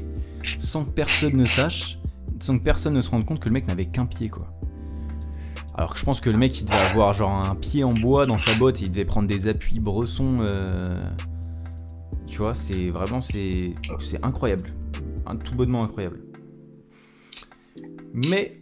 sans 0.60 0.86
que 0.86 0.92
personne 0.92 1.36
ne 1.36 1.46
sache, 1.46 1.98
sans 2.40 2.58
que 2.58 2.64
personne 2.64 2.94
ne 2.94 3.02
se 3.02 3.10
rende 3.10 3.26
compte 3.26 3.40
que 3.40 3.50
le 3.50 3.54
mec 3.54 3.68
n'avait 3.68 3.86
qu'un 3.86 4.06
pied 4.06 4.30
quoi. 4.30 4.48
Alors 5.78 5.94
que 5.94 6.00
je 6.00 6.06
pense 6.06 6.20
que 6.20 6.30
le 6.32 6.38
mec 6.38 6.60
il 6.60 6.66
devait 6.66 6.76
avoir 6.76 7.14
genre 7.14 7.32
un 7.32 7.56
pied 7.56 7.84
en 7.84 7.94
bois 7.94 8.26
dans 8.26 8.40
sa 8.40 8.54
botte, 8.56 8.82
il 8.82 8.90
devait 8.90 9.06
prendre 9.06 9.28
des 9.28 9.48
appuis 9.48 9.80
bressons. 9.80 10.40
Euh, 10.42 10.96
tu 12.26 12.40
vois, 12.40 12.56
c'est 12.56 12.90
vraiment 12.90 13.22
c'est 13.22 13.76
incroyable, 14.24 14.72
un 15.28 15.36
tout 15.36 15.56
bonnement 15.56 15.84
incroyable. 15.84 16.20
Mais 18.14 18.58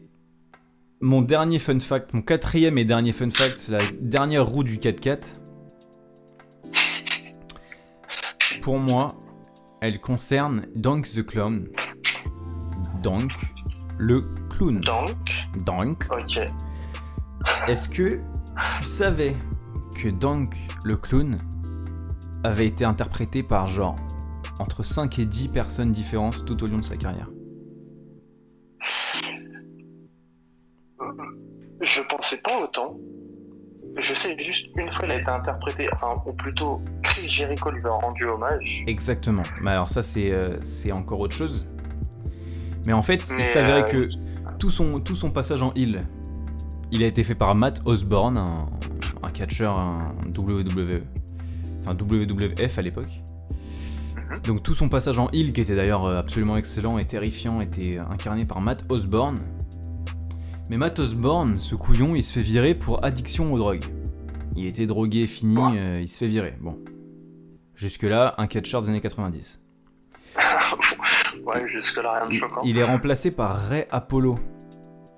mon 1.00 1.22
dernier 1.22 1.60
fun 1.60 1.80
fact, 1.80 2.14
mon 2.14 2.22
quatrième 2.22 2.78
et 2.78 2.84
dernier 2.84 3.14
fun 3.14 3.30
fact, 3.30 3.70
la 3.70 3.80
dernière 4.02 4.46
roue 4.46 4.66
du 4.66 4.78
4x4, 4.78 5.24
pour 8.62 8.78
moi, 8.78 9.16
elle 9.82 10.00
concerne 10.00 10.68
Donk 10.76 11.06
the 11.06 11.26
Clown. 11.26 11.70
Donk, 13.02 13.32
le 13.98 14.22
clown. 14.50 14.82
Donk 14.82 15.16
Donk. 15.66 16.08
Ok. 16.12 16.40
Est-ce 17.68 17.90
que 17.90 18.20
tu 18.78 18.84
savais 18.84 19.34
que 19.96 20.10
Donk, 20.10 20.56
le 20.84 20.96
clown, 20.98 21.40
avait 22.44 22.68
été 22.68 22.86
interprété 22.86 23.42
par 23.42 23.68
genre 23.68 23.96
entre 24.60 24.84
5 24.84 25.18
et 25.18 25.26
10 25.26 25.52
personnes 25.52 25.92
différentes 25.92 26.46
tout 26.46 26.64
au 26.64 26.68
long 26.68 26.78
de 26.78 26.84
sa 26.84 26.96
carrière? 26.96 27.28
Je 31.82 32.02
pensais 32.02 32.38
pas 32.44 32.62
autant. 32.62 32.98
Je 33.98 34.14
sais 34.14 34.38
juste 34.38 34.68
une 34.78 34.92
fois, 34.92 35.06
elle 35.06 35.12
a 35.12 35.18
été 35.18 35.30
interprétée, 35.30 35.90
enfin, 35.92 36.14
ou 36.28 36.34
plutôt 36.34 36.80
Chris 37.02 37.28
Jericho 37.28 37.72
lui 37.72 37.84
a 37.86 37.90
rendu 37.90 38.26
hommage. 38.26 38.84
Exactement. 38.86 39.44
Mais 39.62 39.72
alors, 39.72 39.90
ça, 39.90 40.04
c'est 40.04 40.32
euh, 40.32 40.94
encore 40.94 41.20
autre 41.20 41.36
chose. 41.36 41.68
Mais 42.86 42.94
en 42.94 43.02
fait, 43.02 43.24
il 43.38 43.44
s'est 43.44 43.58
avéré 43.58 43.86
que 43.86 44.08
tout 44.60 44.70
son, 44.70 45.00
tout 45.00 45.16
son 45.16 45.32
passage 45.32 45.64
en 45.64 45.74
heel, 45.74 46.06
il 46.96 47.04
a 47.04 47.08
été 47.08 47.24
fait 47.24 47.36
par 47.36 47.54
Matt 47.56 47.82
Osborne, 47.86 48.38
un, 48.38 48.70
un 49.22 49.30
catcheur, 49.30 49.78
WWE, 50.36 51.02
enfin 51.82 51.96
WWF 51.96 52.78
à 52.78 52.82
l'époque. 52.82 53.22
Mhm. 54.16 54.42
Donc 54.42 54.64
tout 54.64 54.74
son 54.74 54.90
passage 54.90 55.20
en 55.20 55.30
heel, 55.32 55.54
qui 55.54 55.62
était 55.62 55.76
d'ailleurs 55.76 56.06
euh, 56.06 56.18
absolument 56.18 56.58
excellent 56.58 56.98
et 56.98 57.06
terrifiant, 57.06 57.62
était 57.62 57.98
incarné 57.98 58.46
par 58.46 58.62
Matt 58.62 58.86
Osborne. 58.90 59.42
Mais 60.70 60.78
Matt 60.78 60.98
Osborne, 61.00 61.60
ce 61.60 61.76
couillon, 61.76 62.16
il 62.16 62.24
se 62.24 62.34
fait 62.34 62.42
virer 62.42 62.74
pour 62.74 63.04
addiction 63.04 63.54
aux 63.54 63.58
drogues. 63.58 63.84
Il 64.56 64.66
était 64.66 64.88
drogué, 64.88 65.28
fini, 65.28 65.58
euh, 65.78 66.00
il 66.02 66.08
se 66.08 66.18
fait 66.18 66.28
virer. 66.28 66.56
Bon. 66.62 66.80
Jusque-là, 67.76 68.36
un 68.38 68.48
catcher 68.48 68.80
des 68.80 68.90
années 68.90 69.02
90. 69.02 69.60
ouais, 71.46 71.68
jusque-là, 71.68 72.22
rien 72.22 72.30
de 72.30 72.34
choquant. 72.34 72.62
Il, 72.64 72.78
est 72.78 72.84
remplacé 72.84 73.32
par 73.32 73.68
Ray 73.68 73.86
Apollo, 73.92 74.40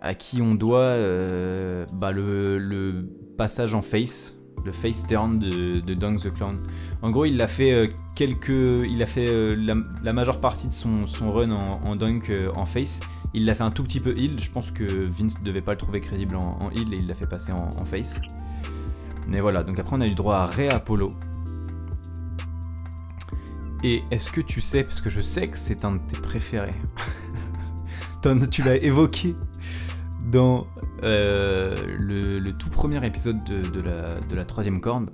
à 0.02 0.14
qui 0.14 0.41
on 0.41 0.56
doit 0.56 0.80
euh, 0.82 1.86
bah, 1.93 2.12
le, 2.12 3.10
passage 3.38 3.74
en 3.74 3.82
face, 3.82 4.36
le 4.66 4.72
face 4.72 5.06
turn 5.06 5.39
de, 5.39 5.93
Dunk 5.93 6.18
the 6.20 6.32
Clown. 6.32 6.56
En 7.02 7.12
gros, 7.12 7.26
il 7.26 7.39
a 7.41 7.48
fait 7.48 7.72
euh, 7.72 7.88
quelques, 8.16 8.50
il 8.50 9.02
a 9.04 9.08
fait 9.08 9.56
la, 9.56 10.14
majeure 10.14 10.41
partie 10.41 10.68
de 10.68 10.74
son, 10.74 11.06
run 11.32 11.52
en, 11.52 11.95
dunk 11.95 12.32
en 12.56 12.66
face 12.66 13.00
il 13.34 13.45
l'a 13.45 13.56
fait 13.56 13.64
un 13.64 13.72
tout 13.72 13.84
petit 13.84 14.00
peu 14.00 14.18
heal. 14.18 14.39
Je 14.39 14.50
pense 14.50 14.72
que 14.72 14.84
Vince 14.84 15.41
devait 15.43 15.62
pas 15.62 15.72
le 15.72 15.78
trouver 15.78 16.00
crédible 16.00 16.36
en, 16.36 16.58
en 16.60 16.72
heal 16.72 16.93
et 16.93 16.98
il 16.98 17.08
l'a 17.08 17.14
fait 17.14 17.28
passer 17.28 17.52
en, 17.52 17.70
face. 17.70 18.20
Mais 19.28 19.41
voilà, 19.41 19.64
donc 19.64 19.78
après 19.80 19.95
on 19.95 20.02
a 20.02 20.08
eu 20.08 20.16
droit 20.16 20.38
à 20.38 20.45
Rey 20.45 20.70
Apollo. 20.70 21.14
Et 23.84 24.04
est-ce 24.10 24.32
que 24.32 24.41
tu 24.41 24.60
sais, 24.60 24.84
parce 24.84 25.02
que 25.02 25.10
je 25.10 25.22
sais 25.22 25.48
que 25.50 25.58
c'est 25.58 25.86
un 25.86 25.93
de 25.93 26.00
tes 26.00 26.18
préférés, 26.18 26.74
tu 28.52 28.64
l'as 28.64 28.78
évoqué 28.78 29.36
dans 30.32 30.67
euh, 31.03 31.75
le, 31.97 32.51
tout 32.51 32.69
premier 32.69 33.05
épisode 33.05 33.43
de, 33.43 33.82
la, 33.82 34.19
de 34.19 34.36
la, 34.36 34.45
troisième 34.45 34.82
corde. 34.82 35.09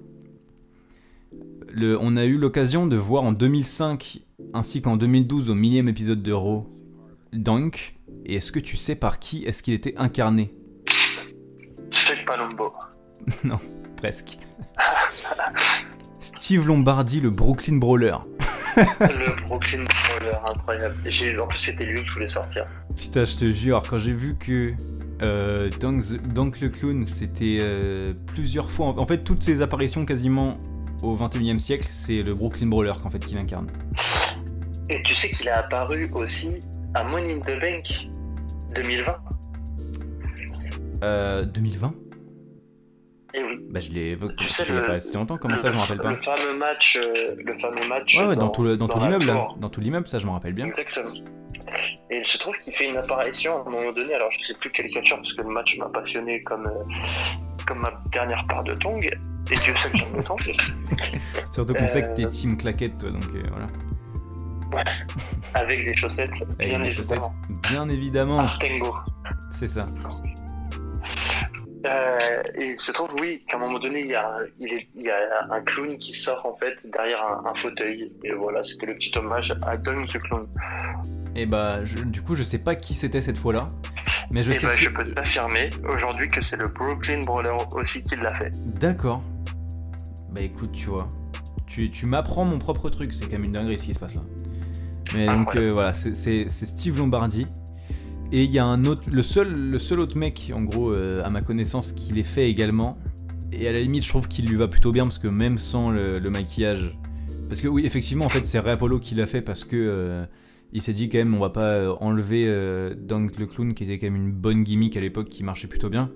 Le, 1.70 1.98
on 2.00 2.16
a 2.16 2.26
eu 2.26 2.38
l'occasion 2.38 2.88
de 2.88 2.96
voir 2.96 3.24
en 3.24 3.32
2005 3.32 4.22
ainsi 4.54 4.82
qu'en 4.82 4.98
2012 4.98 5.50
au 5.50 5.56
millième 5.56 5.88
épisode 5.88 6.22
de 6.22 6.32
Raw 6.32 6.70
Dunk 7.32 7.96
et 8.26 8.36
est-ce 8.36 8.52
que 8.52 8.60
tu 8.60 8.78
sais 8.78 8.96
par 8.96 9.20
qui 9.20 9.44
est-ce 9.44 9.64
qu'il 9.64 9.74
était 9.74 9.96
incarné? 9.98 10.54
Chuck 11.90 12.26
Palumbo. 12.26 12.72
non, 13.44 13.60
presque. 13.98 14.38
Steve 16.20 16.68
Lombardi, 16.68 17.20
le 17.20 17.30
Brooklyn 17.30 17.78
Brawler. 17.78 18.16
Le 18.78 19.42
Brooklyn 19.48 19.84
Brawler, 19.84 20.38
incroyable. 20.50 20.96
En 21.42 21.48
plus, 21.48 21.58
c'était 21.58 21.86
lui 21.86 22.02
que 22.02 22.08
je 22.08 22.14
voulais 22.14 22.28
sortir. 22.28 22.66
Putain, 22.96 23.26
je 23.26 23.36
te 23.36 23.50
jure, 23.50 23.84
quand 23.88 24.00
j'ai 24.00 24.14
vu 24.14 24.36
que 24.36 24.74
euh, 25.22 25.70
Dunk, 25.80 26.60
le 26.62 26.70
Clown, 26.70 27.06
c'était 27.06 27.58
euh, 27.62 28.14
plusieurs 28.28 28.70
fois. 28.70 28.88
En 28.98 29.06
fait, 29.06 29.20
toutes 29.20 29.44
ses 29.44 29.62
apparitions 29.62 30.06
quasiment 30.06 30.58
au 31.02 31.16
21 31.16 31.56
e 31.56 31.60
siècle, 31.60 31.88
c'est 31.90 32.24
le 32.24 32.34
Brooklyn 32.34 32.68
Brawler 32.68 32.94
qu'en 33.02 33.10
fait 33.10 33.20
qu'il 33.20 33.38
incarne. 33.38 33.68
Et 34.90 35.02
tu 35.04 35.16
sais 35.16 35.30
qu'il 35.30 35.50
a 35.50 35.60
apparu 35.60 36.08
aussi 36.14 36.60
à 36.94 37.04
Money 37.04 37.34
in 37.34 37.40
the 37.40 37.60
Bank 37.60 38.10
2020 38.76 39.16
euh, 41.04 41.46
2020 41.46 41.94
Eh 43.36 43.44
oui. 43.44 43.58
Bah, 43.70 43.80
je 43.80 43.92
l'ai 43.92 44.12
évoqué 44.12 44.36
tu 44.38 44.50
sais, 44.50 44.66
pas 44.66 45.00
si 45.00 45.14
longtemps, 45.16 45.38
comment 45.38 45.58
ça 45.58 45.70
je 45.70 45.76
me 45.76 45.80
rappelle 45.80 46.00
pas 46.00 46.12
Le 46.12 46.22
fameux 46.22 46.58
match, 46.58 46.98
euh, 47.02 47.36
le 47.38 47.58
fameux 47.58 47.88
match. 47.88 48.18
Ouais, 48.20 48.28
ouais 48.28 48.36
dans, 48.36 48.50
tout, 48.50 48.76
dans, 48.76 48.88
tout 48.88 49.00
l'immeuble, 49.00 49.26
dans 49.58 49.70
tout 49.70 49.82
l'immeuble, 49.82 50.08
ça 50.08 50.20
je 50.20 50.28
me 50.28 50.32
rappelle 50.32 50.54
bien. 50.54 50.66
Exactement. 50.66 51.10
Et 52.12 52.18
il 52.18 52.26
se 52.26 52.38
trouve 52.38 52.56
qu'il 52.58 52.74
fait 52.74 52.88
une 52.90 52.98
apparition 52.98 53.58
à 53.58 53.62
un 53.62 53.70
moment 53.72 53.92
donné, 53.92 54.14
alors 54.14 54.30
je 54.30 54.40
sais 54.40 54.54
plus 54.54 54.70
quel 54.70 54.88
catcheur, 54.90 55.18
parce 55.18 55.34
que 55.34 55.42
le 55.42 55.50
match 55.50 55.78
m'a 55.80 55.90
passionné 55.90 56.44
comme, 56.44 56.68
euh, 56.68 56.94
comme 57.66 57.80
ma 57.80 57.92
dernière 58.12 58.46
part 58.48 58.64
de 58.66 58.76
tong, 58.76 59.04
et 59.04 59.56
Dieu 59.56 59.74
sait 59.78 59.90
que 59.90 59.98
j'aime 59.98 60.16
le 60.16 60.24
tong. 60.24 60.40
Surtout 61.52 61.74
qu'on 61.74 61.88
sait 61.88 62.04
que 62.04 62.16
t'es 62.16 62.28
team 62.28 62.56
claquette, 62.56 63.00
toi, 63.00 63.10
donc 63.10 63.26
voilà. 63.50 63.68
Ouais, 64.74 64.84
avec 65.56 65.86
des 65.86 65.96
chaussettes, 65.96 66.44
bien 66.58 66.84
évidemment. 66.84 66.92
Chaussettes, 66.92 67.72
bien 67.72 67.90
évidemment. 67.90 68.40
Artengo. 68.40 68.94
C'est 69.52 69.68
ça. 69.68 69.86
Euh, 71.86 72.18
et 72.56 72.68
il 72.72 72.80
se 72.80 72.92
trouve, 72.92 73.10
oui, 73.20 73.44
qu'à 73.48 73.58
un 73.58 73.60
moment 73.60 73.80
donné, 73.80 74.02
il 74.02 74.08
y, 74.08 74.16
a, 74.16 74.40
il, 74.60 74.86
y 74.96 75.10
a 75.10 75.48
un 75.50 75.62
clown 75.62 75.98
qui 75.98 76.14
sort 76.14 76.46
en 76.46 76.56
fait 76.56 76.88
derrière 76.92 77.22
un, 77.46 77.54
fauteuil. 77.54 78.12
Et 78.24 78.32
voilà, 78.32 78.64
c'était 78.64 78.86
le 78.86 78.96
petit 78.96 79.12
hommage 79.18 79.54
à 79.64 79.78
Don 79.78 80.06
ce 80.08 80.18
clown. 80.18 80.48
Et 81.36 81.46
bah, 81.46 81.80
du 82.06 82.22
coup, 82.22 82.36
je 82.36 82.44
sais 82.44 82.60
pas 82.60 82.76
qui 82.76 82.94
c'était 82.94 83.22
cette 83.22 83.38
fois-là. 83.38 83.70
Mais 84.32 84.44
je 84.44 84.54
sais. 84.54 84.66
Bah, 84.66 84.74
je 84.76 84.90
peux 84.90 85.14
t'affirmer 85.14 85.70
aujourd'hui 85.88 86.30
que 86.30 86.42
c'est 86.42 86.58
le 86.58 86.70
Brooklyn 86.70 87.24
Brawler 87.24 87.56
aussi 87.72 88.04
qui 88.04 88.16
l'a 88.16 88.34
fait. 88.34 88.52
D'accord. 88.80 89.22
Bah 90.32 90.42
écoute, 90.42 90.72
tu 90.72 90.88
vois. 90.88 91.10
Tu, 91.68 91.90
tu 91.92 92.06
m'apprends 92.06 92.46
mon 92.46 92.60
propre 92.60 92.90
truc, 92.90 93.14
c'est 93.14 93.26
quand 93.26 93.34
même 93.34 93.46
une 93.46 93.52
dinguerie 93.52 93.80
ce 93.80 93.86
qui 93.86 93.94
se 93.94 94.00
passe 94.00 94.16
là. 94.16 94.22
Mais 95.14 95.26
donc 95.26 95.56
euh, 95.56 95.72
voilà, 95.72 95.94
c'est 95.94 96.50
Steve 96.50 96.98
Lombardi. 96.98 97.48
Et 98.32 98.44
il 98.44 98.52
y 98.52 98.60
a 98.60 98.66
un 98.66 98.86
autre, 98.86 99.04
le 99.12 99.22
seul, 99.22 99.54
le 99.54 99.80
seul 99.80 100.00
autre 100.00 100.18
mec, 100.18 100.52
en 100.56 100.62
gros, 100.62 100.92
euh, 100.92 101.24
à 101.24 101.30
ma 101.30 101.42
connaissance, 101.42 101.92
qui 101.92 102.14
l'ait 102.14 102.24
fait 102.24 102.50
également. 102.50 102.98
Et 103.52 103.68
à 103.68 103.72
la 103.72 103.80
limite, 103.80 104.04
je 104.04 104.10
trouve 104.10 104.28
qu'il 104.28 104.48
lui 104.48 104.56
va 104.56 104.68
plutôt 104.68 104.92
bien 104.92 105.04
parce 105.04 105.20
que 105.20 105.28
même 105.28 105.60
sans 105.60 105.92
le, 105.92 106.20
maquillage. 106.30 106.92
Parce 107.48 107.62
que 107.62 107.68
oui, 107.68 107.86
effectivement, 107.86 108.26
en 108.26 108.30
fait, 108.30 108.46
c'est 108.46 108.60
Ray 108.60 108.74
Apollo 108.74 109.00
qui 109.00 109.14
l'a 109.14 109.28
fait 109.28 109.42
parce 109.42 109.64
que 109.64 109.76
euh, 109.76 110.26
il 110.72 110.82
s'est 110.82 110.94
dit 110.94 111.10
quand 111.10 111.20
même, 111.20 111.36
on 111.36 111.40
va 111.40 111.52
pas 111.52 111.94
enlever 112.02 112.48
Dunk 112.98 113.38
le 113.38 113.46
clown, 113.46 113.76
qui 113.76 113.84
était 113.84 114.00
quand 114.00 114.08
même 114.08 114.16
une 114.16 114.32
bonne 114.32 114.64
gimmick 114.64 114.98
à 114.98 115.02
l'époque, 115.02 115.30
qui 115.30 115.44
marchait 115.44 115.68
plutôt 115.68 115.90
bien. 115.90 116.10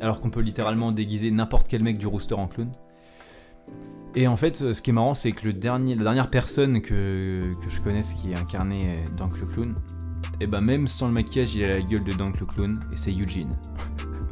Alors 0.00 0.22
qu'on 0.22 0.30
peut 0.30 0.40
littéralement 0.40 0.92
déguiser 0.92 1.30
n'importe 1.30 1.68
quel 1.68 1.82
mec 1.82 1.98
du 1.98 2.06
rooster 2.06 2.34
en 2.34 2.46
clown. 2.46 2.70
Et 4.14 4.26
en 4.26 4.36
fait, 4.36 4.72
ce 4.72 4.82
qui 4.82 4.90
est 4.90 4.92
marrant, 4.92 5.14
c'est 5.14 5.32
que 5.32 5.46
la 5.46 5.52
dernière 5.52 6.30
personne 6.30 6.80
que, 6.80 7.42
je 7.68 7.80
connaisse 7.80 8.14
qui 8.14 8.32
est 8.32 8.38
incarnée 8.38 9.04
dans 9.16 9.26
le 9.26 9.52
Clown, 9.52 9.74
et 10.40 10.44
eh 10.44 10.46
ben 10.46 10.62
même 10.62 10.88
sans 10.88 11.06
le 11.06 11.12
maquillage, 11.12 11.54
il 11.54 11.64
a 11.64 11.68
la 11.68 11.82
gueule 11.82 12.02
de 12.02 12.12
Dunk 12.12 12.40
le 12.40 12.46
Clown, 12.46 12.80
et 12.92 12.96
c'est 12.96 13.10
Eugene. 13.10 13.58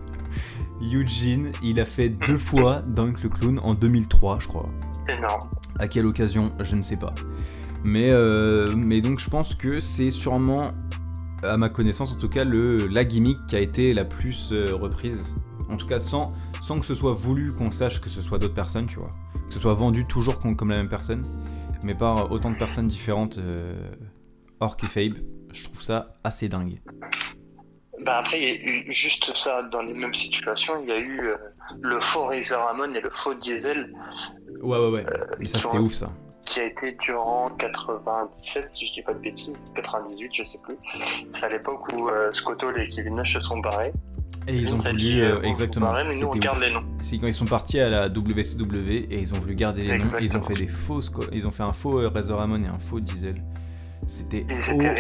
Eugene, 0.81 1.53
il 1.63 1.79
a 1.81 1.85
fait 1.85 2.09
deux 2.09 2.39
fois 2.39 2.83
Dunk 2.87 3.23
le 3.23 3.29
Clown 3.29 3.59
en 3.63 3.75
2003, 3.75 4.39
je 4.41 4.49
crois. 4.49 4.71
Énorme. 5.07 5.51
À 5.79 5.87
quelle 5.87 6.07
occasion, 6.07 6.53
je 6.61 6.77
ne 6.77 6.83
sais 6.83 6.97
pas. 6.97 7.15
Mais, 7.85 8.11
euh, 8.11 8.75
mais 8.75 9.03
donc 9.03 9.19
je 9.19 9.29
pense 9.29 9.55
que 9.55 9.81
c'est 9.81 10.11
sûrement, 10.11 10.73
à 11.43 11.59
ma 11.59 11.69
connaissance 11.69 12.13
en 12.13 12.17
tout 12.17 12.31
cas, 12.31 12.45
le, 12.45 12.79
la 12.89 13.05
gimmick 13.05 13.45
qui 13.47 13.57
a 13.57 13.61
été 13.61 13.93
la 13.93 14.07
plus 14.07 14.51
euh, 14.53 14.75
reprise. 14.75 15.37
En 15.69 15.77
tout 15.77 15.87
cas, 15.87 15.99
sans, 15.99 16.31
sans 16.63 16.81
que 16.81 16.87
ce 16.87 16.95
soit 16.95 17.13
voulu 17.13 17.53
qu'on 17.53 17.71
sache 17.71 18.01
que 18.01 18.09
ce 18.09 18.23
soit 18.23 18.39
d'autres 18.39 18.55
personnes, 18.55 18.87
tu 18.87 18.99
vois 18.99 19.11
que 19.49 19.55
ce 19.55 19.61
soit 19.61 19.75
vendu 19.75 20.05
toujours 20.05 20.39
comme, 20.39 20.71
la 20.71 20.77
même 20.77 20.89
personne, 20.89 21.23
mais 21.83 21.95
par 21.95 22.31
autant 22.31 22.51
de 22.51 22.57
personnes 22.57 22.87
différentes 22.87 23.39
euh, 23.39 23.91
hors 24.61 24.77
Fabe. 24.79 25.15
Je 25.59 25.65
trouve 25.65 25.83
ça 25.83 26.15
assez 26.25 26.49
dingue. 26.49 26.81
bah 28.05 28.19
après, 28.19 28.41
il 28.41 28.45
y 28.45 28.51
a 28.51 28.55
eu 28.55 28.93
juste 28.93 29.35
ça 29.35 29.63
dans 29.63 29.83
les 29.83 29.93
mêmes 29.93 30.15
situations. 30.15 30.75
Il 30.83 30.89
y 30.89 30.93
a 30.93 30.99
eu 30.99 31.29
euh, 31.29 31.37
le 31.81 32.01
faux 32.01 32.27
Razor 32.27 32.65
Ramon 32.67 32.95
et 32.95 33.01
le 33.01 33.11
faux 33.11 33.35
Diesel. 33.35 33.93
Ouais, 34.63 34.79
ouais, 34.79 34.89
ouais. 34.89 35.07
Mais 35.41 35.49
ça, 35.49 35.59
c'était 35.59 35.79
ouf, 35.79 35.95
ça. 35.95 36.09
Qui 36.45 36.61
a 36.61 36.65
été 36.65 36.89
durant 37.05 37.51
97, 37.51 38.73
si 38.73 38.87
je 38.87 38.93
dis 38.95 39.03
pas 39.03 39.13
de 39.13 39.19
bêtises, 39.19 39.67
98, 39.75 40.31
je 40.33 40.45
sais 40.45 40.59
plus. 40.63 40.77
C'est 41.31 41.45
à 41.45 41.49
l'époque 41.49 41.93
où 41.93 42.09
Scotto 42.33 42.75
et 42.75 42.87
Kevin 42.87 43.17
Nash 43.17 43.35
se 43.35 43.41
sont 43.41 43.59
barrés. 43.59 43.93
Et 44.47 44.55
ils 44.55 44.73
ont 44.73 44.79
voulu, 44.79 45.23
exactement. 45.45 45.93
C'est 47.01 47.19
quand 47.19 47.27
ils 47.27 47.35
sont 47.35 47.45
partis 47.45 47.81
à 47.81 47.91
la 47.91 48.09
WCW 48.09 49.09
et 49.11 49.19
ils 49.19 49.35
ont 49.35 49.39
voulu 49.39 49.55
garder 49.55 49.83
les 49.83 49.99
noms. 49.99 50.09
ils 50.21 50.37
ont 50.37 50.43
fait 50.43 50.55
des 50.55 50.69
fausses, 50.69 51.13
ils 51.33 51.47
ont 51.47 51.51
fait 51.51 51.65
un 51.65 51.75
faux 51.75 52.09
Razor 52.09 52.39
Ramon 52.39 52.63
et 52.63 52.69
un 52.69 52.79
faux 52.79 53.01
Diesel. 53.01 53.43
C'était 54.09 54.47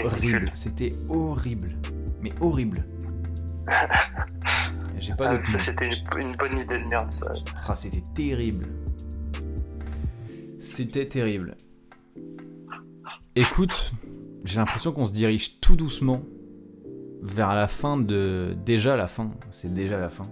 horrible. 0.04 0.50
C'était 0.52 0.90
horrible. 1.08 1.76
Mais 2.20 2.30
horrible. 2.40 2.86
J'ai 4.98 5.14
pas 5.14 5.30
ah, 5.30 5.40
ça, 5.40 5.58
c'était 5.58 5.88
une, 6.18 6.36
bonne 6.36 6.58
idée 6.58 6.78
de 6.78 6.84
merde, 6.84 7.10
ça. 7.10 7.32
Ah, 7.66 7.74
c'était 7.74 8.02
terrible. 8.14 8.66
C'était 10.60 11.08
terrible. 11.08 11.56
Écoute, 13.34 13.92
j'ai 14.44 14.58
l'impression 14.58 14.92
qu'on 14.92 15.04
se 15.04 15.12
dirige 15.12 15.60
tout 15.60 15.76
doucement 15.76 16.22
vers 17.22 17.54
la 17.54 17.68
fin 17.68 17.96
de. 17.96 18.56
Déjà 18.66 18.96
la 18.96 19.06
fin, 19.06 19.28
c'est 19.50 19.74
déjà 19.74 19.98
la 19.98 20.10
fin. 20.10 20.24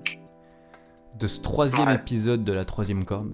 De 1.19 1.27
ce 1.27 1.40
troisième 1.40 1.89
épisode 1.89 2.44
de 2.44 2.53
la 2.53 2.65
troisième 2.65 3.05
corde. 3.05 3.32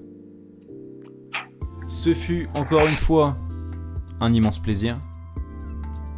Ce 1.88 2.14
fut 2.14 2.48
encore 2.54 2.86
une 2.86 2.94
fois 2.94 3.34
un 4.20 4.32
immense 4.32 4.60
plaisir. 4.60 4.98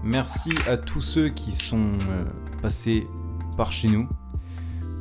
Merci 0.05 0.51
à 0.69 0.77
tous 0.77 1.01
ceux 1.01 1.31
qui 1.31 1.53
sont 1.53 1.93
euh, 2.11 2.25
passés 2.61 3.07
par 3.57 3.73
chez 3.73 3.89
nous. 3.89 4.07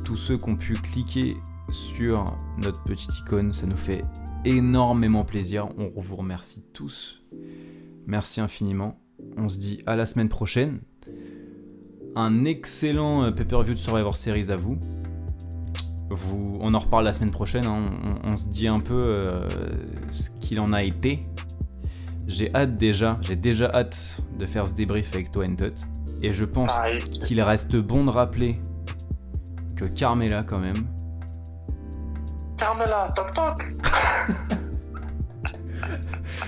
Tous 0.04 0.16
ceux 0.16 0.38
qui 0.38 0.48
ont 0.48 0.56
pu 0.56 0.72
cliquer 0.72 1.36
sur 1.70 2.36
notre 2.56 2.82
petite 2.84 3.18
icône, 3.18 3.52
ça 3.52 3.66
nous 3.66 3.76
fait 3.76 4.00
énormément 4.46 5.24
plaisir. 5.24 5.68
On 5.76 6.00
vous 6.00 6.16
remercie 6.16 6.64
tous. 6.72 7.22
Merci 8.06 8.40
infiniment. 8.40 8.98
On 9.36 9.50
se 9.50 9.58
dit 9.58 9.82
à 9.84 9.94
la 9.94 10.06
semaine 10.06 10.30
prochaine 10.30 10.80
un 12.16 12.44
excellent 12.46 13.24
euh, 13.24 13.30
pay-per-view 13.30 13.74
de 13.74 13.78
Survivor 13.78 14.16
Series 14.16 14.50
à 14.50 14.56
vous. 14.56 14.78
On 16.60 16.72
en 16.72 16.78
reparle 16.78 17.04
la 17.04 17.12
semaine 17.12 17.30
prochaine, 17.30 17.66
hein. 17.66 17.90
on, 18.22 18.36
se 18.36 18.48
dit 18.48 18.68
un 18.68 18.78
peu 18.80 18.94
euh, 18.94 19.48
ce 20.10 20.30
qu'il 20.40 20.60
en 20.60 20.72
a 20.72 20.82
été. 20.82 21.26
J'ai 22.26 22.54
hâte 22.54 22.76
déjà, 22.76 23.18
j'ai 23.20 23.36
déjà 23.36 23.70
hâte 23.72 24.20
de 24.38 24.46
faire 24.46 24.66
ce 24.66 24.72
débrief 24.74 25.14
avec 25.14 25.30
toi 25.30 25.46
Tot. 25.56 25.74
Et 26.22 26.32
je 26.32 26.44
pense 26.44 26.72
qu'il 27.26 27.40
reste 27.42 27.76
bon 27.76 28.04
de 28.04 28.10
rappeler 28.10 28.56
que 29.76 29.84
Carmela 29.84 30.42
quand 30.42 30.58
même. 30.58 30.88
Carmela, 32.56 33.12
toc 33.14 33.32
toc 33.34 33.60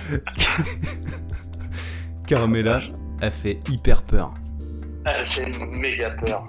Carmela 2.27 2.81
a 3.21 3.29
fait 3.29 3.59
hyper 3.69 4.03
peur. 4.03 4.33
Elle 5.05 5.25
fait 5.25 5.65
méga 5.65 6.09
peur. 6.09 6.47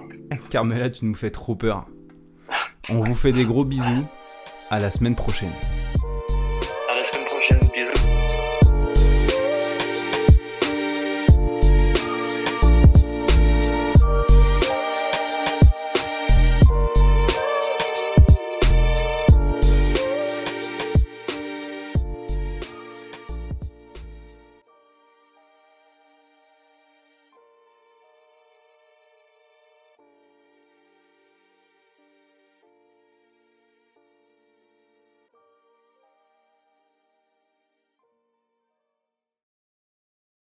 Carmela, 0.49 0.89
tu 0.89 1.05
nous 1.05 1.15
fais 1.15 1.29
trop 1.29 1.55
peur. 1.55 1.85
On 2.89 3.01
vous 3.01 3.15
fait 3.15 3.31
des 3.31 3.45
gros 3.45 3.63
bisous. 3.63 4.07
À 4.71 4.79
la 4.79 4.91
semaine 4.91 5.15
prochaine. 5.15 5.53